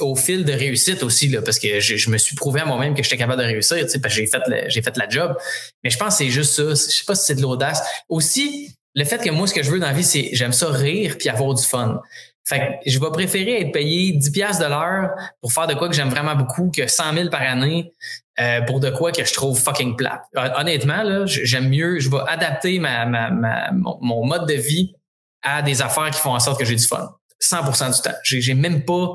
au 0.00 0.16
fil 0.16 0.44
de 0.44 0.52
réussite 0.52 1.02
aussi 1.02 1.28
là, 1.28 1.42
parce 1.42 1.58
que 1.58 1.78
je, 1.80 2.10
me 2.10 2.18
suis 2.18 2.34
prouvé 2.34 2.60
à 2.60 2.64
moi-même 2.64 2.94
que 2.94 3.02
j'étais 3.02 3.18
capable 3.18 3.40
de 3.40 3.46
réussir, 3.46 3.78
tu 3.82 3.88
sais, 3.88 4.00
parce 4.00 4.14
que 4.14 4.20
j'ai 4.20 4.26
fait 4.26 4.82
fait 4.82 4.96
la 4.96 5.08
job. 5.08 5.36
Mais 5.82 5.90
je 5.90 5.98
pense 5.98 6.18
que 6.18 6.24
c'est 6.24 6.30
juste 6.30 6.54
ça. 6.54 6.70
Je 6.70 6.74
sais 6.74 7.04
pas 7.06 7.14
si 7.14 7.26
c'est 7.26 7.34
de 7.36 7.42
l'audace. 7.42 7.82
Aussi, 8.08 8.74
le 8.94 9.04
fait 9.04 9.22
que 9.22 9.30
moi, 9.30 9.46
ce 9.46 9.54
que 9.54 9.62
je 9.62 9.70
veux 9.70 9.80
dans 9.80 9.86
la 9.86 9.92
vie, 9.92 10.04
c'est 10.04 10.30
j'aime 10.32 10.52
ça 10.52 10.70
rire 10.70 11.16
puis 11.18 11.28
avoir 11.28 11.54
du 11.54 11.64
fun. 11.64 12.00
Fait 12.46 12.78
que 12.84 12.90
je 12.90 12.98
vais 12.98 13.10
préférer 13.10 13.62
être 13.62 13.72
payé 13.72 14.12
10 14.12 14.30
pièces 14.30 14.58
de 14.58 14.66
l'heure 14.66 15.10
pour 15.40 15.52
faire 15.52 15.66
de 15.66 15.74
quoi 15.74 15.88
que 15.88 15.94
j'aime 15.94 16.10
vraiment 16.10 16.34
beaucoup 16.34 16.70
que 16.70 16.86
100 16.86 17.14
000 17.14 17.30
par 17.30 17.40
année 17.40 17.92
euh, 18.38 18.60
pour 18.62 18.80
de 18.80 18.90
quoi 18.90 19.12
que 19.12 19.24
je 19.24 19.32
trouve 19.32 19.58
fucking 19.58 19.96
plate. 19.96 20.22
Honnêtement, 20.34 21.02
là, 21.02 21.24
j'aime 21.24 21.68
mieux, 21.70 22.00
je 22.00 22.10
vais 22.10 22.18
adapter 22.26 22.78
ma, 22.78 23.06
ma, 23.06 23.30
ma 23.30 23.70
mon, 23.72 24.26
mode 24.26 24.46
de 24.46 24.54
vie 24.54 24.94
à 25.42 25.62
des 25.62 25.80
affaires 25.80 26.10
qui 26.10 26.20
font 26.20 26.34
en 26.34 26.40
sorte 26.40 26.58
que 26.58 26.66
j'ai 26.66 26.76
du 26.76 26.84
fun. 26.84 27.14
100% 27.40 27.94
du 27.94 28.02
temps. 28.02 28.16
J'ai 28.24 28.54
même 28.54 28.84
pas 28.84 29.14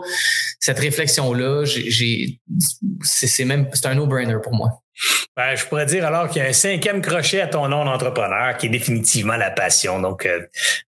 cette 0.60 0.80
réflexion-là. 0.80 1.66
J'ai, 1.66 2.40
c'est 3.02 3.46
même, 3.46 3.70
c'est 3.74 3.86
un 3.88 3.96
no-brainer 3.96 4.38
pour 4.44 4.54
moi. 4.54 4.82
Ben, 5.36 5.56
je 5.56 5.66
pourrais 5.66 5.86
dire 5.86 6.06
alors 6.06 6.28
qu'il 6.28 6.42
y 6.42 6.46
a 6.46 6.50
un 6.50 6.54
cinquième 6.54 7.02
crochet 7.02 7.42
à 7.42 7.48
ton 7.48 7.68
nom 7.68 7.86
d'entrepreneur 7.86 8.58
qui 8.58 8.66
est 8.66 8.70
définitivement 8.70 9.38
la 9.38 9.52
passion. 9.52 10.02
Donc, 10.02 10.26
euh, 10.26 10.42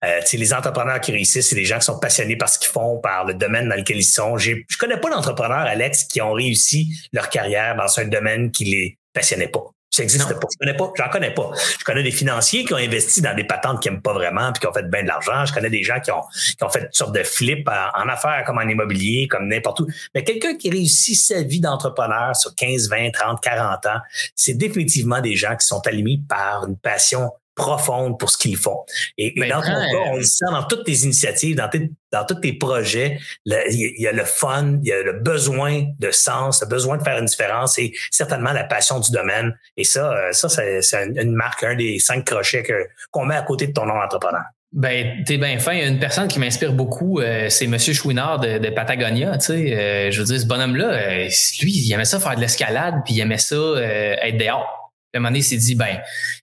euh 0.04 0.20
les 0.32 0.54
entrepreneurs 0.54 1.00
qui 1.00 1.12
réussissent, 1.12 1.48
c'est 1.48 1.54
des 1.54 1.64
gens 1.64 1.78
qui 1.78 1.84
sont 1.84 1.98
passionnés 1.98 2.36
par 2.36 2.48
ce 2.48 2.58
qu'ils 2.58 2.70
font, 2.70 2.98
par 2.98 3.26
le 3.26 3.34
domaine 3.34 3.68
dans 3.68 3.76
lequel 3.76 3.98
ils 3.98 4.04
sont. 4.04 4.38
Je 4.38 4.54
connais 4.78 4.98
pas 4.98 5.10
d'entrepreneurs, 5.10 5.66
Alex, 5.66 6.04
qui 6.04 6.22
ont 6.22 6.32
réussi 6.32 6.88
leur 7.12 7.28
carrière 7.28 7.76
dans 7.76 7.98
un 7.98 8.06
domaine 8.06 8.50
qui 8.50 8.64
les 8.64 8.98
passionnait 9.12 9.48
pas. 9.48 9.64
Ça 9.98 10.04
n'existe 10.04 10.28
pas. 10.28 10.46
Je 10.52 10.58
connais 10.58 10.76
pas. 10.76 10.92
J'en 10.96 11.08
connais 11.08 11.34
pas. 11.34 11.50
Je 11.80 11.84
connais 11.84 12.04
des 12.04 12.12
financiers 12.12 12.64
qui 12.64 12.72
ont 12.72 12.76
investi 12.76 13.20
dans 13.20 13.34
des 13.34 13.42
patentes 13.42 13.82
qu'ils 13.82 13.90
n'aiment 13.90 14.00
pas 14.00 14.12
vraiment 14.12 14.52
puis 14.52 14.60
qui 14.60 14.66
ont 14.68 14.72
fait 14.72 14.88
bien 14.88 15.02
de 15.02 15.08
l'argent. 15.08 15.44
Je 15.44 15.52
connais 15.52 15.70
des 15.70 15.82
gens 15.82 15.98
qui 15.98 16.12
ont, 16.12 16.22
qui 16.56 16.62
ont 16.62 16.68
fait 16.68 16.84
toutes 16.84 16.94
sortes 16.94 17.14
de 17.14 17.24
flips 17.24 17.68
en, 17.68 18.08
affaires 18.08 18.44
comme 18.46 18.58
en 18.58 18.68
immobilier, 18.68 19.26
comme 19.26 19.48
n'importe 19.48 19.80
où. 19.80 19.88
Mais 20.14 20.22
quelqu'un 20.22 20.56
qui 20.56 20.70
réussit 20.70 21.16
sa 21.16 21.42
vie 21.42 21.58
d'entrepreneur 21.58 22.36
sur 22.36 22.54
15, 22.54 22.88
20, 22.90 23.10
30, 23.10 23.40
40 23.40 23.86
ans, 23.86 23.98
c'est 24.36 24.54
définitivement 24.54 25.20
des 25.20 25.34
gens 25.34 25.56
qui 25.56 25.66
sont 25.66 25.84
alignés 25.84 26.20
par 26.28 26.64
une 26.68 26.76
passion 26.76 27.32
profonde 27.58 28.18
pour 28.18 28.30
ce 28.30 28.38
qu'ils 28.38 28.56
font. 28.56 28.78
Et, 29.18 29.34
ben, 29.36 29.50
dans 29.50 29.60
ton 29.60 29.66
cas, 29.66 30.10
on 30.12 30.16
le 30.16 30.22
sent 30.22 30.46
dans 30.50 30.62
toutes 30.62 30.84
tes 30.84 30.94
initiatives, 31.02 31.56
dans, 31.56 31.68
dans 32.12 32.24
tous 32.24 32.36
tes 32.36 32.54
projets, 32.54 33.18
il 33.44 33.94
y 33.98 34.06
a 34.06 34.12
le 34.12 34.24
fun, 34.24 34.78
il 34.82 34.88
y 34.88 34.92
a 34.92 35.02
le 35.02 35.12
besoin 35.12 35.84
de 35.98 36.10
sens, 36.10 36.62
le 36.62 36.68
besoin 36.68 36.96
de 36.96 37.02
faire 37.02 37.18
une 37.18 37.26
différence 37.26 37.78
et 37.78 37.92
certainement 38.10 38.52
la 38.52 38.64
passion 38.64 39.00
du 39.00 39.10
domaine. 39.10 39.54
Et 39.76 39.84
ça, 39.84 40.12
euh, 40.12 40.32
ça 40.32 40.48
c'est 40.48 40.80
une 41.16 41.34
marque, 41.34 41.64
un 41.64 41.74
des 41.74 41.98
cinq 41.98 42.24
crochets 42.24 42.64
qu'on 43.10 43.26
met 43.26 43.36
à 43.36 43.42
côté 43.42 43.66
de 43.66 43.72
ton 43.72 43.84
nom 43.84 43.98
d'entrepreneur. 44.00 44.44
Ben, 44.70 45.24
t'es 45.24 45.38
bien 45.38 45.58
fin. 45.58 45.72
Il 45.72 45.78
y 45.80 45.82
a 45.82 45.86
une 45.86 45.98
personne 45.98 46.28
qui 46.28 46.38
m'inspire 46.38 46.72
beaucoup, 46.74 47.20
euh, 47.20 47.48
c'est 47.48 47.66
Monsieur 47.66 47.94
Chouinard 47.94 48.38
de, 48.38 48.58
de 48.58 48.70
Patagonia. 48.70 49.36
Tu 49.38 49.46
sais, 49.46 49.74
euh, 49.74 50.10
je 50.10 50.20
veux 50.20 50.26
dire, 50.26 50.40
ce 50.40 50.46
bonhomme-là, 50.46 51.24
lui, 51.62 51.72
il 51.72 51.92
aimait 51.92 52.04
ça 52.04 52.20
faire 52.20 52.36
de 52.36 52.40
l'escalade, 52.40 52.96
puis 53.04 53.14
il 53.14 53.20
aimait 53.20 53.38
ça 53.38 53.56
être 53.56 54.36
dehors. 54.36 54.77
À 55.14 55.18
un 55.18 55.34
il 55.34 55.42
s'est 55.42 55.56
dit, 55.56 55.74
ben, 55.74 56.00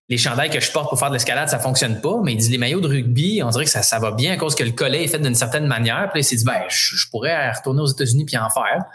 les 0.09 0.18
chandails 0.18 0.49
que 0.49 0.59
je 0.59 0.72
porte 0.72 0.89
pour 0.89 0.97
faire 0.97 1.09
de 1.09 1.13
l'escalade, 1.13 1.49
ça 1.49 1.59
fonctionne 1.59 2.01
pas. 2.01 2.20
Mais 2.24 2.34
il 2.34 2.38
dit, 2.38 2.49
les 2.49 2.57
maillots 2.57 2.82
de 2.82 2.88
rugby, 2.88 3.41
on 3.43 3.49
dirait 3.49 3.66
que 3.66 3.70
ça, 3.70 3.84
ça 3.84 3.99
va 3.99 4.11
bien 4.11 4.34
à 4.34 4.38
cause 4.38 4.55
que 4.55 4.63
le 4.63 4.72
collet 4.72 5.03
est 5.03 5.07
fait 5.07 5.20
d'une 5.20 5.36
certaine 5.36 5.68
manière. 5.68 6.09
Puis 6.11 6.20
là, 6.20 6.22
il 6.22 6.24
s'est 6.24 6.36
dit, 6.36 6.45
ben, 6.45 6.63
je, 6.68 7.07
pourrais 7.11 7.51
retourner 7.51 7.82
aux 7.82 7.88
États-Unis 7.88 8.26
puis 8.26 8.38
en 8.38 8.49
faire. 8.49 8.86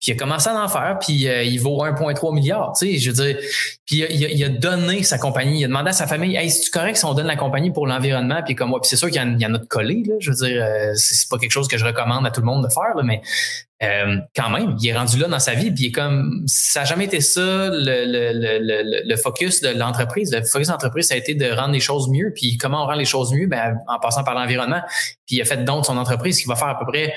Puis 0.00 0.10
il 0.10 0.12
a 0.12 0.16
commencé 0.16 0.50
à 0.50 0.62
en 0.62 0.68
faire, 0.68 0.98
puis 1.00 1.28
euh, 1.28 1.42
il 1.42 1.58
vaut 1.58 1.82
1,3 1.82 2.34
milliard. 2.34 2.74
Tu 2.78 2.92
sais, 2.92 2.98
je 2.98 3.10
veux 3.10 3.24
dire, 3.24 3.38
puis 3.86 4.04
il 4.10 4.44
a, 4.44 4.48
donné 4.50 5.02
sa 5.02 5.16
compagnie. 5.16 5.60
Il 5.60 5.64
a 5.64 5.68
demandé 5.68 5.90
à 5.90 5.94
sa 5.94 6.06
famille, 6.06 6.36
hey, 6.36 6.50
c'est 6.50 6.70
correct 6.70 6.96
si 6.96 7.04
on 7.06 7.14
donne 7.14 7.26
la 7.26 7.36
compagnie 7.36 7.70
pour 7.70 7.86
l'environnement, 7.86 8.42
puis 8.44 8.54
comme 8.54 8.70
moi. 8.70 8.80
Puis 8.80 8.88
c'est 8.90 8.96
sûr 8.96 9.10
qu'il 9.10 9.22
y, 9.22 9.46
en 9.46 9.54
a 9.54 9.58
de 9.58 9.66
collé. 9.66 10.02
Là, 10.06 10.16
je 10.18 10.30
veux 10.30 10.36
dire, 10.36 10.62
euh, 10.62 10.92
c'est 10.94 11.28
pas 11.30 11.38
quelque 11.38 11.52
chose 11.52 11.68
que 11.68 11.78
je 11.78 11.84
recommande 11.86 12.26
à 12.26 12.30
tout 12.30 12.40
le 12.40 12.46
monde 12.46 12.64
de 12.64 12.68
faire, 12.68 12.94
là, 12.94 13.02
mais 13.02 13.22
euh, 13.82 14.16
quand 14.34 14.48
même, 14.50 14.76
il 14.80 14.88
est 14.88 14.96
rendu 14.96 15.18
là 15.18 15.28
dans 15.28 15.38
sa 15.38 15.52
vie, 15.52 15.70
puis 15.70 15.84
il 15.84 15.86
est 15.88 15.92
comme 15.92 16.42
ça 16.46 16.80
n'a 16.80 16.86
jamais 16.86 17.04
été 17.04 17.20
ça 17.20 17.68
le, 17.70 18.04
le, 18.06 18.32
le, 18.32 19.08
le 19.08 19.16
focus 19.16 19.60
de 19.60 19.68
l'entreprise. 19.68 20.32
Le 20.32 20.42
focus 20.42 20.68
de 20.68 20.72
l'entreprise, 20.72 21.08
ça 21.08 21.14
a 21.14 21.18
été 21.18 21.34
de 21.34 21.50
rendre 21.50 21.72
les 21.72 21.80
choses 21.80 22.08
mieux. 22.08 22.32
Puis 22.34 22.56
comment 22.56 22.84
on 22.84 22.86
rend 22.86 22.94
les 22.94 23.04
choses 23.04 23.34
mieux? 23.34 23.46
Ben, 23.46 23.76
en 23.86 23.98
passant 23.98 24.24
par 24.24 24.34
l'environnement. 24.34 24.80
Puis 25.26 25.36
il 25.36 25.42
a 25.42 25.44
fait 25.44 25.64
donc 25.64 25.84
son 25.84 25.98
entreprise 25.98 26.40
qui 26.40 26.48
va 26.48 26.56
faire 26.56 26.68
à 26.68 26.78
peu 26.78 26.86
près 26.86 27.12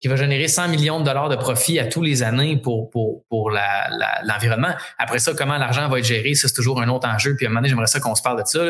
qui 0.00 0.08
va 0.08 0.16
générer 0.16 0.48
100 0.48 0.68
millions 0.68 0.98
de 1.00 1.04
dollars 1.04 1.28
de 1.28 1.36
profit 1.36 1.78
à 1.78 1.84
tous 1.84 2.00
les 2.00 2.22
années 2.22 2.56
pour 2.56 2.88
pour 2.88 3.22
pour 3.28 3.50
l'environnement. 3.50 4.74
Après 4.98 5.18
ça, 5.18 5.34
comment 5.34 5.58
l'argent 5.58 5.86
va 5.88 5.98
être 5.98 6.06
géré, 6.06 6.34
ça 6.34 6.48
c'est 6.48 6.54
toujours 6.54 6.80
un 6.80 6.88
autre 6.88 7.06
enjeu. 7.06 7.36
Puis 7.36 7.44
à 7.44 7.48
un 7.48 7.50
moment 7.50 7.60
donné, 7.60 7.68
j'aimerais 7.68 7.86
ça 7.86 8.00
qu'on 8.00 8.14
se 8.14 8.22
parle 8.22 8.42
de 8.42 8.46
ça, 8.46 8.60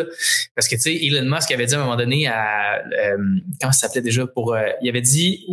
parce 0.57 0.67
que 0.67 0.75
tu 0.75 0.83
sais, 0.83 0.97
Elon 0.97 1.31
Musk 1.31 1.53
avait 1.53 1.67
dit 1.67 1.75
à 1.75 1.79
un 1.79 1.85
moment 1.85 1.97
donné 1.97 2.27
à 2.27 2.79
euh, 2.79 3.17
comment 3.61 3.73
ça 3.73 3.87
s'appelait 3.87 4.03
déjà 4.03 4.27
pour, 4.27 4.55
euh, 4.55 4.63
il 4.83 4.89
avait 4.89 5.01
dit 5.01 5.47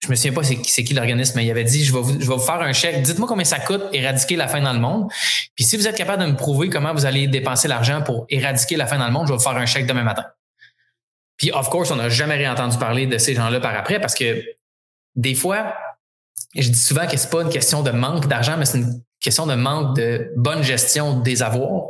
je 0.00 0.08
me 0.08 0.14
souviens 0.14 0.32
pas 0.32 0.42
c'est 0.44 0.84
qui 0.84 0.94
l'organisme, 0.94 1.34
mais 1.36 1.44
il 1.44 1.50
avait 1.50 1.64
dit 1.64 1.84
je 1.84 1.92
vais, 1.92 2.00
vous, 2.00 2.38
faire 2.38 2.60
un 2.60 2.72
chèque. 2.72 3.02
Dites-moi 3.02 3.26
combien 3.26 3.44
ça 3.44 3.58
coûte 3.58 3.82
éradiquer 3.92 4.36
la 4.36 4.46
faim 4.46 4.60
dans 4.60 4.72
le 4.72 4.78
monde. 4.78 5.08
Puis 5.56 5.64
si 5.64 5.76
vous 5.76 5.88
êtes 5.88 5.96
capable 5.96 6.22
de 6.22 6.30
me 6.30 6.36
prouver 6.36 6.68
comment 6.68 6.94
vous 6.94 7.04
allez 7.04 7.26
dépenser 7.26 7.66
l'argent 7.66 8.02
pour 8.02 8.26
éradiquer 8.28 8.76
la 8.76 8.86
faim 8.86 8.98
dans 8.98 9.06
le 9.06 9.12
monde, 9.12 9.26
je 9.26 9.32
vais 9.32 9.38
vous 9.38 9.42
faire 9.42 9.56
un 9.56 9.66
chèque 9.66 9.86
demain 9.86 10.04
matin. 10.04 10.24
Puis 11.36 11.50
of 11.52 11.68
course, 11.68 11.90
on 11.90 11.96
n'a 11.96 12.08
jamais 12.08 12.36
rien 12.36 12.52
entendu 12.52 12.78
parler 12.78 13.06
de 13.06 13.18
ces 13.18 13.34
gens-là 13.34 13.60
par 13.60 13.74
après 13.74 14.00
parce 14.00 14.14
que 14.14 14.44
des 15.16 15.34
fois, 15.34 15.74
je 16.54 16.68
dis 16.68 16.78
souvent 16.78 17.06
que 17.06 17.16
c'est 17.16 17.30
pas 17.30 17.42
une 17.42 17.50
question 17.50 17.82
de 17.82 17.90
manque 17.90 18.28
d'argent, 18.28 18.56
mais 18.56 18.66
c'est 18.66 18.78
une 18.78 19.02
question 19.20 19.46
de 19.46 19.54
manque 19.54 19.96
de 19.96 20.32
bonne 20.36 20.62
gestion 20.62 21.18
des 21.20 21.42
avoirs. 21.42 21.88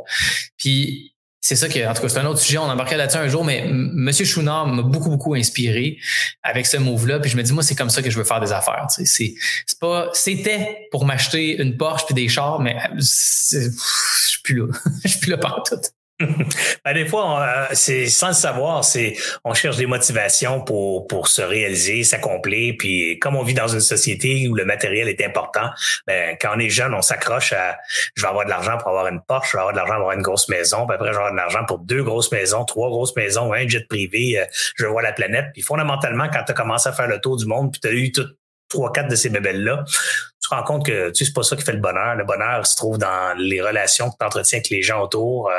Puis 0.57 1.15
c'est 1.41 1.55
ça 1.55 1.69
que, 1.69 1.87
en 1.87 1.93
tout 1.93 2.01
cas, 2.01 2.09
c'est 2.09 2.19
un 2.19 2.25
autre 2.25 2.39
sujet. 2.39 2.57
On 2.57 2.63
embarquait 2.63 2.97
là-dessus 2.97 3.17
un 3.17 3.27
jour, 3.27 3.45
mais 3.45 3.59
M. 3.59 4.11
Chouinard 4.11 4.67
m'a 4.67 4.81
beaucoup, 4.81 5.09
beaucoup 5.09 5.35
inspiré 5.35 5.97
avec 6.43 6.65
ce 6.65 6.77
move-là. 6.77 7.19
Puis 7.19 7.29
je 7.29 7.37
me 7.37 7.43
dis, 7.43 7.53
moi, 7.53 7.63
c'est 7.63 7.75
comme 7.75 7.89
ça 7.89 8.01
que 8.01 8.09
je 8.09 8.17
veux 8.17 8.25
faire 8.25 8.41
des 8.41 8.51
affaires. 8.51 8.87
C'est, 8.89 9.33
pas, 9.79 10.09
c'était 10.13 10.87
pour 10.91 11.05
m'acheter 11.05 11.61
une 11.61 11.77
Porsche 11.77 12.05
puis 12.05 12.15
des 12.15 12.27
chars, 12.27 12.59
mais 12.59 12.77
je 12.97 13.03
suis 13.03 14.41
plus 14.43 14.55
là. 14.55 14.67
Je 15.03 15.09
suis 15.09 15.19
plus 15.19 15.31
là 15.31 15.37
partout. 15.37 15.75
ben, 16.85 16.93
des 16.93 17.05
fois, 17.05 17.41
euh, 17.41 17.65
c'est 17.73 18.07
sans 18.07 18.29
le 18.29 18.33
savoir, 18.33 18.83
c'est 18.83 19.15
on 19.45 19.53
cherche 19.53 19.77
des 19.77 19.85
motivations 19.85 20.61
pour 20.61 21.07
pour 21.07 21.29
se 21.29 21.41
réaliser, 21.41 22.03
s'accomplir. 22.03 22.75
Puis 22.77 23.17
comme 23.19 23.37
on 23.37 23.43
vit 23.43 23.53
dans 23.53 23.69
une 23.69 23.79
société 23.79 24.47
où 24.49 24.55
le 24.55 24.65
matériel 24.65 25.07
est 25.07 25.23
important, 25.23 25.69
ben 26.07 26.35
quand 26.41 26.51
on 26.55 26.59
est 26.59 26.69
jeune, 26.69 26.93
on 26.93 27.01
s'accroche 27.01 27.53
à 27.53 27.77
je 28.15 28.21
vais 28.21 28.27
avoir 28.27 28.43
de 28.43 28.49
l'argent 28.49 28.77
pour 28.77 28.89
avoir 28.89 29.07
une 29.07 29.21
Porsche, 29.21 29.51
je 29.51 29.57
vais 29.57 29.61
avoir 29.61 29.73
de 29.73 29.77
l'argent 29.77 29.93
pour 29.93 30.01
avoir 30.01 30.17
une 30.17 30.21
grosse 30.21 30.49
maison, 30.49 30.85
puis 30.85 30.95
après 30.95 31.07
je 31.07 31.13
vais 31.13 31.17
avoir 31.19 31.31
de 31.31 31.37
l'argent 31.37 31.65
pour 31.65 31.79
deux 31.79 32.03
grosses 32.03 32.31
maisons, 32.33 32.65
trois 32.65 32.89
grosses 32.89 33.15
maisons, 33.15 33.53
un 33.53 33.67
jet 33.67 33.87
privé, 33.87 34.39
euh, 34.39 34.45
je 34.75 34.85
vois 34.85 35.01
la 35.01 35.13
planète. 35.13 35.45
Puis 35.53 35.61
fondamentalement, 35.61 36.27
quand 36.27 36.43
tu 36.43 36.51
as 36.51 36.55
commencé 36.55 36.89
à 36.89 36.91
faire 36.91 37.07
le 37.07 37.19
tour 37.19 37.37
du 37.37 37.45
monde, 37.45 37.71
puis 37.71 37.79
tu 37.79 37.87
as 37.87 37.91
eu 37.91 38.11
tout 38.11 38.27
trois, 38.67 38.91
quatre 38.91 39.09
de 39.09 39.15
ces 39.15 39.29
bébelles 39.29 39.63
là 39.63 39.83
te 40.49 40.55
rends 40.55 40.63
compte 40.63 40.85
que 40.85 41.09
tu 41.09 41.19
sais, 41.19 41.25
c'est 41.25 41.33
pas 41.33 41.43
ça 41.43 41.55
qui 41.55 41.63
fait 41.63 41.73
le 41.73 41.79
bonheur. 41.79 42.15
Le 42.15 42.23
bonheur 42.23 42.65
se 42.65 42.75
trouve 42.75 42.97
dans 42.97 43.37
les 43.37 43.61
relations 43.61 44.09
que 44.09 44.15
tu 44.19 44.25
entretiens 44.25 44.57
avec 44.57 44.69
les 44.69 44.81
gens 44.81 45.01
autour, 45.01 45.49
euh, 45.49 45.53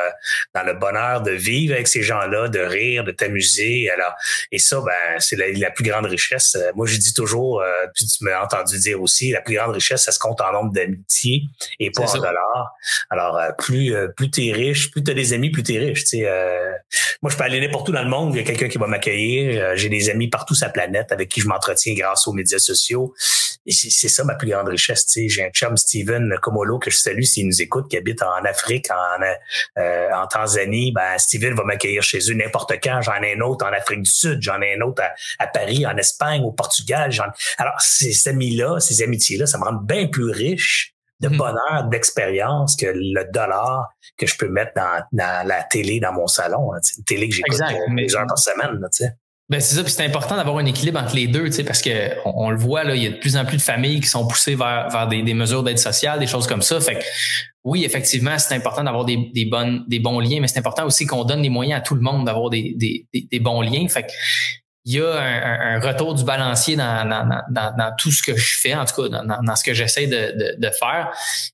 dans 0.53 0.63
le 0.63 0.73
bonheur 0.73 1.21
de 1.21 1.31
vivre 1.31 1.73
avec 1.73 1.87
ces 1.87 2.01
gens-là, 2.01 2.49
de 2.49 2.59
rire, 2.59 3.03
de 3.03 3.11
t'amuser. 3.11 3.89
Alors, 3.89 4.13
et 4.51 4.59
ça, 4.59 4.81
ben, 4.81 5.19
c'est 5.19 5.37
la, 5.37 5.71
plus 5.71 5.85
grande 5.85 6.05
richesse. 6.05 6.55
Euh, 6.55 6.71
moi, 6.75 6.85
je 6.85 6.97
dis 6.97 7.13
toujours, 7.13 7.61
euh, 7.61 7.71
puis 7.95 8.05
tu 8.05 8.23
m'as 8.23 8.43
entendu 8.43 8.77
dire 8.79 9.01
aussi, 9.01 9.31
la 9.31 9.41
plus 9.41 9.55
grande 9.55 9.71
richesse, 9.71 10.03
ça 10.03 10.11
se 10.11 10.19
compte 10.19 10.41
en 10.41 10.51
nombre 10.51 10.73
d'amitiés 10.73 11.43
et 11.79 11.91
pas 11.91 12.03
en 12.03 12.17
dollars. 12.17 12.75
Alors, 13.09 13.39
plus 13.57 13.95
plus 14.15 14.29
t'es 14.29 14.51
riche, 14.51 14.91
plus 14.91 15.03
t'as 15.03 15.13
des 15.13 15.33
amis, 15.33 15.49
plus 15.49 15.63
t'es 15.63 15.77
riche. 15.77 16.03
Tu 16.03 16.17
sais, 16.17 16.29
moi, 17.21 17.31
je 17.31 17.37
peux 17.37 17.43
aller 17.43 17.59
n'importe 17.59 17.89
où 17.89 17.91
dans 17.91 18.03
le 18.03 18.09
monde, 18.09 18.35
il 18.35 18.37
y 18.37 18.41
a 18.41 18.43
quelqu'un 18.43 18.67
qui 18.67 18.77
va 18.77 18.87
m'accueillir. 18.87 19.75
J'ai 19.75 19.89
des 19.89 20.09
amis 20.09 20.29
partout 20.29 20.55
sur 20.55 20.67
la 20.67 20.73
planète 20.73 21.11
avec 21.11 21.29
qui 21.29 21.39
je 21.39 21.47
m'entretiens 21.47 21.93
grâce 21.93 22.27
aux 22.27 22.33
médias 22.33 22.59
sociaux. 22.59 23.13
Et 23.65 23.71
c'est 23.71 24.09
ça 24.09 24.23
ma 24.23 24.35
plus 24.35 24.49
grande 24.49 24.67
richesse 24.67 24.80
j'ai 24.81 25.43
un 25.43 25.49
chum, 25.49 25.77
Steven 25.77 26.33
Komolo, 26.41 26.79
que 26.79 26.91
je 26.91 26.97
salue 26.97 27.23
s'il 27.23 27.47
nous 27.47 27.61
écoute, 27.61 27.89
qui 27.89 27.97
habite 27.97 28.21
en 28.21 28.43
Afrique, 28.45 28.89
en, 28.91 29.23
euh, 29.81 30.09
en 30.13 30.27
Tanzanie. 30.27 30.91
Ben, 30.91 31.17
Steven 31.17 31.53
va 31.53 31.63
m'accueillir 31.63 32.03
chez 32.03 32.19
eux 32.29 32.33
n'importe 32.33 32.73
quand. 32.83 33.01
J'en 33.01 33.21
ai 33.21 33.35
un 33.35 33.41
autre 33.41 33.65
en 33.65 33.71
Afrique 33.71 34.03
du 34.03 34.11
Sud, 34.11 34.41
j'en 34.41 34.61
ai 34.61 34.75
un 34.75 34.81
autre 34.81 35.03
à, 35.39 35.47
Paris, 35.47 35.85
en 35.85 35.97
Espagne, 35.97 36.43
au 36.43 36.51
Portugal. 36.51 37.11
Alors, 37.57 37.79
ces 37.79 38.27
amis-là, 38.27 38.79
ces 38.79 39.01
amitiés-là, 39.03 39.45
ça 39.45 39.57
me 39.57 39.63
rend 39.63 39.73
bien 39.73 40.07
plus 40.07 40.31
riche 40.31 40.93
de 41.19 41.29
mhm. 41.29 41.37
bonheur, 41.37 41.83
d'expérience 41.89 42.75
que 42.75 42.87
le 42.87 43.31
dollar 43.31 43.89
que 44.17 44.27
je 44.27 44.35
peux 44.37 44.49
mettre 44.49 44.73
dans, 44.75 45.47
la 45.47 45.63
télé 45.63 45.99
dans 45.99 46.13
mon 46.13 46.27
salon. 46.27 46.71
une 46.73 47.03
télé 47.05 47.29
que 47.29 47.35
j'écoute 47.35 47.59
des 47.95 48.15
heures 48.15 48.27
par 48.27 48.37
semaine. 48.37 48.79
Là, 48.79 48.87
ben 49.51 49.59
c'est 49.59 49.75
ça, 49.75 49.83
puis 49.83 49.91
c'est 49.91 50.05
important 50.05 50.37
d'avoir 50.37 50.59
un 50.59 50.65
équilibre 50.65 50.97
entre 50.97 51.13
les 51.13 51.27
deux, 51.27 51.49
parce 51.65 51.81
que 51.81 51.89
on, 52.23 52.51
le 52.51 52.57
voit 52.57 52.85
là, 52.85 52.95
il 52.95 53.03
y 53.03 53.05
a 53.05 53.09
de 53.09 53.17
plus 53.17 53.35
en 53.35 53.43
plus 53.43 53.57
de 53.57 53.61
familles 53.61 53.99
qui 53.99 54.07
sont 54.07 54.25
poussées 54.25 54.55
vers, 54.55 54.87
vers 54.89 55.09
des, 55.09 55.23
des 55.23 55.33
mesures 55.33 55.61
d'aide 55.61 55.77
sociale, 55.77 56.19
des 56.19 56.27
choses 56.27 56.47
comme 56.47 56.61
ça. 56.61 56.79
Fait 56.79 56.95
que 56.95 57.03
oui, 57.65 57.83
effectivement, 57.83 58.39
c'est 58.39 58.55
important 58.55 58.81
d'avoir 58.81 59.03
des, 59.03 59.29
des 59.35 59.43
bonnes, 59.43 59.83
des 59.89 59.99
bons 59.99 60.21
liens, 60.21 60.39
mais 60.39 60.47
c'est 60.47 60.59
important 60.59 60.85
aussi 60.85 61.05
qu'on 61.05 61.25
donne 61.25 61.41
les 61.41 61.49
moyens 61.49 61.81
à 61.81 61.81
tout 61.81 61.95
le 61.95 62.01
monde 62.01 62.25
d'avoir 62.25 62.49
des, 62.49 62.75
des, 62.77 63.05
des, 63.13 63.39
bons 63.41 63.59
liens. 63.59 63.89
Fait 63.89 64.03
que 64.03 64.11
il 64.85 64.93
y 64.93 65.01
a 65.01 65.19
un, 65.21 65.81
retour 65.81 66.15
du 66.15 66.23
balancier 66.23 66.77
dans, 66.77 67.05
dans, 67.05 67.75
dans, 67.77 67.91
tout 67.97 68.09
ce 68.09 68.23
que 68.23 68.37
je 68.37 68.57
fais, 68.57 68.73
en 68.73 68.85
tout 68.85 69.03
cas 69.03 69.09
dans, 69.09 69.55
ce 69.57 69.65
que 69.65 69.73
j'essaie 69.73 70.07
de, 70.07 70.55
de, 70.57 70.69
faire. 70.69 71.11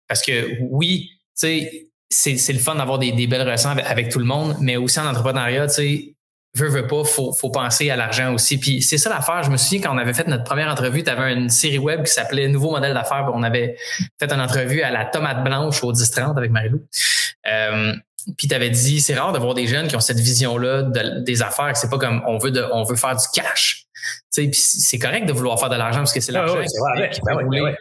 Parce 0.08 0.22
que 0.22 0.56
oui, 0.70 1.10
tu 1.36 1.48
sais, 1.48 2.38
c'est 2.38 2.54
le 2.54 2.60
fun 2.60 2.76
d'avoir 2.76 3.00
des, 3.00 3.12
des, 3.12 3.26
belles 3.26 3.42
relations 3.42 3.72
avec, 3.72 4.10
tout 4.10 4.20
le 4.20 4.26
monde, 4.26 4.56
mais 4.62 4.78
aussi 4.78 5.00
en 5.00 5.08
entrepreneuriat, 5.08 5.66
tu 5.66 5.74
sais, 5.74 6.17
veux, 6.58 6.70
veux 6.70 6.88
pas, 6.88 7.04
faut, 7.04 7.34
faut 7.34 7.50
penser 7.50 7.90
à 7.90 7.96
l'argent 7.96 8.34
aussi. 8.34 8.58
Puis 8.58 8.82
c'est 8.82 8.98
ça 8.98 9.10
l'affaire. 9.10 9.44
Je 9.44 9.50
me 9.50 9.58
souviens 9.58 9.82
quand 9.82 9.96
on 9.96 9.98
avait 9.98 10.14
fait 10.14 10.28
notre 10.28 10.44
première 10.44 10.70
entrevue, 10.70 11.04
tu 11.04 11.10
avais 11.10 11.34
une 11.34 11.50
série 11.50 11.78
web 11.78 12.04
qui 12.04 12.12
s'appelait 12.12 12.48
Nouveau 12.48 12.72
modèle 12.72 12.94
d'affaires. 12.94 13.30
On 13.34 13.44
avait 13.44 13.78
fait 14.20 14.32
une 14.32 14.42
entrevue 14.42 14.82
à 14.82 14.92
la 14.92 15.06
tomate 15.06 15.44
blanche 15.44 15.84
au 15.84 15.94
10-30 15.94 16.38
avec 16.38 16.52
Marilou. 16.52 16.82
Euh, 17.48 17.94
puis 18.38 18.48
tu 18.48 18.56
avais 18.56 18.70
dit, 18.70 19.00
c'est 19.00 19.16
rare 19.16 19.32
de 19.32 19.40
voir 19.40 19.54
des 19.54 19.68
jeunes 19.68 19.88
qui 19.88 19.96
ont 19.96 20.02
cette 20.02 20.20
vision-là 20.20 20.84
des 21.22 21.42
affaires, 21.42 21.78
c'est 21.78 21.90
pas 21.90 21.98
comme 21.98 22.22
on 22.28 22.38
veut 22.38 22.52
de, 22.52 22.66
on 22.74 22.84
veut 22.84 22.98
faire 22.98 23.16
du 23.16 23.26
cash. 23.34 23.86
C'est 24.30 25.00
correct 25.00 25.26
de 25.26 25.34
vouloir 25.34 25.60
faire 25.60 25.70
de 25.70 25.76
l'argent 25.76 26.00
parce 26.00 26.14
que 26.14 26.20
c'est 26.20 26.32
l'argent 26.32 26.62
qui 27.12 27.22
ben 27.24 27.76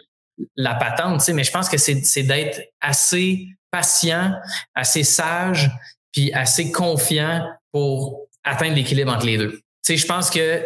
la 0.55 0.75
patente, 0.75 1.27
mais 1.29 1.43
je 1.43 1.51
pense 1.51 1.67
que 1.67 1.77
c'est 1.77 2.23
d'être 2.23 2.61
assez 2.79 3.47
patient, 3.71 4.33
assez 4.75 5.03
sage, 5.03 5.69
puis 6.11 6.31
assez 6.33 6.71
confiant 6.71 7.45
pour 7.71 8.26
atteindre 8.47 8.75
l'équilibre 8.75 9.13
entre 9.13 9.25
les 9.25 9.37
deux. 9.37 9.59
je 9.87 10.05
pense 10.05 10.29
que 10.29 10.61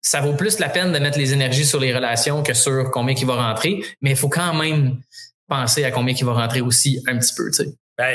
ça 0.00 0.20
vaut 0.20 0.34
plus 0.34 0.58
la 0.58 0.68
peine 0.68 0.92
de 0.92 0.98
mettre 0.98 1.18
les 1.18 1.32
énergies 1.32 1.66
sur 1.66 1.80
les 1.80 1.94
relations 1.94 2.42
que 2.42 2.54
sur 2.54 2.90
combien 2.90 3.14
qui 3.14 3.24
va 3.24 3.34
rentrer, 3.34 3.80
mais 4.00 4.10
il 4.10 4.16
faut 4.16 4.28
quand 4.28 4.54
même 4.54 5.00
penser 5.48 5.84
à 5.84 5.90
combien 5.90 6.14
qui 6.14 6.24
va 6.24 6.32
rentrer 6.32 6.60
aussi 6.60 7.02
un 7.06 7.18
petit 7.18 7.34
peu. 7.34 7.50
sais. 7.52 7.66
Ben, 7.98 8.14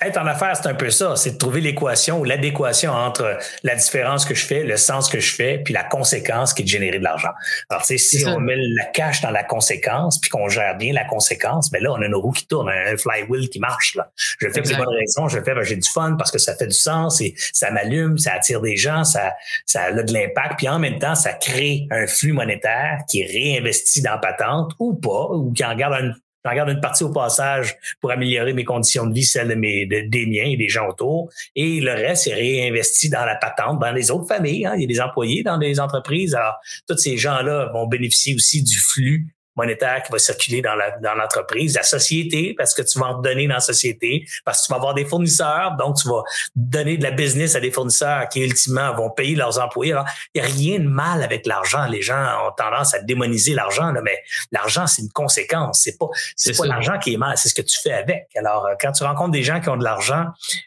être 0.00 0.16
en 0.16 0.26
affaires, 0.26 0.56
c'est 0.56 0.66
un 0.66 0.74
peu 0.74 0.88
ça. 0.88 1.14
C'est 1.16 1.32
de 1.32 1.36
trouver 1.36 1.60
l'équation 1.60 2.20
ou 2.20 2.24
l'adéquation 2.24 2.90
entre 2.90 3.38
la 3.62 3.74
différence 3.74 4.24
que 4.24 4.34
je 4.34 4.46
fais, 4.46 4.62
le 4.62 4.78
sens 4.78 5.10
que 5.10 5.20
je 5.20 5.34
fais, 5.34 5.58
puis 5.58 5.74
la 5.74 5.84
conséquence 5.84 6.54
qui 6.54 6.62
est 6.62 6.64
de 6.64 6.70
générer 6.70 6.98
de 6.98 7.04
l'argent. 7.04 7.32
Alors, 7.68 7.82
tu 7.82 7.98
sais, 7.98 8.18
si 8.18 8.26
on 8.26 8.40
met 8.40 8.56
la 8.56 8.84
cash 8.86 9.20
dans 9.20 9.30
la 9.30 9.44
conséquence, 9.44 10.18
puis 10.18 10.30
qu'on 10.30 10.48
gère 10.48 10.76
bien 10.78 10.94
la 10.94 11.04
conséquence, 11.04 11.70
ben 11.70 11.82
là, 11.82 11.92
on 11.92 12.00
a 12.00 12.08
nos 12.08 12.20
roues 12.20 12.32
qui 12.32 12.46
tournent, 12.46 12.70
un 12.70 12.96
flywheel 12.96 13.50
qui 13.50 13.60
marche. 13.60 13.94
Là. 13.94 14.10
Je 14.40 14.46
le 14.46 14.52
fais 14.52 14.62
pour 14.62 14.70
les 14.70 14.76
bonnes 14.76 14.96
raisons. 14.96 15.28
Je 15.28 15.36
le 15.36 15.44
fais 15.44 15.52
parce 15.52 15.68
que 15.68 15.74
j'ai 15.74 15.80
du 15.80 15.90
fun, 15.90 16.16
parce 16.16 16.30
que 16.30 16.38
ça 16.38 16.56
fait 16.56 16.66
du 16.66 16.72
sens, 16.72 17.20
et 17.20 17.34
ça 17.52 17.70
m'allume, 17.70 18.16
ça 18.16 18.32
attire 18.32 18.62
des 18.62 18.76
gens, 18.76 19.04
ça, 19.04 19.34
ça 19.66 19.82
a 19.82 19.92
de 19.92 20.12
l'impact, 20.12 20.54
puis 20.56 20.68
en 20.68 20.78
même 20.78 20.98
temps, 20.98 21.14
ça 21.14 21.34
crée 21.34 21.86
un 21.90 22.06
flux 22.06 22.32
monétaire 22.32 23.00
qui 23.08 23.20
est 23.20 23.26
réinvesti 23.26 24.00
dans 24.00 24.18
patente 24.18 24.72
ou 24.78 24.94
pas, 24.94 25.28
ou 25.30 25.52
qui 25.52 25.62
en 25.62 25.74
garde 25.74 25.92
un 25.92 26.12
J'en 26.44 26.54
garde 26.54 26.68
une 26.68 26.80
partie 26.80 27.04
au 27.04 27.10
passage 27.10 27.76
pour 28.00 28.10
améliorer 28.10 28.52
mes 28.52 28.64
conditions 28.64 29.06
de 29.06 29.14
vie, 29.14 29.24
celles 29.24 29.48
de 29.48 29.54
mes, 29.54 29.86
des 29.86 30.26
miens 30.26 30.44
et 30.44 30.56
des 30.56 30.68
gens 30.68 30.88
autour. 30.88 31.30
Et 31.56 31.80
le 31.80 31.92
reste 31.92 32.26
est 32.26 32.34
réinvesti 32.34 33.08
dans 33.08 33.24
la 33.24 33.36
patente, 33.36 33.80
dans 33.80 33.92
les 33.92 34.10
autres 34.10 34.26
familles. 34.26 34.66
Hein. 34.66 34.74
Il 34.76 34.82
y 34.82 34.84
a 34.84 34.88
des 34.88 35.00
employés 35.00 35.42
dans 35.42 35.56
des 35.56 35.80
entreprises. 35.80 36.34
Alors, 36.34 36.56
tous 36.86 36.98
ces 36.98 37.16
gens-là 37.16 37.70
vont 37.72 37.86
bénéficier 37.86 38.34
aussi 38.34 38.62
du 38.62 38.76
flux 38.76 39.34
monétaire 39.56 40.02
qui 40.02 40.12
va 40.12 40.18
circuler 40.18 40.62
dans 40.62 40.74
la, 40.74 40.90
dans 40.98 41.14
l'entreprise, 41.14 41.74
la 41.74 41.82
société, 41.82 42.54
parce 42.56 42.74
que 42.74 42.82
tu 42.82 42.98
vas 42.98 43.06
en 43.06 43.20
donner 43.20 43.46
dans 43.46 43.54
la 43.54 43.60
société, 43.60 44.26
parce 44.44 44.62
que 44.62 44.66
tu 44.66 44.72
vas 44.72 44.76
avoir 44.76 44.94
des 44.94 45.04
fournisseurs, 45.04 45.76
donc 45.78 45.96
tu 45.96 46.08
vas 46.08 46.22
donner 46.54 46.96
de 46.96 47.02
la 47.02 47.10
business 47.10 47.54
à 47.54 47.60
des 47.60 47.70
fournisseurs 47.70 48.28
qui 48.28 48.40
ultimement 48.40 48.94
vont 48.94 49.10
payer 49.10 49.36
leurs 49.36 49.58
employés. 49.60 49.92
Alors, 49.92 50.06
il 50.34 50.42
n'y 50.42 50.48
a 50.48 50.50
rien 50.50 50.78
de 50.80 50.88
mal 50.88 51.22
avec 51.22 51.46
l'argent. 51.46 51.86
Les 51.86 52.02
gens 52.02 52.46
ont 52.46 52.52
tendance 52.56 52.94
à 52.94 53.00
démoniser 53.00 53.54
l'argent, 53.54 53.92
mais 54.02 54.22
l'argent, 54.52 54.86
c'est 54.86 55.02
une 55.02 55.12
conséquence. 55.12 55.82
C'est 55.82 55.98
pas, 55.98 56.06
c'est, 56.36 56.56
pas 56.56 56.66
l'argent 56.66 56.98
qui 56.98 57.14
est 57.14 57.16
mal, 57.16 57.36
c'est 57.36 57.48
ce 57.48 57.54
que 57.54 57.62
tu 57.62 57.78
fais 57.80 57.92
avec. 57.92 58.28
Alors, 58.36 58.66
euh, 58.66 58.74
quand 58.80 58.92
tu 58.92 59.04
rencontres 59.04 59.32
des 59.32 59.42
gens 59.42 59.60
qui 59.60 59.68
ont 59.68 59.76
de 59.76 59.84
l'argent, 59.84 60.26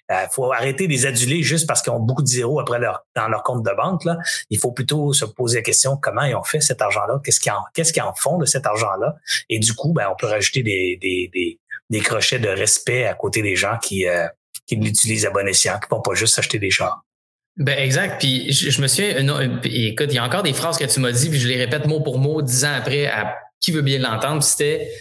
il 0.09 0.13
euh, 0.13 0.27
faut 0.31 0.51
arrêter 0.51 0.87
de 0.87 0.91
les 0.91 1.05
aduler 1.05 1.43
juste 1.43 1.67
parce 1.67 1.81
qu'ils 1.81 1.93
ont 1.93 1.99
beaucoup 1.99 2.21
de 2.21 2.27
zéros 2.27 2.59
après 2.59 2.79
leur, 2.79 3.03
dans 3.15 3.27
leur 3.27 3.43
compte 3.43 3.63
de 3.63 3.71
banque. 3.75 4.05
Là. 4.05 4.17
Il 4.49 4.59
faut 4.59 4.71
plutôt 4.71 5.13
se 5.13 5.25
poser 5.25 5.57
la 5.57 5.63
question 5.63 5.97
comment 5.97 6.23
ils 6.23 6.35
ont 6.35 6.43
fait 6.43 6.61
cet 6.61 6.81
argent-là, 6.81 7.19
qu'est-ce 7.23 7.39
qu'ils 7.39 7.51
en, 7.51 7.63
qu'est-ce 7.73 7.93
qu'ils 7.93 8.03
en 8.03 8.13
font 8.13 8.37
de 8.37 8.45
cet 8.45 8.65
argent 8.65 8.76
là 8.99 9.15
Et 9.49 9.59
du 9.59 9.73
coup, 9.73 9.93
ben, 9.93 10.07
on 10.11 10.15
peut 10.15 10.27
rajouter 10.27 10.63
des, 10.63 10.97
des, 11.01 11.59
des, 11.89 11.99
crochets 11.99 12.39
de 12.39 12.49
respect 12.49 13.05
à 13.05 13.13
côté 13.13 13.41
des 13.41 13.55
gens 13.55 13.77
qui, 13.81 14.07
euh, 14.07 14.27
qui 14.65 14.75
l'utilisent 14.75 15.25
à 15.25 15.31
bon 15.31 15.47
escient, 15.47 15.79
qui 15.79 15.87
vont 15.89 16.01
pas 16.01 16.13
juste 16.13 16.37
acheter 16.37 16.59
des 16.59 16.69
chars. 16.69 17.03
Ben 17.57 17.77
exact. 17.79 18.19
Puis 18.19 18.51
je, 18.51 18.81
me 18.81 18.87
souviens, 18.87 19.17
écoute, 19.63 20.07
il 20.09 20.15
y 20.15 20.17
a 20.19 20.23
encore 20.23 20.43
des 20.43 20.53
phrases 20.53 20.77
que 20.77 20.85
tu 20.85 20.99
m'as 20.99 21.11
dit, 21.11 21.29
puis 21.29 21.39
je 21.39 21.47
les 21.47 21.57
répète 21.57 21.87
mot 21.87 22.01
pour 22.01 22.19
mot 22.19 22.41
dix 22.41 22.65
ans 22.65 22.73
après 22.73 23.07
à 23.07 23.35
qui 23.59 23.71
veut 23.71 23.81
bien 23.81 23.97
l'entendre. 23.97 24.43
C'était 24.43 24.91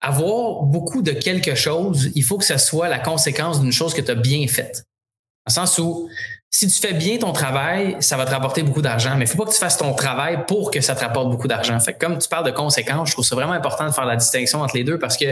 avoir 0.00 0.62
beaucoup 0.62 1.02
de 1.02 1.12
quelque 1.12 1.54
chose, 1.54 2.10
il 2.14 2.22
faut 2.22 2.38
que 2.38 2.44
ce 2.44 2.58
soit 2.58 2.88
la 2.88 2.98
conséquence 2.98 3.60
d'une 3.60 3.72
chose 3.72 3.94
que 3.94 4.00
tu 4.00 4.10
as 4.10 4.14
bien 4.14 4.46
faite. 4.46 4.84
Dans 5.46 5.50
le 5.50 5.66
sens 5.66 5.78
où 5.78 6.08
si 6.56 6.68
tu 6.68 6.80
fais 6.80 6.94
bien 6.94 7.18
ton 7.18 7.32
travail, 7.32 7.98
ça 8.00 8.16
va 8.16 8.24
te 8.24 8.30
rapporter 8.30 8.62
beaucoup 8.62 8.80
d'argent, 8.80 9.14
mais 9.14 9.26
il 9.26 9.28
faut 9.28 9.36
pas 9.36 9.44
que 9.44 9.52
tu 9.52 9.58
fasses 9.58 9.76
ton 9.76 9.92
travail 9.92 10.46
pour 10.46 10.70
que 10.70 10.80
ça 10.80 10.94
te 10.94 11.00
rapporte 11.00 11.28
beaucoup 11.28 11.48
d'argent. 11.48 11.76
Comme 12.00 12.16
tu 12.16 12.30
parles 12.30 12.46
de 12.46 12.50
conséquences, 12.50 13.08
je 13.08 13.12
trouve 13.12 13.26
ça 13.26 13.36
vraiment 13.36 13.52
important 13.52 13.86
de 13.86 13.92
faire 13.92 14.06
la 14.06 14.16
distinction 14.16 14.62
entre 14.62 14.74
les 14.74 14.82
deux 14.82 14.98
parce 14.98 15.18
que 15.18 15.26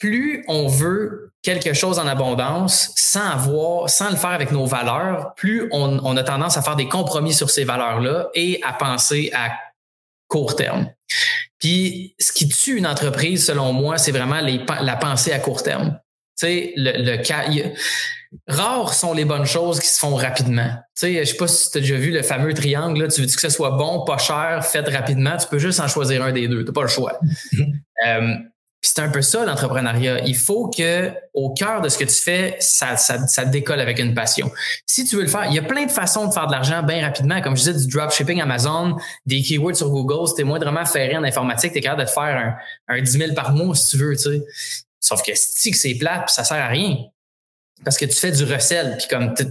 plus 0.00 0.44
on 0.48 0.66
veut 0.66 1.30
quelque 1.42 1.74
chose 1.74 2.00
en 2.00 2.08
abondance 2.08 2.90
sans 2.96 3.30
avoir, 3.30 3.88
sans 3.88 4.10
le 4.10 4.16
faire 4.16 4.30
avec 4.30 4.50
nos 4.50 4.66
valeurs, 4.66 5.34
plus 5.36 5.68
on, 5.70 6.16
a 6.16 6.24
tendance 6.24 6.56
à 6.56 6.62
faire 6.62 6.74
des 6.74 6.88
compromis 6.88 7.32
sur 7.32 7.48
ces 7.48 7.62
valeurs-là 7.62 8.30
et 8.34 8.60
à 8.66 8.72
penser 8.72 9.30
à 9.32 9.52
court 10.26 10.56
terme. 10.56 10.90
Puis, 11.60 12.16
ce 12.18 12.32
qui 12.32 12.48
tue 12.48 12.78
une 12.78 12.86
entreprise, 12.86 13.46
selon 13.46 13.72
moi, 13.72 13.96
c'est 13.96 14.12
vraiment 14.12 14.40
la 14.40 14.96
pensée 14.96 15.30
à 15.30 15.38
court 15.38 15.62
terme. 15.62 16.00
Tu 16.36 16.46
sais, 16.46 16.72
le 16.76 17.16
cas, 17.22 17.44
rares 18.46 18.94
sont 18.94 19.14
les 19.14 19.24
bonnes 19.24 19.46
choses 19.46 19.80
qui 19.80 19.88
se 19.88 19.98
font 19.98 20.14
rapidement. 20.14 20.68
Tu 20.96 21.06
sais, 21.06 21.24
je 21.24 21.30
sais 21.30 21.36
pas 21.36 21.48
si 21.48 21.70
tu 21.70 21.78
as 21.78 21.80
déjà 21.80 21.96
vu 21.96 22.10
le 22.10 22.22
fameux 22.22 22.54
triangle, 22.54 23.02
là, 23.02 23.08
tu 23.08 23.20
veux 23.20 23.26
que 23.26 23.40
ce 23.40 23.48
soit 23.48 23.70
bon, 23.70 24.04
pas 24.04 24.18
cher, 24.18 24.64
fait 24.64 24.86
rapidement, 24.88 25.36
tu 25.36 25.46
peux 25.48 25.58
juste 25.58 25.80
en 25.80 25.88
choisir 25.88 26.22
un 26.22 26.32
des 26.32 26.48
deux, 26.48 26.64
tu 26.64 26.72
pas 26.72 26.82
le 26.82 26.88
choix. 26.88 27.18
euh, 28.06 28.34
c'est 28.80 29.00
un 29.00 29.08
peu 29.08 29.22
ça 29.22 29.44
l'entrepreneuriat. 29.44 30.20
Il 30.24 30.36
faut 30.36 30.70
que 30.70 31.12
au 31.34 31.52
cœur 31.52 31.80
de 31.80 31.88
ce 31.88 31.98
que 31.98 32.04
tu 32.04 32.14
fais, 32.14 32.56
ça, 32.60 32.96
ça, 32.96 33.26
ça 33.26 33.44
décolle 33.44 33.80
avec 33.80 33.98
une 33.98 34.14
passion. 34.14 34.52
Si 34.86 35.04
tu 35.04 35.16
veux 35.16 35.22
le 35.22 35.28
faire, 35.28 35.46
il 35.46 35.54
y 35.54 35.58
a 35.58 35.62
plein 35.62 35.84
de 35.84 35.90
façons 35.90 36.28
de 36.28 36.32
faire 36.32 36.46
de 36.46 36.52
l'argent 36.52 36.82
bien 36.84 37.04
rapidement. 37.04 37.40
Comme 37.40 37.56
je 37.56 37.64
disais, 37.64 37.86
du 37.86 37.88
dropshipping 37.88 38.40
Amazon, 38.40 38.96
des 39.26 39.42
keywords 39.42 39.76
sur 39.76 39.90
Google, 39.90 40.28
si 40.28 40.34
t'es 40.36 40.44
moindrement 40.44 40.84
ferré 40.84 41.16
en 41.16 41.24
informatique, 41.24 41.72
t'es 41.72 41.80
capable 41.80 42.02
de 42.02 42.06
te 42.06 42.12
faire 42.12 42.56
un, 42.88 42.94
un 42.94 43.02
10 43.02 43.10
000 43.10 43.34
par 43.34 43.52
mois 43.52 43.74
si 43.74 43.90
tu 43.90 43.96
veux, 43.96 44.14
tu 44.14 44.22
sais. 44.22 44.42
Sauf 45.00 45.22
que 45.22 45.32
si 45.34 45.72
c'est 45.74 45.94
plate, 45.94 46.28
ça 46.30 46.44
sert 46.44 46.58
à 46.58 46.68
rien 46.68 46.96
parce 47.84 47.96
que 47.96 48.04
tu 48.04 48.14
fais 48.14 48.32
du 48.32 48.44
recel, 48.44 48.96
puis 48.98 49.08
comme 49.08 49.34
tu, 49.34 49.44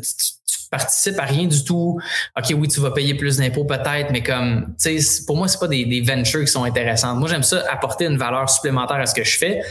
participes 0.69 1.17
à 1.17 1.23
rien 1.23 1.45
du 1.45 1.63
tout. 1.63 1.97
OK, 2.37 2.53
oui, 2.57 2.67
tu 2.67 2.81
vas 2.81 2.91
payer 2.91 3.13
plus 3.13 3.37
d'impôts 3.37 3.63
peut-être, 3.63 4.11
mais 4.11 4.21
comme, 4.21 4.75
tu 4.77 4.99
sais, 4.99 5.23
pour 5.25 5.37
moi, 5.37 5.47
c'est 5.47 5.59
pas 5.59 5.67
des, 5.69 5.85
des 5.85 6.01
ventures 6.01 6.41
qui 6.41 6.51
sont 6.51 6.65
intéressantes. 6.65 7.17
Moi, 7.19 7.29
j'aime 7.29 7.43
ça 7.43 7.63
apporter 7.71 8.05
une 8.05 8.17
valeur 8.17 8.49
supplémentaire 8.49 8.97
à 8.97 9.05
ce 9.05 9.15
que 9.15 9.23
je 9.23 9.37
fais. 9.37 9.61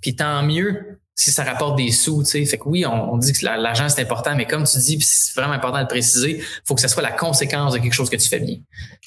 Puis 0.00 0.16
tant 0.16 0.42
mieux 0.42 0.98
si 1.18 1.32
ça 1.32 1.44
rapporte 1.44 1.78
des 1.78 1.90
sous, 1.90 2.22
tu 2.22 2.30
sais. 2.30 2.44
Fait 2.44 2.58
que 2.58 2.64
oui, 2.66 2.84
on, 2.84 3.16
dit 3.16 3.32
que 3.32 3.44
l'argent 3.44 3.88
c'est 3.88 4.02
important, 4.02 4.36
mais 4.36 4.44
comme 4.44 4.64
tu 4.64 4.78
dis, 4.78 5.00
c'est 5.00 5.34
vraiment 5.34 5.54
important 5.54 5.78
de 5.78 5.82
le 5.82 5.88
préciser, 5.88 6.44
faut 6.66 6.74
que 6.74 6.82
ça 6.82 6.88
soit 6.88 7.02
la 7.02 7.10
conséquence 7.10 7.72
de 7.72 7.78
quelque 7.78 7.94
chose 7.94 8.10
que 8.10 8.16
tu 8.16 8.28
fais 8.28 8.38
bien. 8.38 8.56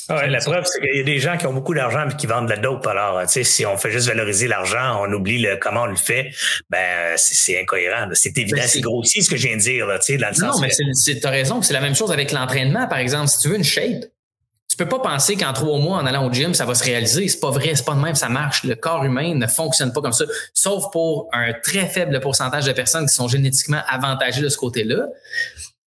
Ouais, 0.10 0.28
la 0.28 0.40
preuve, 0.40 0.66
c'est 0.66 0.82
qu'il 0.82 0.98
y 0.98 1.02
a 1.02 1.04
des 1.04 1.20
gens 1.20 1.38
qui 1.38 1.46
ont 1.46 1.54
beaucoup 1.54 1.76
d'argent 1.76 2.06
mais 2.08 2.16
qui 2.16 2.26
vendent 2.26 2.48
de 2.48 2.54
la 2.54 2.58
dope. 2.58 2.88
Alors, 2.88 3.22
tu 3.22 3.28
sais, 3.28 3.44
si 3.44 3.64
on 3.64 3.78
fait 3.78 3.92
juste 3.92 4.08
valoriser 4.08 4.48
l'argent, 4.48 5.06
on 5.06 5.14
oublie 5.14 5.40
le, 5.40 5.58
comment 5.58 5.84
on 5.84 5.86
le 5.86 5.96
fait, 5.96 6.32
ben 6.72 7.14
c'est 7.16 7.62
incohérent. 7.62 8.08
C'est 8.14 8.36
évident, 8.40 8.58
ben, 8.58 8.68
c'est 8.68 8.82
grossier 8.82 9.22
ce 9.22 9.30
que 9.30 9.38
je 9.38 9.48
viens 9.48 9.58
de 9.58 9.62
dire, 9.62 9.86
tu 10.00 10.14
sais, 10.14 10.18
dans 10.18 10.30
le 10.30 10.34
sens. 10.34 10.56
Non, 10.56 10.62
mais 10.62 10.70
tu 10.70 11.28
as 11.28 11.30
raison, 11.30 11.62
c'est 11.62 11.74
la 11.74 11.82
même 11.82 11.96
chose 11.96 12.12
avec 12.12 12.32
l'entraînement, 12.32 12.88
par 12.88 12.98
exemple. 12.98 13.28
Si 13.28 13.38
tu 13.38 13.50
veux 13.50 13.56
une 13.56 13.64
shape, 13.64 14.06
peux 14.84 14.90
pas 14.90 15.00
penser 15.00 15.36
qu'en 15.36 15.54
trois 15.54 15.78
mois, 15.80 15.98
en 15.98 16.06
allant 16.06 16.28
au 16.28 16.34
gym, 16.34 16.54
ça 16.54 16.66
va 16.66 16.74
se 16.74 16.84
réaliser. 16.84 17.28
C'est 17.28 17.40
pas 17.40 17.52
vrai, 17.52 17.76
c'est 17.76 17.86
pas 17.86 17.96
de 17.96 18.02
même, 18.02 18.16
ça 18.16 18.30
marche. 18.30 18.64
Le 18.64 18.76
corps 18.76 19.04
humain 19.04 19.36
ne 19.36 19.48
fonctionne 19.48 19.94
pas 19.94 20.02
comme 20.02 20.14
ça, 20.14 20.26
sauf 20.54 20.86
pour 20.92 21.30
un 21.34 21.54
très 21.54 21.86
faible 21.86 22.20
pourcentage 22.20 22.66
de 22.66 22.72
personnes 22.72 23.08
qui 23.08 23.14
sont 23.14 23.28
génétiquement 23.28 23.82
avantagées 23.88 24.42
de 24.42 24.50
ce 24.50 24.58
côté-là. 24.58 25.08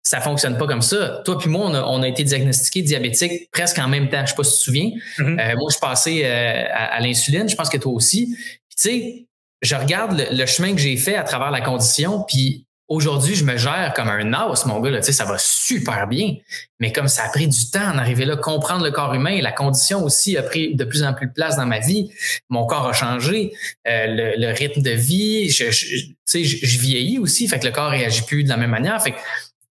Ça 0.03 0.21
fonctionne 0.21 0.59
pas 0.59 0.67
comme 0.67 0.83
ça. 0.83 1.23
Toi 1.25 1.39
puis 1.39 1.49
moi, 1.49 1.71
on 1.89 2.03
a, 2.03 2.09
été 2.09 2.25
diagnostiqués 2.25 2.83
diabétiques 2.83 3.51
presque 3.51 3.79
en 3.79 3.89
même 3.89 4.09
temps. 4.09 4.23
Je 4.23 4.31
sais 4.31 4.37
pas 4.37 4.45
si 4.45 4.53
tu 4.53 4.59
te 4.59 4.63
souviens. 4.65 4.91
Mm-hmm. 5.19 5.41
Euh, 5.41 5.57
moi, 5.57 5.71
je 5.73 5.79
passais 5.79 6.23
euh, 6.25 6.65
à, 6.73 7.01
l'insuline. 7.01 7.49
Je 7.49 7.55
pense 7.55 7.69
que 7.69 7.79
toi 7.79 7.93
aussi. 7.93 8.37
tu 8.69 8.77
sais, 8.77 9.27
je 9.63 9.75
regarde 9.77 10.19
le, 10.19 10.37
le 10.37 10.47
chemin 10.47 10.75
que 10.75 10.81
j'ai 10.81 10.97
fait 10.97 11.15
à 11.15 11.23
travers 11.23 11.53
la 11.53 11.61
condition, 11.61 12.25
puis 12.27 12.67
Aujourd'hui, 12.93 13.35
je 13.35 13.45
me 13.47 13.57
gère 13.57 13.95
comme 13.97 14.11
un 14.11 14.35
os, 14.35 14.67
mon 14.67 14.79
gars. 14.79 14.91
Là, 14.91 15.01
ça 15.01 15.25
va 15.25 15.37
super 15.39 16.07
bien. 16.07 16.37
Mais 16.79 16.93
comme 16.93 17.09
ça 17.09 17.25
a 17.25 17.31
pris 17.31 17.49
du 17.49 17.71
temps 17.71 17.95
d'arriver 17.95 18.27
là, 18.27 18.37
comprendre 18.37 18.85
le 18.85 18.91
corps 18.91 19.15
humain, 19.15 19.41
la 19.41 19.51
condition 19.51 20.05
aussi 20.05 20.37
a 20.37 20.43
pris 20.43 20.75
de 20.75 20.85
plus 20.85 21.03
en 21.03 21.15
plus 21.15 21.27
de 21.27 21.33
place 21.33 21.57
dans 21.57 21.65
ma 21.65 21.79
vie. 21.79 22.11
Mon 22.51 22.67
corps 22.67 22.89
a 22.89 22.93
changé, 22.93 23.55
euh, 23.89 24.35
le, 24.37 24.53
rythme 24.53 24.83
de 24.83 24.91
vie, 24.91 25.49
je, 25.49 25.71
je, 25.71 26.05
je, 26.27 26.79
vieillis 26.79 27.19
aussi, 27.19 27.49
fait 27.49 27.59
que 27.59 27.65
le 27.65 27.73
corps 27.73 27.89
réagit 27.89 28.25
plus 28.25 28.45
de 28.45 28.51
la 28.51 28.59
même 28.59 28.73
manière. 28.73 29.03
Fait 29.03 29.13
que 29.13 29.19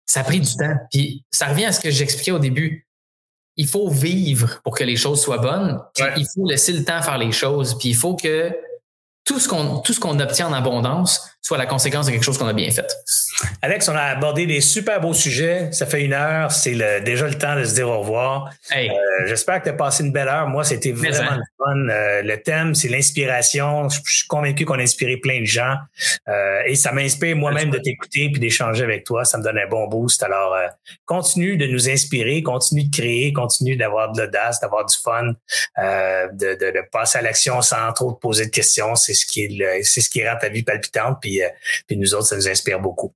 ça 0.06 0.22
a 0.22 0.24
pris 0.24 0.40
du 0.40 0.56
temps. 0.56 0.76
Puis 0.90 1.26
ça 1.30 1.48
revient 1.48 1.66
à 1.66 1.74
ce 1.74 1.82
que 1.82 1.92
j'expliquais 1.92 2.32
au 2.32 2.40
début. 2.40 2.88
Il 3.58 3.68
faut 3.68 3.90
vivre 3.90 4.62
pour 4.64 4.78
que 4.78 4.86
les 4.86 4.96
choses 4.96 5.22
soient 5.22 5.40
bonnes. 5.40 5.78
Il 6.16 6.26
faut 6.34 6.48
laisser 6.48 6.72
le 6.72 6.86
temps 6.86 7.02
faire 7.02 7.18
les 7.18 7.34
choses. 7.34 7.78
Puis 7.78 7.90
il 7.90 7.96
faut 7.96 8.16
que 8.16 8.50
tout 9.30 9.40
ce 9.40 9.48
qu'on 9.48 9.78
tout 9.78 9.94
ce 9.94 10.00
qu'on 10.00 10.20
obtient 10.20 10.48
en 10.48 10.54
abondance 10.54 11.30
soit 11.42 11.58
la 11.58 11.66
conséquence 11.66 12.06
de 12.06 12.12
quelque 12.12 12.24
chose 12.24 12.38
qu'on 12.38 12.48
a 12.48 12.54
bien 12.54 12.70
fait. 12.70 12.92
Alex, 13.62 13.88
on 13.88 13.96
a 13.96 14.02
abordé 14.02 14.46
des 14.46 14.62
super 14.62 15.00
beaux 15.00 15.14
sujets. 15.14 15.72
Ça 15.72 15.86
fait 15.86 16.04
une 16.04 16.14
heure. 16.14 16.52
C'est 16.52 17.02
déjà 17.02 17.28
le 17.28 17.36
temps 17.36 17.56
de 17.56 17.64
se 17.64 17.76
dire 17.76 17.88
au 17.88 18.00
revoir. 18.00 18.52
Euh, 18.76 18.88
j'espère 19.26 19.60
que 19.60 19.64
tu 19.64 19.70
as 19.70 19.74
passé 19.74 20.04
une 20.04 20.12
belle 20.12 20.28
heure. 20.28 20.48
Moi, 20.48 20.64
c'était 20.64 20.92
vraiment 20.92 21.36
le 21.36 21.44
fun. 21.58 21.90
Euh, 21.90 22.22
le 22.24 22.42
thème, 22.42 22.76
c'est 22.76 22.90
l'inspiration. 22.90 23.88
Je, 23.90 24.00
suis 24.06 24.28
convaincu 24.28 24.66
qu'on 24.66 24.80
a 24.80 24.82
inspiré 24.82 25.18
plein 25.18 25.40
de 25.40 25.46
gens. 25.46 25.76
Euh, 26.28 26.62
et 26.66 26.76
ça 26.76 26.92
m'inspire 26.92 27.36
moi-même 27.36 27.70
de 27.70 27.80
t'écouter 27.80 28.30
puis 28.32 28.40
d'échanger 28.40 28.84
avec 28.84 29.06
toi. 29.06 29.24
Ça 29.24 29.38
me 29.38 29.44
donne 29.44 29.58
un 29.58 29.68
bon 29.68 29.88
boost. 29.88 30.22
Alors, 30.24 30.56
continue 31.06 31.58
de 31.58 31.68
nous 31.68 31.90
inspirer, 31.90 32.44
continue 32.44 32.84
de 32.84 32.96
créer, 32.96 33.32
continue 33.32 33.78
d'avoir 33.78 34.12
de 34.12 34.22
l'audace, 34.22 34.60
d'avoir 34.60 34.86
du 34.86 34.96
fun, 34.98 35.34
de, 35.78 36.56
de, 36.56 36.90
passer 36.92 37.20
à 37.20 37.22
l'action 37.22 37.62
sans 37.62 37.92
trop 37.94 38.12
te 38.12 38.20
poser 38.20 38.46
de 38.46 38.52
questions. 38.52 38.96
C'est 38.96 39.14
ce 39.20 39.26
qui 39.26 39.44
est 39.44 39.84
c'est 39.84 40.02
ce 40.02 40.10
qui 40.10 40.28
rend 40.28 40.36
ta 40.40 40.50
vie 40.50 40.64
palpitante. 40.64 41.18
Puis, 41.22 41.42
puis 41.88 41.98
nous 41.98 42.14
autres, 42.14 42.28
ça 42.28 42.36
nous 42.36 42.48
inspire 42.48 42.80
beaucoup. 42.80 43.14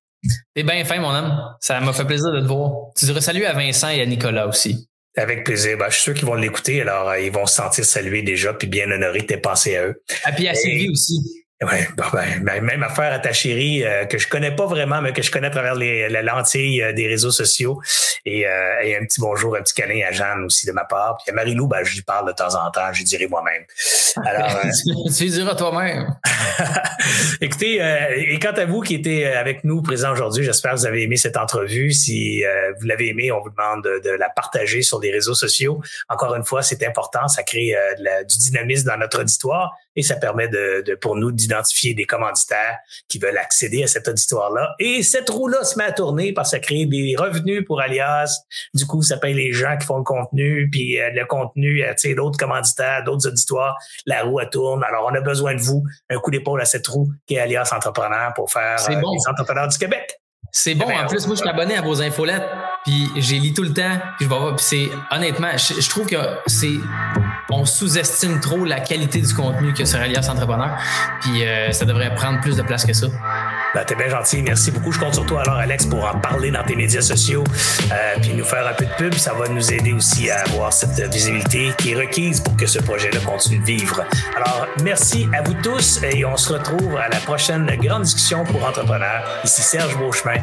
T'es 0.56 0.64
bien 0.64 0.84
fin, 0.86 1.00
mon 1.00 1.14
homme. 1.14 1.38
Ça 1.60 1.80
m'a 1.80 1.94
fait 1.94 2.06
plaisir 2.06 2.32
de 2.32 2.42
te 2.42 2.46
voir. 2.46 2.94
Tu 2.98 3.06
dirais 3.06 3.22
salut 3.22 3.46
à 3.46 3.54
Vincent 3.54 3.90
et 3.90 4.02
à 4.02 4.06
Nicolas 4.06 4.48
aussi. 4.48 4.88
Avec 5.16 5.44
plaisir. 5.44 5.78
Ben, 5.78 5.90
je 5.90 5.94
suis 5.96 6.04
sûr 6.04 6.14
qu'ils 6.14 6.26
vont 6.26 6.36
l'écouter, 6.36 6.82
alors 6.82 7.10
euh, 7.10 7.20
ils 7.20 7.32
vont 7.32 7.46
se 7.46 7.56
sentir 7.56 7.86
salués 7.86 8.24
déjà, 8.24 8.54
puis 8.54 8.68
bien 8.68 8.90
honorés. 8.90 9.26
T'es 9.26 9.38
pensé 9.38 9.76
à 9.76 9.88
eux. 9.88 10.04
Ah, 10.24 10.32
puis 10.32 10.48
à 10.48 10.56
Sylvie 10.56 10.90
aussi. 10.90 11.43
Ouais, 11.62 11.88
ben, 11.96 12.44
ben, 12.44 12.64
même 12.64 12.84
affaire 12.84 13.14
à 13.14 13.20
ta 13.20 13.32
chérie 13.32 13.84
euh, 13.84 14.06
que 14.06 14.18
je 14.18 14.28
connais 14.28 14.54
pas 14.54 14.66
vraiment, 14.66 15.02
mais 15.02 15.14
que 15.14 15.22
je 15.22 15.32
connais 15.32 15.48
à 15.48 15.52
travers 15.52 15.76
les, 15.76 16.10
la 16.10 16.22
lentille 16.22 16.82
euh, 16.82 16.94
des 16.94 17.08
réseaux 17.08 17.32
sociaux. 17.32 17.80
Et, 18.26 18.48
euh, 18.48 18.82
et, 18.82 18.98
un 18.98 19.06
petit 19.06 19.22
bonjour, 19.22 19.56
un 19.56 19.62
petit 19.62 19.74
câlin 19.74 20.02
à 20.08 20.12
Jeanne 20.12 20.44
aussi 20.46 20.66
de 20.66 20.72
ma 20.72 20.84
part. 20.84 21.18
Puis 21.18 21.32
à 21.32 21.36
Marie-Lou, 21.36 21.68
ben, 21.68 21.84
je 21.84 21.96
lui 21.96 22.02
parle 22.02 22.28
de 22.28 22.34
temps 22.34 22.56
en 22.56 22.70
temps, 22.72 22.92
je 22.92 23.00
lui 23.00 23.06
dirai 23.06 23.28
moi-même. 23.28 23.64
Alors, 24.26 24.62
tu 25.16 25.24
lui 25.24 25.30
diras 25.30 25.56
toi-même. 25.56 26.16
Écoutez, 27.42 27.76
et 28.16 28.40
quant 28.40 28.52
à 28.52 28.66
vous 28.66 28.82
qui 28.82 28.96
étiez 28.96 29.28
avec 29.28 29.64
nous 29.64 29.82
présents 29.82 30.12
aujourd'hui, 30.12 30.44
j'espère 30.44 30.74
que 30.74 30.78
vous 30.80 30.86
avez 30.86 31.04
aimé 31.04 31.18
cette 31.18 31.38
entrevue. 31.38 31.92
Si 31.92 32.44
vous 32.80 32.88
l'avez 32.88 33.10
aimé, 33.10 33.32
on 33.32 33.42
vous 33.42 33.50
demande 33.50 33.84
de, 33.84 34.10
la 34.10 34.30
partager 34.30 34.82
sur 34.82 35.00
les 35.00 35.12
réseaux 35.12 35.34
sociaux. 35.34 35.82
Encore 36.10 36.36
une 36.36 36.44
fois, 36.44 36.62
c'est 36.62 36.86
important, 36.86 37.28
ça 37.28 37.44
crée 37.44 37.76
du 38.28 38.38
dynamisme 38.38 38.88
dans 38.88 38.98
notre 38.98 39.22
auditoire 39.22 39.74
et 39.96 40.04
ça 40.04 40.16
permet 40.16 40.48
de, 40.48 40.84
de 40.86 40.96
pour 40.96 41.16
nous 41.16 41.32
d'identifier 41.32 41.94
des 41.94 42.06
commanditaires 42.06 42.78
qui 43.08 43.20
veulent 43.20 43.38
accéder 43.38 43.84
à 43.84 43.88
cet 43.88 44.08
auditoire-là. 44.08 44.76
Et 44.80 45.04
cette 45.04 45.30
roue-là 45.30 45.64
se 45.64 45.78
met 45.78 45.86
à 45.86 45.92
tourner 45.92 46.34
parce 46.34 46.52
que 46.52 46.58
ça 46.58 46.60
crée 46.60 46.86
des 46.86 47.16
revenus 47.18 47.64
pour 47.66 47.82
Alias. 47.82 48.44
Du 48.74 48.86
coup, 48.86 49.02
ça 49.02 49.18
paye 49.18 49.34
les 49.34 49.52
gens 49.52 49.78
qui 49.78 49.86
font 49.86 49.98
le 49.98 50.04
contenu, 50.04 50.70
puis 50.72 51.00
euh, 51.00 51.10
le 51.14 51.26
contenu 51.26 51.84
sais, 51.98 52.16
d'autres 52.16 52.38
commanditaires, 52.38 53.04
d'autres 53.04 53.28
auditoires. 53.28 53.78
La 54.06 54.24
roue, 54.24 54.40
elle 54.40 54.50
tourne. 54.50 54.84
Alors, 54.84 55.10
on 55.12 55.16
a 55.16 55.22
besoin 55.22 55.56
de 55.56 55.62
vous. 55.62 55.84
Un 56.10 56.20
coup 56.20 56.32
d'épaule 56.32 56.62
à 56.62 56.66
cette 56.66 56.88
roue 56.88 57.10
qui 57.28 57.36
est 57.36 57.40
Alias 57.40 57.72
Entrepreneur 57.76 58.34
pour 58.34 58.52
faire 58.52 58.78
euh, 58.90 58.96
les 58.96 59.30
entrepreneurs 59.30 59.68
du 59.68 59.78
Québec. 59.78 60.23
C'est 60.56 60.76
bon. 60.76 60.86
En 60.86 61.08
plus, 61.08 61.26
moi, 61.26 61.36
je 61.36 61.42
suis 61.42 61.50
abonné 61.50 61.76
à 61.76 61.82
vos 61.82 62.00
infolettes, 62.00 62.48
puis 62.86 63.10
j'ai 63.16 63.40
lu 63.40 63.54
tout 63.54 63.64
le 63.64 63.74
temps. 63.74 63.98
Puis 64.18 64.26
je 64.26 64.30
vais 64.30 64.38
voir. 64.38 64.56
Puis 64.56 64.66
c'est 64.66 64.90
honnêtement, 65.10 65.50
je, 65.58 65.90
trouve 65.90 66.06
que 66.06 66.16
c'est 66.46 66.76
on 67.50 67.66
sous-estime 67.66 68.40
trop 68.40 68.64
la 68.64 68.80
qualité 68.80 69.20
du 69.20 69.34
contenu 69.34 69.74
que 69.74 69.84
sur 69.84 70.00
Alias 70.00 70.28
Entrepreneur. 70.30 70.78
Puis 71.22 71.44
euh, 71.44 71.72
ça 71.72 71.86
devrait 71.86 72.14
prendre 72.14 72.40
plus 72.40 72.56
de 72.56 72.62
place 72.62 72.86
que 72.86 72.94
ça. 72.94 73.08
Ben, 73.74 73.84
t'es 73.84 73.96
bien 73.96 74.10
gentil. 74.10 74.44
Merci 74.44 74.70
beaucoup. 74.70 74.92
Je 74.92 75.00
compte 75.00 75.16
sur 75.16 75.26
toi 75.26 75.42
alors, 75.42 75.56
Alex, 75.56 75.88
pour 75.88 76.06
en 76.06 76.20
parler 76.20 76.52
dans 76.52 76.64
tes 76.64 76.76
médias 76.76 77.02
sociaux, 77.02 77.44
euh, 77.92 78.16
puis 78.22 78.34
nous 78.36 78.46
faire 78.46 78.68
un 78.68 78.74
peu 78.74 78.86
de 78.86 78.94
pub. 78.96 79.14
Ça 79.16 79.34
va 79.34 79.48
nous 79.48 79.74
aider 79.74 79.94
aussi 79.94 80.30
à 80.30 80.42
avoir 80.42 80.72
cette 80.72 81.00
visibilité 81.12 81.74
qui 81.80 81.92
est 81.92 81.96
requise 81.96 82.42
pour 82.42 82.56
que 82.56 82.68
ce 82.68 82.78
projet-là 82.78 83.20
continue 83.22 83.58
de 83.58 83.66
vivre. 83.66 84.04
Alors, 84.36 84.68
merci 84.84 85.28
à 85.36 85.42
vous 85.42 85.56
tous 85.56 86.02
et 86.04 86.24
on 86.26 86.38
se 86.38 86.54
retrouve 86.54 86.96
à 86.98 87.10
la 87.10 87.18
prochaine 87.18 87.66
grande 87.82 88.04
discussion 88.04 88.44
pour 88.44 88.64
entrepreneurs. 88.64 89.24
Ici 89.44 89.64
Serge 89.64 89.98
Beauchemin, 89.98 90.43